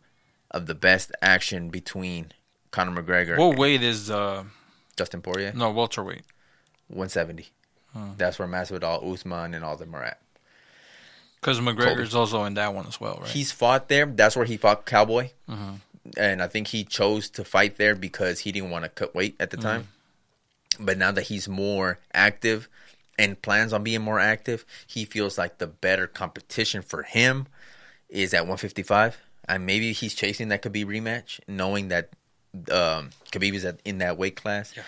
of 0.51 0.67
the 0.67 0.75
best 0.75 1.11
action 1.21 1.69
between 1.69 2.31
Conor 2.71 3.01
McGregor 3.01 3.37
What 3.37 3.57
weight 3.57 3.83
is 3.83 4.11
uh 4.11 4.43
Dustin 4.95 5.21
Poirier. 5.21 5.53
no 5.55 5.71
welterweight? 5.71 6.23
170. 6.87 7.49
Hmm. 7.93 8.09
That's 8.17 8.37
where 8.37 8.47
Masvidal, 8.47 9.11
Usman, 9.11 9.53
and 9.53 9.63
all 9.63 9.77
them 9.77 9.95
are 9.95 10.03
at. 10.03 10.19
Because 11.39 11.59
McGregor's 11.59 12.15
also 12.15 12.43
in 12.45 12.53
that 12.53 12.73
one 12.73 12.87
as 12.87 13.01
well, 13.01 13.19
right? 13.21 13.29
He's 13.29 13.51
fought 13.51 13.89
there. 13.89 14.05
That's 14.05 14.35
where 14.35 14.45
he 14.45 14.55
fought 14.55 14.85
Cowboy, 14.85 15.31
mm-hmm. 15.49 15.73
and 16.15 16.41
I 16.41 16.47
think 16.47 16.67
he 16.67 16.85
chose 16.85 17.29
to 17.31 17.43
fight 17.43 17.77
there 17.77 17.95
because 17.95 18.39
he 18.39 18.51
didn't 18.51 18.69
want 18.69 18.85
to 18.85 18.89
cut 18.89 19.13
weight 19.13 19.35
at 19.39 19.49
the 19.49 19.57
mm-hmm. 19.57 19.67
time. 19.67 19.87
But 20.79 20.97
now 20.97 21.11
that 21.11 21.23
he's 21.23 21.49
more 21.49 21.99
active 22.13 22.69
and 23.19 23.41
plans 23.41 23.73
on 23.73 23.83
being 23.83 24.01
more 24.01 24.19
active, 24.19 24.65
he 24.87 25.03
feels 25.05 25.37
like 25.37 25.57
the 25.57 25.67
better 25.67 26.07
competition 26.07 26.81
for 26.81 27.03
him 27.03 27.47
is 28.09 28.33
at 28.33 28.41
155, 28.41 29.17
and 29.47 29.65
maybe 29.65 29.91
he's 29.93 30.13
chasing 30.13 30.49
that 30.49 30.61
Khabib 30.61 30.85
rematch, 30.85 31.39
knowing 31.47 31.87
that 31.89 32.09
um, 32.71 33.09
Khabib 33.31 33.53
is 33.53 33.65
at, 33.65 33.79
in 33.85 33.97
that 33.99 34.17
weight 34.17 34.35
class. 34.35 34.73
Yeah. 34.75 34.83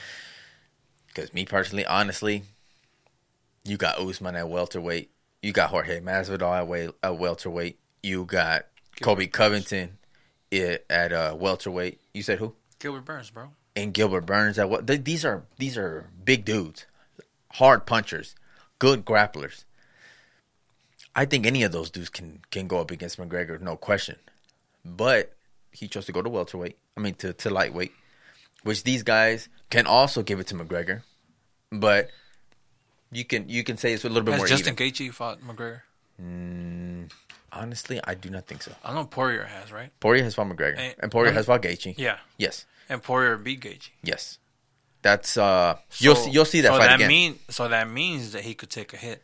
Because 1.07 1.33
me 1.33 1.45
personally, 1.45 1.85
honestly, 1.85 2.43
you 3.63 3.77
got 3.77 3.99
Usman 3.99 4.35
at 4.35 4.49
welterweight. 4.49 5.09
You 5.41 5.51
got 5.53 5.69
Jorge 5.69 5.99
Masvidal 6.01 6.57
at, 6.59 6.67
weight, 6.67 6.91
at 7.03 7.17
welterweight. 7.17 7.79
You 8.03 8.25
got 8.25 8.65
Colby 9.01 9.27
Covington 9.27 9.97
i- 10.51 10.79
at 10.89 11.13
uh, 11.13 11.35
welterweight. 11.39 11.99
You 12.13 12.21
said 12.23 12.39
who? 12.39 12.55
Gilbert 12.79 13.05
Burns, 13.05 13.29
bro. 13.31 13.49
And 13.75 13.93
Gilbert 13.93 14.25
Burns 14.25 14.57
at 14.59 14.69
what? 14.69 14.87
These 14.87 15.25
are 15.25 15.43
these 15.57 15.77
are 15.77 16.09
big 16.23 16.45
dudes, 16.45 16.85
hard 17.53 17.85
punchers, 17.85 18.33
good 18.79 19.03
grapplers. 19.03 19.65
I 21.15 21.25
think 21.25 21.45
any 21.45 21.63
of 21.63 21.71
those 21.71 21.89
dudes 21.89 22.09
can 22.09 22.41
can 22.51 22.67
go 22.67 22.79
up 22.79 22.91
against 22.91 23.17
McGregor, 23.17 23.59
no 23.61 23.75
question. 23.77 24.17
But 24.83 25.33
he 25.71 25.87
chose 25.87 26.05
to 26.07 26.11
go 26.11 26.21
to 26.21 26.29
welterweight. 26.29 26.77
I 26.97 26.99
mean 26.99 27.15
to 27.15 27.33
to 27.33 27.49
lightweight, 27.49 27.91
which 28.63 28.83
these 28.83 29.03
guys 29.03 29.49
can 29.69 29.87
also 29.87 30.23
give 30.23 30.39
it 30.39 30.47
to 30.47 30.55
McGregor, 30.55 31.03
but 31.71 32.09
you 33.11 33.23
can 33.25 33.47
you 33.49 33.63
can 33.63 33.77
say 33.77 33.93
it's 33.93 34.03
a 34.03 34.09
little 34.09 34.23
bit 34.23 34.31
more. 34.31 34.39
Has 34.47 34.51
more 34.51 34.57
Justin 34.57 34.73
even. 34.73 35.09
Gaethje 35.09 35.13
fought 35.13 35.39
McGregor? 35.41 35.81
Honestly, 37.51 38.01
I 38.03 38.15
do 38.15 38.29
not 38.29 38.47
think 38.47 38.63
so. 38.63 38.73
I 38.83 38.93
know 38.93 39.05
Poirier 39.05 39.45
has, 39.45 39.71
right? 39.71 39.89
Poirier 40.01 40.23
has 40.23 40.35
fought 40.35 40.47
McGregor, 40.47 40.77
Hey, 40.77 40.95
and 40.99 41.09
Poirier 41.09 41.29
um, 41.29 41.35
has 41.35 41.45
fought 41.45 41.61
Gaethje. 41.61 41.95
Yeah. 41.97 42.17
Yes, 42.37 42.65
And 42.89 43.01
Poirier 43.01 43.37
beat 43.37 43.61
Gaethje. 43.61 43.89
yes. 44.03 44.39
That's 45.01 45.37
uh, 45.37 45.77
you'll 45.99 46.15
see, 46.15 46.31
you'll 46.31 46.45
see 46.45 46.61
that 46.61 46.69
so 46.71 46.77
fight 46.79 46.87
that 46.87 46.95
again. 46.95 47.07
Mean, 47.07 47.39
so 47.49 47.67
that 47.67 47.87
means 47.87 48.31
that 48.31 48.41
he 48.43 48.55
could 48.55 48.71
take 48.71 48.91
a 48.91 48.97
hit. 48.97 49.21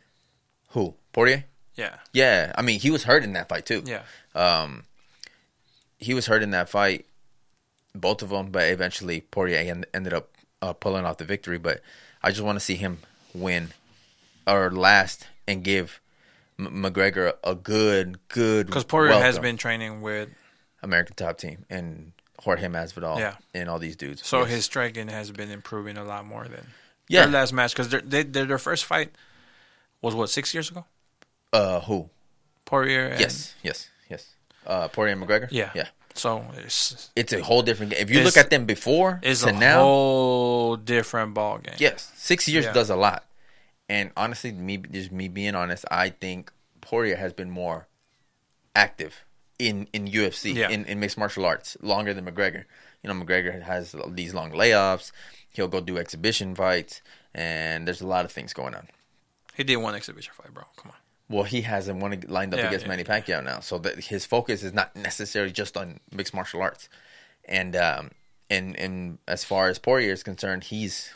Who 0.68 0.94
Poirier? 1.12 1.44
Yeah. 1.74 1.96
Yeah, 2.12 2.52
I 2.54 2.62
mean 2.62 2.80
he 2.80 2.90
was 2.90 3.04
hurt 3.04 3.24
in 3.24 3.32
that 3.34 3.48
fight 3.48 3.66
too. 3.66 3.82
Yeah. 3.86 4.02
Um, 4.34 4.84
he 5.98 6.14
was 6.14 6.26
hurt 6.26 6.42
in 6.42 6.50
that 6.50 6.68
fight, 6.68 7.06
both 7.94 8.22
of 8.22 8.30
them, 8.30 8.50
but 8.50 8.68
eventually 8.68 9.20
Poirier 9.22 9.58
en- 9.70 9.84
ended 9.94 10.12
up 10.12 10.30
uh, 10.60 10.72
pulling 10.72 11.04
off 11.04 11.18
the 11.18 11.24
victory. 11.24 11.58
But 11.58 11.80
I 12.22 12.30
just 12.30 12.42
want 12.42 12.56
to 12.56 12.64
see 12.64 12.74
him 12.74 12.98
win 13.34 13.68
or 14.46 14.70
last 14.70 15.28
and 15.46 15.62
give 15.62 16.00
M- 16.58 16.82
McGregor 16.82 17.34
a 17.44 17.54
good, 17.54 18.18
good 18.28 18.66
Because 18.66 18.84
Poirier 18.84 19.18
has 19.20 19.38
been 19.38 19.56
training 19.56 20.02
with, 20.02 20.28
American 20.82 21.14
top 21.16 21.38
team 21.38 21.64
and 21.70 22.12
Jorge 22.40 22.66
Masvidal 22.66 23.18
Yeah. 23.18 23.36
and 23.54 23.68
all 23.70 23.78
these 23.78 23.94
dudes. 23.96 24.26
so 24.26 24.40
Yes. 24.40 24.50
his 24.50 24.64
striking 24.64 25.06
has 25.08 25.30
been 25.30 25.50
improving 25.50 25.96
a 25.96 26.02
lot 26.04 26.26
more 26.26 26.44
than 26.48 26.66
yeah. 27.08 27.22
their 27.22 27.32
last 27.32 27.52
match. 27.52 27.72
Because 27.74 27.88
they, 27.88 28.24
their 28.24 28.58
first 28.58 28.84
fight 28.84 29.12
was 30.00 30.14
what 30.16 30.28
six 30.28 30.52
years 30.52 30.68
ago. 30.70 30.84
Uh, 31.52 31.80
who? 31.80 32.08
Poirier. 32.64 33.06
And, 33.08 33.20
Yes, 33.20 33.54
yes, 33.62 33.88
yes. 34.08 34.28
Uh, 34.66 34.88
Poirier 34.88 35.12
and 35.14 35.22
McGregor. 35.22 35.48
Yeah. 35.50 35.70
yeah. 35.74 35.88
So 36.14 36.44
it's 36.58 37.10
It's 37.16 37.32
a 37.32 37.42
whole 37.42 37.62
different 37.62 37.92
game. 37.92 38.00
If 38.02 38.10
you 38.10 38.22
look 38.22 38.36
at 38.36 38.50
them 38.50 38.66
before 38.66 39.20
it's 39.22 39.42
a 39.44 39.52
now, 39.52 39.82
whole 39.82 40.76
different 40.76 41.34
ball 41.34 41.58
game. 41.58 41.74
yes, 41.78 42.12
six 42.16 42.46
years 42.48 42.64
Yeah. 42.66 42.72
does 42.72 42.90
a 42.90 42.96
lot. 42.96 43.24
And 43.88 44.10
honestly, 44.16 44.52
me 44.52 44.76
just 44.78 45.10
me 45.12 45.28
being 45.28 45.54
honest, 45.54 45.84
I 45.90 46.10
think 46.10 46.52
Poirier 46.80 47.16
has 47.16 47.32
been 47.32 47.50
more 47.50 47.88
active 48.74 49.24
in 49.58 49.88
in 49.92 50.06
UFC 50.06 50.54
Yeah. 50.54 50.68
in, 50.68 50.84
in 50.86 51.00
mixed 51.00 51.16
martial 51.18 51.44
arts 51.44 51.76
longer 51.80 52.12
than 52.14 52.24
McGregor. 52.26 52.64
You 53.02 53.08
know, 53.12 53.14
McGregor 53.14 53.62
has 53.62 53.94
these 54.08 54.32
long 54.34 54.52
layoffs. 54.52 55.12
He'll 55.50 55.68
go 55.68 55.80
do 55.80 55.98
exhibition 55.98 56.54
fights, 56.54 57.02
and 57.34 57.86
there's 57.86 58.00
a 58.00 58.06
lot 58.06 58.24
of 58.24 58.32
things 58.32 58.52
going 58.52 58.74
on. 58.74 58.88
He 59.54 59.64
did 59.64 59.76
one 59.76 59.94
exhibition 59.94 60.32
fight, 60.34 60.54
bro. 60.54 60.64
Come 60.76 60.92
on. 60.92 60.96
Well, 61.32 61.44
he 61.44 61.62
hasn't 61.62 61.98
one 62.00 62.22
lined 62.28 62.52
up 62.52 62.60
Yeah, 62.60 62.66
against 62.66 62.84
yeah, 62.84 62.90
Manny 62.90 63.04
Pacquiao 63.04 63.42
now, 63.42 63.60
so 63.60 63.78
that 63.78 64.04
his 64.04 64.26
focus 64.26 64.62
is 64.62 64.74
not 64.74 64.94
necessarily 64.94 65.50
just 65.50 65.76
on 65.78 65.98
mixed 66.12 66.34
martial 66.34 66.60
arts. 66.60 66.90
And 67.46 67.74
um, 67.74 68.10
and 68.50 68.78
and 68.78 69.18
as 69.26 69.42
far 69.42 69.68
as 69.68 69.78
Poirier 69.78 70.12
is 70.12 70.22
concerned, 70.22 70.64
he's 70.64 71.14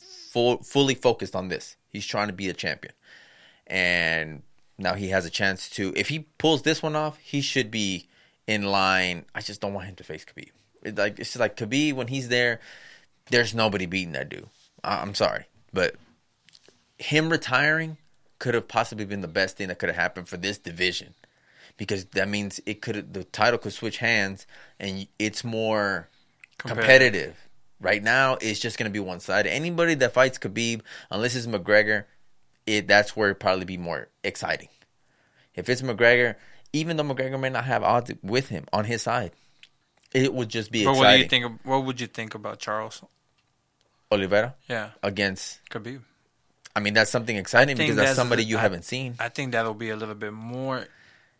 full 0.00 0.62
fully 0.62 0.94
focused 0.94 1.36
on 1.36 1.48
this. 1.48 1.76
He's 1.90 2.06
trying 2.06 2.28
to 2.28 2.32
be 2.32 2.48
a 2.48 2.54
champion, 2.54 2.94
and 3.66 4.42
now 4.78 4.94
he 4.94 5.08
has 5.08 5.26
a 5.26 5.30
chance 5.30 5.68
to. 5.70 5.92
If 5.94 6.08
he 6.08 6.20
pulls 6.38 6.62
this 6.62 6.82
one 6.82 6.96
off, 6.96 7.18
he 7.18 7.42
should 7.42 7.70
be 7.70 8.08
in 8.46 8.62
line. 8.64 9.26
I 9.34 9.42
just 9.42 9.60
don't 9.60 9.74
want 9.74 9.88
him 9.88 9.94
to 9.96 10.04
face 10.04 10.24
Khabib. 10.24 10.50
It, 10.82 10.96
like 10.96 11.18
it's 11.18 11.38
like 11.38 11.56
Khabib 11.56 11.94
when 11.94 12.08
he's 12.08 12.28
there. 12.28 12.60
There's 13.30 13.54
nobody 13.54 13.84
beating 13.84 14.12
that 14.12 14.30
dude. 14.30 14.48
I, 14.82 15.02
I'm 15.02 15.14
sorry, 15.14 15.44
but 15.72 15.96
him 16.96 17.28
retiring 17.28 17.98
could 18.38 18.54
have 18.54 18.68
possibly 18.68 19.04
been 19.04 19.20
the 19.20 19.28
best 19.28 19.56
thing 19.56 19.68
that 19.68 19.78
could 19.78 19.88
have 19.88 19.96
happened 19.96 20.28
for 20.28 20.36
this 20.36 20.58
division 20.58 21.14
because 21.76 22.04
that 22.06 22.28
means 22.28 22.60
it 22.66 22.80
could 22.82 23.12
the 23.14 23.24
title 23.24 23.58
could 23.58 23.72
switch 23.72 23.98
hands 23.98 24.46
and 24.78 25.06
it's 25.18 25.42
more 25.44 26.08
competitive. 26.58 27.36
Right 27.80 28.02
now, 28.02 28.36
it's 28.40 28.58
just 28.58 28.76
going 28.76 28.90
to 28.90 28.92
be 28.92 28.98
one 28.98 29.20
sided. 29.20 29.50
Anybody 29.52 29.94
that 29.94 30.12
fights 30.12 30.36
Khabib, 30.38 30.80
unless 31.12 31.36
it's 31.36 31.46
McGregor, 31.46 32.04
it 32.66 32.88
that's 32.88 33.14
where 33.16 33.30
it 33.30 33.36
probably 33.36 33.64
be 33.64 33.76
more 33.78 34.08
exciting. 34.24 34.68
If 35.54 35.68
it's 35.68 35.80
McGregor, 35.82 36.34
even 36.72 36.96
though 36.96 37.04
McGregor 37.04 37.38
may 37.38 37.50
not 37.50 37.64
have 37.66 37.84
odds 37.84 38.10
with 38.22 38.48
him 38.48 38.66
on 38.72 38.84
his 38.84 39.02
side, 39.02 39.30
it 40.12 40.34
would 40.34 40.48
just 40.48 40.72
be 40.72 40.84
But 40.84 40.90
exciting. 40.92 41.04
what 41.06 41.12
do 41.12 41.18
you 41.22 41.28
think? 41.28 41.60
What 41.64 41.84
would 41.84 42.00
you 42.00 42.08
think 42.08 42.34
about 42.34 42.58
Charles? 42.58 43.02
Oliveira 44.10 44.54
Yeah, 44.68 44.90
against. 45.02 45.60
Khabib. 45.70 46.00
I 46.78 46.80
mean, 46.80 46.94
that's 46.94 47.10
something 47.10 47.36
exciting 47.36 47.76
because 47.76 47.96
that's 47.96 48.10
that's- 48.10 48.16
somebody 48.16 48.44
you 48.44 48.56
I- 48.56 48.60
haven't 48.60 48.84
seen. 48.84 49.16
I 49.18 49.30
think 49.30 49.50
that'll 49.50 49.74
be 49.74 49.90
a 49.90 49.96
little 49.96 50.14
bit 50.14 50.32
more 50.32 50.86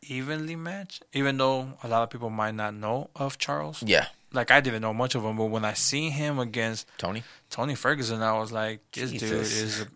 evenly 0.02 0.56
matched, 0.56 1.04
even 1.12 1.38
though 1.38 1.74
a 1.84 1.86
lot 1.86 2.02
of 2.02 2.10
people 2.10 2.28
might 2.28 2.56
not 2.56 2.74
know 2.74 3.10
of 3.14 3.38
Charles. 3.38 3.80
Yeah, 3.82 4.06
Like 4.32 4.50
I 4.50 4.60
didn't 4.60 4.82
know 4.82 4.92
much 4.92 5.14
of 5.14 5.22
him, 5.24 5.36
but 5.36 5.44
when 5.46 5.64
I 5.64 5.74
seen 5.74 6.10
him 6.10 6.40
against 6.40 6.88
Tony. 6.98 7.22
Tony 7.50 7.76
Ferguson, 7.76 8.20
I 8.20 8.36
was 8.36 8.50
like, 8.50 8.80
this 8.90 9.12
dude 9.12 9.22
is 9.22 9.86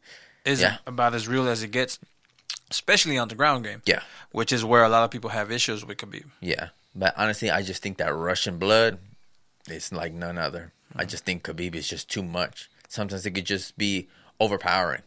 is 0.44 0.60
Yeah. 0.60 0.78
about 0.86 1.14
as 1.14 1.27
real 1.27 1.48
as 1.48 1.64
it 1.64 1.73
gets, 1.73 1.98
especially 2.70 3.19
on 3.19 3.27
the 3.28 3.35
ground 3.35 3.64
game. 3.64 3.82
Yeah. 3.85 4.02
which 4.31 4.52
is 4.52 4.64
where 4.64 4.85
a 4.85 4.89
lot 4.89 5.02
of 5.05 5.10
people 5.10 5.31
have 5.31 5.51
issues 5.51 5.85
with 5.85 5.98
Khabib. 5.98 6.27
Yeah, 6.40 6.69
but 6.94 7.14
honestly, 7.16 7.51
I 7.51 7.62
just 7.62 7.82
think 7.82 7.98
that 7.98 8.14
Russian 8.14 8.59
blood 8.59 8.98
is 9.69 9.93
like 9.93 10.12
none 10.14 10.39
other. 10.39 10.73
I 10.94 11.02
mm-hmm. 11.02 11.09
just 11.09 11.24
think 11.24 11.43
Khabib 11.43 11.74
is 11.74 11.89
just 11.89 12.09
too 12.09 12.23
much. 12.23 12.70
Sometimes 12.89 13.27
it 13.27 13.32
could 13.32 13.47
just 13.47 13.77
be 13.77 14.09
overpowering. 14.40 15.02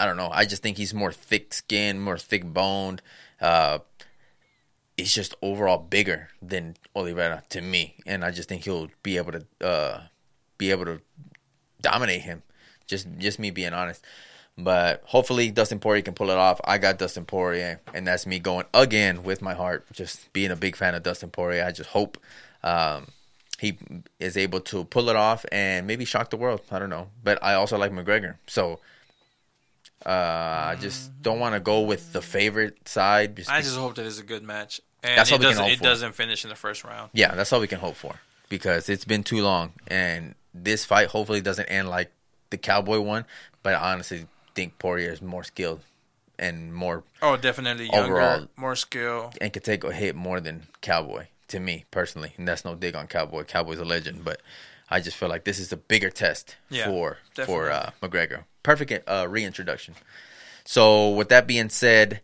I 0.00 0.06
don't 0.06 0.16
know. 0.16 0.30
I 0.32 0.46
just 0.46 0.62
think 0.62 0.78
he's 0.78 0.94
more 0.94 1.12
thick 1.12 1.52
skinned, 1.52 2.02
more 2.02 2.16
thick 2.16 2.42
boned. 2.44 3.02
Uh, 3.38 3.80
he's 4.96 5.12
just 5.12 5.34
overall 5.42 5.76
bigger 5.76 6.28
than 6.40 6.76
Oliveira 6.96 7.42
to 7.50 7.60
me, 7.60 7.96
and 8.06 8.24
I 8.24 8.30
just 8.30 8.48
think 8.48 8.64
he'll 8.64 8.88
be 9.02 9.18
able 9.18 9.32
to 9.32 9.44
uh, 9.60 10.00
be 10.56 10.70
able 10.70 10.86
to 10.86 11.00
dominate 11.82 12.22
him. 12.22 12.42
Just 12.86 13.08
just 13.18 13.38
me 13.38 13.50
being 13.50 13.74
honest. 13.74 14.02
But 14.56 15.02
hopefully 15.04 15.50
Dustin 15.50 15.80
Poirier 15.80 16.02
can 16.02 16.14
pull 16.14 16.30
it 16.30 16.36
off. 16.36 16.60
I 16.64 16.78
got 16.78 16.98
Dustin 16.98 17.26
Poirier, 17.26 17.80
and 17.92 18.06
that's 18.06 18.26
me 18.26 18.38
going 18.38 18.66
again 18.72 19.22
with 19.22 19.42
my 19.42 19.54
heart. 19.54 19.86
Just 19.92 20.32
being 20.32 20.50
a 20.50 20.56
big 20.56 20.76
fan 20.76 20.94
of 20.94 21.02
Dustin 21.02 21.30
Poirier. 21.30 21.64
I 21.64 21.72
just 21.72 21.90
hope 21.90 22.16
um, 22.62 23.08
he 23.58 23.78
is 24.18 24.38
able 24.38 24.60
to 24.60 24.84
pull 24.84 25.10
it 25.10 25.16
off 25.16 25.44
and 25.52 25.86
maybe 25.86 26.06
shock 26.06 26.30
the 26.30 26.38
world. 26.38 26.62
I 26.70 26.78
don't 26.78 26.90
know. 26.90 27.08
But 27.22 27.38
I 27.42 27.54
also 27.54 27.76
like 27.76 27.92
McGregor, 27.92 28.36
so 28.46 28.80
uh, 30.06 30.08
I 30.10 30.76
just 30.80 31.20
don't 31.22 31.38
want 31.40 31.54
to 31.54 31.60
go 31.60 31.80
with 31.82 32.12
the 32.12 32.22
favorite 32.22 32.88
side. 32.88 33.36
Just 33.36 33.50
I 33.50 33.60
just 33.60 33.76
hope 33.76 33.94
that 33.96 34.06
it's 34.06 34.18
a 34.20 34.22
good 34.24 34.42
match, 34.42 34.80
and 35.02 35.18
That's 35.18 35.30
it 35.30 35.34
all 35.34 35.38
we 35.38 35.44
can 35.44 35.50
doesn't 35.50 35.64
hope 35.64 35.72
it 35.72 35.78
for. 35.78 35.84
doesn't 35.84 36.12
finish 36.14 36.44
in 36.44 36.50
the 36.50 36.56
first 36.56 36.84
round. 36.84 37.10
Yeah, 37.12 37.34
that's 37.34 37.52
all 37.52 37.60
we 37.60 37.66
can 37.66 37.78
hope 37.80 37.96
for 37.96 38.14
because 38.48 38.88
it's 38.88 39.04
been 39.04 39.22
too 39.22 39.42
long, 39.42 39.72
and 39.88 40.34
this 40.54 40.84
fight 40.84 41.08
hopefully 41.08 41.40
doesn't 41.40 41.66
end 41.66 41.88
like 41.88 42.10
the 42.50 42.56
Cowboy 42.58 43.00
one. 43.00 43.24
But 43.62 43.74
I 43.74 43.92
honestly 43.92 44.26
think 44.54 44.78
Poirier 44.78 45.12
is 45.12 45.20
more 45.20 45.44
skilled 45.44 45.80
and 46.38 46.72
more 46.74 47.04
Oh, 47.20 47.36
definitely 47.36 47.90
younger, 47.92 48.14
Overall- 48.18 48.48
more 48.56 48.74
skill. 48.74 49.32
and 49.40 49.52
could 49.52 49.64
take 49.64 49.84
a 49.84 49.92
hit 49.92 50.16
more 50.16 50.40
than 50.40 50.66
Cowboy 50.80 51.26
to 51.48 51.60
me 51.60 51.84
personally. 51.90 52.32
And 52.38 52.48
that's 52.48 52.64
no 52.64 52.74
dig 52.74 52.96
on 52.96 53.06
Cowboy. 53.06 53.44
Cowboy's 53.44 53.78
a 53.78 53.84
legend, 53.84 54.24
but 54.24 54.40
I 54.90 55.00
just 55.00 55.16
feel 55.16 55.28
like 55.28 55.44
this 55.44 55.58
is 55.58 55.72
a 55.72 55.76
bigger 55.76 56.10
test 56.10 56.56
Yeah, 56.68 56.86
for 56.86 57.18
for 57.46 57.70
uh, 57.70 57.90
McGregor. 58.02 58.44
Perfect 58.62 59.08
uh, 59.08 59.26
reintroduction. 59.28 59.94
So 60.64 61.10
with 61.10 61.28
that 61.28 61.46
being 61.46 61.68
said, 61.68 62.20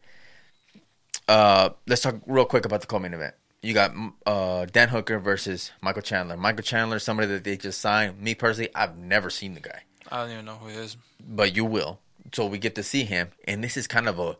uh, 1.28 1.70
let's 1.86 2.02
talk 2.02 2.16
real 2.26 2.44
quick 2.44 2.64
about 2.64 2.80
the 2.80 2.86
co-main 2.86 3.14
event. 3.14 3.34
You 3.62 3.72
got 3.74 3.92
uh, 4.26 4.66
Dan 4.66 4.88
Hooker 4.88 5.18
versus 5.18 5.72
Michael 5.80 6.02
Chandler. 6.02 6.36
Michael 6.36 6.62
Chandler, 6.62 6.98
somebody 6.98 7.28
that 7.28 7.44
they 7.44 7.56
just 7.56 7.80
signed. 7.80 8.20
Me 8.20 8.34
personally, 8.34 8.70
I've 8.74 8.96
never 8.96 9.30
seen 9.30 9.54
the 9.54 9.60
guy 9.60 9.82
I 10.10 10.22
don't 10.22 10.30
even 10.32 10.44
know 10.44 10.56
who 10.56 10.68
he 10.68 10.76
is. 10.76 10.96
but 11.20 11.56
you 11.56 11.64
will. 11.64 11.98
So 12.32 12.46
we 12.46 12.58
get 12.58 12.74
to 12.74 12.82
see 12.82 13.04
him, 13.04 13.30
and 13.46 13.62
this 13.62 13.76
is 13.76 13.86
kind 13.86 14.08
of 14.08 14.18
a. 14.18 14.36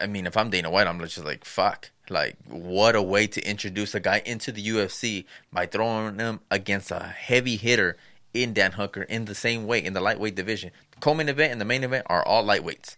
I 0.00 0.06
mean, 0.06 0.26
if 0.26 0.36
I'm 0.36 0.50
Dana 0.50 0.70
White, 0.70 0.86
I'm 0.86 0.98
just 1.00 1.24
like, 1.24 1.44
fuck. 1.44 1.90
Like, 2.10 2.36
what 2.48 2.94
a 2.94 3.02
way 3.02 3.26
to 3.26 3.48
introduce 3.48 3.94
a 3.94 4.00
guy 4.00 4.22
into 4.24 4.52
the 4.52 4.66
UFC 4.66 5.24
by 5.52 5.66
throwing 5.66 6.18
him 6.18 6.40
against 6.50 6.90
a 6.90 7.00
heavy 7.00 7.56
hitter 7.56 7.96
in 8.32 8.52
Dan 8.52 8.72
Hooker 8.72 9.02
in 9.02 9.24
the 9.24 9.34
same 9.34 9.66
way 9.66 9.82
in 9.84 9.92
the 9.92 10.00
lightweight 10.00 10.34
division. 10.34 10.70
The 10.92 10.98
co-main 11.00 11.28
event 11.28 11.52
and 11.52 11.60
the 11.60 11.64
main 11.64 11.84
event 11.84 12.06
are 12.08 12.24
all 12.24 12.44
lightweights, 12.44 12.96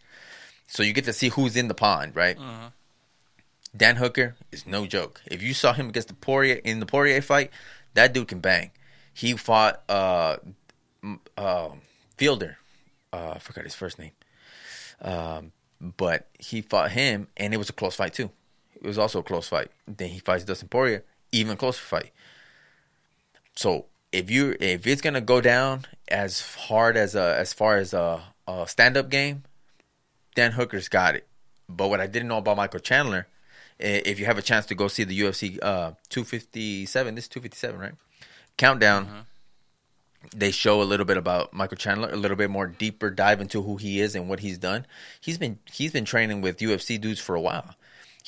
so 0.66 0.82
you 0.82 0.92
get 0.92 1.04
to 1.04 1.12
see 1.12 1.28
who's 1.30 1.56
in 1.56 1.68
the 1.68 1.74
pond, 1.74 2.14
right? 2.16 2.36
Dan 3.76 3.96
Hooker 3.96 4.34
is 4.50 4.66
no 4.66 4.86
joke. 4.86 5.20
If 5.26 5.42
you 5.42 5.54
saw 5.54 5.72
him 5.72 5.88
against 5.88 6.08
the 6.08 6.14
Poirier 6.14 6.60
in 6.64 6.80
the 6.80 6.86
Poirier 6.86 7.22
fight, 7.22 7.50
that 7.94 8.12
dude 8.12 8.28
can 8.28 8.40
bang. 8.40 8.70
He 9.12 9.34
fought 9.34 9.82
uh, 9.88 10.36
uh, 11.36 11.68
Felder. 12.16 12.56
Uh, 13.12 13.32
I 13.36 13.38
forgot 13.38 13.64
his 13.64 13.74
first 13.74 13.98
name. 13.98 14.12
Um, 15.00 15.52
but 15.80 16.28
he 16.38 16.60
fought 16.62 16.90
him, 16.92 17.28
and 17.36 17.54
it 17.54 17.56
was 17.56 17.68
a 17.68 17.72
close 17.72 17.94
fight 17.94 18.14
too. 18.14 18.30
It 18.80 18.86
was 18.86 18.98
also 18.98 19.20
a 19.20 19.22
close 19.22 19.48
fight. 19.48 19.70
Then 19.86 20.10
he 20.10 20.18
fights 20.18 20.44
Dustin 20.44 20.68
Poirier, 20.68 21.04
even 21.32 21.56
closer 21.56 21.82
fight. 21.82 22.12
So 23.56 23.86
if 24.12 24.30
you 24.30 24.56
if 24.60 24.86
it's 24.86 25.00
gonna 25.00 25.20
go 25.20 25.40
down 25.40 25.84
as 26.08 26.40
hard 26.56 26.96
as 26.96 27.14
a 27.14 27.36
as 27.38 27.52
far 27.52 27.76
as 27.76 27.92
a, 27.92 28.22
a 28.46 28.66
stand 28.68 28.96
up 28.96 29.10
game, 29.10 29.44
Dan 30.34 30.52
Hooker's 30.52 30.88
got 30.88 31.14
it. 31.14 31.26
But 31.68 31.88
what 31.88 32.00
I 32.00 32.06
didn't 32.06 32.28
know 32.28 32.38
about 32.38 32.56
Michael 32.56 32.80
Chandler, 32.80 33.26
if 33.78 34.18
you 34.18 34.26
have 34.26 34.38
a 34.38 34.42
chance 34.42 34.66
to 34.66 34.74
go 34.74 34.88
see 34.88 35.04
the 35.04 35.20
UFC 35.20 35.58
uh, 35.62 35.92
257, 36.08 37.14
this 37.14 37.24
is 37.24 37.28
257, 37.28 37.78
right? 37.78 37.92
Countdown. 38.56 39.26
They 40.34 40.50
show 40.50 40.82
a 40.82 40.84
little 40.84 41.06
bit 41.06 41.16
about 41.16 41.52
Michael 41.52 41.76
Chandler, 41.76 42.10
a 42.10 42.16
little 42.16 42.36
bit 42.36 42.50
more 42.50 42.66
deeper 42.66 43.08
dive 43.08 43.40
into 43.40 43.62
who 43.62 43.76
he 43.76 44.00
is 44.00 44.16
and 44.16 44.28
what 44.28 44.40
he's 44.40 44.58
done. 44.58 44.84
He's 45.20 45.38
been 45.38 45.58
he's 45.72 45.92
been 45.92 46.04
training 46.04 46.40
with 46.40 46.58
UFC 46.58 47.00
dudes 47.00 47.20
for 47.20 47.34
a 47.34 47.40
while. 47.40 47.76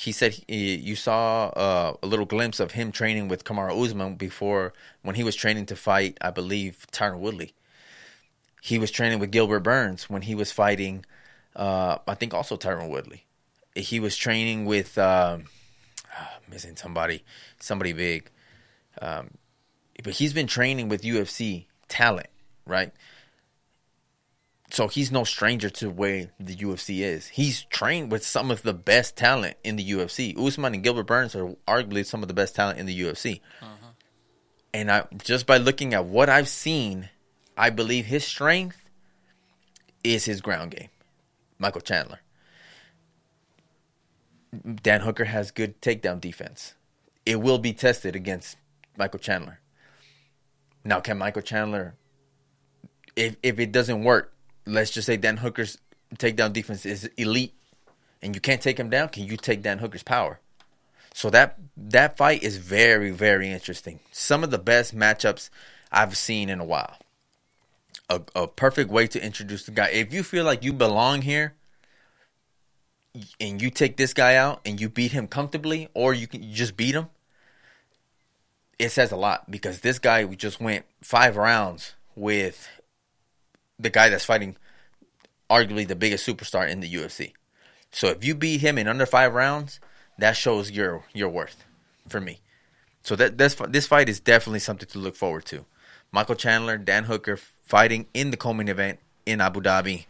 He 0.01 0.11
said 0.11 0.33
he, 0.47 0.77
you 0.77 0.95
saw 0.95 1.49
uh, 1.49 1.93
a 2.01 2.07
little 2.07 2.25
glimpse 2.25 2.59
of 2.59 2.71
him 2.71 2.91
training 2.91 3.27
with 3.27 3.43
Kamaru 3.43 3.85
Usman 3.85 4.15
before 4.15 4.73
when 5.03 5.13
he 5.13 5.23
was 5.23 5.35
training 5.35 5.67
to 5.67 5.75
fight, 5.75 6.17
I 6.19 6.31
believe, 6.31 6.87
Tyron 6.91 7.19
Woodley. 7.19 7.53
He 8.63 8.79
was 8.79 8.89
training 8.89 9.19
with 9.19 9.29
Gilbert 9.29 9.59
Burns 9.59 10.09
when 10.09 10.23
he 10.23 10.33
was 10.33 10.51
fighting, 10.51 11.05
uh, 11.55 11.99
I 12.07 12.15
think, 12.15 12.33
also 12.33 12.57
Tyron 12.57 12.89
Woodley. 12.89 13.25
He 13.75 13.99
was 13.99 14.17
training 14.17 14.65
with 14.65 14.97
um, 14.97 15.43
ah, 16.11 16.39
missing 16.49 16.75
somebody, 16.75 17.23
somebody 17.59 17.93
big. 17.93 18.31
Um, 18.99 19.29
but 20.03 20.13
he's 20.13 20.33
been 20.33 20.47
training 20.47 20.89
with 20.89 21.03
UFC 21.03 21.65
talent, 21.89 22.29
right? 22.65 22.91
So 24.71 24.87
he's 24.87 25.11
no 25.11 25.25
stranger 25.25 25.69
to 25.69 25.89
where 25.89 26.31
the 26.39 26.55
UFC 26.55 26.99
is. 26.99 27.27
He's 27.27 27.63
trained 27.65 28.11
with 28.11 28.25
some 28.25 28.49
of 28.49 28.61
the 28.61 28.73
best 28.73 29.17
talent 29.17 29.57
in 29.63 29.75
the 29.75 29.91
UFC. 29.91 30.37
Usman 30.37 30.73
and 30.73 30.83
Gilbert 30.83 31.03
Burns 31.03 31.35
are 31.35 31.55
arguably 31.67 32.05
some 32.05 32.21
of 32.21 32.29
the 32.29 32.33
best 32.33 32.55
talent 32.55 32.79
in 32.79 32.85
the 32.85 33.01
UFC. 33.01 33.41
Uh-huh. 33.61 33.87
And 34.73 34.89
I 34.89 35.07
just 35.23 35.45
by 35.45 35.57
looking 35.57 35.93
at 35.93 36.05
what 36.05 36.29
I've 36.29 36.47
seen, 36.47 37.09
I 37.57 37.69
believe 37.69 38.05
his 38.05 38.25
strength 38.25 38.89
is 40.03 40.23
his 40.23 40.39
ground 40.39 40.71
game. 40.71 40.89
Michael 41.59 41.81
Chandler. 41.81 42.21
Dan 44.81 45.01
Hooker 45.01 45.25
has 45.25 45.51
good 45.51 45.81
takedown 45.81 46.19
defense. 46.19 46.75
It 47.25 47.41
will 47.41 47.59
be 47.59 47.73
tested 47.73 48.15
against 48.15 48.57
Michael 48.97 49.19
Chandler. 49.19 49.59
Now, 50.83 50.99
can 50.99 51.17
Michael 51.17 51.41
Chandler, 51.41 51.95
if 53.15 53.35
if 53.43 53.59
it 53.59 53.71
doesn't 53.71 54.03
work, 54.03 54.33
let's 54.65 54.91
just 54.91 55.05
say 55.05 55.17
Dan 55.17 55.37
Hooker's 55.37 55.77
takedown 56.17 56.53
defense 56.53 56.85
is 56.85 57.09
elite, 57.17 57.53
and 58.21 58.35
you 58.35 58.41
can't 58.41 58.61
take 58.61 58.79
him 58.79 58.89
down, 58.89 59.09
can 59.09 59.25
you 59.25 59.37
take 59.37 59.61
Dan 59.61 59.79
Hooker's 59.79 60.03
power? 60.03 60.39
So 61.13 61.29
that 61.31 61.57
that 61.75 62.17
fight 62.17 62.41
is 62.43 62.57
very 62.57 63.11
very 63.11 63.51
interesting. 63.51 63.99
Some 64.11 64.43
of 64.43 64.51
the 64.51 64.57
best 64.57 64.95
matchups 64.95 65.49
I've 65.91 66.15
seen 66.15 66.49
in 66.49 66.59
a 66.59 66.65
while. 66.65 66.97
A, 68.09 68.21
a 68.35 68.47
perfect 68.47 68.89
way 68.89 69.07
to 69.07 69.23
introduce 69.23 69.65
the 69.65 69.71
guy. 69.71 69.89
If 69.89 70.13
you 70.13 70.23
feel 70.23 70.43
like 70.45 70.63
you 70.63 70.73
belong 70.73 71.21
here, 71.21 71.53
and 73.39 73.61
you 73.61 73.69
take 73.69 73.97
this 73.97 74.13
guy 74.13 74.35
out 74.35 74.61
and 74.65 74.79
you 74.79 74.89
beat 74.89 75.11
him 75.11 75.27
comfortably, 75.27 75.89
or 75.93 76.13
you 76.13 76.27
can 76.27 76.43
you 76.43 76.53
just 76.53 76.77
beat 76.77 76.95
him, 76.95 77.07
it 78.79 78.89
says 78.89 79.11
a 79.11 79.17
lot 79.17 79.49
because 79.51 79.81
this 79.81 79.99
guy 79.99 80.25
we 80.25 80.35
just 80.35 80.61
went 80.61 80.85
five 81.01 81.35
rounds 81.35 81.93
with 82.15 82.69
the 83.81 83.89
guy 83.89 84.09
that's 84.09 84.25
fighting 84.25 84.55
arguably 85.49 85.87
the 85.87 85.95
biggest 85.95 86.25
superstar 86.25 86.69
in 86.69 86.79
the 86.79 86.91
UFC. 86.91 87.33
So 87.91 88.07
if 88.07 88.23
you 88.23 88.35
beat 88.35 88.61
him 88.61 88.77
in 88.77 88.87
under 88.87 89.05
five 89.05 89.33
rounds, 89.33 89.79
that 90.17 90.37
shows 90.37 90.71
your 90.71 91.03
your 91.13 91.29
worth 91.29 91.63
for 92.07 92.21
me. 92.21 92.39
So 93.03 93.15
that 93.15 93.37
this 93.37 93.55
this 93.69 93.87
fight 93.87 94.09
is 94.09 94.19
definitely 94.19 94.59
something 94.59 94.87
to 94.89 94.99
look 94.99 95.15
forward 95.15 95.45
to. 95.45 95.65
Michael 96.11 96.35
Chandler, 96.35 96.77
Dan 96.77 97.05
Hooker 97.05 97.37
fighting 97.37 98.07
in 98.13 98.31
the 98.31 98.37
co-main 98.37 98.67
event 98.67 98.99
in 99.25 99.41
Abu 99.41 99.61
Dhabi. 99.61 100.05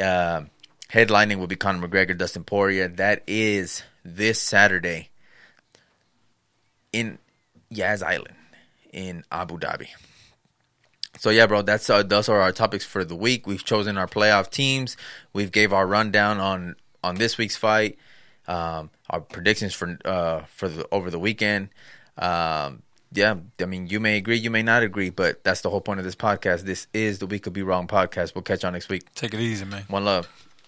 Uh, 0.00 0.42
headlining 0.90 1.38
will 1.38 1.46
be 1.46 1.56
Conor 1.56 1.86
McGregor, 1.86 2.16
Dustin 2.16 2.44
Poirier. 2.44 2.88
That 2.88 3.22
is 3.26 3.82
this 4.04 4.40
Saturday 4.40 5.10
in 6.92 7.18
Yas 7.70 8.02
Island 8.02 8.36
in 8.92 9.24
Abu 9.30 9.58
Dhabi. 9.58 9.88
So 11.18 11.30
yeah, 11.30 11.46
bro, 11.46 11.62
that's 11.62 11.88
uh, 11.88 12.02
those 12.02 12.28
are 12.28 12.40
our 12.40 12.52
topics 12.52 12.84
for 12.84 13.04
the 13.04 13.16
week. 13.16 13.46
We've 13.46 13.64
chosen 13.64 13.96
our 13.98 14.06
playoff 14.06 14.50
teams. 14.50 14.96
We've 15.32 15.52
gave 15.52 15.72
our 15.72 15.86
rundown 15.86 16.38
on 16.38 16.76
on 17.02 17.16
this 17.16 17.38
week's 17.38 17.56
fight. 17.56 17.98
Um, 18.48 18.90
our 19.10 19.20
predictions 19.20 19.74
for 19.74 19.98
uh, 20.04 20.42
for 20.48 20.68
the 20.68 20.86
over 20.92 21.10
the 21.10 21.18
weekend. 21.18 21.70
Um, 22.18 22.82
yeah, 23.12 23.36
I 23.60 23.64
mean, 23.64 23.86
you 23.86 24.00
may 24.00 24.16
agree, 24.16 24.36
you 24.36 24.50
may 24.50 24.62
not 24.62 24.82
agree, 24.82 25.10
but 25.10 25.42
that's 25.44 25.60
the 25.62 25.70
whole 25.70 25.80
point 25.80 26.00
of 26.00 26.04
this 26.04 26.16
podcast. 26.16 26.62
This 26.62 26.86
is 26.92 27.18
the 27.18 27.26
We 27.26 27.38
Could 27.38 27.52
Be 27.52 27.62
Wrong 27.62 27.86
podcast. 27.86 28.34
We'll 28.34 28.42
catch 28.42 28.64
on 28.64 28.72
next 28.72 28.88
week. 28.88 29.12
Take 29.14 29.32
it 29.32 29.40
easy, 29.40 29.64
man. 29.64 29.84
One 29.88 30.04
love. 30.04 30.28